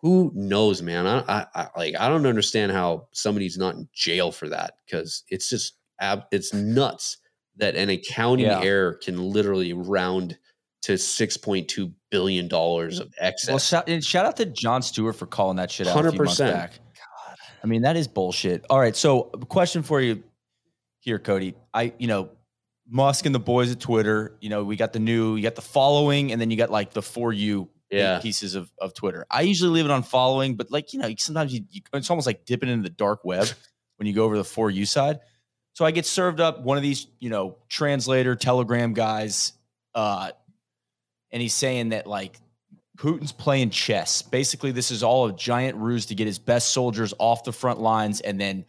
who 0.00 0.30
knows, 0.32 0.80
man? 0.80 1.08
I, 1.08 1.18
I, 1.28 1.46
I 1.54 1.68
like 1.76 1.94
I 1.98 2.08
don't 2.08 2.24
understand 2.26 2.70
how 2.70 3.08
somebody's 3.12 3.58
not 3.58 3.74
in 3.74 3.88
jail 3.92 4.30
for 4.30 4.48
that 4.48 4.74
because 4.86 5.24
it's 5.28 5.50
just 5.50 5.74
ab- 6.00 6.26
it's 6.30 6.54
nuts 6.54 7.18
that 7.56 7.74
an 7.74 7.90
accounting 7.90 8.46
Yeah. 8.46 8.62
error 8.62 8.94
can 8.94 9.18
literally 9.18 9.72
round 9.72 10.38
to 10.82 10.96
six 10.96 11.36
point 11.36 11.66
two 11.68 11.92
billion 12.10 12.48
dollars 12.48 13.00
of 13.00 13.12
excess. 13.18 13.48
Well, 13.50 13.58
shout, 13.58 13.88
and 13.88 14.04
shout 14.04 14.26
out 14.26 14.36
to 14.38 14.46
Jon 14.46 14.82
Stewart 14.82 15.16
for 15.16 15.26
calling 15.26 15.56
that 15.56 15.70
shit 15.70 15.86
out 15.86 16.04
a 16.04 16.10
few 16.10 16.18
months 16.22 16.40
100%. 16.40 16.50
back. 16.52 16.72
I 17.62 17.66
mean, 17.66 17.82
that 17.82 17.96
is 17.96 18.06
bullshit. 18.08 18.64
All 18.70 18.78
right, 18.78 18.94
so 18.94 19.24
question 19.48 19.82
for 19.82 20.00
you 20.00 20.22
here, 21.00 21.18
Cody. 21.18 21.54
I, 21.74 21.92
you 21.98 22.06
know, 22.06 22.30
Musk 22.88 23.26
and 23.26 23.34
the 23.34 23.38
boys 23.40 23.70
at 23.72 23.80
Twitter. 23.80 24.36
You 24.40 24.48
know, 24.48 24.64
we 24.64 24.76
got 24.76 24.92
the 24.92 24.98
new, 25.00 25.36
you 25.36 25.42
got 25.42 25.54
the 25.56 25.60
following, 25.62 26.32
and 26.32 26.40
then 26.40 26.50
you 26.50 26.56
got 26.56 26.70
like 26.70 26.92
the 26.92 27.02
for 27.02 27.32
you 27.32 27.68
Yeah. 27.90 28.20
pieces 28.20 28.54
of, 28.54 28.70
of 28.78 28.94
Twitter. 28.94 29.26
I 29.30 29.42
usually 29.42 29.70
leave 29.70 29.84
it 29.84 29.90
on 29.90 30.02
following, 30.04 30.54
but 30.56 30.70
like 30.70 30.92
you 30.92 31.00
know, 31.00 31.12
sometimes 31.18 31.52
you, 31.52 31.64
you 31.70 31.80
it's 31.92 32.08
almost 32.10 32.26
like 32.26 32.44
dipping 32.44 32.68
into 32.68 32.84
the 32.88 32.94
dark 32.94 33.24
web 33.24 33.48
when 33.96 34.06
you 34.06 34.14
go 34.14 34.24
over 34.24 34.36
the 34.36 34.44
for 34.44 34.70
you 34.70 34.86
side. 34.86 35.18
So 35.74 35.84
I 35.84 35.90
get 35.90 36.06
served 36.06 36.40
up 36.40 36.62
one 36.62 36.76
of 36.76 36.82
these, 36.82 37.06
you 37.20 37.30
know, 37.30 37.56
translator 37.68 38.34
telegram 38.34 38.94
guys, 38.94 39.52
uh, 39.94 40.30
and 41.30 41.42
he's 41.42 41.54
saying 41.54 41.90
that 41.90 42.06
like 42.06 42.40
Putin's 42.98 43.32
playing 43.32 43.70
chess. 43.70 44.22
Basically, 44.22 44.72
this 44.72 44.90
is 44.90 45.02
all 45.02 45.26
a 45.26 45.32
giant 45.32 45.76
ruse 45.76 46.06
to 46.06 46.14
get 46.14 46.26
his 46.26 46.38
best 46.38 46.70
soldiers 46.72 47.14
off 47.18 47.44
the 47.44 47.52
front 47.52 47.80
lines 47.80 48.20
and 48.20 48.40
then 48.40 48.64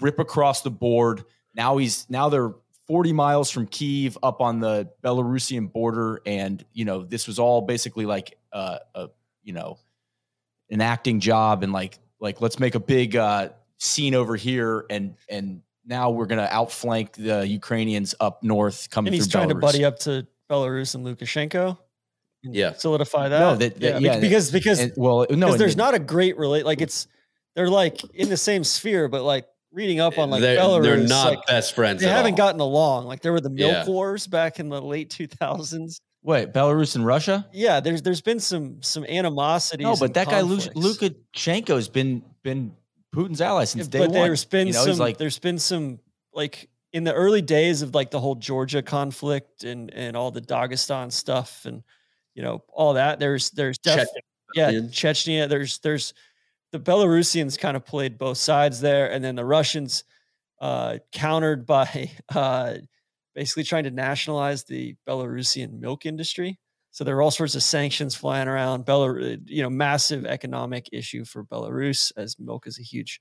rip 0.00 0.18
across 0.18 0.62
the 0.62 0.70
board. 0.70 1.24
Now 1.54 1.78
he's 1.78 2.08
now 2.10 2.28
they're 2.28 2.52
40 2.86 3.12
miles 3.12 3.50
from 3.50 3.66
Kiev 3.66 4.18
up 4.22 4.40
on 4.40 4.60
the 4.60 4.90
Belarusian 5.02 5.72
border, 5.72 6.20
and 6.26 6.64
you 6.72 6.84
know 6.84 7.02
this 7.02 7.26
was 7.26 7.38
all 7.38 7.62
basically 7.62 8.04
like 8.04 8.36
uh, 8.52 8.78
a 8.94 9.08
you 9.42 9.52
know 9.52 9.78
an 10.70 10.80
acting 10.80 11.20
job 11.20 11.62
and 11.62 11.72
like 11.72 11.98
like 12.20 12.40
let's 12.40 12.58
make 12.58 12.74
a 12.74 12.80
big 12.80 13.16
uh, 13.16 13.48
scene 13.78 14.14
over 14.14 14.36
here 14.36 14.84
and 14.90 15.14
and 15.28 15.62
now 15.86 16.10
we're 16.10 16.26
gonna 16.26 16.48
outflank 16.50 17.12
the 17.14 17.46
Ukrainians 17.46 18.14
up 18.20 18.42
north 18.42 18.90
coming 18.90 19.08
and 19.08 19.14
he's 19.14 19.28
trying 19.28 19.48
to 19.48 19.54
buddy 19.54 19.84
up 19.84 19.98
to 20.00 20.26
Belarus 20.50 20.94
and 20.94 21.06
Lukashenko. 21.06 21.78
Yeah. 22.42 22.72
solidify 22.74 23.28
that. 23.28 23.38
No, 23.38 23.56
that- 23.56 23.80
that- 23.80 24.00
yeah, 24.02 24.14
yeah, 24.14 24.20
because 24.20 24.50
because 24.50 24.80
And- 24.80 24.92
well, 24.96 25.22
uh, 25.22 25.26
no, 25.30 25.46
because 25.46 25.58
there's 25.58 25.76
not 25.76 25.94
a 25.94 25.98
great 25.98 26.36
relate. 26.38 26.64
Like 26.64 26.78
mm. 26.78 26.82
it's 26.82 27.06
they're 27.54 27.68
like 27.68 28.00
in 28.14 28.28
the 28.28 28.36
same 28.36 28.64
sphere, 28.64 29.08
but 29.08 29.22
like 29.22 29.46
reading 29.72 30.00
up 30.00 30.18
on 30.18 30.30
like 30.30 30.40
they're, 30.40 30.58
Belarus, 30.58 30.82
they're 30.82 30.96
not 30.98 31.26
like, 31.30 31.46
best 31.46 31.74
friends. 31.74 32.00
they 32.00 32.08
haven't 32.08 32.32
all. 32.32 32.36
gotten 32.38 32.60
along. 32.60 33.06
Like 33.06 33.20
there 33.20 33.32
were 33.32 33.40
the 33.40 33.50
milk 33.50 33.72
Yeah. 33.72 33.86
wars 33.86 34.26
back 34.26 34.58
in 34.60 34.68
the 34.68 34.80
late 34.80 35.10
2000s. 35.10 36.00
Wait, 36.22 36.52
Belarus 36.52 36.96
and 36.96 37.06
Russia? 37.06 37.46
Yeah, 37.52 37.80
there's 37.80 38.02
there's 38.02 38.20
been 38.20 38.40
some 38.40 38.82
some 38.82 39.04
animosities. 39.04 39.84
No, 39.84 39.96
but 39.96 40.14
that 40.14 40.28
guy 40.28 40.40
conflicts. 40.40 40.68
Lukashenko's 40.76 41.88
been 41.88 42.22
been 42.42 42.74
Putin's 43.14 43.40
ally 43.40 43.64
since 43.64 43.86
Yeah, 43.86 43.90
day 43.90 43.98
but 44.00 44.10
one. 44.10 44.22
there's 44.28 44.44
been 44.44 44.66
you 44.68 44.72
know, 44.74 44.84
some 44.84 44.98
like 44.98 45.16
there's 45.18 45.38
been 45.38 45.58
some 45.58 45.98
like 46.34 46.68
in 46.92 47.04
the 47.04 47.14
early 47.14 47.42
days 47.42 47.82
of 47.82 47.94
like 47.94 48.10
the 48.10 48.20
whole 48.20 48.34
Georgia 48.34 48.82
conflict 48.82 49.64
and 49.64 49.92
and 49.94 50.16
all 50.16 50.30
the 50.30 50.40
Dagestan 50.42 51.10
stuff 51.10 51.64
and 51.64 51.82
you 52.34 52.42
know 52.42 52.62
all 52.72 52.94
that 52.94 53.18
there's 53.18 53.50
there's 53.50 53.78
def- 53.78 53.96
Chechen 53.96 54.22
yeah. 54.54 54.70
Chechnya 54.70 55.48
there's 55.48 55.78
there's 55.78 56.14
the 56.72 56.80
Belarusians 56.80 57.58
kind 57.58 57.76
of 57.76 57.84
played 57.84 58.18
both 58.18 58.38
sides 58.38 58.80
there 58.80 59.10
and 59.10 59.24
then 59.24 59.36
the 59.36 59.44
Russians 59.44 60.04
uh 60.60 60.98
countered 61.12 61.66
by 61.66 62.10
uh 62.34 62.74
basically 63.34 63.64
trying 63.64 63.84
to 63.84 63.90
nationalize 63.90 64.64
the 64.64 64.96
Belarusian 65.06 65.78
milk 65.80 66.06
industry 66.06 66.58
so 66.92 67.04
there 67.04 67.16
are 67.16 67.22
all 67.22 67.30
sorts 67.30 67.54
of 67.54 67.62
sanctions 67.62 68.14
flying 68.14 68.48
around 68.48 68.86
Belarus 68.86 69.40
you 69.46 69.62
know 69.62 69.70
massive 69.70 70.26
economic 70.26 70.88
issue 70.92 71.24
for 71.24 71.44
Belarus 71.44 72.12
as 72.16 72.38
milk 72.38 72.66
is 72.66 72.78
a 72.78 72.82
huge 72.82 73.20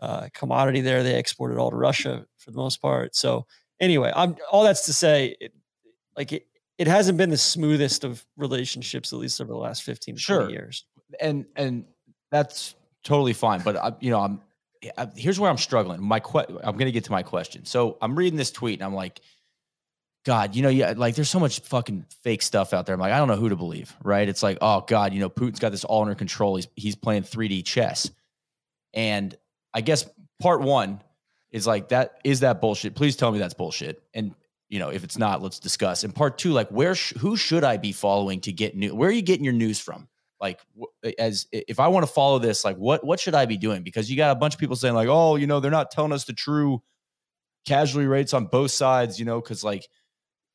uh, 0.00 0.28
commodity 0.34 0.80
there. 0.80 1.02
They 1.02 1.14
export 1.14 1.52
it 1.52 1.58
all 1.58 1.70
to 1.70 1.76
Russia 1.76 2.26
for 2.36 2.50
the 2.50 2.58
most 2.58 2.82
part. 2.82 3.16
So 3.16 3.46
anyway, 3.80 4.12
I'm 4.14 4.36
all 4.50 4.64
that's 4.64 4.86
to 4.86 4.92
say, 4.92 5.36
it, 5.40 5.52
like 6.16 6.32
it, 6.32 6.46
it 6.78 6.86
hasn't 6.86 7.18
been 7.18 7.30
the 7.30 7.36
smoothest 7.36 8.04
of 8.04 8.24
relationships, 8.36 9.12
at 9.12 9.18
least 9.18 9.40
over 9.40 9.52
the 9.52 9.58
last 9.58 9.82
15 9.82 10.14
to 10.16 10.20
Sure. 10.20 10.38
20 10.42 10.52
years. 10.52 10.84
and 11.20 11.46
and 11.56 11.84
that's 12.30 12.74
totally 13.04 13.32
fine. 13.32 13.60
But 13.62 13.76
I, 13.76 13.92
you 14.00 14.10
know, 14.10 14.20
I'm 14.20 14.40
I, 14.98 15.08
here's 15.16 15.38
where 15.40 15.50
I'm 15.50 15.58
struggling. 15.58 16.02
My 16.02 16.20
que- 16.20 16.46
I'm 16.62 16.76
going 16.76 16.86
to 16.86 16.92
get 16.92 17.04
to 17.04 17.12
my 17.12 17.22
question. 17.22 17.64
So 17.64 17.96
I'm 18.02 18.16
reading 18.16 18.36
this 18.36 18.50
tweet 18.50 18.80
and 18.80 18.84
I'm 18.84 18.94
like, 18.94 19.20
God, 20.26 20.54
you 20.56 20.62
know, 20.62 20.68
yeah, 20.68 20.94
like 20.96 21.14
there's 21.14 21.28
so 21.30 21.38
much 21.38 21.60
fucking 21.60 22.06
fake 22.22 22.42
stuff 22.42 22.72
out 22.72 22.86
there. 22.86 22.94
I'm 22.94 23.00
like, 23.00 23.12
I 23.12 23.18
don't 23.18 23.28
know 23.28 23.36
who 23.36 23.50
to 23.50 23.56
believe, 23.56 23.94
right? 24.02 24.28
It's 24.28 24.42
like, 24.42 24.58
oh 24.60 24.80
God, 24.86 25.12
you 25.14 25.20
know, 25.20 25.28
Putin's 25.30 25.58
got 25.58 25.70
this 25.70 25.84
all 25.84 26.02
under 26.02 26.14
control. 26.14 26.56
He's 26.56 26.66
he's 26.76 26.96
playing 26.96 27.22
3D 27.24 27.64
chess, 27.64 28.10
and 28.92 29.36
I 29.72 29.80
guess 29.80 30.06
part 30.40 30.60
one 30.62 31.02
is 31.50 31.66
like 31.66 31.90
that 31.90 32.18
is 32.24 32.40
that 32.40 32.60
bullshit. 32.60 32.94
Please 32.94 33.16
tell 33.16 33.30
me 33.32 33.38
that's 33.38 33.54
bullshit. 33.54 34.02
And 34.14 34.34
you 34.74 34.80
know, 34.80 34.88
if 34.88 35.04
it's 35.04 35.16
not, 35.16 35.40
let's 35.40 35.60
discuss. 35.60 36.02
And 36.02 36.12
part 36.12 36.36
two, 36.36 36.50
like 36.50 36.68
where 36.68 36.96
sh- 36.96 37.12
who 37.20 37.36
should 37.36 37.62
I 37.62 37.76
be 37.76 37.92
following 37.92 38.40
to 38.40 38.50
get 38.50 38.74
new? 38.74 38.92
Where 38.92 39.08
are 39.08 39.12
you 39.12 39.22
getting 39.22 39.44
your 39.44 39.54
news 39.54 39.78
from? 39.78 40.08
Like, 40.40 40.58
as 41.16 41.46
if 41.52 41.78
I 41.78 41.86
want 41.86 42.04
to 42.04 42.12
follow 42.12 42.40
this, 42.40 42.64
like 42.64 42.76
what 42.76 43.06
what 43.06 43.20
should 43.20 43.36
I 43.36 43.46
be 43.46 43.56
doing? 43.56 43.84
Because 43.84 44.10
you 44.10 44.16
got 44.16 44.32
a 44.32 44.34
bunch 44.34 44.52
of 44.52 44.58
people 44.58 44.74
saying 44.74 44.94
like, 44.94 45.06
oh, 45.08 45.36
you 45.36 45.46
know, 45.46 45.60
they're 45.60 45.70
not 45.70 45.92
telling 45.92 46.10
us 46.10 46.24
the 46.24 46.32
true 46.32 46.82
casualty 47.64 48.08
rates 48.08 48.34
on 48.34 48.46
both 48.46 48.72
sides, 48.72 49.16
you 49.16 49.24
know, 49.24 49.40
because 49.40 49.62
like 49.62 49.86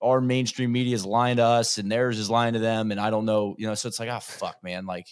our 0.01 0.19
mainstream 0.19 0.73
media 0.73 0.95
is 0.95 1.05
lying 1.05 1.37
to 1.37 1.43
us 1.43 1.77
and 1.77 1.89
theirs 1.89 2.19
is 2.19 2.29
lying 2.29 2.55
to 2.55 2.59
them, 2.59 2.91
and 2.91 2.99
I 2.99 3.11
don't 3.11 3.23
know, 3.23 3.55
you 3.57 3.67
know. 3.67 3.73
So 3.73 3.87
it's 3.87 4.01
like, 4.01 4.09
oh 4.09 4.19
fuck, 4.19 4.57
man. 4.61 4.85
Like, 4.85 5.07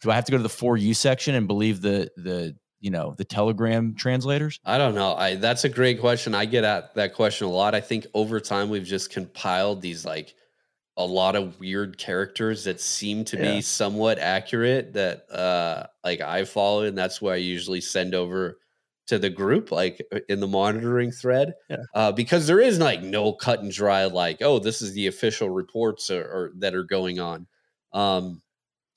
do 0.00 0.10
I 0.10 0.14
have 0.14 0.24
to 0.24 0.32
go 0.32 0.38
to 0.38 0.42
the 0.42 0.48
for 0.48 0.78
you 0.78 0.94
section 0.94 1.34
and 1.34 1.46
believe 1.46 1.82
the 1.82 2.10
the 2.16 2.56
you 2.80 2.90
know 2.90 3.14
the 3.18 3.24
Telegram 3.24 3.94
translators? 3.94 4.58
I 4.64 4.78
don't 4.78 4.94
know. 4.94 5.14
I 5.14 5.36
that's 5.36 5.64
a 5.64 5.68
great 5.68 6.00
question. 6.00 6.34
I 6.34 6.44
get 6.46 6.64
at 6.64 6.94
that 6.94 7.14
question 7.14 7.46
a 7.46 7.50
lot. 7.50 7.74
I 7.74 7.80
think 7.80 8.06
over 8.14 8.40
time 8.40 8.68
we've 8.70 8.84
just 8.84 9.10
compiled 9.10 9.82
these 9.82 10.04
like 10.04 10.34
a 10.96 11.04
lot 11.04 11.36
of 11.36 11.58
weird 11.60 11.96
characters 11.98 12.64
that 12.64 12.80
seem 12.80 13.24
to 13.24 13.36
Yeah. 13.36 13.54
be 13.54 13.60
somewhat 13.62 14.18
accurate 14.18 14.92
that 14.94 15.30
uh 15.30 15.86
like 16.04 16.20
I 16.20 16.44
follow 16.44 16.82
and 16.84 16.96
that's 16.98 17.22
why 17.22 17.34
I 17.34 17.36
usually 17.36 17.80
send 17.80 18.14
over 18.14 18.58
to 19.06 19.18
the 19.18 19.30
group 19.30 19.72
like 19.72 20.04
uh, 20.12 20.20
in 20.28 20.40
the 20.40 20.46
monitoring 20.46 21.10
thread. 21.10 21.54
Yeah. 21.68 21.76
Uh 21.94 22.12
because 22.12 22.46
there 22.46 22.60
is 22.60 22.78
like 22.78 23.02
no 23.02 23.32
cut 23.32 23.60
and 23.60 23.72
dry 23.72 24.04
like 24.06 24.38
oh 24.42 24.58
this 24.58 24.82
is 24.82 24.92
the 24.94 25.06
official 25.06 25.48
reports 25.50 26.10
or, 26.10 26.22
or 26.22 26.52
that 26.58 26.74
are 26.74 26.84
going 26.84 27.18
on. 27.20 27.46
Um 27.92 28.42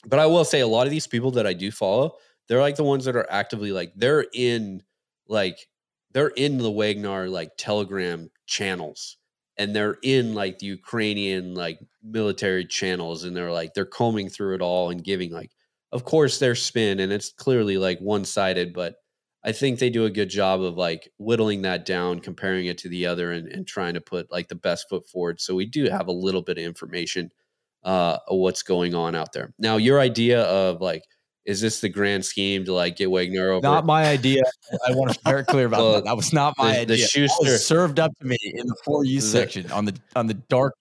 but 0.06 0.20
I 0.20 0.26
will 0.26 0.44
say 0.46 0.60
a 0.60 0.68
lot 0.68 0.86
of 0.88 0.92
these 0.92 1.08
people 1.08 1.32
that 1.32 1.48
I 1.48 1.54
do 1.54 1.72
follow 1.72 2.16
they're 2.54 2.62
like 2.62 2.76
the 2.76 2.84
ones 2.84 3.06
that 3.06 3.16
are 3.16 3.26
actively 3.32 3.72
like 3.72 3.92
they're 3.96 4.28
in 4.32 4.84
like 5.28 5.68
they're 6.12 6.28
in 6.28 6.60
the 6.60 6.70
Wagner 6.70 7.28
like 7.28 7.50
telegram 7.58 8.30
channels 8.46 9.18
and 9.58 9.76
they're 9.76 9.98
in 10.04 10.36
like 10.36 10.60
the 10.60 10.68
Ukrainian 10.68 11.56
like 11.56 11.80
military 12.04 12.64
channels 12.64 13.24
and 13.24 13.36
they're 13.36 13.52
like 13.52 13.74
they're 13.74 13.86
combing 13.88 14.30
through 14.30 14.54
it 14.54 14.62
all 14.62 14.92
and 14.92 15.04
giving 15.04 15.32
like 15.32 15.50
of 15.92 16.06
course 16.06 16.38
their 16.38 16.54
spin 16.54 17.00
and 17.00 17.12
it's 17.12 17.32
clearly 17.32 17.80
like 17.80 17.98
one-sided 17.98 18.72
but 18.72 18.98
I 19.44 19.52
think 19.52 19.80
they 19.80 19.90
do 19.90 20.06
a 20.06 20.12
good 20.12 20.30
job 20.30 20.62
of 20.62 20.78
like 20.78 21.10
whittling 21.18 21.64
that 21.64 21.88
down 21.88 22.20
comparing 22.20 22.68
it 22.68 22.78
to 22.78 22.88
the 22.88 23.08
other 23.08 23.32
and, 23.32 23.48
and 23.48 23.66
trying 23.66 23.96
to 23.96 24.00
put 24.00 24.32
like 24.32 24.48
the 24.48 24.54
best 24.54 24.88
foot 24.90 25.10
forward. 25.10 25.42
So 25.42 25.56
we 25.56 25.66
do 25.66 25.90
have 25.90 26.08
a 26.08 26.12
little 26.12 26.44
bit 26.44 26.60
of 26.60 26.64
information 26.64 27.32
uh 27.84 28.20
of 28.28 28.38
what's 28.38 28.62
going 28.62 28.94
on 28.94 29.16
out 29.16 29.34
there. 29.34 29.56
Now 29.58 29.78
your 29.78 30.00
idea 30.00 30.44
of 30.44 30.82
like 30.82 31.04
is 31.46 31.60
this 31.62 31.82
the 31.82 31.90
grand 31.90 32.24
scheme 32.24 32.64
to 32.66 32.74
like 32.74 32.96
get 32.96 33.12
Wagner 33.12 33.52
over? 33.52 33.62
Not 33.62 33.86
my 33.86 34.06
idea. 34.06 34.44
I 34.88 34.92
want 34.94 35.12
to 35.14 35.20
be 35.20 35.30
very 35.30 35.44
clear 35.46 35.66
about 35.66 35.80
Well, 35.82 35.94
that. 35.96 36.06
That 36.06 36.16
was 36.16 36.32
not 36.34 36.54
my 36.58 36.72
the- 36.72 36.74
the 36.86 36.94
idea. 36.94 36.98
That 36.98 37.10
Schuster- 37.10 37.58
served 37.58 38.00
up 38.00 38.12
to 38.20 38.26
me 38.28 38.38
in 38.44 38.68
the 38.68 38.76
for 38.86 39.04
you 39.06 39.20
section 39.22 39.70
on 39.72 39.86
the 39.86 39.96
on 40.16 40.28
the 40.28 40.36
dark 40.36 40.74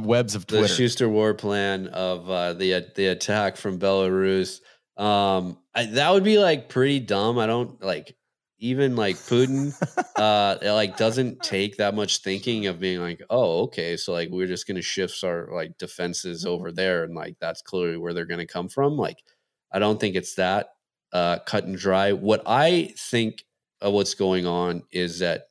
webs 0.00 0.34
of 0.34 0.46
Twitter. 0.46 0.62
the. 0.62 0.68
Schuster 0.68 1.08
war 1.08 1.34
plan 1.34 1.86
of 1.88 2.28
uh, 2.30 2.52
the 2.54 2.86
the 2.96 3.06
attack 3.06 3.56
from 3.56 3.78
Belarus. 3.78 4.60
Um, 4.96 5.56
I, 5.74 5.86
that 5.86 6.12
would 6.12 6.24
be 6.24 6.38
like 6.38 6.68
pretty 6.68 7.00
dumb. 7.00 7.38
I 7.38 7.46
don't 7.46 7.82
like 7.82 8.14
even 8.58 8.94
like 8.96 9.16
Putin. 9.16 9.72
uh, 10.16 10.58
it 10.60 10.70
like 10.72 10.98
doesn't 10.98 11.42
take 11.42 11.78
that 11.78 11.94
much 11.94 12.18
thinking 12.18 12.66
of 12.66 12.78
being 12.78 13.00
like, 13.00 13.22
oh, 13.30 13.62
okay, 13.62 13.96
so 13.96 14.12
like 14.12 14.28
we're 14.30 14.46
just 14.46 14.66
gonna 14.66 14.82
shift 14.82 15.24
our 15.24 15.48
like 15.54 15.78
defenses 15.78 16.44
over 16.44 16.70
there, 16.70 17.04
and 17.04 17.14
like 17.14 17.36
that's 17.40 17.62
clearly 17.62 17.96
where 17.96 18.12
they're 18.12 18.26
gonna 18.26 18.46
come 18.46 18.68
from. 18.68 18.98
Like, 18.98 19.16
I 19.72 19.78
don't 19.78 20.00
think 20.00 20.16
it's 20.16 20.34
that 20.34 20.70
uh, 21.12 21.38
cut 21.40 21.64
and 21.64 21.76
dry. 21.76 22.12
What 22.12 22.42
I 22.46 22.94
think 22.96 23.44
of 23.80 23.92
what's 23.92 24.14
going 24.14 24.46
on 24.46 24.82
is 24.90 25.18
that 25.20 25.44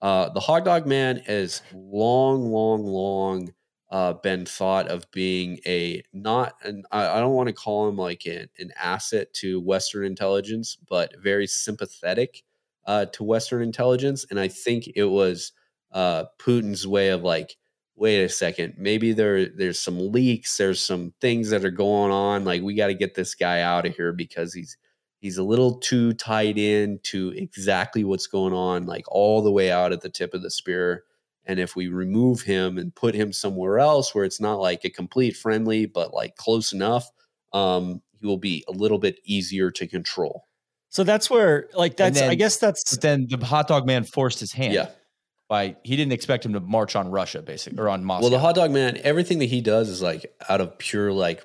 uh, 0.00 0.28
the 0.30 0.40
hot 0.40 0.64
dog 0.64 0.86
man 0.86 1.18
has 1.26 1.62
long, 1.72 2.50
long, 2.50 2.84
long 2.84 3.52
uh, 3.90 4.12
been 4.12 4.44
thought 4.44 4.88
of 4.88 5.10
being 5.12 5.58
a 5.66 6.02
not, 6.12 6.54
and 6.62 6.84
I, 6.92 7.08
I 7.08 7.20
don't 7.20 7.34
want 7.34 7.48
to 7.48 7.54
call 7.54 7.88
him 7.88 7.96
like 7.96 8.26
an, 8.26 8.48
an 8.58 8.72
asset 8.76 9.32
to 9.34 9.60
Western 9.60 10.04
intelligence, 10.04 10.76
but 10.88 11.14
very 11.22 11.46
sympathetic 11.46 12.42
uh, 12.86 13.06
to 13.06 13.24
Western 13.24 13.62
intelligence. 13.62 14.26
And 14.30 14.38
I 14.38 14.48
think 14.48 14.90
it 14.94 15.04
was 15.04 15.52
uh, 15.92 16.24
Putin's 16.38 16.86
way 16.86 17.08
of 17.08 17.22
like, 17.22 17.56
wait 17.98 18.22
a 18.22 18.28
second, 18.28 18.74
maybe 18.78 19.12
there 19.12 19.48
there's 19.48 19.80
some 19.80 20.12
leaks, 20.12 20.56
there's 20.56 20.80
some 20.80 21.12
things 21.20 21.50
that 21.50 21.64
are 21.64 21.70
going 21.70 22.12
on. 22.12 22.44
Like 22.44 22.62
we 22.62 22.74
got 22.74 22.86
to 22.88 22.94
get 22.94 23.14
this 23.14 23.34
guy 23.34 23.60
out 23.60 23.86
of 23.86 23.94
here 23.94 24.12
because 24.12 24.54
he's 24.54 24.76
he's 25.20 25.38
a 25.38 25.42
little 25.42 25.78
too 25.78 26.12
tied 26.12 26.58
in 26.58 27.00
to 27.04 27.32
exactly 27.36 28.04
what's 28.04 28.26
going 28.26 28.52
on, 28.52 28.86
like 28.86 29.04
all 29.08 29.42
the 29.42 29.52
way 29.52 29.70
out 29.70 29.92
at 29.92 30.00
the 30.00 30.08
tip 30.10 30.34
of 30.34 30.42
the 30.42 30.50
spear. 30.50 31.04
And 31.44 31.58
if 31.58 31.74
we 31.74 31.88
remove 31.88 32.42
him 32.42 32.76
and 32.76 32.94
put 32.94 33.14
him 33.14 33.32
somewhere 33.32 33.78
else 33.78 34.14
where 34.14 34.24
it's 34.24 34.40
not 34.40 34.60
like 34.60 34.84
a 34.84 34.90
complete 34.90 35.34
friendly, 35.34 35.86
but 35.86 36.12
like 36.12 36.36
close 36.36 36.72
enough, 36.72 37.10
um, 37.52 38.02
he 38.20 38.26
will 38.26 38.38
be 38.38 38.64
a 38.68 38.72
little 38.72 38.98
bit 38.98 39.18
easier 39.24 39.70
to 39.70 39.86
control. 39.86 40.44
So 40.90 41.04
that's 41.04 41.28
where, 41.30 41.68
like, 41.74 41.96
that's, 41.96 42.20
I 42.20 42.34
guess 42.34 42.56
that's, 42.56 42.94
but 42.94 43.02
then 43.02 43.26
the 43.28 43.44
hot 43.44 43.68
dog 43.68 43.86
man 43.86 44.04
forced 44.04 44.40
his 44.40 44.52
hand. 44.52 44.72
Yeah. 44.74 44.90
By 45.48 45.76
he 45.82 45.96
didn't 45.96 46.12
expect 46.12 46.44
him 46.44 46.52
to 46.52 46.60
march 46.60 46.94
on 46.94 47.10
Russia, 47.10 47.40
basically, 47.40 47.78
or 47.78 47.88
on 47.88 48.04
Moscow. 48.04 48.22
Well, 48.22 48.30
the 48.30 48.38
hot 48.38 48.54
dog 48.54 48.70
man, 48.70 48.98
everything 49.02 49.38
that 49.38 49.46
he 49.46 49.60
does 49.60 49.88
is 49.88 50.02
like 50.02 50.34
out 50.48 50.60
of 50.60 50.76
pure 50.78 51.10
like 51.10 51.44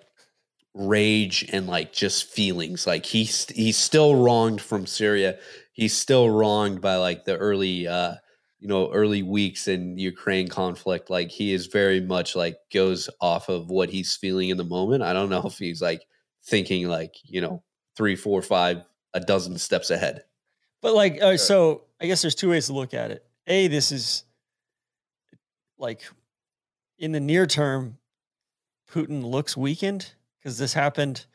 rage 0.74 1.47
and 1.54 1.68
like 1.68 1.93
just 1.93 2.26
feelings. 2.26 2.86
Like 2.86 3.06
he's 3.06 3.47
he's 3.49 3.78
still 3.78 4.16
wronged 4.16 4.62
from 4.62 4.86
Syria. 4.86 5.38
He's 5.72 5.96
still 5.96 6.30
wronged 6.30 6.82
by 6.82 6.97
like 6.97 7.25
the 7.25 7.38
early 7.38 7.88
uh 7.88 8.16
you 8.59 8.67
know 8.67 8.92
early 8.92 9.24
weeks 9.24 9.67
in 9.67 9.97
Ukraine 9.97 10.50
conflict. 10.50 11.09
Like 11.09 11.32
he 11.32 11.54
is 11.54 11.67
very 11.67 12.01
much 12.01 12.36
like 12.36 12.58
goes 12.74 13.09
off 13.21 13.47
of 13.47 13.70
what 13.70 13.89
he's 13.89 14.16
feeling 14.16 14.50
in 14.50 14.58
the 14.58 14.63
moment. 14.66 15.04
I 15.04 15.13
don't 15.13 15.30
know 15.30 15.43
if 15.46 15.58
he's 15.58 15.82
like 15.82 16.01
thinking 16.46 16.89
like 16.89 17.16
you 17.24 17.39
know 17.39 17.63
three, 17.96 18.16
four, 18.16 18.42
five, 18.42 18.84
a 19.13 19.20
dozen 19.20 19.58
steps 19.58 19.89
ahead. 19.92 20.24
But 20.82 20.93
like, 20.93 21.21
uh, 21.21 21.38
so 21.38 21.84
I 22.01 22.08
guess 22.08 22.21
there's 22.21 22.36
two 22.36 22.50
ways 22.50 22.67
to 22.67 22.74
look 22.74 22.93
at 22.93 23.12
it. 23.12 23.25
A, 23.47 23.67
this 23.67 23.91
is 23.91 24.24
like 25.78 26.01
in 26.97 27.11
the 27.11 27.20
near 27.20 27.45
term, 27.45 27.97
Putin 28.91 29.24
looks 29.24 29.57
weakened 29.57 30.13
because 30.39 30.57
this 30.57 30.74
happened 30.74 31.25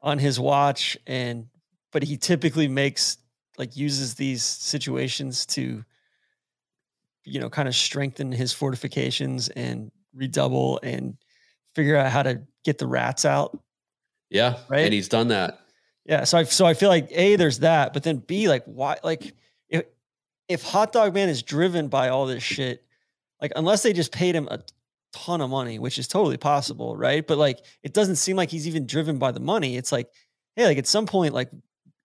on 0.00 0.18
his 0.18 0.38
watch, 0.38 0.96
and 1.06 1.48
but 1.92 2.02
he 2.02 2.16
typically 2.16 2.68
makes 2.68 3.18
like 3.58 3.76
uses 3.76 4.14
these 4.14 4.42
situations 4.42 5.46
to, 5.46 5.84
you 7.24 7.40
know, 7.40 7.48
kind 7.48 7.68
of 7.68 7.74
strengthen 7.74 8.32
his 8.32 8.52
fortifications 8.52 9.48
and 9.50 9.90
redouble 10.14 10.80
and 10.82 11.16
figure 11.74 11.96
out 11.96 12.10
how 12.10 12.22
to 12.22 12.42
get 12.64 12.78
the 12.78 12.86
rats 12.86 13.24
out. 13.24 13.58
Yeah, 14.30 14.58
Right? 14.68 14.84
And 14.84 14.92
he's 14.92 15.08
done 15.08 15.28
that. 15.28 15.60
Yeah, 16.04 16.24
so 16.24 16.38
I 16.38 16.44
so 16.44 16.66
I 16.66 16.74
feel 16.74 16.90
like 16.90 17.08
a 17.12 17.36
there's 17.36 17.60
that, 17.60 17.92
but 17.92 18.02
then 18.02 18.18
b 18.18 18.48
like 18.48 18.64
why 18.64 18.98
like 19.02 19.34
if 20.48 20.62
Hot 20.62 20.92
Dog 20.92 21.14
Man 21.14 21.28
is 21.28 21.42
driven 21.42 21.88
by 21.88 22.08
all 22.08 22.26
this 22.26 22.42
shit, 22.42 22.84
like 23.40 23.52
unless 23.56 23.82
they 23.82 23.92
just 23.92 24.12
paid 24.12 24.34
him 24.34 24.48
a 24.50 24.60
ton 25.12 25.40
of 25.40 25.50
money, 25.50 25.78
which 25.78 25.98
is 25.98 26.08
totally 26.08 26.36
possible, 26.36 26.96
right? 26.96 27.26
But 27.26 27.38
like 27.38 27.64
it 27.82 27.92
doesn't 27.92 28.16
seem 28.16 28.36
like 28.36 28.50
he's 28.50 28.66
even 28.66 28.86
driven 28.86 29.18
by 29.18 29.32
the 29.32 29.40
money. 29.40 29.76
It's 29.76 29.92
like, 29.92 30.08
hey, 30.56 30.66
like 30.66 30.78
at 30.78 30.86
some 30.86 31.06
point, 31.06 31.34
like 31.34 31.50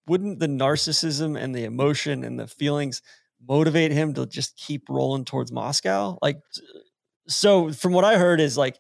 wouldn't 0.08 0.40
the 0.40 0.48
narcissism 0.48 1.40
and 1.40 1.54
the 1.54 1.66
emotion 1.66 2.24
and 2.24 2.40
the 2.40 2.48
feelings 2.48 3.02
motivate 3.48 3.92
him 3.92 4.14
to 4.16 4.26
just 4.26 4.58
keep 4.58 4.90
rolling 4.90 5.26
towards 5.26 5.52
Moscow? 5.52 6.18
Like, 6.22 6.38
so 7.28 7.72
from 7.72 7.94
what 7.94 8.06
I 8.06 8.18
heard 8.18 8.40
is 8.40 8.58
like 8.58 8.78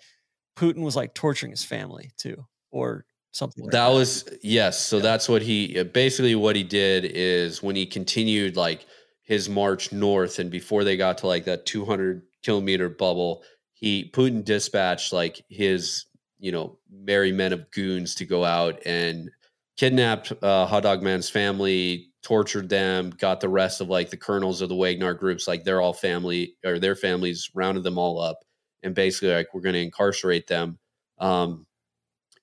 Putin 0.56 0.84
was 0.84 0.96
like 0.96 1.14
torturing 1.14 1.52
his 1.52 1.64
family 1.64 2.12
too, 2.18 2.46
or 2.72 3.06
something. 3.32 3.66
Like 3.66 3.72
that 3.72 3.90
was 3.90 4.26
yes 4.42 4.80
so 4.80 5.00
that's 5.00 5.30
what 5.30 5.42
he 5.42 5.82
basically 5.84 6.36
what 6.36 6.56
he 6.56 6.64
did 6.64 7.06
is 7.06 7.62
when 7.64 7.76
he 7.76 7.86
continued 7.86 8.56
like 8.56 8.86
his 9.30 9.48
march 9.48 9.94
north 9.94 10.40
and 10.40 10.52
before 10.52 10.84
they 10.84 10.98
got 10.98 11.18
to 11.18 11.28
like 11.28 11.46
that 11.46 11.66
200 11.66 12.22
kilometer 12.44 12.90
bubble 12.90 13.44
he 13.74 14.12
putin 14.12 14.44
dispatched 14.44 15.14
like 15.14 15.42
his 15.48 16.06
you 16.40 16.52
know 16.52 16.78
merry 16.92 17.32
men 17.32 17.54
of 17.54 17.72
goons 17.72 18.16
to 18.16 18.26
go 18.26 18.44
out 18.44 18.82
and 18.86 19.30
kidnapped 19.78 20.34
uh, 20.44 20.66
hot 20.66 20.84
dog 20.84 21.02
man's 21.02 21.30
family 21.30 22.10
tortured 22.22 22.70
them, 22.70 23.12
got 23.12 23.40
the 23.40 23.50
rest 23.50 23.82
of 23.82 23.90
like 23.90 24.10
the 24.10 24.18
colonels 24.18 24.62
of 24.62 24.70
the 24.70 24.76
Wagner 24.76 25.14
groups, 25.14 25.48
like 25.48 25.64
they're 25.64 25.82
all 25.82 25.94
family 25.94 26.56
or 26.66 26.80
their 26.80 26.96
families 26.96 27.50
rounded 27.54 27.84
them 27.84 27.98
all 27.98 28.20
up 28.20 28.40
and 28.84 28.96
basically 28.96 29.34
like 29.34 29.54
we're 29.54 29.62
going 29.62 29.74
to 29.74 29.82
incarcerate 29.82 30.48
them 30.48 30.78
um, 31.20 31.66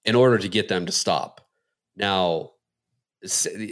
in 0.04 0.14
order 0.14 0.38
to 0.38 0.48
get 0.48 0.68
them 0.68 0.86
to 0.86 0.92
stop. 0.92 1.40
Now, 1.96 2.52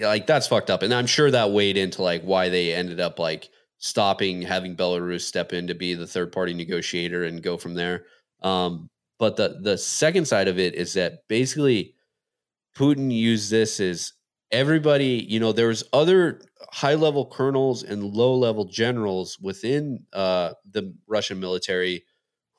like 0.01 0.27
that's 0.27 0.47
fucked 0.47 0.71
up, 0.71 0.83
and 0.83 0.93
I'm 0.93 1.07
sure 1.07 1.31
that 1.31 1.51
weighed 1.51 1.77
into 1.77 2.03
like 2.03 2.23
why 2.23 2.49
they 2.49 2.75
ended 2.75 3.01
up 3.01 3.19
like 3.19 3.51
stopping 3.79 4.43
having 4.43 4.77
Belarus 4.77 5.23
step 5.23 5.53
in 5.53 5.67
to 5.67 5.75
be 5.75 5.95
the 5.95 6.07
third 6.07 6.33
party 6.33 6.55
negotiator 6.55 7.25
and 7.25 7.43
go 7.43 7.57
from 7.57 7.75
there. 7.75 8.07
Um, 8.43 8.89
but 9.19 9.37
the 9.37 9.59
the 9.63 9.79
second 9.79 10.27
side 10.27 10.49
of 10.49 10.59
it 10.59 10.75
is 10.75 10.95
that 10.95 11.21
basically 11.29 11.95
Putin 12.77 13.13
used 13.13 13.51
this 13.51 13.81
as 13.81 14.13
everybody, 14.51 15.27
you 15.29 15.41
know, 15.41 15.53
there 15.53 15.69
was 15.69 15.85
other 15.93 16.41
high 16.73 16.95
level 16.95 17.27
colonels 17.27 17.83
and 17.83 18.03
low 18.03 18.35
level 18.35 18.65
generals 18.65 19.39
within 19.41 20.05
uh, 20.13 20.53
the 20.71 20.95
Russian 21.07 21.41
military 21.41 22.05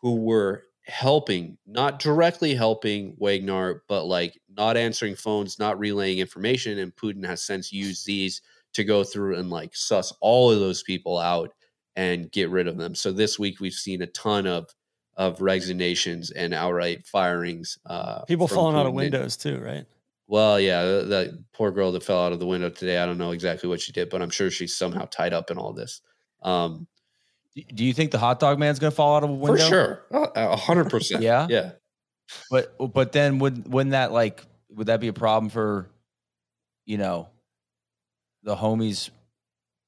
who 0.01 0.21
were 0.21 0.63
helping, 0.87 1.57
not 1.65 1.99
directly 1.99 2.53
helping 2.53 3.15
Wagner, 3.17 3.83
but 3.87 4.05
like 4.05 4.39
not 4.55 4.77
answering 4.77 5.15
phones, 5.15 5.59
not 5.59 5.79
relaying 5.79 6.19
information. 6.19 6.79
And 6.79 6.95
Putin 6.95 7.25
has 7.25 7.41
since 7.41 7.73
used 7.73 8.05
these 8.05 8.41
to 8.73 8.83
go 8.83 9.03
through 9.03 9.37
and 9.37 9.49
like 9.49 9.75
suss 9.75 10.13
all 10.21 10.51
of 10.51 10.59
those 10.59 10.83
people 10.83 11.17
out 11.17 11.51
and 11.95 12.31
get 12.31 12.49
rid 12.49 12.67
of 12.67 12.77
them. 12.77 12.93
So 12.93 13.11
this 13.11 13.39
week 13.39 13.59
we've 13.59 13.73
seen 13.73 14.01
a 14.01 14.07
ton 14.07 14.47
of 14.47 14.69
of 15.17 15.41
resignations 15.41 16.31
and 16.31 16.53
outright 16.53 17.07
firings. 17.07 17.77
Uh, 17.85 18.25
people 18.25 18.49
falling 18.49 18.75
Putin. 18.75 18.79
out 18.79 18.85
of 18.85 18.93
windows 18.93 19.37
too, 19.37 19.59
right? 19.59 19.85
Well, 20.27 20.59
yeah, 20.59 20.83
that 20.83 21.37
poor 21.53 21.71
girl 21.71 21.91
that 21.93 22.03
fell 22.03 22.25
out 22.25 22.33
of 22.33 22.39
the 22.39 22.45
window 22.45 22.69
today. 22.69 22.97
I 22.97 23.05
don't 23.05 23.17
know 23.17 23.31
exactly 23.31 23.69
what 23.69 23.79
she 23.79 23.91
did, 23.91 24.09
but 24.09 24.21
I'm 24.21 24.29
sure 24.29 24.51
she's 24.51 24.75
somehow 24.75 25.05
tied 25.05 25.33
up 25.33 25.51
in 25.51 25.57
all 25.57 25.71
this. 25.71 26.01
Um, 26.41 26.87
do 27.55 27.85
you 27.85 27.93
think 27.93 28.11
the 28.11 28.17
hot 28.17 28.39
dog 28.39 28.59
man's 28.59 28.79
going 28.79 28.91
to 28.91 28.95
fall 28.95 29.15
out 29.15 29.23
of 29.23 29.29
a 29.29 29.33
window? 29.33 29.57
For 29.57 29.69
sure, 29.69 30.01
a 30.11 30.55
hundred 30.55 30.89
percent. 30.89 31.23
Yeah, 31.23 31.47
yeah. 31.49 31.71
But 32.51 32.75
but 32.93 33.11
then 33.11 33.39
would 33.39 33.71
wouldn't 33.71 33.91
that 33.91 34.11
like 34.11 34.43
would 34.69 34.87
that 34.87 34.99
be 34.99 35.07
a 35.07 35.13
problem 35.13 35.49
for, 35.49 35.89
you 36.85 36.97
know, 36.97 37.29
the 38.43 38.55
homies, 38.55 39.09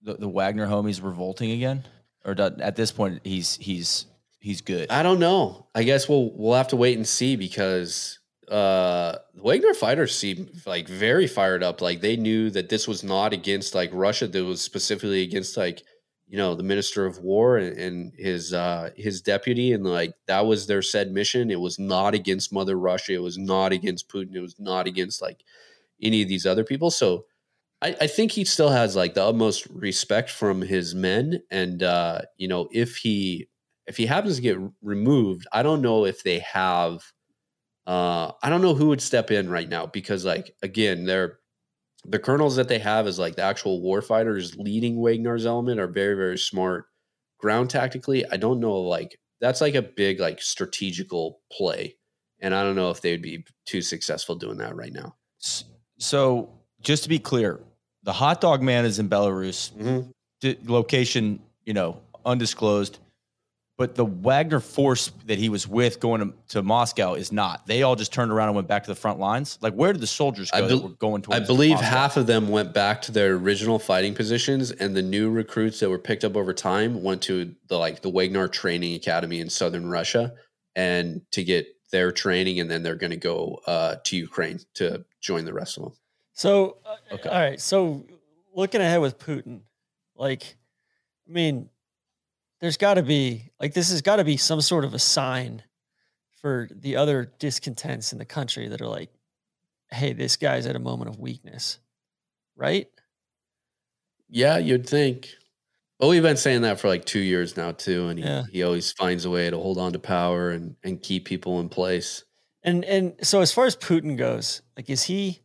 the, 0.02 0.14
the 0.14 0.30
Wagner 0.30 0.68
homies 0.68 1.04
revolting 1.04 1.52
again, 1.52 1.84
or 2.24 2.36
at 2.40 2.76
this 2.76 2.92
point 2.92 3.22
he's 3.24 3.58
he's 3.58 4.06
he's 4.40 4.62
good. 4.62 4.90
I 4.90 5.04
don't 5.04 5.20
know. 5.20 5.68
I 5.76 5.84
guess 5.84 6.08
we'll 6.08 6.32
we'll 6.36 6.56
have 6.56 6.70
to 6.70 6.78
wait 6.78 6.96
and 6.96 7.08
see 7.08 7.36
because 7.36 8.20
uh 8.50 9.18
the 9.36 9.42
Wagner 9.42 9.74
fighters 9.74 10.16
seem 10.16 10.50
like 10.66 10.88
very 10.88 11.28
fired 11.28 11.64
up. 11.64 11.82
Like 11.82 12.00
they 12.00 12.16
knew 12.16 12.50
that 12.52 12.70
this 12.70 12.88
was 12.88 13.04
not 13.04 13.34
against 13.34 13.76
like 13.76 13.90
Russia. 13.92 14.28
That 14.28 14.46
was 14.46 14.62
specifically 14.62 15.24
against 15.24 15.58
like 15.58 15.84
you 16.28 16.38
know 16.38 16.56
the 16.56 16.64
minister 16.64 17.06
of 17.06 17.20
war 17.20 17.58
and, 17.58 17.78
and, 17.78 18.14
his 18.16 18.54
uh 18.54 18.90
his 18.96 19.22
deputy 19.22 19.74
and 19.74 19.86
like 19.86 20.14
that 20.28 20.46
was 20.46 20.68
their 20.68 20.82
said 20.82 21.12
mission. 21.12 21.50
It 21.52 21.60
was 21.60 21.80
not 21.80 22.14
against 22.14 22.54
mother 22.54 22.78
russia. 22.78 23.14
It 23.14 23.22
was 23.22 23.38
not 23.38 23.72
against 23.72 24.10
putin. 24.10 24.36
It 24.36 24.42
was 24.42 24.60
not 24.60 24.88
against 24.88 25.22
like 25.22 25.44
any 26.02 26.22
of 26.22 26.28
these 26.28 26.46
other 26.46 26.64
people. 26.64 26.92
So 26.92 27.26
i 27.82 27.96
i 28.02 28.08
think 28.08 28.32
he 28.32 28.44
still 28.44 28.70
has 28.70 28.96
like 28.96 29.14
the 29.14 29.24
utmost 29.24 29.68
respect 29.68 30.30
from 30.30 30.62
his 30.62 30.94
men. 30.94 31.42
And 31.52 31.84
uh 31.84 32.22
you 32.38 32.48
know 32.48 32.68
if 32.72 32.98
he 32.98 33.48
if 33.88 33.96
he 33.96 34.06
happens 34.06 34.36
to 34.36 34.42
get 34.42 34.58
removed 34.82 35.48
i 35.54 35.64
don't 35.64 35.82
know 35.82 36.06
if 36.06 36.22
they 36.24 36.40
have 36.40 37.02
uh 37.88 38.32
i 38.44 38.50
don't 38.50 38.62
know 38.62 38.76
who 38.76 38.90
would 38.90 39.02
step 39.02 39.32
in 39.32 39.50
right 39.50 39.70
now 39.70 39.86
because 39.86 40.26
like 40.26 40.54
again 40.62 41.06
they're 41.06 41.40
the 42.06 42.20
colonels 42.20 42.56
that 42.56 42.68
they 42.68 42.80
have 42.80 43.08
as 43.08 43.20
like 43.20 43.36
the 43.36 43.42
actual 43.42 43.82
war 43.82 44.02
fighters 44.02 44.56
leading 44.58 45.02
Wagner's 45.02 45.46
element 45.46 45.80
are 45.80 45.88
very, 45.88 46.16
very 46.16 46.38
smart. 46.38 46.86
Ground 47.40 47.70
tactically, 47.70 48.26
I 48.32 48.38
don't 48.38 48.60
know, 48.60 48.76
like 48.82 49.20
that's 49.40 49.62
like 49.62 49.76
a 49.76 49.82
big 49.82 50.20
like 50.20 50.42
strategical 50.42 51.42
play. 51.52 51.96
And 52.40 52.54
I 52.54 52.64
don't 52.64 52.76
know 52.76 52.92
if 52.92 53.02
they 53.02 53.12
would 53.12 53.22
be 53.22 53.46
too 53.66 53.82
successful 53.82 54.36
doing 54.36 54.58
that 54.58 54.76
right 54.76 54.94
now. 54.94 55.16
So 55.98 56.50
just 56.82 57.04
to 57.04 57.10
be 57.10 57.20
clear, 57.20 57.60
the 58.04 58.14
hot 58.14 58.42
dog 58.42 58.62
man 58.62 58.86
is 58.86 59.00
in 59.00 59.10
Belarus. 59.10 59.72
Mm-hmm. 59.74 60.72
location, 60.72 61.40
you 61.66 61.74
know, 61.74 62.00
undisclosed. 62.26 63.00
But 63.78 63.94
the 63.94 64.06
Wagner 64.06 64.60
force 64.60 65.12
that 65.28 65.38
he 65.38 65.50
was 65.50 65.68
with 65.68 66.00
going 66.00 66.22
to, 66.22 66.34
to, 66.50 66.64
Moscow 66.64 67.14
is 67.14 67.32
not. 67.32 67.68
They 67.68 67.84
all 67.84 67.96
just 67.96 68.12
turned 68.12 68.32
around 68.32 68.50
and 68.50 68.56
went 68.56 68.68
back 68.68 68.84
to 68.86 68.90
the 68.90 68.96
front 68.96 69.20
lines. 69.20 69.60
Like, 69.62 69.74
where 69.74 69.94
did 69.94 70.02
the 70.02 70.08
soldiers 70.08 70.50
go? 70.50 70.58
I 70.58 70.68
be- 70.68 70.96
going 70.98 71.24
I 71.30 71.40
believe 71.40 71.76
Moscow? 71.76 71.86
half 71.86 72.18
of 72.18 72.26
them 72.26 72.50
went 72.50 72.74
back 72.74 73.04
to 73.04 73.12
their 73.12 73.36
original 73.36 73.78
fighting 73.78 74.16
positions, 74.16 74.72
and 74.72 74.96
the 74.96 75.04
new 75.04 75.30
recruits 75.30 75.80
that 75.80 75.92
were 75.92 76.00
picked 76.00 76.24
up 76.24 76.36
over 76.36 76.54
time 76.54 77.04
went 77.04 77.22
to 77.24 77.54
the 77.68 77.78
like 77.78 78.02
the 78.02 78.10
Wagner 78.10 78.48
Training 78.48 78.96
Academy 78.96 79.40
in 79.40 79.50
southern 79.50 79.88
Russia, 79.88 80.34
and 80.76 81.22
to 81.32 81.44
get 81.44 81.68
their 81.92 82.12
training, 82.12 82.60
and 82.60 82.70
then 82.70 82.84
they're 82.84 82.96
going 82.96 83.12
to 83.12 83.16
go 83.16 83.60
uh, 83.68 83.98
to 84.06 84.18
Ukraine 84.18 84.60
to 84.76 85.06
join 85.22 85.46
the 85.46 85.54
rest 85.54 85.78
of 85.78 85.84
them. 85.84 85.94
So, 86.34 86.78
uh, 86.86 86.96
okay. 87.14 87.30
all 87.30 87.40
right. 87.40 87.62
So, 87.62 88.06
looking 88.54 88.82
ahead 88.82 89.02
with 89.02 89.18
Putin, 89.20 89.62
like, 90.16 90.58
I 91.28 91.32
mean, 91.32 91.70
there's 92.60 92.78
got 92.78 92.96
to 92.96 93.04
be 93.04 93.52
like 93.60 93.74
this 93.74 93.90
has 93.92 94.02
got 94.02 94.18
to 94.18 94.24
be 94.24 94.38
some 94.38 94.62
sort 94.62 94.86
of 94.86 94.94
a 94.94 95.00
sign 95.00 95.64
for 96.42 96.70
the 96.72 96.96
other 96.96 97.32
discontents 97.40 98.12
in 98.14 98.20
the 98.20 98.26
country 98.26 98.68
that 98.68 98.82
are 98.82 98.88
like, 98.88 99.10
hey, 99.92 100.14
this 100.14 100.36
guy's 100.38 100.66
at 100.66 100.76
a 100.76 100.80
moment 100.80 101.10
of 101.10 101.20
weakness, 101.20 101.80
right? 102.56 102.88
Yeah, 104.30 104.58
you'd 104.58 104.88
think. 104.88 105.30
Well, 106.00 106.10
we've 106.10 106.22
been 106.22 106.38
saying 106.38 106.62
that 106.62 106.80
for 106.80 106.90
like 106.90 107.06
two 107.06 107.20
years 107.20 107.58
now 107.58 107.72
too, 107.72 108.10
and 108.10 108.20
he, 108.20 108.26
yeah. 108.26 108.44
he 108.52 108.64
always 108.64 108.92
finds 108.92 109.26
a 109.26 109.30
way 109.30 109.50
to 109.50 109.58
hold 109.58 109.78
on 109.78 109.94
to 109.94 110.00
power 110.00 110.52
and 110.52 110.76
and 110.84 111.02
keep 111.02 111.26
people 111.26 111.60
in 111.60 111.70
place. 111.70 112.24
And 112.64 112.84
and 112.86 113.16
so 113.24 113.42
as 113.42 113.52
far 113.52 113.66
as 113.66 113.76
Putin 113.76 114.18
goes, 114.18 114.62
like 114.76 114.90
is 114.90 115.04
he 115.04 115.40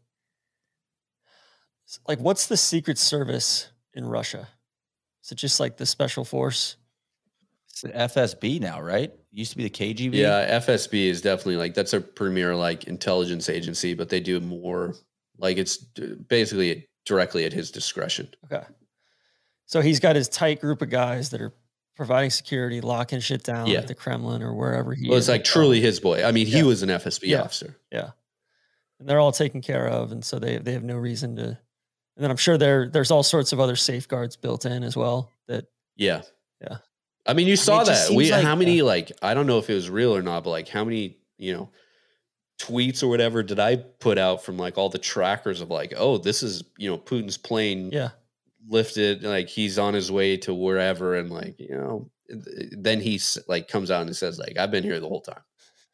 like 2.06 2.18
what's 2.18 2.46
the 2.46 2.56
secret 2.56 2.98
service 2.98 3.70
in 3.94 4.06
Russia? 4.06 4.48
Is 5.24 5.32
it 5.32 5.36
just 5.36 5.60
like 5.60 5.76
the 5.76 5.86
special 5.86 6.24
force? 6.24 6.76
It's 7.72 7.80
the 7.80 7.88
FSB 7.88 8.60
now, 8.60 8.82
right? 8.82 9.04
It 9.04 9.18
used 9.30 9.52
to 9.52 9.56
be 9.56 9.64
the 9.64 9.70
KGB. 9.70 10.12
Yeah, 10.14 10.58
FSB 10.58 11.06
is 11.06 11.22
definitely 11.22 11.56
like 11.56 11.72
that's 11.72 11.94
a 11.94 12.02
premier 12.02 12.54
like 12.54 12.84
intelligence 12.84 13.48
agency, 13.48 13.94
but 13.94 14.10
they 14.10 14.20
do 14.20 14.40
more 14.40 14.94
like 15.38 15.56
it's 15.56 15.78
basically 15.78 16.86
directly 17.06 17.46
at 17.46 17.52
his 17.54 17.70
discretion. 17.70 18.28
Okay. 18.44 18.62
So 19.64 19.80
he's 19.80 20.00
got 20.00 20.16
his 20.16 20.28
tight 20.28 20.60
group 20.60 20.82
of 20.82 20.90
guys 20.90 21.30
that 21.30 21.40
are 21.40 21.54
providing 21.96 22.28
security, 22.28 22.82
locking 22.82 23.20
shit 23.20 23.42
down 23.42 23.68
yeah. 23.68 23.78
at 23.78 23.88
the 23.88 23.94
Kremlin 23.94 24.42
or 24.42 24.54
wherever 24.54 24.92
he 24.92 25.08
well, 25.08 25.16
it's 25.16 25.28
like 25.28 25.44
truly 25.44 25.80
his 25.80 25.98
boy. 25.98 26.22
I 26.22 26.30
mean, 26.30 26.46
he 26.46 26.62
was 26.62 26.82
an 26.82 26.90
FSB 26.90 27.28
yeah. 27.28 27.40
officer. 27.40 27.78
Yeah. 27.90 28.10
And 29.00 29.08
they're 29.08 29.18
all 29.18 29.32
taken 29.32 29.62
care 29.62 29.88
of. 29.88 30.12
And 30.12 30.22
so 30.22 30.38
they 30.38 30.58
they 30.58 30.74
have 30.74 30.84
no 30.84 30.96
reason 30.96 31.36
to 31.36 31.58
and 32.16 32.22
then 32.22 32.30
I'm 32.30 32.36
sure 32.36 32.58
there 32.58 32.86
there's 32.86 33.10
all 33.10 33.22
sorts 33.22 33.54
of 33.54 33.60
other 33.60 33.76
safeguards 33.76 34.36
built 34.36 34.66
in 34.66 34.84
as 34.84 34.94
well 34.94 35.30
that 35.48 35.64
Yeah. 35.96 36.20
Yeah. 36.60 36.76
I 37.26 37.34
mean, 37.34 37.46
you 37.46 37.56
saw 37.56 37.76
I 37.76 37.78
mean, 37.78 37.86
that. 37.86 38.10
We 38.10 38.32
like, 38.32 38.44
how 38.44 38.56
many 38.56 38.80
uh, 38.80 38.86
like 38.86 39.12
I 39.22 39.34
don't 39.34 39.46
know 39.46 39.58
if 39.58 39.70
it 39.70 39.74
was 39.74 39.88
real 39.88 40.14
or 40.14 40.22
not, 40.22 40.44
but 40.44 40.50
like 40.50 40.68
how 40.68 40.84
many 40.84 41.18
you 41.38 41.52
know 41.52 41.70
tweets 42.58 43.02
or 43.02 43.08
whatever 43.08 43.42
did 43.42 43.58
I 43.58 43.76
put 43.76 44.18
out 44.18 44.44
from 44.44 44.56
like 44.56 44.78
all 44.78 44.88
the 44.88 44.98
trackers 44.98 45.60
of 45.60 45.70
like, 45.70 45.94
oh, 45.96 46.18
this 46.18 46.42
is 46.42 46.64
you 46.76 46.90
know 46.90 46.98
Putin's 46.98 47.36
plane, 47.36 47.90
yeah, 47.92 48.10
lifted, 48.68 49.22
like 49.22 49.48
he's 49.48 49.78
on 49.78 49.94
his 49.94 50.10
way 50.10 50.36
to 50.38 50.54
wherever, 50.54 51.16
and 51.16 51.30
like 51.30 51.58
you 51.58 51.76
know, 51.76 52.10
then 52.28 53.00
he's 53.00 53.38
like 53.48 53.68
comes 53.68 53.90
out 53.90 54.06
and 54.06 54.16
says 54.16 54.38
like, 54.38 54.56
I've 54.58 54.70
been 54.70 54.84
here 54.84 54.98
the 54.98 55.08
whole 55.08 55.20
time, 55.20 55.42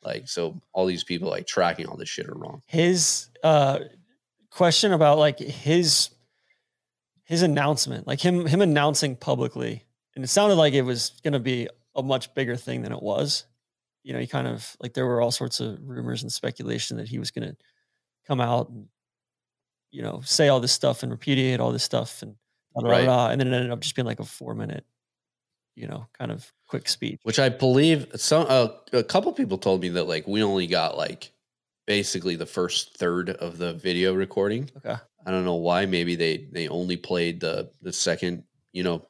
like 0.02 0.28
so 0.28 0.60
all 0.72 0.86
these 0.86 1.04
people 1.04 1.28
like 1.28 1.46
tracking 1.46 1.86
all 1.86 1.96
this 1.96 2.08
shit 2.08 2.28
are 2.28 2.34
wrong. 2.34 2.62
His 2.66 3.28
uh 3.44 3.80
question 4.50 4.92
about 4.92 5.18
like 5.18 5.38
his 5.38 6.10
his 7.24 7.42
announcement, 7.42 8.06
like 8.06 8.20
him 8.20 8.46
him 8.46 8.62
announcing 8.62 9.14
publicly 9.14 9.84
and 10.18 10.24
it 10.24 10.28
sounded 10.28 10.56
like 10.56 10.74
it 10.74 10.82
was 10.82 11.12
going 11.22 11.32
to 11.32 11.38
be 11.38 11.68
a 11.94 12.02
much 12.02 12.34
bigger 12.34 12.56
thing 12.56 12.82
than 12.82 12.90
it 12.90 13.00
was. 13.00 13.46
You 14.02 14.12
know, 14.12 14.18
he 14.18 14.26
kind 14.26 14.48
of 14.48 14.76
like 14.82 14.92
there 14.92 15.06
were 15.06 15.20
all 15.20 15.30
sorts 15.30 15.60
of 15.60 15.78
rumors 15.80 16.24
and 16.24 16.32
speculation 16.32 16.96
that 16.96 17.06
he 17.06 17.20
was 17.20 17.30
going 17.30 17.48
to 17.48 17.56
come 18.26 18.40
out 18.40 18.68
and 18.68 18.86
you 19.92 20.02
know 20.02 20.20
say 20.24 20.48
all 20.48 20.58
this 20.58 20.72
stuff 20.72 21.04
and 21.04 21.12
repudiate 21.12 21.60
all 21.60 21.70
this 21.70 21.84
stuff 21.84 22.22
and 22.22 22.34
blah, 22.74 22.82
blah, 22.82 22.90
right. 22.90 23.04
blah, 23.04 23.30
and 23.30 23.40
then 23.40 23.46
it 23.46 23.54
ended 23.54 23.70
up 23.70 23.78
just 23.78 23.94
being 23.94 24.06
like 24.06 24.18
a 24.18 24.24
four 24.24 24.56
minute, 24.56 24.84
you 25.76 25.86
know, 25.86 26.08
kind 26.18 26.32
of 26.32 26.52
quick 26.66 26.88
speech. 26.88 27.20
Which 27.22 27.38
I 27.38 27.48
believe 27.48 28.08
some 28.16 28.44
uh, 28.48 28.70
a 28.92 29.04
couple 29.04 29.32
people 29.32 29.56
told 29.56 29.82
me 29.82 29.88
that 29.90 30.08
like 30.08 30.26
we 30.26 30.42
only 30.42 30.66
got 30.66 30.96
like 30.96 31.30
basically 31.86 32.34
the 32.34 32.44
first 32.44 32.96
third 32.96 33.30
of 33.30 33.56
the 33.56 33.74
video 33.74 34.14
recording. 34.14 34.68
Okay. 34.78 34.96
I 35.24 35.30
don't 35.30 35.44
know 35.44 35.54
why. 35.54 35.86
Maybe 35.86 36.16
they 36.16 36.48
they 36.50 36.66
only 36.66 36.96
played 36.96 37.38
the 37.38 37.70
the 37.82 37.92
second 37.92 38.42
you 38.72 38.82
know 38.82 39.06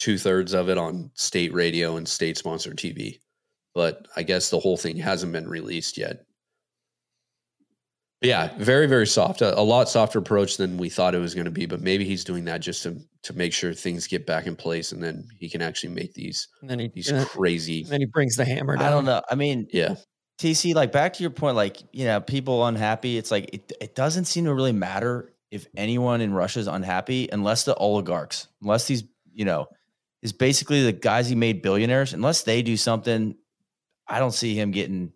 two 0.00 0.18
thirds 0.18 0.52
of 0.52 0.68
it 0.68 0.78
on 0.78 1.12
state 1.14 1.54
radio 1.54 1.96
and 1.96 2.08
state 2.08 2.36
sponsored 2.36 2.76
TV. 2.76 3.20
But 3.74 4.08
I 4.16 4.24
guess 4.24 4.50
the 4.50 4.58
whole 4.58 4.76
thing 4.76 4.96
hasn't 4.96 5.32
been 5.32 5.48
released 5.48 5.96
yet. 5.96 6.24
But 8.20 8.28
yeah, 8.28 8.50
very 8.58 8.86
very 8.86 9.06
soft. 9.06 9.40
A, 9.40 9.56
a 9.58 9.62
lot 9.62 9.88
softer 9.88 10.18
approach 10.18 10.56
than 10.56 10.76
we 10.76 10.88
thought 10.88 11.14
it 11.14 11.20
was 11.20 11.34
going 11.34 11.44
to 11.44 11.52
be. 11.52 11.66
But 11.66 11.80
maybe 11.80 12.04
he's 12.04 12.24
doing 12.24 12.44
that 12.46 12.60
just 12.60 12.82
to 12.82 13.00
to 13.22 13.32
make 13.32 13.52
sure 13.52 13.72
things 13.72 14.08
get 14.08 14.26
back 14.26 14.46
in 14.46 14.56
place, 14.56 14.90
and 14.90 15.02
then 15.02 15.28
he 15.38 15.48
can 15.48 15.62
actually 15.62 15.94
make 15.94 16.12
these 16.14 16.48
And 16.60 16.68
then 16.68 16.80
he 16.80 16.88
these 16.88 17.10
and 17.10 17.26
crazy. 17.28 17.82
and 17.82 17.90
then 17.90 18.00
he 18.00 18.06
brings 18.06 18.34
the 18.34 18.44
hammer 18.44 18.76
down. 18.76 18.86
I 18.86 18.90
don't 18.90 19.04
know. 19.04 19.22
I 19.30 19.36
mean, 19.36 19.68
Yeah, 19.72 19.94
TC, 20.40 20.74
like 20.74 20.90
back 20.90 21.12
to 21.14 21.22
your 21.22 21.30
point, 21.30 21.54
like, 21.54 21.76
you 21.92 22.06
know, 22.06 22.18
people 22.18 22.64
unhappy. 22.64 23.18
It's 23.18 23.30
like, 23.30 23.50
it, 23.52 23.72
it 23.78 23.94
doesn't 23.94 24.24
seem 24.24 24.46
to 24.46 24.54
really 24.54 24.72
matter 24.72 25.34
if 25.50 25.66
anyone 25.76 26.22
in 26.22 26.32
Russia 26.32 26.60
is 26.60 26.66
unhappy 26.66 27.28
unless 27.30 27.64
the 27.64 27.74
oligarchs, 27.74 28.48
unless 28.62 28.86
these, 28.86 29.04
you 29.34 29.44
know, 29.44 29.66
is 30.22 30.32
basically 30.32 30.82
the 30.82 30.92
guys 30.92 31.28
he 31.28 31.34
made 31.34 31.62
billionaires, 31.62 32.12
unless 32.12 32.42
they 32.42 32.62
do 32.62 32.76
something, 32.76 33.36
I 34.06 34.18
don't 34.18 34.34
see 34.34 34.54
him 34.54 34.70
getting, 34.70 35.12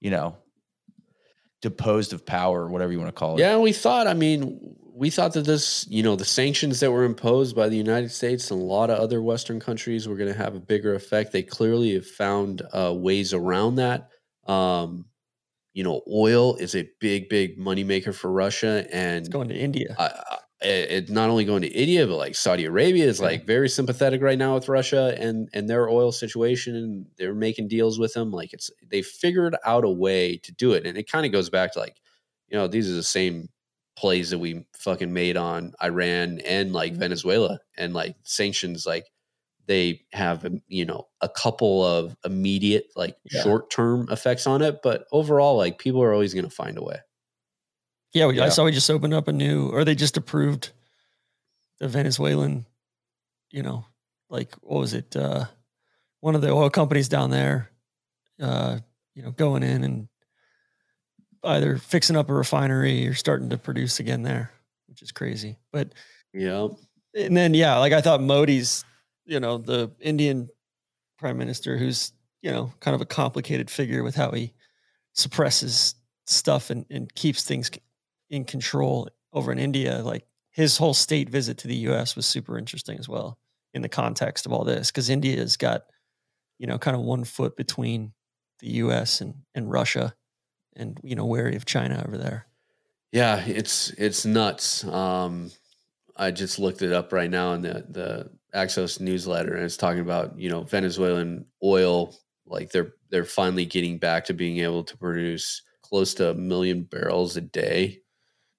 you 0.00 0.10
know, 0.10 0.36
deposed 1.62 2.12
of 2.12 2.26
power 2.26 2.62
or 2.62 2.68
whatever 2.68 2.92
you 2.92 2.98
want 2.98 3.08
to 3.08 3.18
call 3.18 3.36
it. 3.36 3.40
yeah. 3.40 3.56
We 3.56 3.72
thought. 3.72 4.06
I 4.06 4.14
mean, 4.14 4.76
we 4.92 5.10
thought 5.10 5.32
that 5.34 5.42
this, 5.44 5.86
you 5.88 6.02
know, 6.02 6.16
the 6.16 6.24
sanctions 6.24 6.80
that 6.80 6.90
were 6.90 7.04
imposed 7.04 7.54
by 7.54 7.68
the 7.68 7.76
United 7.76 8.10
States 8.10 8.50
and 8.50 8.60
a 8.60 8.64
lot 8.64 8.90
of 8.90 8.98
other 8.98 9.22
Western 9.22 9.60
countries 9.60 10.08
were 10.08 10.16
going 10.16 10.32
to 10.32 10.38
have 10.38 10.54
a 10.56 10.60
bigger 10.60 10.94
effect. 10.94 11.32
They 11.32 11.42
clearly 11.42 11.94
have 11.94 12.06
found 12.06 12.62
uh, 12.72 12.92
ways 12.94 13.32
around 13.32 13.76
that. 13.76 14.10
Um, 14.46 15.06
you 15.72 15.84
know, 15.84 16.02
oil 16.10 16.56
is 16.56 16.74
a 16.74 16.88
big, 16.98 17.28
big 17.28 17.58
moneymaker 17.58 18.12
for 18.12 18.32
Russia, 18.32 18.86
and 18.90 19.20
It's 19.20 19.28
going 19.28 19.48
to 19.48 19.54
India. 19.56 19.94
I, 19.98 20.38
I- 20.62 20.66
it, 20.66 20.90
it 21.04 21.10
not 21.10 21.30
only 21.30 21.44
going 21.44 21.62
to 21.62 21.68
India, 21.68 22.06
but 22.06 22.16
like 22.16 22.34
Saudi 22.34 22.64
Arabia 22.64 23.06
is 23.06 23.20
like 23.20 23.46
very 23.46 23.68
sympathetic 23.68 24.20
right 24.22 24.38
now 24.38 24.54
with 24.54 24.68
Russia 24.68 25.14
and 25.18 25.48
and 25.52 25.68
their 25.68 25.88
oil 25.88 26.12
situation, 26.12 26.74
and 26.76 27.06
they're 27.16 27.34
making 27.34 27.68
deals 27.68 27.98
with 27.98 28.14
them. 28.14 28.30
Like 28.32 28.52
it's 28.52 28.70
they 28.86 29.02
figured 29.02 29.56
out 29.64 29.84
a 29.84 29.90
way 29.90 30.36
to 30.38 30.52
do 30.52 30.72
it, 30.72 30.86
and 30.86 30.98
it 30.98 31.10
kind 31.10 31.26
of 31.26 31.32
goes 31.32 31.50
back 31.50 31.72
to 31.74 31.78
like, 31.80 31.96
you 32.48 32.56
know, 32.58 32.66
these 32.66 32.90
are 32.90 32.94
the 32.94 33.02
same 33.02 33.48
plays 33.96 34.30
that 34.30 34.38
we 34.38 34.64
fucking 34.78 35.12
made 35.12 35.36
on 35.36 35.74
Iran 35.82 36.40
and 36.40 36.72
like 36.72 36.92
Mm-hmm. 36.92 37.00
Venezuela, 37.00 37.60
and 37.76 37.94
like 37.94 38.16
sanctions, 38.24 38.86
like 38.86 39.06
they 39.66 40.02
have 40.12 40.44
um, 40.44 40.62
you 40.68 40.84
know 40.84 41.08
a 41.20 41.28
couple 41.28 41.84
of 41.84 42.16
immediate 42.24 42.86
like 42.96 43.16
Yeah. 43.30 43.42
short 43.42 43.70
term 43.70 44.08
effects 44.10 44.46
on 44.46 44.62
it, 44.62 44.80
but 44.82 45.06
overall, 45.12 45.56
like 45.56 45.78
people 45.78 46.02
are 46.02 46.12
always 46.12 46.34
going 46.34 46.44
to 46.48 46.50
find 46.50 46.78
a 46.78 46.82
way. 46.82 46.98
Yeah, 48.14 48.26
we, 48.26 48.40
I 48.40 48.48
saw 48.48 48.64
we 48.64 48.72
just 48.72 48.90
opened 48.90 49.14
up 49.14 49.28
a 49.28 49.32
new, 49.32 49.68
or 49.68 49.84
they 49.84 49.94
just 49.94 50.16
approved 50.16 50.70
the 51.78 51.88
Venezuelan, 51.88 52.64
you 53.50 53.62
know, 53.62 53.84
like 54.30 54.54
what 54.62 54.80
was 54.80 54.94
it? 54.94 55.14
Uh, 55.14 55.44
one 56.20 56.34
of 56.34 56.40
the 56.40 56.50
oil 56.50 56.70
companies 56.70 57.08
down 57.08 57.30
there, 57.30 57.70
uh, 58.40 58.78
you 59.14 59.22
know, 59.22 59.30
going 59.30 59.62
in 59.62 59.84
and 59.84 60.08
either 61.44 61.76
fixing 61.78 62.16
up 62.16 62.30
a 62.30 62.34
refinery 62.34 63.06
or 63.06 63.14
starting 63.14 63.50
to 63.50 63.58
produce 63.58 64.00
again 64.00 64.22
there, 64.22 64.50
which 64.86 65.02
is 65.02 65.12
crazy. 65.12 65.56
But 65.72 65.92
Yeah. 66.32 66.68
and 67.14 67.36
then 67.36 67.54
yeah, 67.54 67.78
like 67.78 67.92
I 67.92 68.00
thought 68.00 68.20
Modi's, 68.22 68.84
you 69.24 69.38
know, 69.40 69.58
the 69.58 69.90
Indian 70.00 70.48
prime 71.18 71.36
minister, 71.38 71.76
who's 71.76 72.12
you 72.42 72.50
know 72.50 72.72
kind 72.80 72.94
of 72.94 73.00
a 73.00 73.06
complicated 73.06 73.70
figure 73.70 74.02
with 74.02 74.14
how 74.14 74.30
he 74.30 74.54
suppresses 75.12 75.94
stuff 76.26 76.70
and, 76.70 76.86
and 76.90 77.12
keeps 77.14 77.42
things 77.42 77.70
in 78.30 78.44
control 78.44 79.08
over 79.32 79.52
in 79.52 79.58
India. 79.58 80.02
Like 80.02 80.26
his 80.50 80.76
whole 80.76 80.94
state 80.94 81.28
visit 81.28 81.58
to 81.58 81.68
the 81.68 81.76
U.S. 81.76 82.16
was 82.16 82.26
super 82.26 82.58
interesting 82.58 82.98
as 82.98 83.08
well 83.08 83.38
in 83.74 83.82
the 83.82 83.88
context 83.88 84.46
of 84.46 84.52
all 84.52 84.64
this 84.64 84.90
because 84.90 85.10
India's 85.10 85.56
got 85.56 85.84
you 86.58 86.66
know 86.66 86.78
kind 86.78 86.96
of 86.96 87.02
one 87.02 87.24
foot 87.24 87.56
between 87.56 88.12
the 88.60 88.68
U.S. 88.68 89.20
and 89.20 89.34
and 89.54 89.70
Russia, 89.70 90.14
and 90.76 90.98
you 91.02 91.14
know 91.14 91.26
wary 91.26 91.56
of 91.56 91.64
China 91.64 92.02
over 92.06 92.18
there. 92.18 92.46
Yeah, 93.12 93.42
it's 93.46 93.90
it's 93.90 94.24
nuts. 94.24 94.84
Um, 94.84 95.50
I 96.16 96.30
just 96.30 96.58
looked 96.58 96.82
it 96.82 96.92
up 96.92 97.12
right 97.12 97.30
now 97.30 97.52
in 97.52 97.62
the 97.62 97.86
the 97.88 98.30
Axios 98.54 99.00
newsletter, 99.00 99.54
and 99.54 99.64
it's 99.64 99.76
talking 99.76 100.00
about 100.00 100.38
you 100.38 100.50
know 100.50 100.62
Venezuelan 100.62 101.46
oil. 101.62 102.14
Like 102.46 102.70
they're 102.70 102.92
they're 103.10 103.24
finally 103.24 103.64
getting 103.64 103.98
back 103.98 104.24
to 104.26 104.34
being 104.34 104.58
able 104.58 104.84
to 104.84 104.96
produce 104.96 105.62
close 105.82 106.14
to 106.14 106.30
a 106.30 106.34
million 106.34 106.82
barrels 106.82 107.36
a 107.36 107.40
day, 107.40 108.00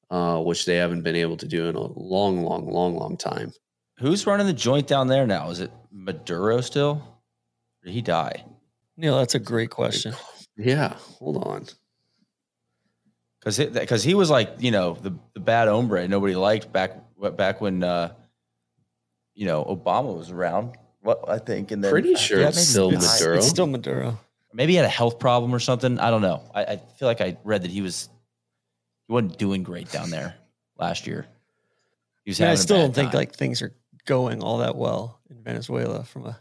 uh, 0.09 0.39
which 0.41 0.65
they 0.65 0.75
haven't 0.77 1.01
been 1.01 1.15
able 1.15 1.37
to 1.37 1.47
do 1.47 1.67
in 1.67 1.75
a 1.75 1.79
long, 1.99 2.43
long, 2.43 2.69
long, 2.71 2.95
long 2.95 3.17
time. 3.17 3.51
Who's 3.99 4.25
running 4.25 4.47
the 4.47 4.53
joint 4.53 4.87
down 4.87 5.07
there 5.07 5.27
now? 5.27 5.49
Is 5.49 5.59
it 5.59 5.71
Maduro 5.91 6.61
still? 6.61 7.01
Or 7.81 7.85
did 7.85 7.93
he 7.93 8.01
die? 8.01 8.45
Neil, 8.97 9.17
that's 9.17 9.35
a 9.35 9.39
great 9.39 9.69
question. 9.69 10.13
Yeah, 10.57 10.95
hold 11.19 11.45
on. 11.45 11.65
Because 13.39 13.57
because 13.57 14.03
he 14.03 14.13
was 14.15 14.29
like 14.29 14.55
you 14.59 14.71
know 14.71 14.95
the 15.01 15.15
the 15.33 15.39
bad 15.39 15.69
hombre 15.69 16.05
nobody 16.09 16.35
liked 16.35 16.73
back 16.73 16.97
back 17.37 17.61
when 17.61 17.81
uh, 17.83 18.13
you 19.33 19.45
know 19.45 19.63
Obama 19.63 20.13
was 20.17 20.31
around. 20.31 20.75
What 21.01 21.29
I 21.29 21.37
think 21.39 21.71
and 21.71 21.81
then 21.81 21.91
Pretty 21.91 22.15
sure 22.15 22.41
yeah, 22.41 22.49
it's 22.49 22.57
maybe 22.57 22.65
still 22.65 22.89
he 22.89 22.95
It's. 22.97 23.19
Maduro. 23.21 23.37
it's 23.37 23.47
still 23.47 23.67
Maduro. 23.67 24.19
Maybe 24.53 24.73
he 24.73 24.75
had 24.75 24.85
a 24.85 24.89
health 24.89 25.19
problem 25.19 25.55
or 25.55 25.59
something. 25.59 25.97
I 25.99 26.09
don't 26.09 26.21
know. 26.21 26.43
I, 26.53 26.63
I 26.65 26.75
feel 26.97 27.07
like 27.07 27.21
I 27.21 27.37
read 27.45 27.61
that 27.61 27.71
he 27.71 27.79
was 27.81 28.09
he 29.09 29.13
wasn't 29.13 29.37
doing 29.39 29.63
great 29.63 29.91
down 29.91 30.11
there 30.11 30.35
last 30.77 31.07
year. 31.07 31.25
He 32.25 32.29
was 32.29 32.39
Yeah, 32.39 32.51
I 32.51 32.55
still 32.55 32.77
don't 32.77 32.93
think 32.93 33.11
time. 33.11 33.17
like 33.17 33.35
things 33.35 33.63
are 33.63 33.73
going 34.05 34.43
all 34.43 34.59
that 34.59 34.75
well 34.75 35.19
in 35.31 35.41
Venezuela 35.41 36.03
from 36.03 36.25
a 36.27 36.39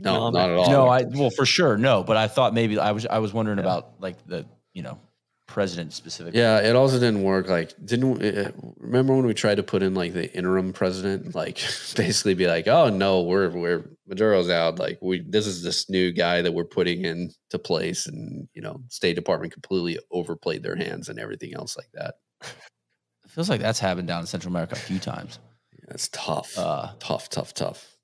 No, 0.00 0.28
economic. 0.30 0.32
not 0.34 0.50
at 0.50 0.56
all. 0.56 0.70
No, 0.70 0.86
I 0.88 1.02
well 1.02 1.30
for 1.30 1.44
sure 1.44 1.76
no, 1.76 2.04
but 2.04 2.16
I 2.16 2.28
thought 2.28 2.54
maybe 2.54 2.78
I 2.78 2.92
was 2.92 3.04
I 3.04 3.18
was 3.18 3.32
wondering 3.32 3.58
Yeah. 3.58 3.64
about 3.64 4.00
like 4.00 4.24
the 4.26 4.46
you 4.74 4.82
know 4.82 5.00
president 5.48 5.92
specifically. 5.92 6.38
Yeah, 6.38 6.60
it 6.60 6.76
also 6.76 7.00
didn't 7.00 7.24
work. 7.24 7.48
Like, 7.48 7.74
didn't 7.84 8.22
uh, 8.22 8.52
remember 8.76 9.16
when 9.16 9.26
we 9.26 9.34
tried 9.34 9.56
to 9.56 9.64
put 9.64 9.82
in 9.82 9.94
like 9.94 10.12
the 10.12 10.32
interim 10.36 10.72
president, 10.72 11.34
like 11.34 11.56
basically 11.96 12.34
be 12.34 12.46
like, 12.46 12.68
"Oh 12.68 12.88
no, 12.88 13.22
we're 13.22 13.50
we're 13.50 13.90
Maduro's 14.06 14.48
out. 14.48 14.78
Like, 14.78 14.98
we 15.02 15.24
this 15.26 15.46
is 15.48 15.64
this 15.64 15.90
new 15.90 16.12
guy 16.12 16.42
that 16.42 16.52
we're 16.52 16.64
putting 16.64 17.04
in 17.04 17.32
to 17.50 17.58
place," 17.58 18.06
and 18.06 18.48
you 18.54 18.62
know, 18.62 18.80
State 18.88 19.14
Department 19.14 19.52
completely 19.52 19.98
overplayed 20.12 20.62
their 20.62 20.76
hands 20.76 21.08
and 21.08 21.18
everything 21.18 21.54
else 21.54 21.76
like 21.76 21.90
that. 21.94 22.14
It 22.42 23.30
feels 23.30 23.50
like 23.50 23.60
that's 23.60 23.80
happened 23.80 24.06
down 24.06 24.20
in 24.20 24.26
Central 24.26 24.52
America 24.52 24.74
a 24.74 24.78
few 24.78 24.98
times. 25.00 25.40
Yeah, 25.72 25.94
it's 25.94 26.08
tough, 26.12 26.56
Uh, 26.56 26.92
tough, 27.00 27.28
tough, 27.30 27.52
tough. 27.54 27.96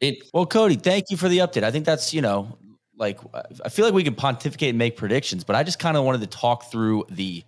It 0.00 0.24
well, 0.32 0.46
Cody, 0.46 0.76
thank 0.76 1.10
you 1.10 1.16
for 1.16 1.28
the 1.28 1.38
update. 1.38 1.64
I 1.64 1.70
think 1.70 1.84
that's 1.84 2.14
you 2.14 2.22
know 2.22 2.56
like 3.04 3.20
I 3.64 3.68
feel 3.68 3.84
like 3.84 3.94
we 3.94 4.02
can 4.04 4.14
pontificate 4.14 4.70
and 4.70 4.78
make 4.78 4.96
predictions, 4.96 5.44
but 5.44 5.54
I 5.56 5.62
just 5.62 5.78
kind 5.78 5.96
of 5.96 6.04
wanted 6.04 6.22
to 6.22 6.26
talk 6.26 6.70
through 6.70 7.04
the 7.10 7.44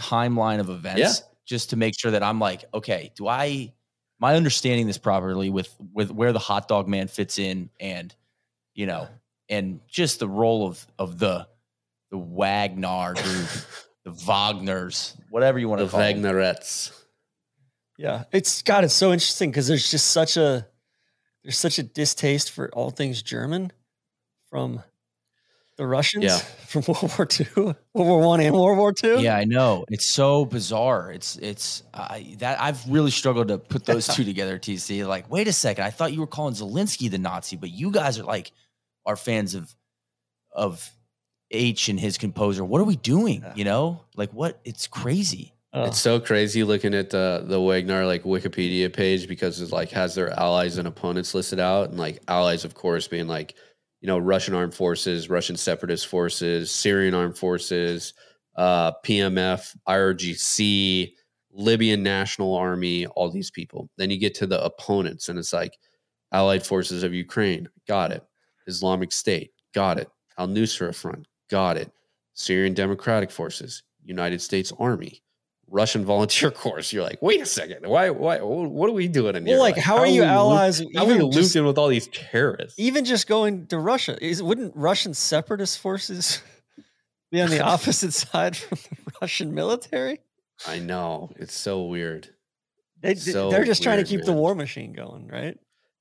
timeline 0.00 0.60
of 0.60 0.68
events 0.68 1.00
Yeah. 1.00 1.26
just 1.46 1.70
to 1.70 1.76
make 1.76 1.98
sure 1.98 2.10
that 2.10 2.22
I'm 2.22 2.38
like, 2.38 2.64
okay, 2.74 3.10
do 3.16 3.26
I 3.26 3.44
am 4.20 4.24
I 4.24 4.34
understanding 4.36 4.86
this 4.86 4.98
properly 4.98 5.50
with 5.50 5.74
with 5.92 6.10
where 6.10 6.32
the 6.32 6.38
hot 6.38 6.68
dog 6.68 6.88
man 6.88 7.08
fits 7.08 7.38
in 7.38 7.70
and 7.80 8.14
you 8.74 8.86
know 8.86 9.08
and 9.48 9.80
just 9.88 10.18
the 10.20 10.28
role 10.28 10.66
of 10.66 10.86
of 10.98 11.18
the 11.18 11.46
the 12.10 12.18
Wagner 12.18 13.14
group, 13.14 13.48
the 14.04 14.12
Wagners, 14.12 15.16
whatever 15.30 15.58
you 15.58 15.68
want 15.68 15.80
the 15.80 15.86
to 15.86 15.90
call 15.90 16.00
them. 16.00 16.22
Wagnerettes. 16.22 16.92
Yeah, 17.96 18.24
it's 18.32 18.62
God. 18.62 18.84
It's 18.84 18.94
so 18.94 19.12
interesting 19.12 19.50
because 19.50 19.66
there's 19.68 19.90
just 19.90 20.08
such 20.08 20.36
a 20.36 20.66
there's 21.42 21.58
such 21.58 21.78
a 21.78 21.82
distaste 21.82 22.50
for 22.50 22.68
all 22.72 22.90
things 22.90 23.22
German 23.22 23.70
from 24.54 24.80
the 25.76 25.84
Russians 25.84 26.24
Yeah. 26.24 26.38
from 26.68 26.84
World 26.86 27.12
War 27.18 27.26
II, 27.40 27.46
World 27.56 27.76
War 27.92 28.20
One 28.20 28.40
and 28.40 28.54
World 28.54 28.78
War 28.78 28.92
Two. 28.92 29.20
Yeah, 29.20 29.36
I 29.36 29.42
know. 29.42 29.84
It's 29.90 30.06
so 30.06 30.44
bizarre. 30.44 31.10
It's 31.10 31.36
it's 31.38 31.82
I 31.92 32.36
that 32.38 32.60
I've 32.60 32.88
really 32.88 33.10
struggled 33.10 33.48
to 33.48 33.58
put 33.58 33.84
those 33.84 34.06
two 34.06 34.22
together. 34.32 34.60
TC, 34.60 35.04
like, 35.08 35.28
wait 35.28 35.48
a 35.48 35.52
second. 35.52 35.82
I 35.82 35.90
thought 35.90 36.12
you 36.12 36.20
were 36.20 36.28
calling 36.28 36.54
Zelensky 36.54 37.10
the 37.10 37.18
Nazi, 37.18 37.56
but 37.56 37.70
you 37.70 37.90
guys 37.90 38.16
are 38.20 38.22
like 38.22 38.52
are 39.04 39.16
fans 39.16 39.56
of 39.56 39.74
of 40.52 40.88
H 41.50 41.88
and 41.88 41.98
his 41.98 42.16
composer. 42.16 42.64
What 42.64 42.80
are 42.80 42.84
we 42.84 42.94
doing? 42.96 43.42
Yeah. 43.42 43.54
You 43.56 43.64
know, 43.64 44.04
like 44.16 44.30
what? 44.32 44.60
It's 44.64 44.86
crazy. 44.86 45.52
Oh, 45.72 45.86
It's 45.86 45.98
so 46.00 46.20
crazy 46.20 46.62
looking 46.62 46.94
at 46.94 47.10
the 47.10 47.44
the 47.44 47.60
Wagner 47.60 48.06
like 48.06 48.22
Wikipedia 48.22 48.92
page 48.92 49.26
because 49.26 49.60
it 49.60 49.72
like 49.72 49.90
has 49.90 50.14
their 50.14 50.30
allies 50.38 50.78
and 50.78 50.86
opponents 50.86 51.34
listed 51.34 51.58
out, 51.58 51.90
and 51.90 51.98
like 51.98 52.22
allies, 52.28 52.64
of 52.64 52.74
course, 52.74 53.08
being 53.08 53.26
like 53.26 53.56
you 54.04 54.08
know 54.08 54.18
Russian 54.18 54.54
armed 54.54 54.74
forces, 54.74 55.30
Russian 55.30 55.56
separatist 55.56 56.08
forces, 56.08 56.70
Syrian 56.70 57.14
armed 57.14 57.38
forces, 57.38 58.12
uh, 58.54 58.92
PMF, 59.02 59.74
IRGC, 59.88 61.14
Libyan 61.52 62.02
National 62.02 62.54
Army, 62.54 63.06
all 63.06 63.30
these 63.30 63.50
people. 63.50 63.88
Then 63.96 64.10
you 64.10 64.18
get 64.18 64.34
to 64.34 64.46
the 64.46 64.62
opponents, 64.62 65.30
and 65.30 65.38
it's 65.38 65.54
like 65.54 65.78
Allied 66.32 66.66
Forces 66.66 67.02
of 67.02 67.14
Ukraine, 67.14 67.66
got 67.88 68.12
it. 68.12 68.22
Islamic 68.66 69.10
State, 69.10 69.52
got 69.72 69.98
it. 69.98 70.10
Al 70.36 70.48
Nusra 70.48 70.94
Front, 70.94 71.26
got 71.50 71.78
it. 71.78 71.90
Syrian 72.34 72.74
Democratic 72.74 73.30
Forces, 73.30 73.84
United 74.04 74.42
States 74.42 74.70
Army, 74.78 75.22
Russian 75.68 76.04
Volunteer 76.04 76.50
Corps. 76.62 76.92
You're 76.92 77.02
like, 77.02 77.20
wait 77.20 77.40
a 77.40 77.46
second, 77.46 77.86
why, 77.86 78.10
why, 78.10 78.38
what 78.40 78.88
are 78.88 78.92
we 78.92 79.08
doing 79.08 79.36
in 79.36 79.46
here? 79.46 79.56
well, 79.56 79.62
like 79.62 79.76
how 79.76 79.96
are 79.96 80.06
you 80.06 80.22
we 80.22 80.26
loop- 80.26 80.36
allies? 80.36 80.78
How 80.94 81.02
are 81.02 81.06
we 81.06 81.14
even 81.14 81.26
looped 81.26 81.56
in 81.56 81.64
with 81.64 81.78
all 81.78 81.88
these 81.88 82.08
terrorists? 82.08 82.78
even 82.78 83.04
just 83.04 83.26
going 83.26 83.66
to 83.68 83.78
Russia? 83.78 84.16
Is 84.24 84.42
wouldn't 84.42 84.74
Russian 84.76 85.14
separatist 85.14 85.78
forces 85.78 86.42
be 87.30 87.40
on 87.40 87.50
the 87.50 87.60
opposite 87.64 88.12
side 88.12 88.56
from 88.56 88.78
the 89.04 89.12
Russian 89.20 89.54
military. 89.54 90.20
I 90.66 90.78
know 90.78 91.32
it's 91.36 91.54
so 91.54 91.82
weird. 91.84 92.30
They 93.00 93.16
So 93.16 93.50
they're 93.50 93.64
just 93.64 93.82
trying 93.82 93.96
to 94.02 94.10
weird, 94.10 94.20
keep 94.20 94.24
the 94.24 94.32
war 94.32 94.54
machine 94.54 94.92
going, 94.92 95.26
right? 95.28 95.58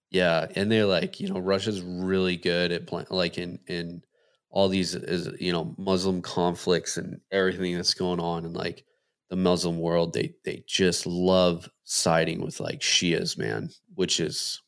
Yeah, 0.10 0.46
and 0.56 0.72
they're 0.72 0.86
like, 0.86 1.20
you 1.20 1.28
know, 1.28 1.40
Russia's 1.40 1.82
really 1.82 2.38
good 2.38 2.72
at 2.72 2.86
playing, 2.86 3.08
like 3.10 3.38
in 3.38 3.60
in 3.68 4.04
all 4.52 4.70
these 4.70 4.94
is 4.94 5.30
you 5.40 5.52
know 5.52 5.74
Muslim 5.78 6.22
conflicts 6.22 6.98
and 6.98 7.20
everything 7.32 7.76
that's 7.76 7.96
going 7.96 8.20
on, 8.20 8.46
and 8.46 8.56
like 8.56 8.86
the 9.30 9.36
Muslim 9.36 9.80
world, 9.80 10.14
they 10.14 10.34
they 10.46 10.64
just 10.68 11.06
love 11.06 11.70
siding 11.84 12.42
with 12.42 12.60
like 12.60 12.80
Shias, 12.82 13.38
man, 13.38 13.70
which 13.96 14.20
is 14.20 14.62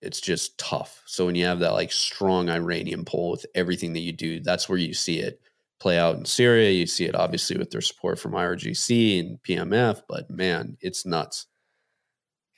it's 0.00 0.20
just 0.20 0.56
tough. 0.58 1.02
So 1.06 1.26
when 1.26 1.34
you 1.34 1.44
have 1.46 1.58
that 1.60 1.72
like 1.72 1.92
strong 1.92 2.48
Iranian 2.48 3.04
pull 3.04 3.32
with 3.32 3.46
everything 3.54 3.92
that 3.94 4.00
you 4.00 4.12
do, 4.12 4.40
that's 4.40 4.68
where 4.68 4.78
you 4.78 4.94
see 4.94 5.18
it 5.18 5.40
play 5.80 5.98
out 5.98 6.16
in 6.16 6.24
Syria. 6.24 6.70
You 6.70 6.86
see 6.86 7.04
it 7.04 7.14
obviously 7.14 7.56
with 7.56 7.70
their 7.70 7.80
support 7.80 8.18
from 8.18 8.32
IRGC 8.32 9.20
and 9.20 9.42
PMF, 9.42 10.02
but 10.08 10.30
man, 10.30 10.76
it's 10.80 11.06
nuts. 11.06 11.46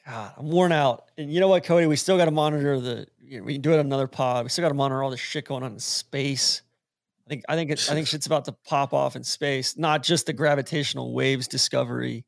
God, 0.07 0.33
I'm 0.39 0.51
worn 0.51 0.73
out. 0.73 1.11
And 1.19 1.33
you 1.33 1.41
know 1.41 1.49
what, 1.49 1.65
Cody? 1.65 1.87
We 1.87 1.97
still 1.97 2.17
got 2.17 2.25
to 2.25 2.31
monitor 2.31 2.81
the. 2.81 3.07
You 3.23 3.39
know, 3.39 3.45
we 3.45 3.55
can 3.55 3.63
do 3.63 3.73
it 3.73 3.79
another 3.79 4.09
pod. 4.09 4.45
We 4.45 4.49
still 4.49 4.63
got 4.63 4.71
to 4.71 4.75
monitor 4.75 5.03
all 5.03 5.11
the 5.11 5.17
shit 5.17 5.45
going 5.45 5.63
on 5.63 5.73
in 5.73 5.79
space. 5.79 6.63
I 7.31 7.33
think. 7.33 7.45
I 7.49 7.55
think. 7.55 7.71
It, 7.71 7.87
I 7.91 7.95
think 7.95 8.07
shit's 8.09 8.27
about 8.27 8.47
to 8.47 8.53
pop 8.67 8.93
off 8.93 9.15
in 9.15 9.23
space. 9.23 9.77
Not 9.79 10.03
just 10.03 10.27
the 10.27 10.33
gravitational 10.33 11.15
waves 11.15 11.47
discovery, 11.47 12.25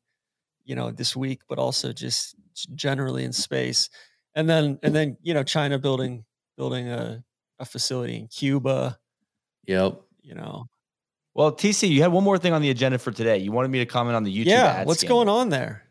you 0.63 0.75
know, 0.75 0.91
this 0.91 1.13
week, 1.15 1.41
but 1.49 1.59
also 1.59 1.91
just 1.91 2.35
generally 2.73 3.25
in 3.25 3.33
space. 3.33 3.89
And 4.35 4.49
then, 4.49 4.79
and 4.81 4.95
then, 4.95 5.17
you 5.21 5.33
know, 5.33 5.43
China 5.43 5.77
building 5.77 6.23
building 6.57 6.87
a 6.89 7.23
a 7.59 7.65
facility 7.65 8.15
in 8.17 8.27
Cuba. 8.27 8.97
Yep. 9.67 10.01
You 10.21 10.35
know, 10.35 10.65
Well, 11.33 11.51
TC, 11.51 11.89
you 11.89 12.01
had 12.01 12.11
one 12.11 12.23
more 12.23 12.37
thing 12.37 12.53
on 12.53 12.61
the 12.61 12.69
agenda 12.69 12.97
for 12.97 13.11
today. 13.11 13.37
You 13.39 13.51
wanted 13.51 13.71
me 13.71 13.79
to 13.79 13.85
comment 13.85 14.15
on 14.15 14.23
the 14.23 14.33
YouTube. 14.33 14.45
yeah. 14.45 14.67
ad 14.67 14.87
What's 14.87 15.01
scandal. 15.01 15.25
going 15.25 15.29
on 15.29 15.49
there? 15.49 15.83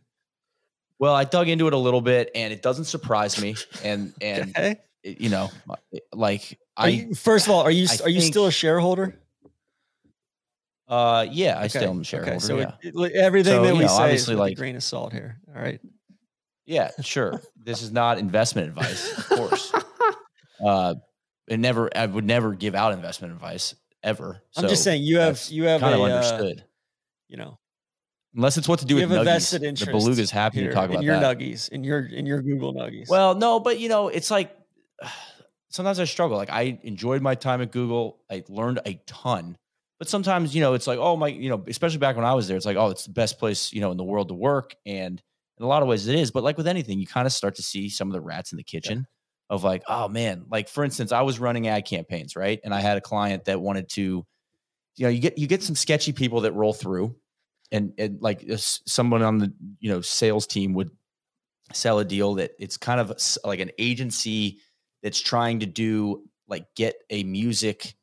Well, 0.98 1.14
I 1.14 1.24
dug 1.24 1.48
into 1.48 1.66
it 1.66 1.72
a 1.74 1.78
little 1.78 2.00
bit, 2.00 2.30
and 2.34 2.52
it 2.52 2.62
doesn't 2.62 2.84
surprise 2.84 3.40
me. 3.40 3.56
And 3.84 4.14
and 4.22 4.50
Okay. 4.50 4.80
You 5.02 5.28
know, 5.28 5.50
like 6.12 6.58
Are 6.76 6.86
I, 6.86 6.88
you, 6.88 7.14
first 7.14 7.46
of 7.46 7.52
all, 7.52 7.60
are 7.62 7.70
you 7.70 7.86
I 7.90 8.04
are 8.04 8.08
you 8.08 8.20
still 8.20 8.46
a 8.46 8.52
shareholder? 8.52 9.18
uh, 10.88 11.26
yeah, 11.30 11.58
I 11.58 11.68
still 11.68 11.90
am 11.90 12.00
a 12.00 12.04
shareholder. 12.04 12.36
Okay, 12.36 12.38
so 12.40 12.58
yeah. 12.58 12.72
it, 12.82 13.12
everything 13.14 13.54
So, 13.54 13.62
that 13.64 13.72
we 13.74 13.80
know, 13.80 13.86
say 13.86 13.92
is 13.94 13.98
obviously, 13.98 14.34
with 14.34 14.38
a 14.40 14.42
like- 14.42 14.56
grain 14.56 14.76
of 14.76 14.82
salt 14.82 15.12
here. 15.12 15.38
All 15.54 15.62
right. 15.62 15.80
Yeah, 16.66 16.90
sure. 17.00 17.40
this 17.56 17.82
is 17.82 17.90
not 17.92 18.18
investment 18.18 18.68
advice, 18.68 19.18
of 19.18 19.28
course. 19.28 19.72
Uh, 20.64 20.94
it 21.48 21.58
never, 21.58 21.90
I 21.96 22.06
would 22.06 22.24
never 22.24 22.54
give 22.54 22.76
out 22.76 22.92
investment 22.92 23.32
advice 23.32 23.74
ever. 24.04 24.40
I'm 24.56 24.68
just 24.68 24.84
saying 24.84 25.02
you 25.02 25.18
have 25.18 25.42
you 25.50 25.64
have 25.64 25.80
kind 25.80 25.92
a 25.92 25.96
of 25.96 26.02
uh, 26.02 26.04
understood. 26.14 26.64
you 27.26 27.36
know 27.36 27.58
Unless 28.36 28.58
it's 28.58 28.68
what 28.68 28.78
to 28.78 28.84
do 28.86 28.94
you 28.94 29.08
with 29.08 29.10
have 29.10 29.26
a 29.26 29.28
nuggies. 29.28 29.80
The 29.84 29.90
beluga's 29.90 30.30
happy 30.30 30.60
here 30.60 30.68
to 30.68 30.74
talk 30.74 30.88
about 30.88 30.98
in 30.98 31.02
your 31.02 31.18
that. 31.18 31.36
nuggies 31.36 31.68
in 31.70 31.82
your 31.82 32.06
in 32.06 32.26
your 32.26 32.40
Google 32.42 32.72
nuggies. 32.74 33.08
Well, 33.08 33.34
no, 33.34 33.58
but 33.58 33.80
you 33.80 33.88
know, 33.88 34.06
it's 34.06 34.30
like 34.30 34.56
sometimes 35.68 36.00
I 36.00 36.04
struggle. 36.04 36.36
Like 36.36 36.50
I 36.50 36.78
enjoyed 36.82 37.22
my 37.22 37.34
time 37.34 37.60
at 37.62 37.72
Google. 37.72 38.20
I 38.30 38.44
learned 38.48 38.80
a 38.84 38.94
ton. 39.06 39.56
But 39.98 40.08
sometimes, 40.08 40.54
you 40.54 40.60
know, 40.60 40.74
it's 40.74 40.88
like, 40.88 40.98
oh 40.98 41.16
my, 41.16 41.28
you 41.28 41.48
know, 41.48 41.62
especially 41.68 41.98
back 41.98 42.16
when 42.16 42.24
I 42.24 42.34
was 42.34 42.48
there, 42.48 42.56
it's 42.56 42.66
like, 42.66 42.76
oh, 42.76 42.90
it's 42.90 43.04
the 43.04 43.12
best 43.12 43.38
place, 43.38 43.72
you 43.72 43.80
know, 43.80 43.92
in 43.92 43.96
the 43.96 44.04
world 44.04 44.28
to 44.28 44.34
work. 44.34 44.74
And 44.84 45.22
in 45.58 45.64
a 45.64 45.68
lot 45.68 45.82
of 45.82 45.88
ways 45.88 46.08
it 46.08 46.16
is. 46.16 46.32
But 46.32 46.42
like 46.42 46.56
with 46.56 46.66
anything, 46.66 46.98
you 46.98 47.06
kind 47.06 47.26
of 47.26 47.32
start 47.32 47.54
to 47.56 47.62
see 47.62 47.88
some 47.88 48.08
of 48.08 48.12
the 48.12 48.20
rats 48.20 48.52
in 48.52 48.56
the 48.56 48.64
kitchen 48.64 49.06
of 49.48 49.62
like, 49.62 49.82
oh 49.86 50.08
man, 50.08 50.46
like 50.50 50.68
for 50.68 50.82
instance, 50.82 51.12
I 51.12 51.22
was 51.22 51.38
running 51.38 51.68
ad 51.68 51.86
campaigns, 51.86 52.34
right? 52.34 52.58
And 52.64 52.74
I 52.74 52.80
had 52.80 52.96
a 52.96 53.00
client 53.00 53.44
that 53.44 53.60
wanted 53.60 53.88
to, 53.90 54.26
you 54.96 55.06
know, 55.06 55.08
you 55.08 55.20
get 55.20 55.38
you 55.38 55.46
get 55.46 55.62
some 55.62 55.76
sketchy 55.76 56.12
people 56.12 56.40
that 56.40 56.52
roll 56.52 56.72
through 56.72 57.14
and, 57.70 57.92
and 57.98 58.20
like 58.20 58.44
someone 58.58 59.22
on 59.22 59.38
the 59.38 59.52
you 59.80 59.90
know 59.90 60.00
sales 60.00 60.46
team 60.46 60.74
would 60.74 60.90
sell 61.72 61.98
a 61.98 62.04
deal 62.04 62.34
that 62.34 62.52
it's 62.58 62.76
kind 62.76 63.00
of 63.00 63.12
like 63.44 63.60
an 63.60 63.70
agency 63.78 64.60
that's 65.02 65.20
trying 65.20 65.60
to 65.60 65.66
do 65.66 66.24
like 66.48 66.66
get 66.74 66.96
a 67.10 67.24
music 67.24 67.94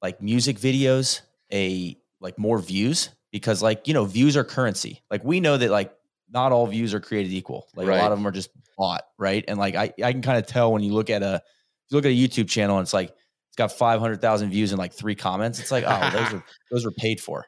like 0.00 0.20
music 0.20 0.58
videos 0.58 1.20
a 1.52 1.96
like 2.20 2.38
more 2.38 2.58
views 2.58 3.10
because 3.30 3.62
like 3.62 3.86
you 3.88 3.94
know 3.94 4.04
views 4.04 4.36
are 4.36 4.44
currency. 4.44 5.02
Like 5.10 5.24
we 5.24 5.40
know 5.40 5.56
that 5.56 5.70
like 5.70 5.92
not 6.30 6.52
all 6.52 6.66
views 6.66 6.94
are 6.94 7.00
created 7.00 7.32
equal. 7.32 7.68
Like 7.74 7.86
a 7.86 7.90
lot 7.90 8.12
of 8.12 8.18
them 8.18 8.26
are 8.26 8.32
just 8.32 8.50
bought 8.76 9.02
right? 9.18 9.44
And 9.48 9.58
like 9.58 9.74
i, 9.74 9.92
I 10.02 10.12
can 10.12 10.22
kind 10.22 10.38
of 10.38 10.46
tell 10.46 10.72
when 10.72 10.82
you 10.82 10.92
look 10.92 11.10
at 11.10 11.22
a 11.22 11.42
you 11.90 11.96
look 11.96 12.04
at 12.04 12.10
a 12.10 12.14
youtube 12.14 12.48
channel 12.48 12.78
and 12.78 12.84
it's 12.84 12.94
like 12.94 13.10
it's 13.10 13.56
got 13.56 13.70
500000 13.70 14.50
views 14.50 14.72
and 14.72 14.78
like 14.78 14.94
three 14.94 15.14
comments 15.14 15.60
it's 15.60 15.70
like 15.70 15.84
oh 15.86 16.10
those 16.10 16.32
are 16.34 16.44
those 16.70 16.86
are 16.86 16.90
paid 16.92 17.20
for. 17.20 17.46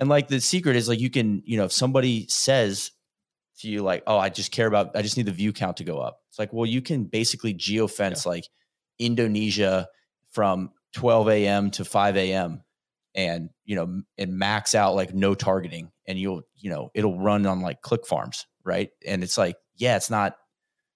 And 0.00 0.08
like 0.08 0.28
the 0.28 0.40
secret 0.40 0.76
is 0.76 0.88
like 0.88 1.00
you 1.00 1.10
can 1.10 1.42
you 1.44 1.56
know 1.56 1.64
if 1.64 1.72
somebody 1.72 2.26
says 2.28 2.92
to 3.58 3.68
you 3.68 3.82
like 3.82 4.02
oh 4.06 4.18
i 4.18 4.28
just 4.28 4.52
care 4.52 4.66
about 4.66 4.96
i 4.96 5.02
just 5.02 5.16
need 5.16 5.26
the 5.26 5.32
view 5.32 5.52
count 5.52 5.76
to 5.78 5.84
go 5.84 5.98
up. 5.98 6.20
It's 6.28 6.38
like 6.38 6.52
well 6.52 6.66
you 6.66 6.82
can 6.82 7.04
basically 7.04 7.52
geo 7.52 7.86
geofence 7.86 8.26
like 8.26 8.44
indonesia 8.98 9.88
from 10.30 10.70
12 10.94 11.28
a.m 11.28 11.70
to 11.72 11.84
5 11.84 12.16
a.m 12.16 12.62
and 13.14 13.50
you 13.64 13.76
know 13.76 14.02
and 14.16 14.38
max 14.38 14.74
out 14.74 14.94
like 14.94 15.14
no 15.14 15.34
targeting 15.34 15.90
and 16.06 16.18
you'll 16.18 16.42
you 16.56 16.70
know 16.70 16.90
it'll 16.94 17.18
run 17.18 17.46
on 17.46 17.60
like 17.60 17.80
click 17.82 18.06
farms 18.06 18.46
right? 18.68 18.90
And 19.06 19.24
it's 19.24 19.38
like 19.38 19.56
yeah 19.76 19.96
it's 19.96 20.10
not 20.10 20.36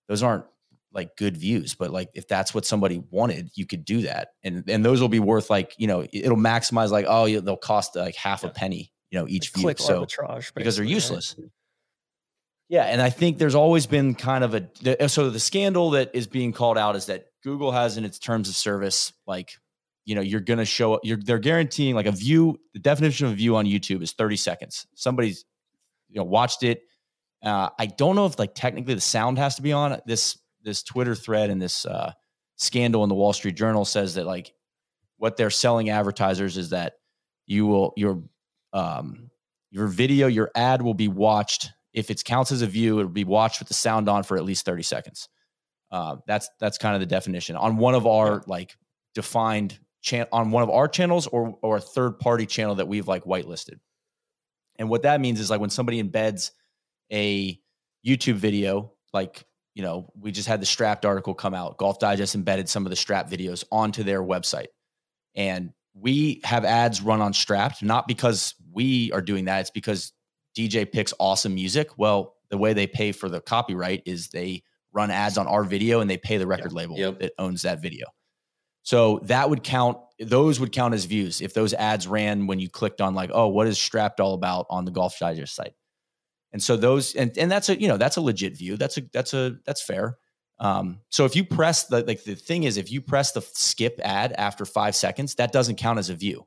those 0.08 0.22
aren't 0.22 0.44
like 0.94 1.16
good 1.16 1.38
views 1.38 1.74
but 1.74 1.90
like 1.90 2.10
if 2.12 2.28
that's 2.28 2.54
what 2.54 2.66
somebody 2.66 3.02
wanted 3.10 3.50
you 3.54 3.66
could 3.66 3.84
do 3.84 4.02
that. 4.02 4.28
And 4.44 4.68
and 4.68 4.84
those 4.84 5.00
will 5.00 5.08
be 5.08 5.20
worth 5.20 5.50
like 5.50 5.74
you 5.78 5.86
know 5.86 6.06
it'll 6.12 6.36
maximize 6.36 6.90
like 6.90 7.06
oh 7.08 7.24
yeah, 7.24 7.40
they'll 7.40 7.56
cost 7.56 7.96
like 7.96 8.14
half 8.14 8.44
a 8.44 8.50
penny 8.50 8.92
you 9.10 9.18
know 9.18 9.26
each 9.26 9.52
view. 9.52 9.64
click 9.64 9.78
so 9.78 10.04
arbitrage 10.04 10.52
because 10.54 10.76
they're 10.76 10.84
useless. 10.84 11.34
right? 11.38 11.48
Yeah, 12.68 12.84
and 12.84 13.02
I 13.02 13.10
think 13.10 13.38
there's 13.38 13.54
always 13.54 13.86
been 13.86 14.14
kind 14.14 14.44
of 14.44 14.54
a 14.54 15.08
so 15.08 15.28
the 15.28 15.40
scandal 15.40 15.90
that 15.90 16.10
is 16.14 16.26
being 16.26 16.52
called 16.52 16.78
out 16.78 16.96
is 16.96 17.06
that 17.06 17.26
Google 17.42 17.72
has 17.72 17.96
in 17.96 18.04
its 18.04 18.18
terms 18.18 18.48
of 18.48 18.54
service 18.54 19.12
like 19.26 19.52
you 20.04 20.14
know 20.14 20.20
you're 20.20 20.40
going 20.40 20.58
to 20.58 20.64
show 20.64 20.98
you're 21.02 21.18
they're 21.18 21.38
guaranteeing 21.38 21.94
like 21.94 22.06
a 22.06 22.12
view 22.12 22.58
the 22.72 22.80
definition 22.80 23.26
of 23.26 23.32
a 23.32 23.36
view 23.36 23.56
on 23.56 23.66
YouTube 23.66 24.02
is 24.02 24.12
30 24.12 24.36
seconds. 24.36 24.86
Somebody's 24.94 25.44
you 26.08 26.16
know 26.16 26.24
watched 26.24 26.62
it. 26.62 26.82
Uh, 27.42 27.68
I 27.78 27.86
don't 27.86 28.16
know 28.16 28.26
if 28.26 28.38
like 28.38 28.54
technically 28.54 28.94
the 28.94 29.00
sound 29.00 29.38
has 29.38 29.56
to 29.56 29.62
be 29.62 29.72
on 29.72 30.00
this 30.06 30.38
this 30.62 30.82
Twitter 30.82 31.14
thread 31.14 31.50
and 31.50 31.60
this 31.60 31.84
uh, 31.84 32.12
scandal 32.56 33.02
in 33.02 33.08
the 33.08 33.14
Wall 33.14 33.32
Street 33.32 33.56
Journal 33.56 33.84
says 33.84 34.14
that 34.14 34.26
like 34.26 34.54
what 35.18 35.36
they're 35.36 35.50
selling 35.50 35.90
advertisers 35.90 36.56
is 36.56 36.70
that 36.70 36.94
you 37.46 37.66
will 37.66 37.92
your 37.96 38.22
um, 38.72 39.30
your 39.70 39.88
video 39.88 40.26
your 40.26 40.50
ad 40.54 40.82
will 40.82 40.94
be 40.94 41.08
watched 41.08 41.70
if 41.92 42.10
it 42.10 42.24
counts 42.24 42.52
as 42.52 42.62
a 42.62 42.66
view 42.66 42.98
it'll 42.98 43.10
be 43.10 43.24
watched 43.24 43.58
with 43.58 43.68
the 43.68 43.74
sound 43.74 44.08
on 44.08 44.22
for 44.22 44.36
at 44.36 44.44
least 44.44 44.64
30 44.64 44.82
seconds. 44.82 45.28
Uh, 45.90 46.16
that's 46.26 46.48
that's 46.58 46.78
kind 46.78 46.94
of 46.94 47.00
the 47.00 47.06
definition. 47.06 47.54
On 47.54 47.76
one 47.76 47.94
of 47.94 48.06
our 48.06 48.42
like 48.46 48.76
defined 49.14 49.78
chan- 50.00 50.26
on 50.32 50.50
one 50.50 50.62
of 50.62 50.70
our 50.70 50.88
channels 50.88 51.26
or 51.26 51.58
or 51.62 51.76
a 51.76 51.80
third 51.80 52.18
party 52.18 52.46
channel 52.46 52.74
that 52.76 52.88
we've 52.88 53.06
like 53.06 53.24
whitelisted. 53.24 53.78
And 54.76 54.88
what 54.88 55.02
that 55.02 55.20
means 55.20 55.38
is 55.38 55.50
like 55.50 55.60
when 55.60 55.70
somebody 55.70 56.02
embeds 56.02 56.50
a 57.12 57.60
youtube 58.06 58.34
video 58.34 58.92
like 59.12 59.44
you 59.74 59.82
know 59.82 60.10
we 60.18 60.32
just 60.32 60.48
had 60.48 60.62
the 60.62 60.66
strapped 60.66 61.04
article 61.04 61.34
come 61.34 61.52
out. 61.52 61.76
Golf 61.76 61.98
digest 61.98 62.34
embedded 62.34 62.70
some 62.70 62.86
of 62.86 62.90
the 62.90 62.96
strap 62.96 63.28
videos 63.28 63.64
onto 63.70 64.02
their 64.02 64.22
website. 64.22 64.68
And 65.34 65.72
we 65.94 66.40
have 66.44 66.64
ads 66.64 67.02
run 67.02 67.20
on 67.20 67.34
strapped 67.34 67.82
not 67.82 68.08
because 68.08 68.54
we 68.72 69.12
are 69.12 69.20
doing 69.20 69.44
that 69.44 69.60
it's 69.60 69.70
because 69.70 70.14
dj 70.56 70.90
picks 70.92 71.12
awesome 71.18 71.54
music 71.54 71.90
well 71.98 72.36
the 72.50 72.58
way 72.58 72.72
they 72.72 72.86
pay 72.86 73.12
for 73.12 73.28
the 73.28 73.40
copyright 73.40 74.02
is 74.06 74.28
they 74.28 74.62
run 74.92 75.10
ads 75.10 75.38
on 75.38 75.46
our 75.46 75.64
video 75.64 76.00
and 76.00 76.10
they 76.10 76.18
pay 76.18 76.36
the 76.36 76.46
record 76.46 76.72
label 76.72 76.96
Yep. 76.98 77.18
that 77.20 77.32
owns 77.38 77.62
that 77.62 77.80
video 77.80 78.06
so 78.82 79.20
that 79.24 79.48
would 79.48 79.62
count 79.62 79.98
those 80.18 80.60
would 80.60 80.72
count 80.72 80.94
as 80.94 81.04
views 81.04 81.40
if 81.40 81.54
those 81.54 81.72
ads 81.74 82.06
ran 82.06 82.46
when 82.46 82.58
you 82.58 82.68
clicked 82.68 83.00
on 83.00 83.14
like 83.14 83.30
oh 83.32 83.48
what 83.48 83.66
is 83.66 83.78
strapped 83.78 84.20
all 84.20 84.34
about 84.34 84.66
on 84.70 84.84
the 84.84 84.90
golf 84.90 85.18
digest 85.18 85.54
site 85.54 85.74
and 86.52 86.62
so 86.62 86.76
those 86.76 87.14
and 87.14 87.36
and 87.38 87.50
that's 87.50 87.68
a 87.68 87.80
you 87.80 87.88
know 87.88 87.96
that's 87.96 88.16
a 88.16 88.20
legit 88.20 88.56
view 88.56 88.76
that's 88.76 88.98
a 88.98 89.02
that's 89.12 89.32
a 89.34 89.56
that's 89.64 89.82
fair 89.82 90.16
um, 90.58 91.00
so 91.08 91.24
if 91.24 91.34
you 91.34 91.44
press 91.44 91.86
the 91.86 92.04
like 92.04 92.22
the 92.22 92.36
thing 92.36 92.62
is 92.62 92.76
if 92.76 92.92
you 92.92 93.00
press 93.00 93.32
the 93.32 93.40
skip 93.40 93.98
ad 94.04 94.32
after 94.34 94.64
five 94.64 94.94
seconds, 94.94 95.34
that 95.36 95.50
doesn't 95.50 95.74
count 95.74 95.98
as 95.98 96.08
a 96.08 96.14
view. 96.14 96.46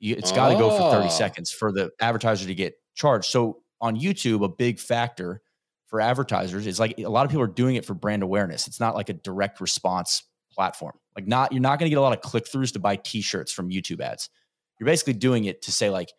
You, 0.00 0.16
it's 0.18 0.32
got 0.32 0.48
to 0.48 0.56
go 0.56 0.70
for 0.76 0.90
30 0.90 1.06
Oh. 1.06 1.08
seconds 1.08 1.52
for 1.52 1.70
the 1.70 1.90
advertiser 2.00 2.46
to 2.48 2.54
get 2.56 2.74
charged. 2.94 3.26
So 3.26 3.62
on 3.80 3.98
YouTube, 3.98 4.44
a 4.44 4.48
big 4.48 4.78
factor 4.78 5.42
for 5.86 6.00
advertisers 6.00 6.66
is 6.66 6.80
like 6.80 6.98
a 6.98 7.08
lot 7.08 7.26
of 7.26 7.30
people 7.30 7.42
are 7.42 7.48
doing 7.48 7.76
it 7.76 7.84
for 7.84 7.94
brand 7.94 8.22
awareness. 8.22 8.66
It's 8.66 8.80
not 8.80 8.94
like 8.94 9.08
a 9.08 9.14
direct 9.14 9.60
response 9.60 10.22
platform. 10.50 10.94
Like 11.16 11.26
not 11.26 11.52
you're 11.52 11.60
not 11.60 11.78
going 11.78 11.86
to 11.86 11.90
get 11.90 11.98
a 11.98 12.02
lot 12.02 12.16
of 12.16 12.22
click 12.22 12.46
throughs 12.46 12.72
to 12.72 12.78
buy 12.78 12.96
t-shirts 12.96 13.52
from 13.52 13.70
YouTube 13.70 14.00
ads. 14.00 14.30
You're 14.78 14.86
basically 14.86 15.14
doing 15.14 15.44
it 15.44 15.62
to 15.62 15.72
say 15.72 15.90
like, 15.90 16.12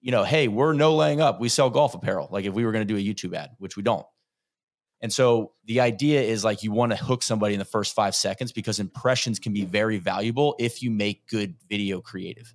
you 0.00 0.10
know, 0.10 0.24
hey, 0.24 0.48
we're 0.48 0.72
no 0.72 0.94
laying 0.94 1.20
up. 1.20 1.40
We 1.40 1.48
sell 1.48 1.70
golf 1.70 1.94
apparel. 1.94 2.28
Like 2.30 2.44
if 2.44 2.54
we 2.54 2.64
were 2.64 2.72
going 2.72 2.86
to 2.86 2.94
do 2.94 2.98
a 2.98 3.14
YouTube 3.14 3.36
ad, 3.36 3.50
which 3.58 3.76
we 3.76 3.82
don't. 3.82 4.06
And 5.02 5.12
so 5.12 5.52
the 5.64 5.80
idea 5.80 6.22
is 6.22 6.44
like 6.44 6.62
you 6.62 6.70
want 6.70 6.92
to 6.92 6.96
hook 6.96 7.22
somebody 7.22 7.54
in 7.54 7.58
the 7.58 7.64
first 7.64 7.94
five 7.94 8.14
seconds 8.14 8.52
because 8.52 8.78
impressions 8.78 9.38
can 9.38 9.52
be 9.52 9.64
very 9.64 9.98
valuable 9.98 10.54
if 10.58 10.82
you 10.82 10.90
make 10.90 11.26
good 11.26 11.56
video 11.68 12.00
creative, 12.00 12.54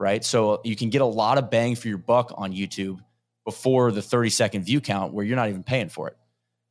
right? 0.00 0.24
So 0.24 0.62
you 0.64 0.74
can 0.74 0.88
get 0.88 1.02
a 1.02 1.06
lot 1.06 1.38
of 1.38 1.50
bang 1.50 1.76
for 1.76 1.86
your 1.86 1.98
buck 1.98 2.32
on 2.36 2.52
YouTube 2.52 2.98
before 3.44 3.92
the 3.92 4.02
30 4.02 4.30
second 4.30 4.64
view 4.64 4.80
count 4.80 5.12
where 5.12 5.24
you're 5.24 5.36
not 5.36 5.50
even 5.50 5.62
paying 5.62 5.90
for 5.90 6.08
it. 6.08 6.16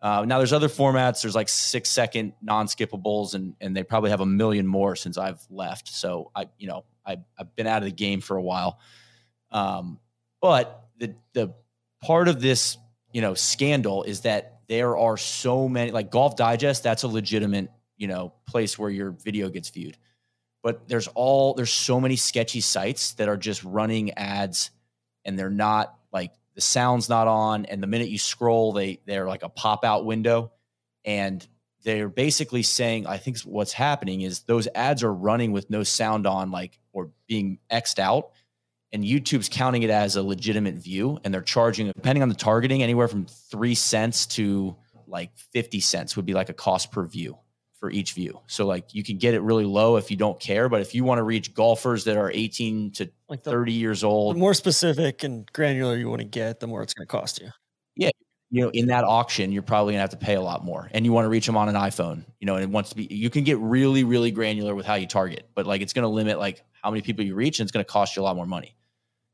Uh, 0.01 0.25
now 0.25 0.39
there's 0.39 0.53
other 0.53 0.67
formats. 0.67 1.21
There's 1.21 1.35
like 1.35 1.47
six 1.47 1.89
second 1.89 2.33
non 2.41 2.67
skippables, 2.67 3.35
and 3.35 3.53
and 3.59 3.75
they 3.75 3.83
probably 3.83 4.09
have 4.09 4.21
a 4.21 4.25
million 4.25 4.65
more 4.65 4.95
since 4.95 5.17
I've 5.17 5.45
left. 5.49 5.89
So 5.89 6.31
I, 6.33 6.47
you 6.57 6.67
know, 6.67 6.85
I, 7.05 7.17
I've 7.37 7.53
been 7.55 7.67
out 7.67 7.79
of 7.79 7.83
the 7.83 7.91
game 7.91 8.21
for 8.21 8.37
a 8.37 8.41
while. 8.41 8.79
Um, 9.51 9.99
but 10.41 10.85
the 10.97 11.15
the 11.33 11.53
part 12.01 12.29
of 12.29 12.39
this, 12.41 12.77
you 13.11 13.21
know, 13.21 13.33
scandal 13.33 14.03
is 14.03 14.21
that 14.21 14.61
there 14.67 14.97
are 14.97 15.17
so 15.17 15.67
many 15.67 15.91
like 15.91 16.11
Golf 16.11 16.37
Digest. 16.37 16.81
That's 16.81 17.03
a 17.03 17.09
legitimate, 17.09 17.69
you 17.97 18.07
know, 18.07 18.33
place 18.47 18.79
where 18.79 18.89
your 18.89 19.11
video 19.11 19.49
gets 19.49 19.69
viewed. 19.69 19.97
But 20.61 20.87
there's 20.87 21.07
all 21.07 21.53
there's 21.53 21.73
so 21.73 21.99
many 21.99 22.15
sketchy 22.15 22.61
sites 22.61 23.13
that 23.13 23.29
are 23.29 23.37
just 23.37 23.63
running 23.63 24.13
ads, 24.13 24.71
and 25.25 25.39
they're 25.39 25.49
not 25.49 25.95
like 26.11 26.33
the 26.55 26.61
sound's 26.61 27.07
not 27.07 27.27
on. 27.27 27.65
And 27.65 27.81
the 27.81 27.87
minute 27.87 28.09
you 28.09 28.17
scroll 28.17 28.73
they 28.73 28.99
they're 29.05 29.27
like 29.27 29.43
a 29.43 29.49
pop 29.49 29.85
out 29.85 30.05
window. 30.05 30.51
And 31.05 31.47
they're 31.83 32.09
basically 32.09 32.61
saying 32.61 33.07
i 33.07 33.17
think 33.17 33.39
what's 33.39 33.71
happening 33.71 34.21
is 34.21 34.41
those 34.41 34.67
ads 34.75 35.01
are 35.01 35.13
running 35.13 35.53
with 35.53 35.69
no 35.69 35.81
sound 35.81 36.27
on 36.27 36.51
like 36.51 36.77
or 36.91 37.09
being 37.27 37.59
xed 37.71 37.99
out. 37.99 38.31
And 38.91 39.03
youtube's 39.03 39.49
counting 39.49 39.83
it 39.83 39.89
as 39.89 40.15
a 40.15 40.23
legitimate 40.23 40.75
view 40.75 41.19
and 41.23 41.33
they're 41.33 41.41
charging 41.41 41.87
depending 41.87 42.23
on 42.23 42.29
the 42.29 42.35
targeting 42.35 42.83
anywhere 42.83 43.07
from 43.07 43.25
3 43.25 43.75
cents 43.75 44.25
to 44.27 44.75
like 45.07 45.31
50 45.53 45.79
cents 45.79 46.15
would 46.15 46.25
be 46.25 46.33
like 46.33 46.49
a 46.49 46.53
cost 46.53 46.91
per 46.91 47.05
view 47.05 47.37
for 47.79 47.89
each 47.89 48.13
view. 48.13 48.39
So 48.47 48.65
like 48.65 48.93
you 48.93 49.03
can 49.03 49.17
get 49.17 49.33
it 49.33 49.41
really 49.41 49.65
low 49.65 49.95
if 49.95 50.11
you 50.11 50.17
don't 50.17 50.39
care, 50.39 50.67
but 50.67 50.81
if 50.81 50.93
you 50.93 51.03
want 51.03 51.19
to 51.19 51.23
reach 51.23 51.53
golfers 51.53 52.03
that 52.05 52.17
are 52.17 52.29
18 52.29 52.91
to 52.91 53.09
like 53.29 53.43
the, 53.43 53.51
30 53.51 53.71
years 53.73 54.03
old, 54.03 54.35
the 54.35 54.39
more 54.39 54.53
specific 54.53 55.23
and 55.23 55.51
granular 55.53 55.95
you 55.95 56.09
want 56.09 56.21
to 56.21 56.27
get, 56.27 56.59
the 56.59 56.67
more 56.67 56.83
it's 56.83 56.93
going 56.93 57.07
to 57.07 57.11
cost 57.11 57.39
you. 57.41 57.49
Yeah, 57.95 58.11
you 58.51 58.63
know, 58.63 58.69
in 58.69 58.87
that 58.87 59.03
auction, 59.03 59.51
you're 59.51 59.61
probably 59.61 59.93
gonna 59.93 60.01
have 60.01 60.09
to 60.11 60.17
pay 60.17 60.35
a 60.35 60.41
lot 60.41 60.63
more, 60.63 60.89
and 60.93 61.05
you 61.05 61.13
want 61.13 61.25
to 61.25 61.29
reach 61.29 61.45
them 61.45 61.55
on 61.55 61.69
an 61.69 61.75
iPhone. 61.75 62.25
You 62.39 62.47
know, 62.47 62.55
and 62.55 62.63
it 62.63 62.69
wants 62.69 62.89
to 62.89 62.95
be. 62.95 63.03
You 63.03 63.29
can 63.29 63.43
get 63.43 63.59
really, 63.59 64.03
really 64.03 64.31
granular 64.31 64.73
with 64.73 64.85
how 64.85 64.95
you 64.95 65.05
target, 65.05 65.49
but 65.53 65.67
like 65.67 65.81
it's 65.81 65.93
going 65.93 66.03
to 66.03 66.09
limit 66.09 66.39
like 66.39 66.63
how 66.81 66.89
many 66.89 67.01
people 67.01 67.23
you 67.23 67.35
reach, 67.35 67.59
and 67.59 67.65
it's 67.65 67.71
going 67.71 67.85
to 67.85 67.91
cost 67.91 68.15
you 68.15 68.21
a 68.21 68.23
lot 68.23 68.35
more 68.35 68.47
money. 68.47 68.75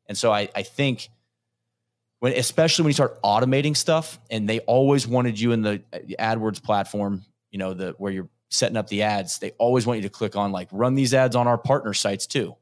And 0.08 0.18
so 0.18 0.32
I, 0.32 0.50
I 0.54 0.64
think 0.64 1.10
when, 2.20 2.34
especially 2.34 2.84
when 2.84 2.90
you 2.90 2.94
start 2.94 3.22
automating 3.24 3.76
stuff, 3.76 4.20
and 4.30 4.50
they 4.50 4.60
always 4.62 5.08
wanted 5.08 5.40
you 5.40 5.52
in 5.54 5.62
the 5.62 5.82
uh, 5.94 6.00
AdWords 6.20 6.62
platform, 6.62 7.24
you 7.52 7.60
know, 7.60 7.74
the 7.74 7.96
where 7.98 8.12
you're 8.12 8.30
setting 8.50 8.78
up 8.78 8.88
the 8.88 9.04
ads, 9.04 9.40
they 9.40 9.52
always 9.52 9.86
want 9.86 9.98
you 9.98 10.04
to 10.04 10.10
click 10.10 10.36
on 10.36 10.52
like 10.52 10.68
run 10.72 10.96
these 10.96 11.14
ads 11.14 11.36
on 11.36 11.48
our 11.48 11.58
partner 11.58 11.94
sites 11.94 12.28
too, 12.28 12.56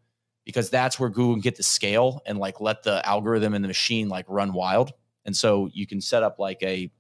because 0.46 0.70
that's 0.70 1.00
where 1.00 1.10
Google 1.10 1.36
can 1.36 1.42
get 1.42 1.56
the 1.56 1.64
scale 1.64 2.22
and 2.26 2.38
like 2.38 2.62
let 2.62 2.84
the 2.84 3.06
algorithm 3.08 3.54
and 3.54 3.64
the 3.64 3.68
machine 3.68 4.10
like 4.10 4.26
run 4.28 4.54
wild. 4.54 4.94
And 5.26 5.36
so 5.36 5.70
you 5.74 5.88
can 5.88 6.02
set 6.02 6.24
up 6.24 6.40
like 6.40 6.62
a, 6.64 6.92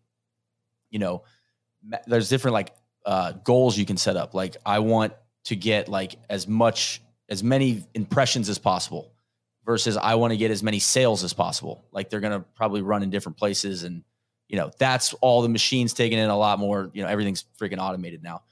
you 0.89 0.99
know, 0.99 1.23
there's 2.07 2.29
different 2.29 2.53
like 2.53 2.73
uh, 3.05 3.33
goals 3.43 3.77
you 3.77 3.85
can 3.85 3.97
set 3.97 4.15
up. 4.15 4.33
Like 4.33 4.55
I 4.65 4.79
want 4.79 5.13
to 5.45 5.55
get 5.55 5.89
like 5.89 6.15
as 6.29 6.47
much 6.47 7.01
as 7.29 7.43
many 7.43 7.85
impressions 7.93 8.47
as 8.49 8.57
possible 8.57 9.13
versus 9.65 9.97
I 9.97 10.15
want 10.15 10.31
to 10.31 10.37
get 10.37 10.51
as 10.51 10.63
many 10.63 10.79
sales 10.79 11.23
as 11.23 11.33
possible. 11.33 11.85
Like 11.91 12.09
they're 12.09 12.19
going 12.19 12.39
to 12.39 12.45
probably 12.55 12.81
run 12.81 13.03
in 13.03 13.09
different 13.09 13.37
places 13.37 13.83
and 13.83 14.03
you 14.49 14.57
know, 14.57 14.69
that's 14.77 15.13
all 15.15 15.41
the 15.41 15.49
machines 15.49 15.93
taking 15.93 16.19
in 16.19 16.29
a 16.29 16.37
lot 16.37 16.59
more, 16.59 16.91
you 16.93 17.01
know, 17.01 17.09
everything's 17.09 17.45
freaking 17.59 17.79
automated 17.79 18.21
now. 18.21 18.43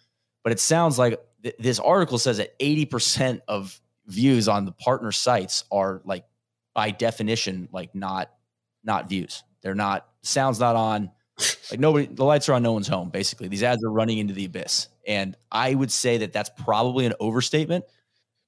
But 0.43 0.53
it 0.53 0.59
sounds 0.59 0.97
like 0.97 1.19
th- 1.43 1.55
this 1.59 1.79
article 1.79 2.17
says 2.17 2.37
that 2.37 2.57
80% 2.59 3.41
of 3.47 3.79
views 4.07 4.47
on 4.47 4.65
the 4.65 4.71
partner 4.71 5.11
sites 5.11 5.63
are 5.71 6.01
like 6.05 6.25
by 6.73 6.91
definition 6.91 7.69
like 7.71 7.93
not 7.95 8.31
not 8.83 9.09
views. 9.09 9.43
They're 9.61 9.75
not 9.75 10.07
sounds 10.21 10.59
not 10.59 10.75
on. 10.75 11.11
Like 11.71 11.79
nobody, 11.79 12.05
the 12.05 12.23
lights 12.23 12.49
are 12.49 12.53
on 12.53 12.61
no 12.63 12.73
one's 12.73 12.87
home. 12.87 13.09
Basically, 13.09 13.47
these 13.47 13.63
ads 13.63 13.83
are 13.83 13.91
running 13.91 14.19
into 14.19 14.33
the 14.33 14.45
abyss, 14.45 14.89
and 15.07 15.35
I 15.51 15.73
would 15.73 15.91
say 15.91 16.17
that 16.17 16.33
that's 16.33 16.51
probably 16.55 17.05
an 17.05 17.13
overstatement. 17.19 17.85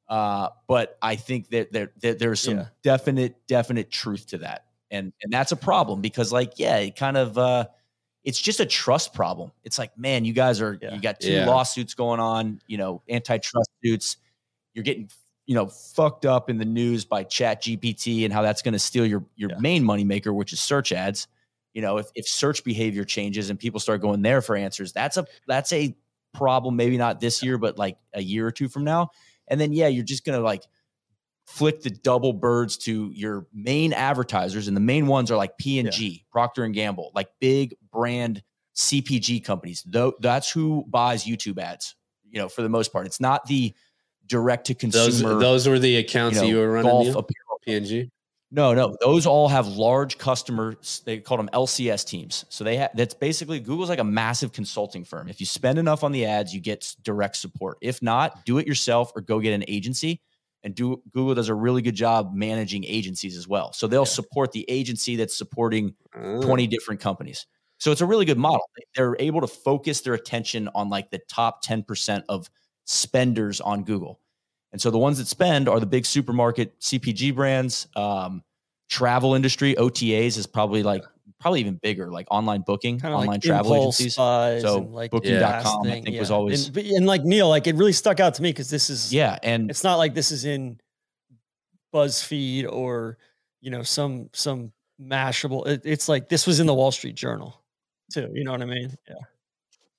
Uh, 0.07 0.49
but 0.68 0.98
I 1.02 1.15
think 1.15 1.49
that 1.49 1.72
there, 1.72 1.91
that 2.02 2.20
there's 2.20 2.41
some 2.41 2.57
yeah. 2.57 2.65
definite 2.84 3.48
definite 3.48 3.90
truth 3.90 4.28
to 4.28 4.40
that, 4.40 4.65
and 4.91 5.11
and 5.24 5.34
that's 5.34 5.52
a 5.52 5.56
problem 5.56 6.02
because 6.02 6.32
like 6.32 6.60
yeah, 6.60 6.78
it 6.78 6.95
kind 6.95 7.18
of 7.18 7.38
uh, 7.38 7.65
it's 8.24 8.40
just 8.40 8.60
a 8.60 8.66
trust 8.66 9.14
problem. 9.14 9.52
It's 9.64 9.78
like, 9.78 9.98
man, 9.98 10.26
you 10.26 10.34
guys 10.34 10.62
are 10.62 10.78
yeah. 10.82 10.94
you 10.94 11.02
got 11.02 11.20
two 11.20 11.32
yeah. 11.32 11.45
lawsuits 11.48 11.94
going 11.94 12.20
on, 12.20 12.62
you 12.68 12.78
know, 12.78 13.02
antitrust 13.10 13.70
suits. 13.84 14.18
You're 14.74 14.84
getting, 14.84 15.10
you 15.45 15.56
know, 15.56 15.68
fucked 15.68 16.26
up 16.26 16.50
in 16.50 16.58
the 16.58 16.66
news 16.66 17.04
by 17.06 17.24
Chat 17.24 17.62
GPT 17.62 18.24
and 18.24 18.34
how 18.34 18.41
that's 18.41 18.62
going 18.62 18.74
to 18.74 18.80
steal 18.80 19.06
your 19.06 19.26
your 19.36 19.50
yeah. 19.52 19.58
main 19.60 19.84
moneymaker, 19.84 20.34
which 20.34 20.54
is 20.54 20.62
search 20.62 20.91
ads. 20.91 21.28
You 21.74 21.82
know, 21.82 21.98
if 21.98 22.08
if 22.16 22.28
search 22.28 22.64
behavior 22.64 23.04
changes 23.04 23.50
and 23.50 23.60
people 23.60 23.80
start 23.80 24.02
going 24.02 24.22
there 24.22 24.41
for 24.41 24.56
answers, 24.56 24.94
that's 24.94 25.18
a 25.18 25.26
that's 25.48 25.74
a 25.74 25.95
problem. 26.34 26.76
Maybe 26.78 26.98
not 26.98 27.20
this 27.20 27.44
year, 27.44 27.58
but 27.58 27.78
like 27.78 27.98
a 28.14 28.22
year 28.22 28.48
or 28.48 28.52
two 28.52 28.70
from 28.70 28.86
now. 28.86 29.12
And 29.50 29.60
then 29.60 29.74
yeah, 29.74 29.88
you're 29.88 30.06
just 30.06 30.24
gonna 30.24 30.40
like 30.40 30.64
flick 31.54 31.84
the 31.84 31.90
double 31.92 32.34
birds 32.34 32.78
to 32.78 33.12
your 33.14 33.46
main 33.54 33.94
advertisers 33.94 34.68
and 34.68 34.76
the 34.76 34.82
main 34.82 35.06
ones 35.06 35.30
are 35.30 35.38
like 35.38 35.56
p&g 35.60 36.08
yeah. 36.08 36.18
procter 36.32 36.64
and 36.64 36.74
gamble 36.74 37.12
like 37.14 37.30
big 37.40 37.76
brand 37.92 38.42
cpg 38.76 39.44
companies. 39.46 39.84
Though 39.86 40.14
that's 40.20 40.50
who 40.50 40.84
buys 40.88 41.26
youtube 41.26 41.60
ads 41.60 41.96
you 42.32 42.42
know 42.42 42.50
for 42.50 42.64
the 42.64 42.70
most 42.70 42.92
part. 42.92 43.06
It's 43.06 43.20
not 43.20 43.46
the 43.46 43.72
direct 44.26 44.66
to 44.68 44.74
consumer 44.74 45.34
those, 45.34 45.42
those 45.42 45.68
were 45.68 45.78
the 45.78 45.98
accounts 45.98 46.38
you, 46.38 46.42
know, 46.42 46.48
you 46.48 46.58
were 46.58 46.72
running 46.72 47.24
p&g 47.66 48.10
no 48.52 48.74
no 48.74 48.96
those 49.00 49.26
all 49.28 49.48
have 49.48 49.68
large 49.68 50.18
customers 50.18 51.04
they 51.06 51.20
call 51.20 51.38
them 51.38 51.50
lcs 51.54 52.04
teams. 52.04 52.46
So 52.50 52.64
they 52.64 52.78
have 52.78 52.90
that's 52.96 53.14
basically 53.14 53.60
google's 53.60 53.90
like 53.90 54.00
a 54.00 54.04
massive 54.04 54.54
consulting 54.54 55.04
firm. 55.04 55.30
If 55.30 55.40
you 55.40 55.46
spend 55.46 55.78
enough 55.78 56.04
on 56.04 56.14
the 56.14 56.26
ads 56.26 56.52
you 56.52 56.62
get 56.62 56.96
direct 57.04 57.36
support. 57.36 57.78
If 57.80 58.02
not 58.02 58.44
do 58.44 58.58
it 58.58 58.66
yourself 58.66 59.12
or 59.16 59.22
go 59.22 59.40
get 59.40 59.54
an 59.54 59.64
agency 59.68 60.20
and 60.64 60.73
do, 60.73 61.02
Google 61.11 61.35
does 61.35 61.49
a 61.49 61.56
really 61.56 61.81
good 61.81 61.95
job 61.95 62.34
managing 62.34 62.85
agencies 62.85 63.38
as 63.38 63.48
well. 63.48 63.73
So 63.73 63.88
they'll 63.88 64.02
yeah. 64.02 64.06
support 64.06 64.52
the 64.52 64.65
agency 64.69 65.15
that's 65.15 65.38
supporting 65.38 65.95
uh. 66.15 66.41
20 66.41 66.68
different 66.68 67.02
companies. 67.02 67.45
So 67.80 67.91
it's 67.91 68.02
a 68.02 68.06
really 68.06 68.26
good 68.26 68.38
model. 68.38 68.64
They're 68.95 69.18
able 69.19 69.41
to 69.41 69.48
focus 69.48 70.02
their 70.02 70.14
attention 70.14 70.69
on 70.73 70.90
like 70.90 71.10
the 71.10 71.19
top 71.30 71.65
10% 71.65 72.23
of 72.30 72.49
spenders 72.85 73.60
on 73.60 73.84
Google. 73.84 74.19
And 74.72 74.81
so 74.81 74.90
the 74.90 74.98
ones 74.98 75.18
that 75.18 75.27
spend 75.27 75.68
are 75.68 75.80
the 75.80 75.85
big 75.85 76.06
supermarket 76.06 76.80
CPG 76.80 77.35
brands, 77.35 77.88
um, 77.95 78.44
travel 78.90 79.35
industry, 79.35 79.76
OTAs 79.76 80.38
is 80.38 80.48
probably 80.48 80.81
like 80.81 81.03
probably 81.44 81.60
even 81.60 81.76
bigger, 81.76 82.10
like 82.10 82.26
online 82.32 82.61
booking, 82.61 82.98
Kinda 82.98 83.18
online 83.18 83.28
like 83.28 83.41
travel 83.41 83.76
agencies. 83.76 84.15
So 84.15 84.88
like 84.90 85.11
booking.com, 85.11 85.86
I 85.86 85.91
think 85.91 86.07
yeah. 86.07 86.20
was 86.22 86.32
always 86.32 86.70
and, 86.70 86.78
and, 86.78 87.06
like 87.06 87.26
Neil, 87.26 87.49
like 87.49 87.68
it 87.68 87.76
really 87.76 87.91
stuck 87.91 88.22
out 88.22 88.34
to 88.36 88.41
me 88.41 88.49
because 88.49 88.70
this 88.70 88.90
is 88.90 89.14
yeah, 89.14 89.38
and 89.44 89.70
it's 89.70 89.84
not 89.84 89.98
like 89.98 90.14
this 90.14 90.32
is 90.32 90.45
in 90.45 90.80
BuzzFeed 91.94 92.72
or 92.72 93.18
you 93.60 93.72
know 93.72 93.84
some 93.84 94.30
some 94.32 94.72
mashable. 95.02 95.68
It, 95.68 95.82
it's 95.84 96.07
like 96.07 96.30
this 96.30 96.48
was 96.48 96.61
in 96.61 96.65
the 96.65 96.74
Wall 96.74 96.91
Street 96.94 97.15
Journal 97.15 97.61
too. 98.10 98.32
You 98.34 98.45
know 98.45 98.53
what 98.53 98.61
I 98.61 98.65
mean? 98.65 98.95
Yeah. 99.06 99.15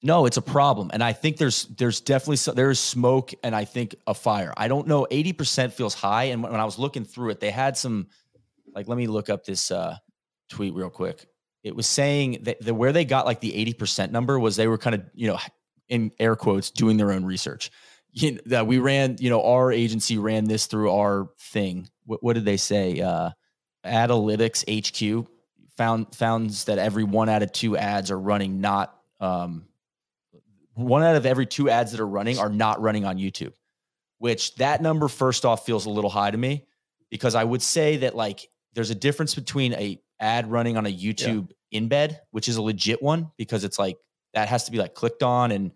No, 0.02 0.24
it's 0.24 0.38
a 0.38 0.42
problem, 0.42 0.90
and 0.94 1.04
I 1.04 1.12
think 1.12 1.36
there's 1.36 1.64
there's 1.76 2.00
definitely 2.00 2.36
so, 2.36 2.52
there 2.52 2.70
is 2.70 2.80
smoke, 2.80 3.32
and 3.42 3.54
I 3.54 3.66
think 3.66 3.94
a 4.06 4.14
fire. 4.14 4.54
I 4.56 4.66
don't 4.68 4.86
know. 4.86 5.06
Eighty 5.10 5.34
percent 5.34 5.74
feels 5.74 5.92
high, 5.92 6.24
and 6.24 6.42
when 6.42 6.56
I 6.56 6.64
was 6.64 6.78
looking 6.78 7.04
through 7.04 7.30
it, 7.30 7.40
they 7.40 7.50
had 7.50 7.76
some 7.76 8.08
like 8.74 8.88
let 8.88 8.96
me 8.96 9.06
look 9.08 9.28
up 9.28 9.44
this 9.44 9.70
uh, 9.70 9.96
tweet 10.48 10.72
real 10.72 10.88
quick 10.88 11.26
it 11.64 11.74
was 11.74 11.86
saying 11.86 12.40
that 12.42 12.60
the 12.60 12.74
where 12.74 12.92
they 12.92 13.06
got 13.06 13.24
like 13.24 13.40
the 13.40 13.52
80% 13.74 14.10
number 14.10 14.38
was 14.38 14.54
they 14.54 14.68
were 14.68 14.78
kind 14.78 14.94
of, 14.94 15.02
you 15.14 15.28
know, 15.28 15.38
in 15.88 16.12
air 16.20 16.36
quotes, 16.36 16.70
doing 16.70 16.98
their 16.98 17.10
own 17.10 17.24
research. 17.24 17.70
You 18.12 18.32
know, 18.32 18.40
that 18.46 18.66
we 18.66 18.78
ran, 18.78 19.16
you 19.18 19.30
know, 19.30 19.42
our 19.42 19.72
agency 19.72 20.18
ran 20.18 20.44
this 20.44 20.66
through 20.66 20.92
our 20.92 21.30
thing. 21.40 21.88
What, 22.04 22.22
what 22.22 22.34
did 22.34 22.44
they 22.44 22.58
say? 22.58 23.00
Uh, 23.00 23.30
Adalytics 23.84 24.62
HQ 24.68 25.26
found 25.76 26.14
founds 26.14 26.64
that 26.64 26.78
every 26.78 27.02
one 27.02 27.28
out 27.28 27.42
of 27.42 27.50
two 27.50 27.76
ads 27.76 28.10
are 28.10 28.20
running 28.20 28.60
not 28.60 28.96
um, 29.20 29.66
one 30.74 31.02
out 31.02 31.16
of 31.16 31.26
every 31.26 31.46
two 31.46 31.70
ads 31.70 31.92
that 31.92 32.00
are 32.00 32.06
running 32.06 32.38
are 32.38 32.50
not 32.50 32.80
running 32.80 33.04
on 33.04 33.16
YouTube. 33.16 33.52
Which 34.18 34.54
that 34.56 34.80
number 34.80 35.08
first 35.08 35.44
off 35.44 35.66
feels 35.66 35.86
a 35.86 35.90
little 35.90 36.10
high 36.10 36.30
to 36.30 36.38
me 36.38 36.66
because 37.10 37.34
I 37.34 37.44
would 37.44 37.62
say 37.62 37.98
that 37.98 38.14
like 38.14 38.48
there's 38.74 38.90
a 38.90 38.94
difference 38.94 39.34
between 39.34 39.72
a 39.74 40.00
ad 40.24 40.50
running 40.50 40.76
on 40.76 40.86
a 40.86 40.92
YouTube 40.92 41.50
yeah. 41.70 41.80
embed, 41.80 42.18
which 42.30 42.48
is 42.48 42.56
a 42.56 42.62
legit 42.62 43.02
one 43.02 43.30
because 43.36 43.62
it's 43.62 43.78
like 43.78 43.98
that 44.32 44.48
has 44.48 44.64
to 44.64 44.72
be 44.72 44.78
like 44.78 44.94
clicked 44.94 45.22
on 45.22 45.52
and 45.52 45.72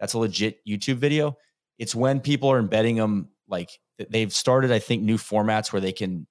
that's 0.00 0.14
a 0.14 0.18
legit 0.18 0.64
YouTube 0.66 0.96
video. 0.96 1.36
It's 1.78 1.94
when 1.94 2.20
people 2.20 2.50
are 2.50 2.58
embedding 2.58 2.96
them 2.96 3.28
like 3.48 3.70
they've 4.10 4.32
started, 4.32 4.72
I 4.72 4.80
think, 4.80 5.02
new 5.02 5.16
formats 5.16 5.72
where 5.72 5.80
they 5.80 5.92
can. 5.92 6.26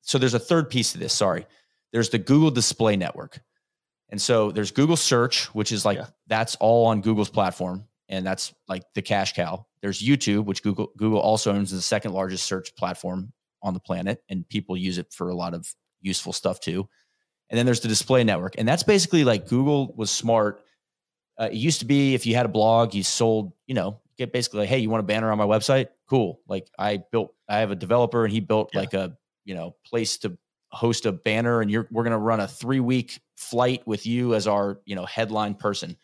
So 0.00 0.18
there's 0.18 0.34
a 0.34 0.38
third 0.38 0.70
piece 0.70 0.92
to 0.92 0.98
this. 0.98 1.12
Sorry. 1.12 1.46
There's 1.92 2.08
the 2.08 2.18
Google 2.18 2.50
Display 2.50 2.96
Network. 2.96 3.40
And 4.10 4.20
so 4.20 4.50
there's 4.50 4.70
Google 4.70 4.96
Search, 4.96 5.46
which 5.54 5.70
is 5.70 5.84
like 5.84 5.98
yeah. 5.98 6.06
that's 6.26 6.56
all 6.56 6.86
on 6.86 7.02
Google's 7.02 7.28
platform. 7.28 7.84
And 8.08 8.26
that's 8.26 8.54
like 8.68 8.84
the 8.94 9.02
cash 9.02 9.34
cow. 9.34 9.66
There's 9.82 10.02
YouTube, 10.02 10.46
which 10.46 10.62
Google 10.62 10.92
Google 10.96 11.20
also 11.20 11.52
owns 11.52 11.70
the 11.70 11.82
second 11.82 12.12
largest 12.12 12.46
search 12.46 12.74
platform 12.74 13.32
on 13.62 13.74
the 13.74 13.80
planet, 13.80 14.22
and 14.28 14.48
people 14.48 14.76
use 14.76 14.98
it 14.98 15.12
for 15.12 15.28
a 15.28 15.34
lot 15.34 15.52
of 15.52 15.72
useful 16.00 16.32
stuff 16.32 16.60
too. 16.60 16.88
And 17.50 17.58
then 17.58 17.66
there's 17.66 17.80
the 17.80 17.88
display 17.88 18.24
network, 18.24 18.54
and 18.58 18.68
that's 18.68 18.82
basically 18.82 19.24
like 19.24 19.48
Google 19.48 19.94
was 19.96 20.10
smart. 20.10 20.62
Uh, 21.40 21.48
it 21.50 21.54
used 21.54 21.80
to 21.80 21.86
be 21.86 22.14
if 22.14 22.26
you 22.26 22.34
had 22.34 22.44
a 22.44 22.50
blog, 22.50 22.94
you 22.94 23.02
sold, 23.02 23.52
you 23.66 23.74
know, 23.74 24.00
get 24.18 24.32
basically 24.32 24.60
like, 24.60 24.68
hey, 24.68 24.78
you 24.78 24.90
want 24.90 25.00
a 25.00 25.06
banner 25.06 25.30
on 25.32 25.38
my 25.38 25.46
website? 25.46 25.88
Cool. 26.08 26.40
Like 26.46 26.68
I 26.78 26.98
built, 27.10 27.34
I 27.48 27.58
have 27.58 27.70
a 27.70 27.76
developer, 27.76 28.24
and 28.24 28.32
he 28.32 28.40
built 28.40 28.70
yeah. 28.74 28.80
like 28.80 28.94
a 28.94 29.16
you 29.44 29.54
know 29.54 29.76
place 29.86 30.18
to 30.18 30.36
host 30.70 31.06
a 31.06 31.12
banner, 31.12 31.62
and 31.62 31.70
you're 31.70 31.88
we're 31.90 32.04
gonna 32.04 32.18
run 32.18 32.40
a 32.40 32.48
three 32.48 32.80
week 32.80 33.20
flight 33.36 33.86
with 33.86 34.04
you 34.06 34.34
as 34.34 34.46
our 34.46 34.80
you 34.84 34.94
know 34.94 35.06
headline 35.06 35.54
person 35.54 35.96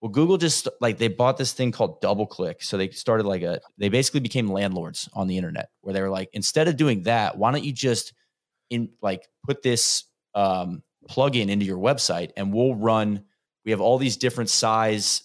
well, 0.00 0.10
Google 0.10 0.38
just 0.38 0.66
like 0.80 0.96
they 0.98 1.08
bought 1.08 1.36
this 1.36 1.52
thing 1.52 1.72
called 1.72 2.00
DoubleClick. 2.00 2.62
So 2.62 2.76
they 2.76 2.88
started 2.90 3.26
like 3.26 3.42
a 3.42 3.60
they 3.76 3.90
basically 3.90 4.20
became 4.20 4.50
landlords 4.50 5.08
on 5.12 5.26
the 5.26 5.36
internet 5.36 5.70
where 5.82 5.92
they 5.92 6.00
were 6.00 6.10
like, 6.10 6.30
instead 6.32 6.68
of 6.68 6.76
doing 6.76 7.02
that, 7.02 7.36
why 7.36 7.52
don't 7.52 7.64
you 7.64 7.72
just 7.72 8.14
in 8.70 8.90
like 9.02 9.28
put 9.44 9.62
this 9.62 10.04
um 10.34 10.82
plugin 11.08 11.48
into 11.48 11.66
your 11.66 11.78
website 11.78 12.30
and 12.36 12.52
we'll 12.52 12.74
run 12.74 13.24
we 13.64 13.72
have 13.72 13.80
all 13.80 13.98
these 13.98 14.16
different 14.16 14.50
size 14.50 15.22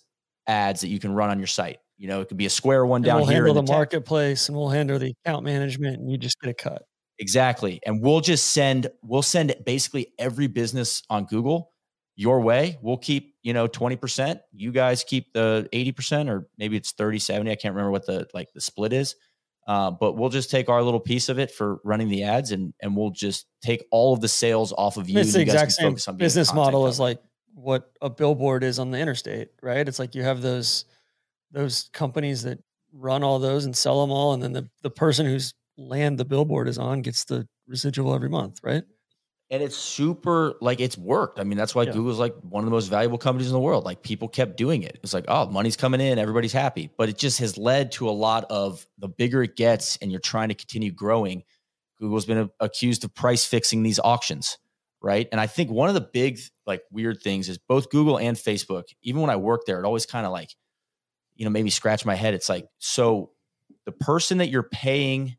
ads 0.47 0.81
that 0.81 0.89
you 0.89 0.99
can 0.99 1.13
run 1.13 1.29
on 1.29 1.39
your 1.39 1.47
site. 1.47 1.79
You 1.97 2.07
know, 2.07 2.21
it 2.21 2.27
could 2.27 2.37
be 2.37 2.45
a 2.45 2.49
square 2.49 2.85
one 2.85 2.99
and 2.99 3.05
down 3.05 3.17
we'll 3.17 3.27
here. 3.27 3.45
Handle 3.45 3.53
the, 3.53 3.61
the 3.61 3.71
marketplace 3.71 4.49
and 4.49 4.57
we'll 4.57 4.69
handle 4.69 4.99
the 4.99 5.13
account 5.25 5.45
management 5.45 5.99
and 5.99 6.11
you 6.11 6.17
just 6.17 6.39
get 6.41 6.49
a 6.49 6.53
cut. 6.53 6.83
Exactly. 7.19 7.79
And 7.85 8.01
we'll 8.01 8.19
just 8.19 8.47
send 8.47 8.87
we'll 9.01 9.21
send 9.21 9.55
basically 9.65 10.13
every 10.19 10.47
business 10.47 11.01
on 11.09 11.25
Google 11.25 11.71
your 12.17 12.41
way. 12.41 12.77
We'll 12.81 12.97
keep, 12.97 13.35
you 13.43 13.53
know, 13.53 13.67
20%. 13.67 14.39
You 14.53 14.71
guys 14.71 15.03
keep 15.03 15.33
the 15.33 15.69
80% 15.71 16.29
or 16.29 16.47
maybe 16.57 16.75
it's 16.75 16.91
30, 16.91 17.19
70. 17.19 17.51
I 17.51 17.55
can't 17.55 17.73
remember 17.73 17.91
what 17.91 18.05
the 18.05 18.27
like 18.33 18.49
the 18.53 18.61
split 18.61 18.91
is. 18.91 19.15
Uh, 19.67 19.89
but 19.89 20.13
we'll 20.13 20.29
just 20.29 20.51
take 20.51 20.69
our 20.69 20.83
little 20.83 20.99
piece 20.99 21.27
of 21.27 21.39
it 21.39 21.49
for 21.49 21.79
running 21.83 22.07
the 22.07 22.23
ads 22.23 22.51
and 22.51 22.73
and 22.81 22.95
we'll 22.95 23.09
just 23.09 23.47
take 23.61 23.83
all 23.89 24.13
of 24.13 24.21
the 24.21 24.27
sales 24.27 24.71
off 24.77 24.97
of 24.97 25.09
you. 25.09 25.19
It's 25.19 25.33
the 25.33 25.41
exact 25.41 25.71
same 25.71 25.97
business 26.17 26.53
model 26.53 26.85
as 26.85 26.99
like 26.99 27.19
what 27.55 27.91
a 28.01 28.09
billboard 28.09 28.63
is 28.63 28.77
on 28.77 28.91
the 28.91 28.99
interstate, 28.99 29.49
right? 29.63 29.87
It's 29.87 29.97
like 29.97 30.13
you 30.13 30.23
have 30.23 30.41
those 30.41 30.85
those 31.51 31.89
companies 31.93 32.43
that 32.43 32.59
run 32.93 33.23
all 33.23 33.39
those 33.39 33.65
and 33.65 33.75
sell 33.75 34.01
them 34.01 34.11
all, 34.11 34.33
and 34.33 34.43
then 34.43 34.53
the, 34.53 34.69
the 34.83 34.89
person 34.89 35.25
whose 35.25 35.53
land 35.77 36.17
the 36.17 36.25
billboard 36.25 36.67
is 36.67 36.77
on 36.77 37.01
gets 37.01 37.25
the 37.25 37.47
residual 37.67 38.13
every 38.13 38.29
month, 38.29 38.59
right? 38.63 38.83
And 39.51 39.61
it's 39.61 39.75
super 39.75 40.55
like 40.59 40.79
it's 40.79 40.97
worked. 40.97 41.39
I 41.39 41.43
mean, 41.43 41.57
that's 41.57 41.75
why 41.75 41.83
yeah. 41.83 41.91
Google's 41.91 42.17
like 42.17 42.35
one 42.41 42.63
of 42.63 42.65
the 42.65 42.71
most 42.71 42.87
valuable 42.87 43.17
companies 43.17 43.47
in 43.47 43.53
the 43.53 43.59
world. 43.59 43.83
Like 43.85 44.01
people 44.01 44.27
kept 44.27 44.57
doing 44.57 44.83
it. 44.83 44.99
It's 45.03 45.13
like, 45.13 45.25
oh, 45.27 45.47
money's 45.47 45.77
coming 45.77 46.01
in, 46.01 46.17
everybody's 46.17 46.53
happy. 46.53 46.89
But 46.97 47.09
it 47.09 47.17
just 47.17 47.39
has 47.39 47.57
led 47.57 47.91
to 47.93 48.09
a 48.09 48.11
lot 48.11 48.45
of 48.49 48.85
the 48.97 49.07
bigger 49.07 49.43
it 49.43 49.55
gets 49.55 49.97
and 49.97 50.11
you're 50.11 50.19
trying 50.19 50.49
to 50.49 50.55
continue 50.55 50.91
growing. 50.91 51.43
Google's 51.99 52.25
been 52.25 52.49
accused 52.59 53.03
of 53.03 53.13
price 53.13 53.45
fixing 53.45 53.83
these 53.83 53.99
auctions, 53.99 54.57
right? 55.01 55.27
And 55.31 55.39
I 55.39 55.47
think 55.47 55.69
one 55.69 55.89
of 55.89 55.95
the 55.95 56.01
big 56.01 56.39
like 56.65 56.81
weird 56.91 57.21
things 57.21 57.47
is 57.47 57.59
both 57.59 57.89
Google 57.91 58.17
and 58.17 58.35
Facebook, 58.35 58.85
even 59.03 59.21
when 59.21 59.29
I 59.29 59.35
worked 59.35 59.67
there, 59.67 59.79
it 59.79 59.85
always 59.85 60.05
kind 60.07 60.25
of 60.25 60.31
like, 60.31 60.49
you 61.35 61.45
know, 61.45 61.51
maybe 61.51 61.69
scratch 61.69 62.05
my 62.05 62.15
head. 62.15 62.33
It's 62.33 62.49
like, 62.49 62.65
so 62.79 63.31
the 63.85 63.91
person 63.91 64.39
that 64.39 64.49
you're 64.49 64.63
paying 64.63 65.37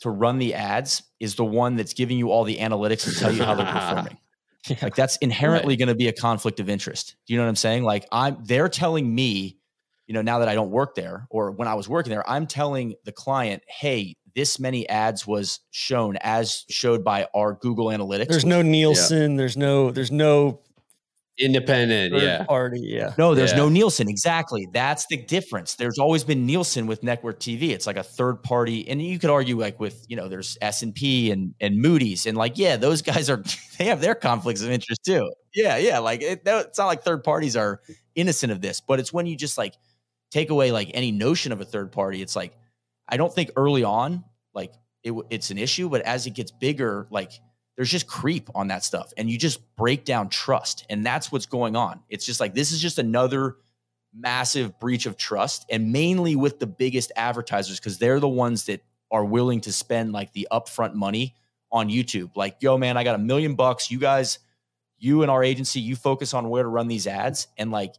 to 0.00 0.10
run 0.10 0.38
the 0.38 0.54
ads 0.54 1.02
is 1.20 1.34
the 1.36 1.44
one 1.44 1.76
that's 1.76 1.94
giving 1.94 2.18
you 2.18 2.30
all 2.30 2.44
the 2.44 2.58
analytics 2.58 3.04
to 3.04 3.18
tell 3.18 3.32
you 3.32 3.42
how 3.42 3.54
they're 3.54 3.66
performing. 3.72 4.18
Yeah. 4.68 4.76
Like 4.82 4.94
that's 4.94 5.16
inherently 5.18 5.72
right. 5.72 5.78
going 5.78 5.88
to 5.88 5.94
be 5.94 6.08
a 6.08 6.12
conflict 6.12 6.60
of 6.60 6.68
interest. 6.68 7.16
Do 7.26 7.34
you 7.34 7.38
know 7.38 7.44
what 7.44 7.50
I'm 7.50 7.56
saying? 7.56 7.84
Like 7.84 8.06
I'm 8.10 8.38
they're 8.42 8.68
telling 8.68 9.14
me, 9.14 9.58
you 10.06 10.14
know, 10.14 10.22
now 10.22 10.38
that 10.38 10.48
I 10.48 10.54
don't 10.54 10.70
work 10.70 10.94
there 10.94 11.26
or 11.30 11.50
when 11.50 11.68
I 11.68 11.74
was 11.74 11.88
working 11.88 12.10
there, 12.10 12.28
I'm 12.28 12.46
telling 12.46 12.94
the 13.04 13.12
client, 13.12 13.62
"Hey, 13.68 14.16
this 14.34 14.58
many 14.58 14.88
ads 14.88 15.26
was 15.26 15.60
shown 15.70 16.16
as 16.22 16.64
showed 16.70 17.04
by 17.04 17.26
our 17.34 17.54
Google 17.54 17.86
Analytics." 17.86 18.28
There's 18.28 18.44
no 18.46 18.62
Nielsen, 18.62 19.32
yeah. 19.32 19.36
there's 19.36 19.56
no 19.56 19.90
there's 19.90 20.12
no 20.12 20.60
Independent, 21.36 22.14
yeah. 22.14 22.44
Party, 22.44 22.80
yeah. 22.80 23.12
No, 23.18 23.34
there's 23.34 23.50
yeah. 23.50 23.56
no 23.56 23.68
Nielsen. 23.68 24.08
Exactly. 24.08 24.68
That's 24.72 25.06
the 25.08 25.16
difference. 25.16 25.74
There's 25.74 25.98
always 25.98 26.22
been 26.22 26.46
Nielsen 26.46 26.86
with 26.86 27.02
Network 27.02 27.40
TV. 27.40 27.70
It's 27.70 27.88
like 27.88 27.96
a 27.96 28.04
third 28.04 28.42
party, 28.44 28.88
and 28.88 29.02
you 29.02 29.18
could 29.18 29.30
argue 29.30 29.58
like 29.58 29.80
with 29.80 30.06
you 30.08 30.14
know 30.16 30.28
there's 30.28 30.56
S 30.62 30.82
and 30.82 30.94
P 30.94 31.32
and 31.32 31.52
and 31.60 31.78
Moody's, 31.80 32.26
and 32.26 32.38
like 32.38 32.56
yeah, 32.56 32.76
those 32.76 33.02
guys 33.02 33.28
are 33.28 33.42
they 33.78 33.86
have 33.86 34.00
their 34.00 34.14
conflicts 34.14 34.62
of 34.62 34.70
interest 34.70 35.00
too. 35.04 35.28
Yeah, 35.52 35.76
yeah. 35.76 35.98
Like 35.98 36.22
it, 36.22 36.42
it's 36.44 36.78
not 36.78 36.86
like 36.86 37.02
third 37.02 37.24
parties 37.24 37.56
are 37.56 37.80
innocent 38.14 38.52
of 38.52 38.60
this, 38.60 38.80
but 38.80 39.00
it's 39.00 39.12
when 39.12 39.26
you 39.26 39.36
just 39.36 39.58
like 39.58 39.74
take 40.30 40.50
away 40.50 40.70
like 40.70 40.90
any 40.94 41.10
notion 41.10 41.50
of 41.50 41.60
a 41.60 41.64
third 41.64 41.90
party. 41.90 42.22
It's 42.22 42.36
like 42.36 42.56
I 43.08 43.16
don't 43.16 43.34
think 43.34 43.50
early 43.56 43.82
on 43.82 44.22
like 44.54 44.72
it, 45.02 45.12
it's 45.30 45.50
an 45.50 45.58
issue, 45.58 45.88
but 45.88 46.02
as 46.02 46.28
it 46.28 46.30
gets 46.30 46.52
bigger, 46.52 47.08
like 47.10 47.32
there's 47.76 47.90
just 47.90 48.06
creep 48.06 48.48
on 48.54 48.68
that 48.68 48.84
stuff 48.84 49.12
and 49.16 49.28
you 49.28 49.38
just 49.38 49.60
break 49.76 50.04
down 50.04 50.28
trust 50.28 50.86
and 50.88 51.04
that's 51.04 51.32
what's 51.32 51.46
going 51.46 51.76
on. 51.76 52.00
It's 52.08 52.24
just 52.24 52.40
like 52.40 52.54
this 52.54 52.72
is 52.72 52.80
just 52.80 52.98
another 52.98 53.56
massive 54.14 54.78
breach 54.78 55.06
of 55.06 55.16
trust 55.16 55.66
and 55.70 55.92
mainly 55.92 56.36
with 56.36 56.60
the 56.60 56.66
biggest 56.66 57.10
advertisers 57.16 57.80
because 57.80 57.98
they're 57.98 58.20
the 58.20 58.28
ones 58.28 58.66
that 58.66 58.82
are 59.10 59.24
willing 59.24 59.60
to 59.62 59.72
spend 59.72 60.12
like 60.12 60.32
the 60.32 60.46
upfront 60.52 60.94
money 60.94 61.34
on 61.72 61.88
youtube. 61.88 62.30
Like 62.36 62.56
yo 62.60 62.78
man 62.78 62.96
i 62.96 63.02
got 63.02 63.16
a 63.16 63.18
million 63.18 63.56
bucks. 63.56 63.90
You 63.90 63.98
guys 63.98 64.38
you 64.98 65.22
and 65.22 65.30
our 65.30 65.42
agency 65.42 65.80
you 65.80 65.96
focus 65.96 66.32
on 66.32 66.48
where 66.48 66.62
to 66.62 66.68
run 66.68 66.86
these 66.86 67.08
ads. 67.08 67.48
And 67.58 67.72
like 67.72 67.96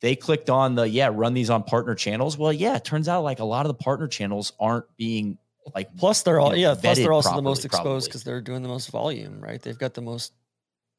they 0.00 0.16
clicked 0.16 0.50
on 0.50 0.74
the 0.74 0.88
yeah 0.88 1.10
run 1.12 1.32
these 1.32 1.50
on 1.50 1.62
partner 1.62 1.94
channels. 1.94 2.36
Well 2.36 2.52
yeah 2.52 2.74
it 2.74 2.84
turns 2.84 3.08
out 3.08 3.22
like 3.22 3.38
a 3.38 3.44
lot 3.44 3.64
of 3.64 3.68
the 3.68 3.82
partner 3.82 4.08
channels 4.08 4.52
aren't 4.58 4.86
being 4.96 5.38
like 5.74 5.94
plus 5.96 6.22
they're 6.22 6.40
all 6.40 6.54
you 6.54 6.62
know, 6.62 6.70
yeah 6.72 6.80
plus 6.80 6.98
they're 6.98 7.12
also 7.12 7.28
properly, 7.28 7.42
the 7.42 7.48
most 7.48 7.64
exposed 7.64 8.08
because 8.08 8.24
they're 8.24 8.40
doing 8.40 8.62
the 8.62 8.68
most 8.68 8.90
volume 8.90 9.40
right? 9.40 9.60
They've 9.62 9.78
got 9.78 9.94
the 9.94 10.00
most 10.00 10.32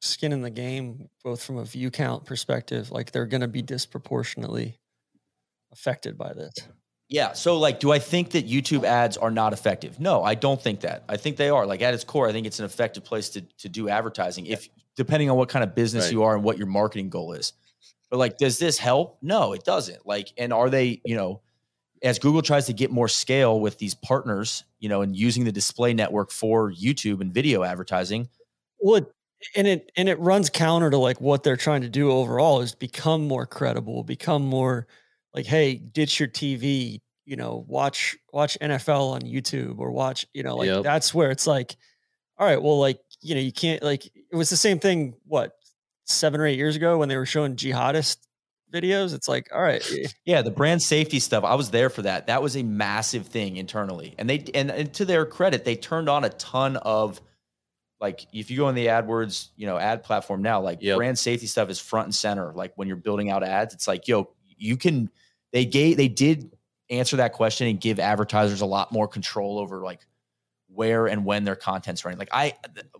skin 0.00 0.32
in 0.32 0.42
the 0.42 0.50
game 0.50 1.08
both 1.22 1.42
from 1.42 1.58
a 1.58 1.64
view 1.64 1.90
count 1.90 2.24
perspective. 2.24 2.90
Like 2.90 3.12
they're 3.12 3.26
going 3.26 3.40
to 3.40 3.48
be 3.48 3.62
disproportionately 3.62 4.78
affected 5.72 6.16
by 6.16 6.32
this. 6.32 6.54
Yeah 7.08 7.32
so 7.32 7.58
like 7.58 7.80
do 7.80 7.92
i 7.92 7.98
think 7.98 8.30
that 8.30 8.48
youtube 8.48 8.84
ads 8.84 9.16
are 9.16 9.30
not 9.30 9.52
effective? 9.52 10.00
No 10.00 10.22
i 10.22 10.34
don't 10.34 10.60
think 10.60 10.80
that. 10.80 11.04
I 11.08 11.16
think 11.16 11.36
they 11.36 11.50
are. 11.50 11.66
Like 11.66 11.82
at 11.82 11.94
its 11.94 12.04
core 12.04 12.28
i 12.28 12.32
think 12.32 12.46
it's 12.46 12.58
an 12.58 12.64
effective 12.64 13.04
place 13.04 13.30
to, 13.30 13.42
to 13.58 13.68
do 13.68 13.88
advertising 13.88 14.46
if 14.46 14.68
depending 14.96 15.30
on 15.30 15.36
what 15.36 15.48
kind 15.48 15.62
of 15.62 15.74
business 15.74 16.04
right. 16.04 16.12
you 16.12 16.22
are 16.22 16.34
and 16.34 16.44
what 16.44 16.56
your 16.56 16.66
marketing 16.66 17.10
goal 17.10 17.32
is. 17.32 17.52
But 18.10 18.18
like 18.18 18.38
does 18.38 18.58
this 18.58 18.78
help? 18.78 19.18
No 19.20 19.52
it 19.52 19.64
doesn't. 19.64 20.06
Like 20.06 20.32
and 20.38 20.52
are 20.52 20.70
they 20.70 21.00
you 21.04 21.16
know 21.16 21.40
as 22.04 22.18
Google 22.18 22.42
tries 22.42 22.66
to 22.66 22.74
get 22.74 22.90
more 22.90 23.08
scale 23.08 23.58
with 23.58 23.78
these 23.78 23.94
partners, 23.94 24.62
you 24.78 24.88
know, 24.88 25.00
and 25.00 25.16
using 25.16 25.44
the 25.44 25.50
display 25.50 25.94
network 25.94 26.30
for 26.30 26.70
YouTube 26.70 27.22
and 27.22 27.32
video 27.32 27.64
advertising. 27.64 28.28
Well, 28.78 28.96
it, 28.96 29.12
and 29.56 29.66
it 29.66 29.90
and 29.96 30.08
it 30.08 30.18
runs 30.20 30.50
counter 30.50 30.90
to 30.90 30.98
like 30.98 31.20
what 31.20 31.42
they're 31.42 31.56
trying 31.56 31.80
to 31.80 31.88
do 31.88 32.10
overall 32.12 32.60
is 32.60 32.74
become 32.74 33.26
more 33.26 33.46
credible, 33.46 34.04
become 34.04 34.42
more 34.42 34.86
like, 35.32 35.46
hey, 35.46 35.76
ditch 35.76 36.20
your 36.20 36.28
TV, 36.28 37.00
you 37.24 37.36
know, 37.36 37.64
watch 37.66 38.16
watch 38.32 38.58
NFL 38.60 39.12
on 39.12 39.22
YouTube 39.22 39.78
or 39.78 39.90
watch, 39.90 40.26
you 40.34 40.42
know, 40.42 40.56
like 40.56 40.66
yep. 40.66 40.82
that's 40.82 41.14
where 41.14 41.30
it's 41.30 41.46
like, 41.46 41.76
all 42.38 42.46
right, 42.46 42.62
well, 42.62 42.78
like, 42.78 43.00
you 43.22 43.34
know, 43.34 43.40
you 43.40 43.52
can't 43.52 43.82
like 43.82 44.06
it 44.06 44.36
was 44.36 44.50
the 44.50 44.56
same 44.56 44.78
thing, 44.78 45.14
what, 45.26 45.52
seven 46.04 46.38
or 46.38 46.46
eight 46.46 46.58
years 46.58 46.76
ago 46.76 46.98
when 46.98 47.08
they 47.08 47.16
were 47.16 47.24
showing 47.26 47.56
jihadist 47.56 48.18
videos. 48.74 49.14
It's 49.14 49.28
like, 49.28 49.48
all 49.54 49.62
right. 49.62 49.84
Yeah, 50.24 50.42
the 50.42 50.50
brand 50.50 50.82
safety 50.82 51.20
stuff. 51.20 51.44
I 51.44 51.54
was 51.54 51.70
there 51.70 51.88
for 51.88 52.02
that. 52.02 52.26
That 52.26 52.42
was 52.42 52.56
a 52.56 52.62
massive 52.62 53.26
thing 53.26 53.56
internally. 53.56 54.14
And 54.18 54.28
they 54.28 54.44
and, 54.54 54.70
and 54.70 54.92
to 54.94 55.04
their 55.04 55.24
credit, 55.24 55.64
they 55.64 55.76
turned 55.76 56.08
on 56.08 56.24
a 56.24 56.30
ton 56.30 56.76
of 56.76 57.20
like 58.00 58.26
if 58.32 58.50
you 58.50 58.58
go 58.58 58.66
on 58.66 58.74
the 58.74 58.86
AdWords, 58.86 59.48
you 59.56 59.66
know, 59.66 59.78
ad 59.78 60.02
platform 60.02 60.42
now, 60.42 60.60
like 60.60 60.82
yep. 60.82 60.96
brand 60.96 61.18
safety 61.18 61.46
stuff 61.46 61.70
is 61.70 61.80
front 61.80 62.06
and 62.06 62.14
center. 62.14 62.52
Like 62.52 62.72
when 62.76 62.88
you're 62.88 62.96
building 62.96 63.30
out 63.30 63.42
ads, 63.42 63.72
it's 63.72 63.88
like, 63.88 64.08
yo, 64.08 64.30
you 64.56 64.76
can 64.76 65.10
they 65.52 65.64
gave 65.64 65.96
they 65.96 66.08
did 66.08 66.54
answer 66.90 67.16
that 67.16 67.32
question 67.32 67.66
and 67.66 67.80
give 67.80 67.98
advertisers 67.98 68.60
a 68.60 68.66
lot 68.66 68.92
more 68.92 69.08
control 69.08 69.58
over 69.58 69.82
like 69.82 70.00
where 70.68 71.06
and 71.06 71.24
when 71.24 71.44
their 71.44 71.56
content's 71.56 72.04
running. 72.04 72.18
Like 72.18 72.28
I 72.32 72.54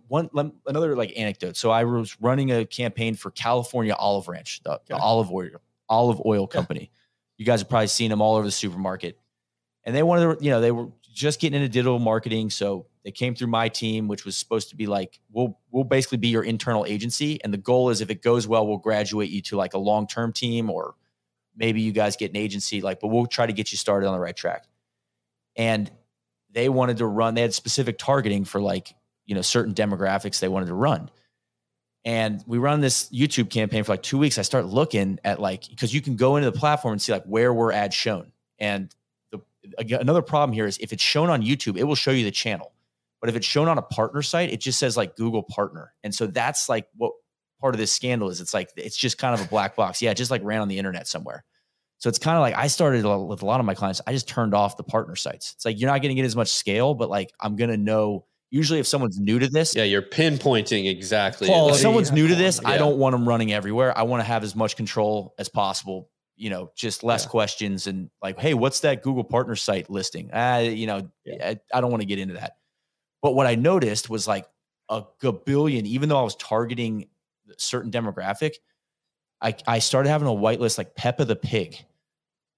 one 0.07 0.29
another 0.65 0.95
like 0.95 1.13
anecdote. 1.17 1.57
So 1.57 1.69
I 1.71 1.83
was 1.83 2.19
running 2.21 2.51
a 2.51 2.65
campaign 2.65 3.15
for 3.15 3.31
California 3.31 3.93
Olive 3.93 4.27
Ranch, 4.27 4.61
the, 4.63 4.79
the 4.87 4.95
olive 4.95 5.31
oil 5.31 5.61
olive 5.89 6.21
oil 6.25 6.47
company. 6.47 6.91
Yeah. 6.91 7.01
You 7.37 7.45
guys 7.45 7.61
have 7.61 7.69
probably 7.69 7.87
seen 7.87 8.09
them 8.09 8.21
all 8.21 8.35
over 8.35 8.45
the 8.45 8.51
supermarket. 8.51 9.19
And 9.83 9.95
they 9.95 10.03
wanted 10.03 10.39
to, 10.39 10.43
you 10.43 10.49
know, 10.51 10.61
they 10.61 10.71
were 10.71 10.87
just 11.13 11.39
getting 11.39 11.61
into 11.61 11.69
digital 11.69 11.99
marketing. 11.99 12.49
So 12.49 12.87
they 13.03 13.11
came 13.11 13.35
through 13.35 13.47
my 13.47 13.69
team, 13.69 14.07
which 14.07 14.25
was 14.25 14.35
supposed 14.35 14.69
to 14.69 14.75
be 14.75 14.87
like, 14.87 15.19
we'll 15.31 15.59
we'll 15.69 15.83
basically 15.83 16.17
be 16.17 16.29
your 16.29 16.43
internal 16.43 16.85
agency. 16.85 17.39
And 17.43 17.53
the 17.53 17.57
goal 17.57 17.89
is 17.89 18.01
if 18.01 18.09
it 18.09 18.21
goes 18.21 18.47
well, 18.47 18.65
we'll 18.65 18.77
graduate 18.77 19.29
you 19.29 19.41
to 19.43 19.57
like 19.57 19.73
a 19.73 19.77
long-term 19.77 20.33
team 20.33 20.69
or 20.69 20.95
maybe 21.55 21.81
you 21.81 21.91
guys 21.91 22.15
get 22.15 22.31
an 22.31 22.37
agency, 22.37 22.81
like, 22.81 22.99
but 22.99 23.07
we'll 23.07 23.27
try 23.27 23.45
to 23.45 23.53
get 23.53 23.71
you 23.71 23.77
started 23.77 24.07
on 24.07 24.13
the 24.13 24.19
right 24.19 24.35
track. 24.35 24.65
And 25.55 25.89
they 26.51 26.67
wanted 26.67 26.97
to 26.97 27.05
run, 27.05 27.35
they 27.35 27.41
had 27.41 27.53
specific 27.53 27.97
targeting 27.97 28.43
for 28.43 28.59
like, 28.59 28.93
you 29.25 29.35
know, 29.35 29.41
certain 29.41 29.73
demographics 29.73 30.39
they 30.39 30.47
wanted 30.47 30.67
to 30.67 30.73
run. 30.73 31.09
And 32.05 32.43
we 32.45 32.59
run 32.59 32.81
this 32.81 33.09
YouTube 33.09 33.49
campaign 33.49 33.83
for 33.83 33.93
like 33.93 34.03
two 34.03 34.19
weeks. 34.19 34.37
I 34.37 34.43
start 34.43 34.65
looking 34.65 35.19
at 35.23 35.41
like, 35.41 35.67
because 35.67 35.91
you 35.91 36.01
can 36.01 36.15
go 36.15 36.35
into 36.35 36.49
the 36.49 36.57
platform 36.57 36.91
and 36.91 37.01
see 37.01 37.11
like 37.11 37.25
where 37.25 37.51
were 37.51 37.71
ads 37.73 37.95
shown. 37.95 38.31
And 38.59 38.93
the, 39.31 39.41
another 39.99 40.21
problem 40.21 40.53
here 40.53 40.67
is 40.67 40.77
if 40.77 40.93
it's 40.93 41.01
shown 41.01 41.31
on 41.31 41.41
YouTube, 41.41 41.77
it 41.77 41.83
will 41.83 41.95
show 41.95 42.11
you 42.11 42.23
the 42.23 42.31
channel. 42.31 42.71
But 43.21 43.29
if 43.29 43.35
it's 43.35 43.47
shown 43.47 43.67
on 43.67 43.79
a 43.79 43.81
partner 43.81 44.21
site, 44.21 44.53
it 44.53 44.59
just 44.59 44.77
says 44.77 44.95
like 44.95 45.15
Google 45.15 45.41
partner. 45.41 45.93
And 46.03 46.13
so 46.13 46.27
that's 46.27 46.69
like 46.69 46.87
what 46.95 47.13
part 47.59 47.73
of 47.73 47.79
this 47.79 47.91
scandal 47.91 48.29
is. 48.29 48.39
It's 48.39 48.53
like 48.53 48.69
it's 48.77 48.95
just 48.95 49.17
kind 49.17 49.33
of 49.33 49.43
a 49.43 49.49
black 49.49 49.75
box. 49.75 49.99
Yeah, 49.99 50.11
it 50.11 50.15
just 50.15 50.29
like 50.29 50.43
ran 50.43 50.61
on 50.61 50.67
the 50.67 50.77
internet 50.77 51.07
somewhere. 51.07 51.43
So 51.97 52.07
it's 52.07 52.19
kind 52.19 52.37
of 52.37 52.41
like 52.41 52.53
I 52.55 52.67
started 52.67 53.03
with 53.03 53.41
a 53.41 53.45
lot 53.47 53.59
of 53.59 53.65
my 53.65 53.73
clients. 53.73 53.99
I 54.05 54.11
just 54.11 54.27
turned 54.27 54.53
off 54.53 54.77
the 54.77 54.83
partner 54.83 55.15
sites. 55.15 55.53
It's 55.55 55.65
like 55.65 55.79
you're 55.79 55.89
not 55.89 56.03
going 56.03 56.09
to 56.09 56.15
get 56.15 56.25
as 56.25 56.35
much 56.35 56.49
scale, 56.49 56.93
but 56.93 57.09
like 57.09 57.31
I'm 57.39 57.55
going 57.55 57.71
to 57.71 57.77
know. 57.77 58.25
Usually, 58.51 58.79
if 58.79 58.87
someone's 58.87 59.19
new 59.19 59.39
to 59.39 59.49
this, 59.49 59.75
yeah, 59.75 59.83
you're 59.83 60.01
pinpointing 60.01 60.89
exactly. 60.89 61.49
If 61.49 61.75
someone's 61.77 62.11
new 62.11 62.27
to 62.27 62.35
this, 62.35 62.59
yeah. 62.61 62.69
I 62.69 62.77
don't 62.77 62.97
want 62.97 63.13
them 63.13 63.27
running 63.27 63.51
everywhere. 63.51 63.97
I 63.97 64.03
want 64.03 64.21
to 64.21 64.25
have 64.25 64.43
as 64.43 64.55
much 64.55 64.75
control 64.75 65.33
as 65.37 65.49
possible. 65.49 66.09
You 66.37 66.49
know, 66.49 66.71
just 66.75 67.03
less 67.03 67.23
yeah. 67.23 67.29
questions 67.29 67.87
and 67.87 68.09
like, 68.21 68.39
hey, 68.39 68.53
what's 68.53 68.81
that 68.81 69.03
Google 69.03 69.23
partner 69.23 69.55
site 69.55 69.89
listing? 69.89 70.31
Uh, 70.33 70.65
you 70.69 70.85
know, 70.85 71.09
yeah. 71.25 71.49
I, 71.49 71.59
I 71.73 71.81
don't 71.81 71.91
want 71.91 72.01
to 72.01 72.07
get 72.07 72.19
into 72.19 72.35
that. 72.35 72.57
But 73.21 73.35
what 73.35 73.47
I 73.47 73.55
noticed 73.55 74.09
was 74.09 74.27
like 74.27 74.45
a 74.89 75.03
gabillion, 75.21 75.85
even 75.85 76.09
though 76.09 76.19
I 76.19 76.23
was 76.23 76.35
targeting 76.35 77.07
certain 77.57 77.89
demographic, 77.89 78.55
I, 79.41 79.55
I 79.65 79.79
started 79.79 80.09
having 80.09 80.27
a 80.27 80.31
whitelist 80.31 80.77
like 80.77 80.95
Peppa 80.95 81.25
the 81.25 81.35
Pig. 81.35 81.77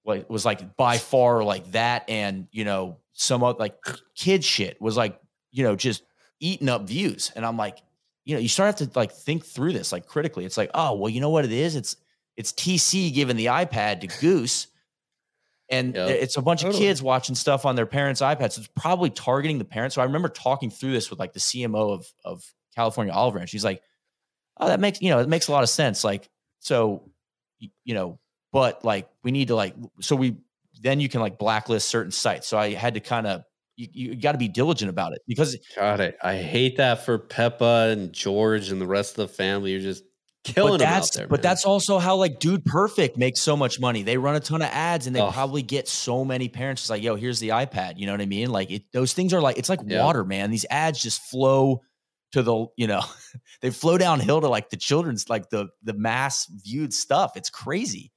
Like 0.04 0.28
was 0.28 0.44
like 0.44 0.76
by 0.76 0.98
far 0.98 1.44
like 1.44 1.72
that 1.72 2.08
and 2.08 2.48
you 2.50 2.64
know, 2.64 2.98
some 3.12 3.42
of 3.42 3.58
like 3.58 3.76
kid 4.14 4.42
shit 4.44 4.80
was 4.80 4.96
like, 4.96 5.20
you 5.58 5.64
know, 5.64 5.74
just 5.74 6.04
eating 6.38 6.68
up 6.68 6.86
views. 6.86 7.32
And 7.34 7.44
I'm 7.44 7.56
like, 7.56 7.82
you 8.24 8.34
know, 8.34 8.40
you 8.40 8.48
start 8.48 8.76
to 8.76 8.88
like 8.94 9.10
think 9.10 9.44
through 9.44 9.72
this 9.72 9.90
like 9.90 10.06
critically. 10.06 10.44
It's 10.44 10.56
like, 10.56 10.70
oh, 10.72 10.94
well, 10.94 11.08
you 11.08 11.20
know 11.20 11.30
what 11.30 11.44
it 11.44 11.50
is? 11.50 11.74
It's 11.74 11.96
it's 12.36 12.52
TC 12.52 13.12
giving 13.12 13.36
the 13.36 13.46
iPad 13.46 14.02
to 14.02 14.20
Goose 14.20 14.68
and 15.68 15.96
yep. 15.96 16.10
it's 16.10 16.36
a 16.36 16.42
bunch 16.42 16.62
totally. 16.62 16.78
of 16.78 16.88
kids 16.88 17.02
watching 17.02 17.34
stuff 17.34 17.66
on 17.66 17.74
their 17.74 17.86
parents' 17.86 18.20
iPads. 18.20 18.52
So 18.52 18.60
it's 18.60 18.70
probably 18.76 19.10
targeting 19.10 19.58
the 19.58 19.64
parents. 19.64 19.96
So 19.96 20.00
I 20.00 20.04
remember 20.04 20.28
talking 20.28 20.70
through 20.70 20.92
this 20.92 21.10
with 21.10 21.18
like 21.18 21.32
the 21.32 21.40
CMO 21.40 21.92
of 21.92 22.06
of 22.24 22.44
California 22.76 23.12
Olive 23.12 23.34
Ranch. 23.34 23.50
She's 23.50 23.64
like, 23.64 23.82
"Oh, 24.58 24.68
that 24.68 24.78
makes 24.78 25.02
you 25.02 25.10
know 25.10 25.18
it 25.18 25.28
makes 25.28 25.48
a 25.48 25.52
lot 25.52 25.64
of 25.64 25.68
sense." 25.68 26.04
Like, 26.04 26.30
so 26.60 27.10
you 27.58 27.94
know, 27.94 28.20
but 28.52 28.84
like 28.84 29.08
we 29.24 29.32
need 29.32 29.48
to 29.48 29.56
like 29.56 29.74
so 30.00 30.14
we 30.14 30.36
then 30.80 31.00
you 31.00 31.08
can 31.08 31.20
like 31.20 31.38
blacklist 31.38 31.88
certain 31.88 32.12
sites. 32.12 32.46
So 32.46 32.56
I 32.56 32.74
had 32.74 32.94
to 32.94 33.00
kind 33.00 33.26
of 33.26 33.42
you, 33.78 34.10
you 34.10 34.16
got 34.16 34.32
to 34.32 34.38
be 34.38 34.48
diligent 34.48 34.90
about 34.90 35.12
it 35.12 35.22
because 35.26 35.56
God, 35.76 36.00
I, 36.00 36.14
I 36.22 36.36
hate 36.36 36.76
that 36.78 37.04
for 37.04 37.16
Peppa 37.16 37.88
and 37.92 38.12
George 38.12 38.70
and 38.70 38.80
the 38.80 38.86
rest 38.86 39.12
of 39.12 39.28
the 39.28 39.34
family. 39.34 39.70
You're 39.70 39.80
just 39.80 40.02
killing 40.42 40.72
but 40.74 40.80
that's, 40.80 41.10
there, 41.10 41.28
But 41.28 41.42
that's 41.42 41.64
also 41.64 41.98
how 41.98 42.16
like 42.16 42.40
Dude 42.40 42.64
Perfect 42.64 43.16
makes 43.16 43.40
so 43.40 43.56
much 43.56 43.78
money. 43.78 44.02
They 44.02 44.16
run 44.18 44.34
a 44.34 44.40
ton 44.40 44.62
of 44.62 44.68
ads 44.72 45.06
and 45.06 45.14
they 45.14 45.20
oh. 45.20 45.30
probably 45.30 45.62
get 45.62 45.86
so 45.86 46.24
many 46.24 46.48
parents. 46.48 46.82
It's 46.82 46.90
like, 46.90 47.02
yo, 47.02 47.14
here's 47.14 47.38
the 47.38 47.50
iPad. 47.50 47.94
You 47.98 48.06
know 48.06 48.12
what 48.12 48.20
I 48.20 48.26
mean? 48.26 48.50
Like 48.50 48.70
it, 48.72 48.82
those 48.92 49.12
things 49.12 49.32
are 49.32 49.40
like 49.40 49.58
it's 49.58 49.68
like 49.68 49.80
yeah. 49.86 50.02
water, 50.02 50.24
man. 50.24 50.50
These 50.50 50.66
ads 50.70 51.00
just 51.00 51.22
flow 51.22 51.82
to 52.32 52.42
the 52.42 52.66
you 52.76 52.86
know 52.86 53.02
they 53.62 53.70
flow 53.70 53.96
downhill 53.96 54.40
to 54.40 54.48
like 54.48 54.70
the 54.70 54.76
children's 54.76 55.28
like 55.28 55.50
the 55.50 55.68
the 55.84 55.94
mass 55.94 56.46
viewed 56.64 56.92
stuff. 56.92 57.36
It's 57.36 57.50
crazy. 57.50 58.12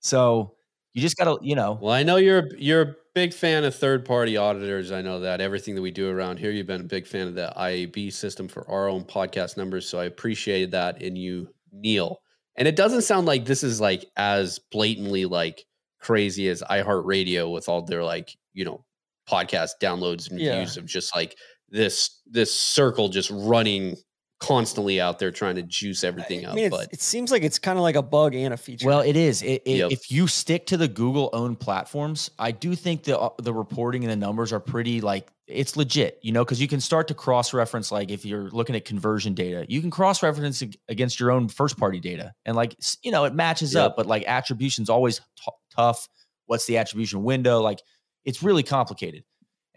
So 0.00 0.54
you 0.92 1.02
just 1.02 1.16
gotta 1.16 1.38
you 1.40 1.54
know. 1.54 1.78
Well, 1.80 1.92
I 1.92 2.02
know 2.02 2.16
you're 2.16 2.48
you're 2.56 2.96
big 3.18 3.34
fan 3.34 3.64
of 3.64 3.74
third 3.74 4.04
party 4.04 4.36
auditors. 4.36 4.92
I 4.92 5.02
know 5.02 5.18
that 5.18 5.40
everything 5.40 5.74
that 5.74 5.82
we 5.82 5.90
do 5.90 6.08
around 6.08 6.38
here, 6.38 6.52
you've 6.52 6.68
been 6.68 6.82
a 6.82 6.84
big 6.84 7.04
fan 7.04 7.26
of 7.26 7.34
the 7.34 7.52
IAB 7.56 8.12
system 8.12 8.46
for 8.46 8.64
our 8.70 8.88
own 8.88 9.02
podcast 9.02 9.56
numbers. 9.56 9.88
So 9.88 9.98
I 9.98 10.04
appreciated 10.04 10.70
that 10.70 11.02
in 11.02 11.16
you 11.16 11.48
Neil. 11.72 12.20
And 12.54 12.68
it 12.68 12.76
doesn't 12.76 13.02
sound 13.02 13.26
like 13.26 13.44
this 13.44 13.64
is 13.64 13.80
like 13.80 14.04
as 14.16 14.60
blatantly 14.70 15.24
like 15.24 15.64
crazy 15.98 16.48
as 16.48 16.62
iHeartRadio 16.62 17.52
with 17.52 17.68
all 17.68 17.82
their 17.82 18.04
like, 18.04 18.36
you 18.52 18.64
know, 18.64 18.84
podcast 19.28 19.70
downloads 19.82 20.30
and 20.30 20.38
yeah. 20.38 20.54
views 20.54 20.76
of 20.76 20.86
just 20.86 21.16
like 21.16 21.36
this 21.70 22.20
this 22.24 22.54
circle 22.54 23.08
just 23.08 23.32
running 23.32 23.96
constantly 24.40 25.00
out 25.00 25.18
there 25.18 25.30
trying 25.30 25.56
to 25.56 25.62
juice 25.62 26.04
everything 26.04 26.46
I 26.46 26.54
mean, 26.54 26.66
up. 26.66 26.70
But 26.78 26.92
it 26.92 27.00
seems 27.00 27.30
like 27.30 27.42
it's 27.42 27.58
kind 27.58 27.78
of 27.78 27.82
like 27.82 27.96
a 27.96 28.02
bug 28.02 28.34
and 28.34 28.54
a 28.54 28.56
feature. 28.56 28.86
Well, 28.86 29.00
it 29.00 29.16
is. 29.16 29.42
It, 29.42 29.62
it, 29.64 29.76
yep. 29.76 29.90
If 29.90 30.10
you 30.10 30.28
stick 30.28 30.66
to 30.66 30.76
the 30.76 30.88
Google 30.88 31.30
owned 31.32 31.58
platforms, 31.58 32.30
I 32.38 32.52
do 32.52 32.74
think 32.74 33.04
the 33.04 33.18
uh, 33.18 33.30
the 33.38 33.52
reporting 33.52 34.04
and 34.04 34.10
the 34.10 34.16
numbers 34.16 34.52
are 34.52 34.60
pretty 34.60 35.00
like 35.00 35.28
it's 35.46 35.76
legit. 35.76 36.18
You 36.22 36.32
know, 36.32 36.44
because 36.44 36.60
you 36.60 36.68
can 36.68 36.80
start 36.80 37.08
to 37.08 37.14
cross 37.14 37.52
reference. 37.52 37.90
Like 37.90 38.10
if 38.10 38.24
you're 38.24 38.50
looking 38.50 38.76
at 38.76 38.84
conversion 38.84 39.34
data, 39.34 39.66
you 39.68 39.80
can 39.80 39.90
cross 39.90 40.22
reference 40.22 40.62
against 40.88 41.18
your 41.18 41.30
own 41.30 41.48
first 41.48 41.76
party 41.76 42.00
data, 42.00 42.32
and 42.44 42.56
like 42.56 42.76
you 43.02 43.10
know 43.10 43.24
it 43.24 43.34
matches 43.34 43.74
yep. 43.74 43.86
up. 43.86 43.96
But 43.96 44.06
like 44.06 44.24
attribution's 44.26 44.88
always 44.88 45.18
t- 45.18 45.52
tough. 45.74 46.08
What's 46.46 46.66
the 46.66 46.78
attribution 46.78 47.24
window? 47.24 47.60
Like 47.60 47.80
it's 48.24 48.42
really 48.42 48.62
complicated. 48.62 49.24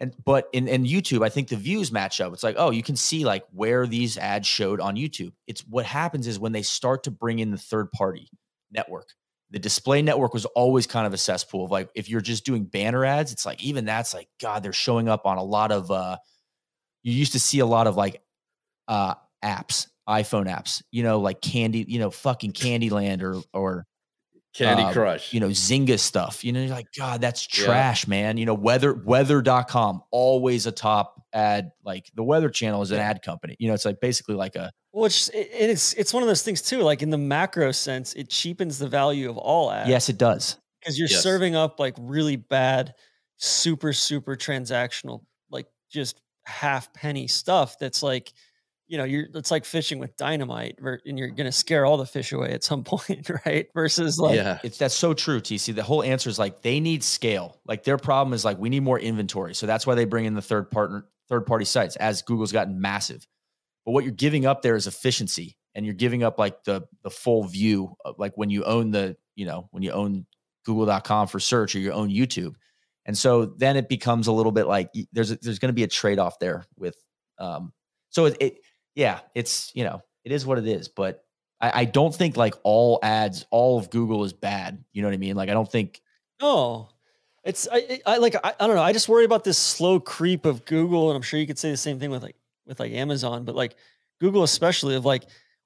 And 0.02 0.12
but 0.24 0.48
in, 0.52 0.66
in 0.66 0.82
YouTube, 0.82 1.24
I 1.24 1.28
think 1.28 1.48
the 1.48 1.56
views 1.56 1.92
match 1.92 2.20
up. 2.20 2.32
It's 2.32 2.42
like, 2.42 2.56
oh, 2.58 2.72
you 2.72 2.82
can 2.82 2.96
see 2.96 3.24
like 3.24 3.44
where 3.52 3.86
these 3.86 4.18
ads 4.18 4.48
showed 4.48 4.80
on 4.80 4.96
YouTube. 4.96 5.32
It's 5.46 5.60
what 5.60 5.86
happens 5.86 6.26
is 6.26 6.40
when 6.40 6.50
they 6.50 6.62
start 6.62 7.04
to 7.04 7.12
bring 7.12 7.38
in 7.38 7.52
the 7.52 7.56
third 7.56 7.90
party 7.92 8.28
network. 8.72 9.10
The 9.52 9.60
display 9.60 10.02
network 10.02 10.34
was 10.34 10.44
always 10.44 10.88
kind 10.88 11.06
of 11.06 11.14
a 11.14 11.18
cesspool 11.18 11.66
of 11.66 11.70
like 11.70 11.88
if 11.94 12.10
you're 12.10 12.20
just 12.20 12.44
doing 12.44 12.64
banner 12.64 13.04
ads, 13.04 13.30
it's 13.30 13.46
like 13.46 13.62
even 13.62 13.84
that's 13.84 14.12
like, 14.12 14.28
God, 14.40 14.64
they're 14.64 14.72
showing 14.72 15.08
up 15.08 15.24
on 15.24 15.38
a 15.38 15.44
lot 15.44 15.70
of 15.70 15.88
uh 15.92 16.16
you 17.04 17.12
used 17.12 17.32
to 17.32 17.40
see 17.40 17.60
a 17.60 17.66
lot 17.66 17.86
of 17.86 17.94
like 17.96 18.22
uh 18.88 19.14
apps, 19.44 19.86
iPhone 20.08 20.48
apps, 20.48 20.82
you 20.90 21.04
know, 21.04 21.20
like 21.20 21.40
candy, 21.40 21.84
you 21.86 22.00
know, 22.00 22.10
fucking 22.10 22.54
Candyland 22.54 23.22
or 23.22 23.40
or 23.52 23.86
Candy 24.54 24.82
uh, 24.82 24.92
Crush. 24.92 25.32
You 25.32 25.40
know, 25.40 25.48
Zynga 25.48 25.98
stuff. 25.98 26.44
You 26.44 26.52
know, 26.52 26.60
you're 26.60 26.74
like, 26.74 26.92
God, 26.96 27.20
that's 27.20 27.46
trash, 27.46 28.06
yeah. 28.06 28.10
man. 28.10 28.36
You 28.36 28.46
know, 28.46 28.54
weather 28.54 28.92
weather.com, 28.92 30.02
always 30.10 30.66
a 30.66 30.72
top 30.72 31.22
ad. 31.32 31.72
Like 31.84 32.10
the 32.14 32.22
weather 32.22 32.50
channel 32.50 32.82
is 32.82 32.90
an 32.90 32.98
ad 32.98 33.22
company. 33.22 33.56
You 33.58 33.68
know, 33.68 33.74
it's 33.74 33.84
like 33.84 34.00
basically 34.00 34.34
like 34.34 34.56
a 34.56 34.70
which 34.92 35.30
it's 35.32 35.94
it's 35.94 36.12
one 36.12 36.22
of 36.22 36.28
those 36.28 36.42
things 36.42 36.60
too. 36.60 36.80
Like 36.80 37.02
in 37.02 37.10
the 37.10 37.18
macro 37.18 37.72
sense, 37.72 38.12
it 38.14 38.28
cheapens 38.28 38.78
the 38.78 38.88
value 38.88 39.30
of 39.30 39.38
all 39.38 39.70
ads. 39.70 39.88
Yes, 39.88 40.08
it 40.08 40.18
does. 40.18 40.58
Because 40.80 40.98
you're 40.98 41.08
yes. 41.08 41.22
serving 41.22 41.56
up 41.56 41.80
like 41.80 41.94
really 41.98 42.36
bad, 42.36 42.94
super, 43.38 43.92
super 43.92 44.36
transactional, 44.36 45.22
like 45.50 45.66
just 45.90 46.20
half 46.44 46.92
penny 46.92 47.26
stuff 47.26 47.78
that's 47.78 48.02
like 48.02 48.32
you 48.92 48.98
know, 48.98 49.04
you're 49.04 49.24
it's 49.34 49.50
like 49.50 49.64
fishing 49.64 49.98
with 49.98 50.18
dynamite, 50.18 50.78
and 51.06 51.18
you're 51.18 51.28
going 51.28 51.46
to 51.46 51.52
scare 51.52 51.86
all 51.86 51.96
the 51.96 52.04
fish 52.04 52.30
away 52.30 52.50
at 52.50 52.62
some 52.62 52.84
point, 52.84 53.30
right? 53.46 53.66
Versus 53.72 54.18
like, 54.18 54.36
yeah, 54.36 54.58
it's 54.62 54.76
that's 54.76 54.94
so 54.94 55.14
true. 55.14 55.40
TC, 55.40 55.74
the 55.74 55.82
whole 55.82 56.02
answer 56.02 56.28
is 56.28 56.38
like 56.38 56.60
they 56.60 56.78
need 56.78 57.02
scale. 57.02 57.58
Like 57.64 57.84
their 57.84 57.96
problem 57.96 58.34
is 58.34 58.44
like 58.44 58.58
we 58.58 58.68
need 58.68 58.82
more 58.82 59.00
inventory, 59.00 59.54
so 59.54 59.66
that's 59.66 59.86
why 59.86 59.94
they 59.94 60.04
bring 60.04 60.26
in 60.26 60.34
the 60.34 60.42
third 60.42 60.70
partner, 60.70 61.06
third 61.30 61.46
party 61.46 61.64
sites 61.64 61.96
as 61.96 62.20
Google's 62.20 62.52
gotten 62.52 62.82
massive. 62.82 63.26
But 63.86 63.92
what 63.92 64.04
you're 64.04 64.12
giving 64.12 64.44
up 64.44 64.60
there 64.60 64.76
is 64.76 64.86
efficiency, 64.86 65.56
and 65.74 65.86
you're 65.86 65.94
giving 65.94 66.22
up 66.22 66.38
like 66.38 66.62
the 66.64 66.82
the 67.02 67.10
full 67.10 67.44
view, 67.44 67.96
of, 68.04 68.18
like 68.18 68.32
when 68.34 68.50
you 68.50 68.62
own 68.64 68.90
the, 68.90 69.16
you 69.36 69.46
know, 69.46 69.68
when 69.70 69.82
you 69.82 69.92
own 69.92 70.26
Google.com 70.66 71.28
for 71.28 71.40
search 71.40 71.74
or 71.74 71.78
you 71.78 71.92
own 71.92 72.10
YouTube. 72.10 72.56
And 73.06 73.16
so 73.16 73.46
then 73.46 73.78
it 73.78 73.88
becomes 73.88 74.26
a 74.26 74.32
little 74.32 74.52
bit 74.52 74.66
like 74.66 74.90
there's 75.12 75.30
a, 75.30 75.38
there's 75.40 75.58
going 75.58 75.70
to 75.70 75.72
be 75.72 75.82
a 75.82 75.88
trade 75.88 76.18
off 76.18 76.38
there 76.38 76.66
with 76.76 76.94
um 77.38 77.72
so 78.10 78.26
it, 78.26 78.36
it 78.40 78.58
yeah, 78.94 79.20
it's 79.34 79.70
you 79.74 79.84
know 79.84 80.02
it 80.24 80.32
is 80.32 80.46
what 80.46 80.58
it 80.58 80.66
is, 80.66 80.88
but 80.88 81.24
I, 81.60 81.80
I 81.80 81.84
don't 81.84 82.14
think 82.14 82.36
like 82.36 82.54
all 82.62 82.98
ads, 83.02 83.46
all 83.50 83.78
of 83.78 83.90
Google 83.90 84.24
is 84.24 84.32
bad. 84.32 84.84
You 84.92 85.02
know 85.02 85.08
what 85.08 85.14
I 85.14 85.18
mean? 85.18 85.36
Like 85.36 85.48
I 85.48 85.52
don't 85.52 85.70
think. 85.70 86.00
No, 86.40 86.88
it's 87.44 87.68
I, 87.70 88.00
I 88.04 88.16
like 88.18 88.34
I, 88.36 88.54
I 88.58 88.66
don't 88.66 88.76
know. 88.76 88.82
I 88.82 88.92
just 88.92 89.08
worry 89.08 89.24
about 89.24 89.44
this 89.44 89.58
slow 89.58 90.00
creep 90.00 90.44
of 90.44 90.64
Google, 90.64 91.10
and 91.10 91.16
I'm 91.16 91.22
sure 91.22 91.40
you 91.40 91.46
could 91.46 91.58
say 91.58 91.70
the 91.70 91.76
same 91.76 91.98
thing 91.98 92.10
with 92.10 92.22
like 92.22 92.36
with 92.66 92.80
like 92.80 92.92
Amazon, 92.92 93.44
but 93.44 93.54
like 93.54 93.76
Google 94.20 94.42
especially 94.42 94.94
of 94.96 95.04
like 95.04 95.24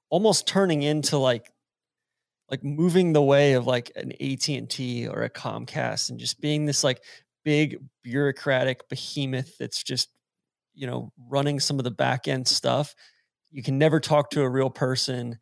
almost 0.09 0.47
turning 0.47 0.83
into 0.83 1.17
like 1.17 1.51
like 2.49 2.63
moving 2.63 3.13
the 3.13 3.21
way 3.21 3.53
of 3.53 3.67
like 3.67 3.91
an 3.95 4.13
AT&T 4.21 5.07
or 5.07 5.23
a 5.23 5.29
Comcast 5.29 6.09
and 6.09 6.19
just 6.19 6.39
being 6.39 6.65
this 6.65 6.83
like 6.83 7.01
big 7.43 7.77
bureaucratic 8.03 8.87
behemoth 8.87 9.57
that's 9.57 9.83
just 9.83 10.09
you 10.73 10.87
know 10.87 11.11
running 11.29 11.59
some 11.59 11.77
of 11.77 11.83
the 11.83 11.91
back 11.91 12.27
end 12.27 12.47
stuff 12.47 12.95
you 13.51 13.63
can 13.63 13.77
never 13.77 13.99
talk 13.99 14.29
to 14.31 14.41
a 14.41 14.49
real 14.49 14.69
person 14.69 15.39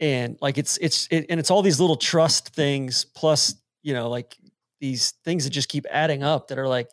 and 0.00 0.36
like 0.40 0.58
it's 0.58 0.76
it's 0.78 1.06
it, 1.10 1.26
and 1.30 1.38
it's 1.38 1.50
all 1.50 1.62
these 1.62 1.80
little 1.80 1.96
trust 1.96 2.54
things 2.54 3.04
plus 3.04 3.54
you 3.82 3.94
know 3.94 4.08
like 4.08 4.36
these 4.80 5.12
things 5.24 5.44
that 5.44 5.50
just 5.50 5.68
keep 5.68 5.86
adding 5.90 6.22
up 6.22 6.48
that 6.48 6.58
are 6.58 6.68
like 6.68 6.88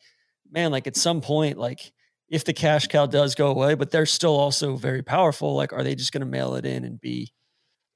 man 0.52 0.72
like 0.72 0.88
at 0.88 0.96
some 0.96 1.22
point 1.22 1.58
like 1.58 1.92
if 2.30 2.46
the 2.46 2.54
cash 2.54 2.88
cow 2.88 3.06
does 3.06 3.34
go 3.36 3.48
away 3.48 3.74
but 3.74 3.90
they're 3.90 4.06
still 4.06 4.36
also 4.36 4.76
very 4.76 5.02
powerful 5.02 5.56
like 5.56 5.74
are 5.74 5.84
they 5.84 5.96
just 5.96 6.12
going 6.12 6.22
to 6.22 6.28
mail 6.28 6.56
it 6.56 6.66
in 6.66 6.86
and 6.86 7.02
be 7.02 7.34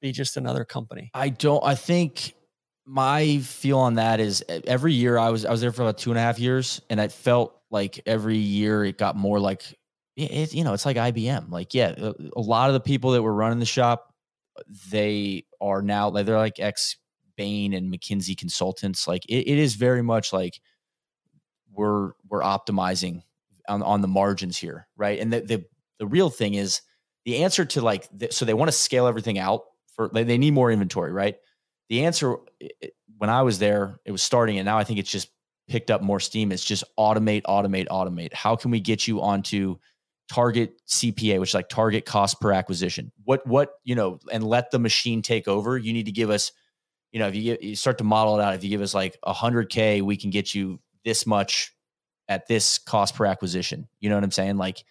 be 0.02 0.12
just 0.12 0.36
another 0.36 0.66
company? 0.66 1.12
I 1.14 1.30
don't 1.30 1.64
i 1.64 1.76
think 1.76 2.34
my 2.86 3.38
feel 3.38 3.80
on 3.80 3.96
that 3.96 4.20
is 4.20 4.44
every 4.50 4.94
year 4.94 5.18
i 5.18 5.30
was 5.30 5.46
i 5.46 5.52
was 5.52 5.62
there 5.62 5.72
for 5.72 5.84
about 5.84 5.98
two 5.98 6.10
and 6.10 6.18
a 6.18 6.22
half 6.22 6.38
years 6.38 6.82
and 6.90 7.00
i 7.00 7.08
felt 7.08 7.58
like 7.72 8.02
every 8.06 8.36
year 8.38 8.84
it 8.84 8.98
got 8.98 9.16
more 9.16 9.40
like 9.40 9.64
it, 10.16 10.54
you 10.54 10.64
know, 10.64 10.74
it's 10.74 10.86
like 10.86 10.98
IBM. 10.98 11.50
Like, 11.50 11.74
yeah, 11.74 11.96
a, 11.98 12.42
lot 12.42 12.70
of 12.70 12.74
the 12.74 12.80
people 12.80 13.12
that 13.12 13.22
were 13.22 13.34
running 13.34 13.60
the 13.60 13.66
shop, 13.66 14.14
they 14.92 15.46
are 15.60 15.82
now 15.82 16.10
like 16.10 16.26
they're 16.26 16.38
like 16.38 16.60
ex 16.60 16.98
Bain 17.36 17.74
and 17.74 17.92
McKinsey 17.92 18.38
consultants. 18.38 19.08
Like, 19.08 19.26
it, 19.26 19.50
it 19.50 19.58
is 19.58 19.74
very 19.74 20.04
much 20.04 20.32
like 20.32 20.60
we're 21.72 22.12
we're 22.30 22.42
optimizing 22.42 23.24
on, 23.68 23.82
on 23.82 24.02
the 24.02 24.08
margins 24.08 24.58
here, 24.58 24.88
right? 24.96 25.20
And 25.20 25.34
the, 25.34 25.42
the 25.42 25.66
the 26.00 26.06
real 26.06 26.30
thing 26.30 26.54
is 26.54 26.82
the 27.26 27.44
answer 27.44 27.66
to 27.66 27.82
like 27.82 28.08
the, 28.16 28.32
so 28.32 28.46
they 28.46 28.54
want 28.54 28.70
to 28.70 28.78
scale 28.78 29.08
everything 29.08 29.40
out 29.40 29.62
for 29.96 30.10
they, 30.14 30.24
they 30.24 30.38
need 30.38 30.54
more 30.54 30.72
inventory, 30.72 31.12
right? 31.12 31.36
The 31.90 32.06
answer 32.06 32.36
it, 32.60 32.94
when 33.18 33.30
I 33.30 33.42
was 33.42 33.60
there, 33.60 34.00
it 34.06 34.12
was 34.12 34.22
starting, 34.22 34.58
and 34.58 34.66
now 34.66 34.78
I 34.78 34.84
think 34.84 35.00
it's 35.00 35.12
just 35.12 35.30
picked 35.68 35.90
up 35.90 36.02
more 36.02 36.20
steam. 36.20 36.52
It's 36.52 36.66
just 36.66 36.84
automate, 37.00 37.44
automate, 37.44 37.88
automate. 37.88 38.34
How 38.34 38.56
can 38.56 38.72
we 38.72 38.80
get 38.80 39.08
you 39.08 39.22
onto 39.22 39.78
target 40.32 40.82
CPA, 40.88 41.40
which 41.40 41.52
is 41.52 41.54
like 41.54 41.70
target 41.70 42.06
cost 42.06 42.40
per 42.40 42.52
acquisition? 42.52 43.12
What 43.24 43.46
what 43.46 43.74
you 43.84 43.96
know, 43.96 44.20
and 44.32 44.44
let 44.44 44.72
the 44.72 44.80
machine 44.80 45.22
take 45.22 45.48
over. 45.48 45.78
You 45.78 45.94
need 45.94 46.06
to 46.06 46.12
give 46.12 46.30
us, 46.30 46.52
you 47.12 47.20
know, 47.20 47.28
if 47.28 47.36
you, 47.36 47.44
get, 47.44 47.64
you 47.64 47.76
start 47.76 47.98
to 48.00 48.04
model 48.04 48.40
it 48.40 48.44
out, 48.44 48.56
if 48.56 48.64
you 48.64 48.70
give 48.70 48.82
us 48.82 48.94
like 48.94 49.18
a 49.24 49.34
hundred 49.34 49.70
K, 49.70 50.02
we 50.02 50.18
can 50.18 50.30
get 50.30 50.54
you 50.54 50.80
this 51.06 51.26
much 51.26 51.74
at 52.28 52.48
this 52.48 52.78
cost 52.78 53.16
per 53.16 53.26
acquisition. 53.26 53.88
You 54.00 54.10
know 54.10 54.16
what 54.16 54.24
I'm 54.24 54.32
saying? 54.32 54.58
Like, 54.58 54.84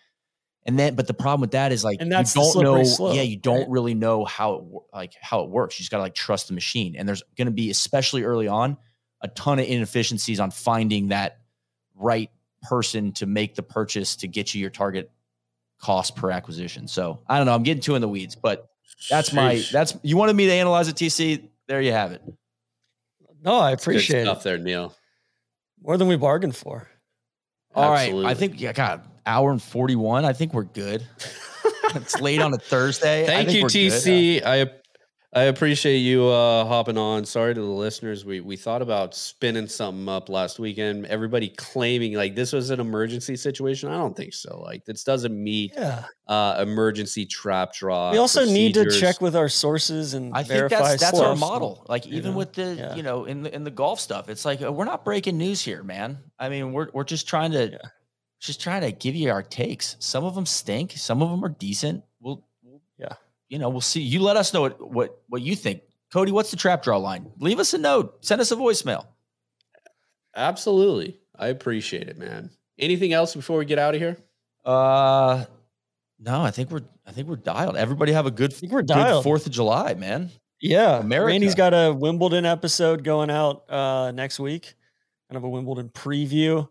and 0.65 0.79
then, 0.79 0.95
but 0.95 1.07
the 1.07 1.15
problem 1.15 1.41
with 1.41 1.53
that 1.53 1.73
is 1.73 1.83
like 1.83 1.99
And 2.01 2.13
that's 2.13 2.37
you 2.37 2.43
don't 2.43 2.63
know. 2.63 2.85
slope, 2.85 3.17
yeah, 3.17 3.23
you 3.23 3.37
don't 3.37 3.61
right? 3.61 3.71
really 3.71 3.95
know 3.95 4.25
how 4.25 4.55
it 4.55 4.65
like 4.97 5.15
how 5.21 5.43
it 5.43 5.51
works. 5.51 5.79
You 5.79 5.83
just 5.83 5.91
gotta 5.91 6.03
like 6.03 6.15
trust 6.15 6.49
the 6.49 6.55
machine. 6.55 6.95
And 6.97 7.09
there's 7.09 7.23
going 7.37 7.47
to 7.47 7.53
be, 7.53 7.71
especially 7.71 8.23
early 8.23 8.47
on, 8.47 8.77
a 9.23 9.29
ton 9.29 9.59
of 9.59 9.67
inefficiencies 9.67 10.39
on 10.39 10.51
finding 10.51 11.09
that 11.09 11.39
right 11.95 12.31
person 12.63 13.13
to 13.13 13.27
make 13.27 13.55
the 13.57 13.63
purchase 13.63 14.17
to 14.17 14.29
get 14.29 14.55
you 14.55 14.61
your 14.61 14.71
target 14.71 15.11
cost 15.83 16.17
per 16.17 16.31
acquisition. 16.31 16.89
So 16.89 17.19
I 17.29 17.37
don't 17.37 17.47
know. 17.47 17.55
I'm 17.55 17.65
getting 17.65 17.83
too 17.83 17.95
in 17.95 18.01
the 18.01 18.09
weeds, 18.09 18.35
but 18.35 18.69
that's 19.11 19.33
my 19.33 19.63
that's 19.71 19.95
you 20.03 20.17
wanted 20.17 20.37
me 20.37 20.47
to 20.47 20.53
analyze 20.53 20.89
it. 20.89 20.97
TC, 20.97 21.49
there 21.67 21.83
you 21.83 21.93
have 21.93 22.13
it. 22.13 22.23
No, 23.45 23.59
I 23.59 23.73
Good 23.73 23.81
appreciate 23.81 24.23
stuff 24.23 24.41
it 24.41 24.45
there, 24.45 24.59
Neil. 24.59 24.95
more 25.83 25.99
than 25.99 26.09
we 26.09 26.17
bargained 26.17 26.57
for. 26.57 26.89
All 27.75 27.91
right, 27.91 28.05
Absolutely. 28.05 28.31
I 28.31 28.35
think 28.35 28.61
yeah, 28.61 28.73
God, 28.73 29.03
hour 29.27 29.51
and 29.51 29.61
forty 29.61 29.97
one. 29.97 30.25
I 30.25 30.33
think 30.33 30.55
we're 30.55 30.63
good. 30.63 31.05
it's 31.95 32.21
late 32.21 32.41
on 32.41 32.55
a 32.55 32.59
Thursday. 32.59 33.25
I 33.25 33.27
Thank 33.27 33.49
think 33.49 33.59
you, 33.59 33.63
we're 33.65 33.91
good. 33.91 33.93
TC. 33.93 34.47
I 34.47 34.71
I 35.35 35.45
appreciate 35.45 35.97
you 35.97 36.27
uh, 36.27 36.67
hopping 36.67 36.99
on. 36.99 37.25
Sorry 37.25 37.55
to 37.55 37.61
the 37.61 37.67
listeners. 37.67 38.23
We 38.23 38.41
we 38.43 38.55
thought 38.57 38.83
about 38.83 39.15
spinning 39.15 39.67
something 39.67 40.07
up 40.07 40.29
last 40.29 40.59
weekend. 40.59 41.07
Everybody 41.07 41.49
claiming 41.49 42.13
like 42.13 42.35
this 42.35 42.53
was 42.53 42.69
an 42.69 42.81
emergency 42.81 43.37
situation. 43.37 43.89
I 43.89 43.97
don't 43.97 44.15
think 44.15 44.35
so. 44.35 44.61
Like 44.61 44.85
this 44.85 45.05
doesn't 45.05 45.33
meet 45.35 45.73
Yeah. 45.75 46.05
uh, 46.29 46.59
emergency 46.61 47.25
trap 47.25 47.73
draw. 47.73 48.13
we 48.13 48.19
also 48.19 48.45
need 48.45 48.75
to 48.75 48.91
check 48.91 49.23
with 49.23 49.35
our 49.35 49.49
sources 49.49 50.13
and 50.13 50.35
I 50.35 50.43
think 50.43 50.69
verify 50.69 50.83
that's 50.83 51.01
that's 51.03 51.19
our 51.19 51.35
model. 51.35 51.87
Like 51.89 52.05
you 52.05 52.19
even 52.19 52.33
know? 52.33 52.37
with 52.37 52.53
the 52.53 52.75
Yeah. 52.75 52.95
you 52.95 53.03
know 53.03 53.25
in 53.25 53.43
the 53.43 53.55
in 53.55 53.65
the 53.65 53.71
golf 53.71 54.01
stuff, 54.01 54.29
it's 54.29 54.45
like 54.45 54.61
uh, 54.61 54.71
we're 54.71 54.85
not 54.85 55.03
breaking 55.03 55.39
news 55.39 55.63
here, 55.63 55.83
man. 55.83 56.19
I 56.39 56.51
mean, 56.51 56.75
we're 56.75 56.89
we're 56.93 57.05
just 57.05 57.27
trying 57.27 57.53
to 57.53 57.71
Yeah. 57.71 57.79
just 58.39 58.61
trying 58.61 58.83
to 58.83 58.93
give 58.93 59.15
you 59.15 59.31
our 59.31 59.43
takes. 59.43 59.97
Some 59.99 60.25
of 60.25 60.35
them 60.35 60.45
stink. 60.45 60.93
Some 60.93 61.23
of 61.23 61.31
them 61.31 61.43
are 61.43 61.49
decent. 61.59 62.05
We'll, 63.53 63.59
we'll 63.59 63.59
Yeah. 63.59 63.59
you 63.59 63.59
know, 63.59 63.69
we'll 63.71 63.81
see. 63.81 64.03
You 64.03 64.21
let 64.21 64.37
us 64.37 64.53
know 64.55 64.63
what 64.63 64.93
what 64.93 65.19
what 65.29 65.43
you 65.43 65.55
think. 65.57 65.83
Cody, 66.13 66.33
what's 66.33 66.51
the 66.51 66.57
trap 66.57 66.83
draw 66.83 66.97
line? 66.99 67.31
Leave 67.39 67.59
us 67.59 67.75
a 67.75 67.79
note. 67.79 68.25
Send 68.25 68.41
us 68.41 68.51
a 68.53 68.57
voicemail. 68.57 69.07
Absolutely, 70.35 71.21
I 71.39 71.49
appreciate 71.49 72.09
it, 72.09 72.17
man. 72.19 72.51
Anything 72.79 73.13
else 73.13 73.35
before 73.35 73.59
we 73.59 73.65
get 73.65 73.79
out 73.79 73.95
of 73.95 74.01
here? 74.01 74.17
Uh 74.65 75.45
no, 76.19 76.41
I 76.43 76.51
think 76.51 76.71
we're 76.71 76.83
I 77.07 77.13
think 77.13 77.29
we're 77.29 77.37
dialed. 77.37 77.77
Everybody 77.77 78.13
have 78.13 78.27
a 78.27 78.31
good, 78.31 78.53
I 78.53 78.57
think 78.57 78.73
we're 78.73 78.81
good 78.83 78.89
dialed. 78.89 79.25
Fourth 79.25 79.47
of 79.47 79.53
July, 79.53 79.95
man. 79.95 80.31
Yeah, 80.61 80.99
America. 81.01 81.27
Randy's 81.33 81.55
got 81.57 81.75
a 81.75 81.93
Wimbledon 81.93 82.47
episode 82.47 83.03
going 83.03 83.29
out 83.31 83.69
uh, 83.69 84.13
next 84.13 84.39
week, 84.39 84.75
kind 85.29 85.37
of 85.37 85.43
a 85.43 85.49
Wimbledon 85.49 85.89
preview 85.89 86.69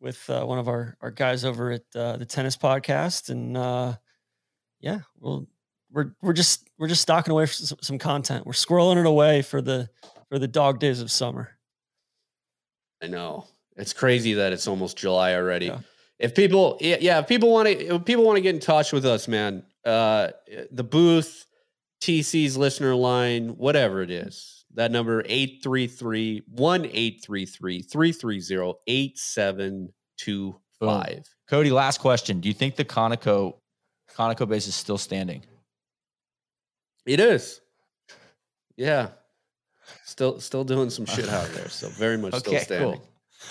with 0.00 0.30
uh, 0.30 0.44
one 0.44 0.58
of 0.60 0.68
our 0.68 0.96
our 1.00 1.10
guys 1.10 1.44
over 1.44 1.72
at 1.72 1.82
uh, 1.96 2.16
the 2.16 2.24
Tennis 2.24 2.56
Podcast, 2.56 3.30
and 3.30 3.56
uh, 3.56 3.96
yeah, 4.80 5.00
we'll 5.18 5.48
we're 5.92 6.12
we're 6.22 6.32
just 6.32 6.68
we're 6.78 6.88
just 6.88 7.02
stocking 7.02 7.32
away 7.32 7.46
for 7.46 7.52
s- 7.52 7.72
some 7.80 7.98
content. 7.98 8.46
We're 8.46 8.52
squirreling 8.52 8.98
it 8.98 9.06
away 9.06 9.42
for 9.42 9.62
the 9.62 9.88
for 10.28 10.38
the 10.38 10.48
dog 10.48 10.80
days 10.80 11.00
of 11.00 11.10
summer. 11.10 11.50
I 13.02 13.06
know 13.06 13.46
it's 13.76 13.92
crazy 13.92 14.34
that 14.34 14.52
it's 14.52 14.66
almost 14.66 14.96
July 14.96 15.34
already. 15.34 15.66
Yeah. 15.66 15.78
If 16.18 16.34
people, 16.34 16.78
yeah, 16.80 16.96
yeah, 17.00 17.20
if 17.20 17.28
people 17.28 17.52
want 17.52 17.68
to, 17.68 18.00
people 18.00 18.24
want 18.24 18.36
to 18.36 18.40
get 18.40 18.54
in 18.54 18.60
touch 18.60 18.92
with 18.92 19.06
us, 19.06 19.28
man. 19.28 19.62
Uh, 19.84 20.28
the 20.72 20.82
booth, 20.82 21.46
TC's 22.02 22.56
listener 22.56 22.94
line, 22.96 23.50
whatever 23.50 24.02
it 24.02 24.10
is, 24.10 24.64
that 24.74 24.90
number 24.90 25.22
833 25.26 26.42
1833 26.48 27.82
330 27.82 28.72
8725. 28.88 31.24
Cody, 31.48 31.70
last 31.70 32.00
question. 32.00 32.40
Do 32.40 32.48
you 32.48 32.54
think 32.54 32.74
the 32.74 32.84
Conoco 32.84 33.54
Conoco 34.16 34.48
base 34.48 34.66
is 34.66 34.74
still 34.74 34.98
standing? 34.98 35.44
It 37.08 37.20
is. 37.20 37.60
Yeah. 38.76 39.08
Still, 40.04 40.40
still 40.40 40.64
doing 40.64 40.90
some 40.90 41.06
shit 41.06 41.28
out 41.28 41.48
there. 41.54 41.68
So 41.68 41.88
very 41.88 42.18
much 42.18 42.34
still 42.34 42.54
Okay, 42.54 42.62
standing. 42.64 42.92
cool. 42.94 43.08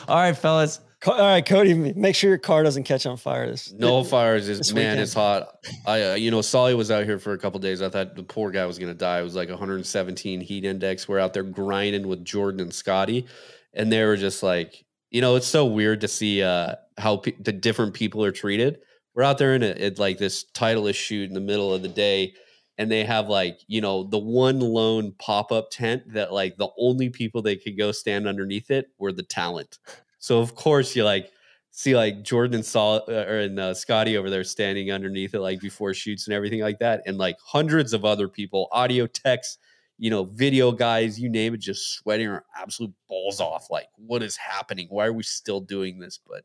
All 0.07 0.15
right, 0.17 0.37
fellas. 0.37 0.79
Co- 0.99 1.11
All 1.13 1.19
right, 1.19 1.45
Cody, 1.45 1.73
make 1.73 2.15
sure 2.15 2.29
your 2.29 2.37
car 2.39 2.63
doesn't 2.63 2.83
catch 2.83 3.05
on 3.05 3.17
fire. 3.17 3.49
This 3.49 3.71
No 3.71 4.03
fires 4.03 4.47
is 4.49 4.57
this 4.59 4.73
man, 4.73 4.83
weekend. 4.83 5.01
it's 5.01 5.13
hot. 5.13 5.57
I 5.85 6.01
uh, 6.11 6.13
you 6.15 6.29
know, 6.31 6.41
Soly 6.41 6.73
was 6.75 6.89
out 6.91 7.05
here 7.05 7.19
for 7.19 7.33
a 7.33 7.37
couple 7.37 7.59
days. 7.59 7.81
I 7.81 7.89
thought 7.89 8.15
the 8.15 8.23
poor 8.23 8.49
guy 8.51 8.65
was 8.65 8.77
gonna 8.79 8.93
die. 8.95 9.19
It 9.19 9.23
was 9.23 9.35
like 9.35 9.49
117 9.49 10.41
heat 10.41 10.65
index. 10.65 11.07
We're 11.07 11.19
out 11.19 11.33
there 11.33 11.43
grinding 11.43 12.07
with 12.07 12.25
Jordan 12.25 12.59
and 12.61 12.73
Scotty, 12.73 13.27
and 13.73 13.91
they 13.91 14.03
were 14.05 14.17
just 14.17 14.41
like, 14.43 14.83
you 15.11 15.21
know, 15.21 15.35
it's 15.35 15.47
so 15.47 15.65
weird 15.65 16.01
to 16.01 16.07
see 16.07 16.41
uh 16.43 16.75
how 16.97 17.17
pe- 17.17 17.39
the 17.39 17.51
different 17.53 17.93
people 17.93 18.23
are 18.23 18.31
treated. 18.31 18.79
We're 19.13 19.23
out 19.23 19.37
there 19.37 19.53
in 19.55 19.61
it 19.63 19.99
like 19.99 20.17
this 20.17 20.45
Titleist 20.53 20.95
shoot 20.95 21.27
in 21.27 21.33
the 21.35 21.39
middle 21.41 21.71
of 21.73 21.81
the 21.83 21.87
day, 21.89 22.33
and 22.77 22.91
they 22.91 23.03
have 23.03 23.29
like 23.29 23.59
you 23.67 23.81
know 23.81 24.03
the 24.03 24.19
one 24.19 24.59
lone 24.59 25.13
pop 25.19 25.51
up 25.51 25.69
tent 25.71 26.03
that 26.13 26.33
like 26.33 26.57
the 26.57 26.69
only 26.77 27.09
people 27.09 27.41
they 27.41 27.55
could 27.55 27.77
go 27.77 27.91
stand 27.91 28.27
underneath 28.27 28.71
it 28.71 28.87
were 28.97 29.11
the 29.11 29.23
talent. 29.23 29.79
So 30.19 30.39
of 30.39 30.55
course 30.55 30.95
you 30.95 31.03
like 31.03 31.31
see 31.77 31.95
like 31.95 32.23
Jordan 32.23 32.63
uh, 32.75 32.99
or 33.07 33.39
and 33.39 33.59
uh, 33.59 33.73
Scotty 33.73 34.17
over 34.17 34.31
there 34.31 34.43
standing 34.43 34.91
underneath 34.91 35.35
it 35.35 35.41
like 35.41 35.59
before 35.59 35.93
shoots 35.93 36.25
and 36.25 36.33
everything 36.33 36.61
like 36.61 36.79
that, 36.79 37.03
and 37.05 37.19
like 37.19 37.37
hundreds 37.39 37.93
of 37.93 38.03
other 38.03 38.27
people, 38.27 38.67
audio 38.71 39.05
techs, 39.05 39.59
you 39.99 40.09
know, 40.09 40.23
video 40.23 40.71
guys, 40.71 41.19
you 41.19 41.29
name 41.29 41.53
it, 41.53 41.59
just 41.59 41.93
sweating 41.93 42.29
our 42.29 42.43
absolute 42.55 42.93
balls 43.07 43.39
off. 43.39 43.69
Like, 43.69 43.89
what 43.95 44.23
is 44.23 44.35
happening? 44.37 44.87
Why 44.89 45.05
are 45.05 45.13
we 45.13 45.21
still 45.21 45.61
doing 45.61 45.99
this? 45.99 46.19
But 46.27 46.43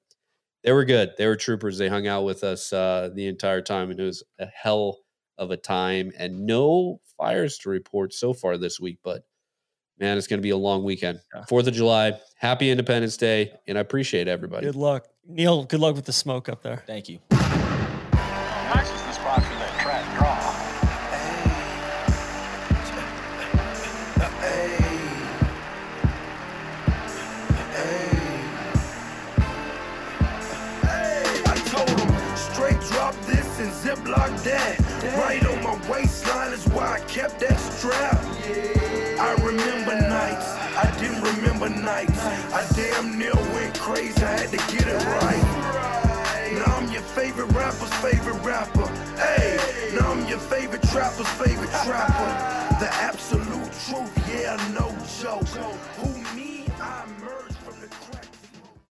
they 0.65 0.73
were 0.73 0.85
good. 0.85 1.13
They 1.17 1.27
were 1.27 1.37
troopers. 1.37 1.79
They 1.79 1.89
hung 1.89 2.07
out 2.07 2.25
with 2.25 2.45
us 2.45 2.71
uh, 2.71 3.09
the 3.15 3.27
entire 3.27 3.63
time, 3.63 3.91
and 3.91 3.99
it 3.99 4.05
was 4.05 4.23
a 4.39 4.47
hell 4.47 4.99
of 5.39 5.51
a 5.51 5.57
time. 5.57 6.13
And 6.19 6.47
no 6.47 7.01
fires 7.17 7.59
to 7.59 7.71
report 7.71 8.13
so 8.13 8.33
far 8.33 8.59
this 8.59 8.81
week, 8.81 8.99
but 9.03 9.25
man, 9.99 10.19
it's 10.19 10.27
going 10.27 10.39
to 10.39 10.43
be 10.43 10.51
a 10.51 10.57
long 10.57 10.85
weekend. 10.85 11.21
Fourth 11.49 11.67
of 11.67 11.75
July, 11.75 12.19
happy 12.37 12.71
Independence 12.71 13.17
Day, 13.17 13.53
and 13.67 13.79
I 13.79 13.81
appreciate 13.81 14.29
everybody. 14.29 14.67
good 14.67 14.77
luck, 14.77 15.07
Neil. 15.27 15.65
Good 15.65 15.81
luck 15.81 15.95
with 15.95 16.05
the 16.05 16.13
smoke 16.13 16.49
up 16.49 16.63
there. 16.63 16.83
Thank 16.87 17.09
you. 17.09 17.19
Strap. 37.83 38.23
I 39.19 39.35
remember 39.43 39.97
nights, 40.09 40.47
I 40.79 40.97
didn't 41.01 41.21
remember 41.21 41.69
nights. 41.69 42.17
I 42.55 42.65
damn 42.77 43.19
near 43.19 43.35
went 43.35 43.77
crazy, 43.77 44.23
I 44.23 44.39
had 44.39 44.51
to 44.51 44.57
get 44.73 44.87
it 44.87 45.05
right. 45.05 46.63
Now 46.65 46.77
I'm 46.77 46.93
your 46.93 47.03
favorite 47.03 47.51
rapper's 47.51 47.93
favorite 47.95 48.41
rapper. 48.45 48.87
Hey, 49.17 49.59
now 49.97 50.13
I'm 50.13 50.29
your 50.29 50.39
favorite 50.39 50.83
trapper's 50.83 51.27
favorite 51.31 51.71
trapper. 51.83 52.52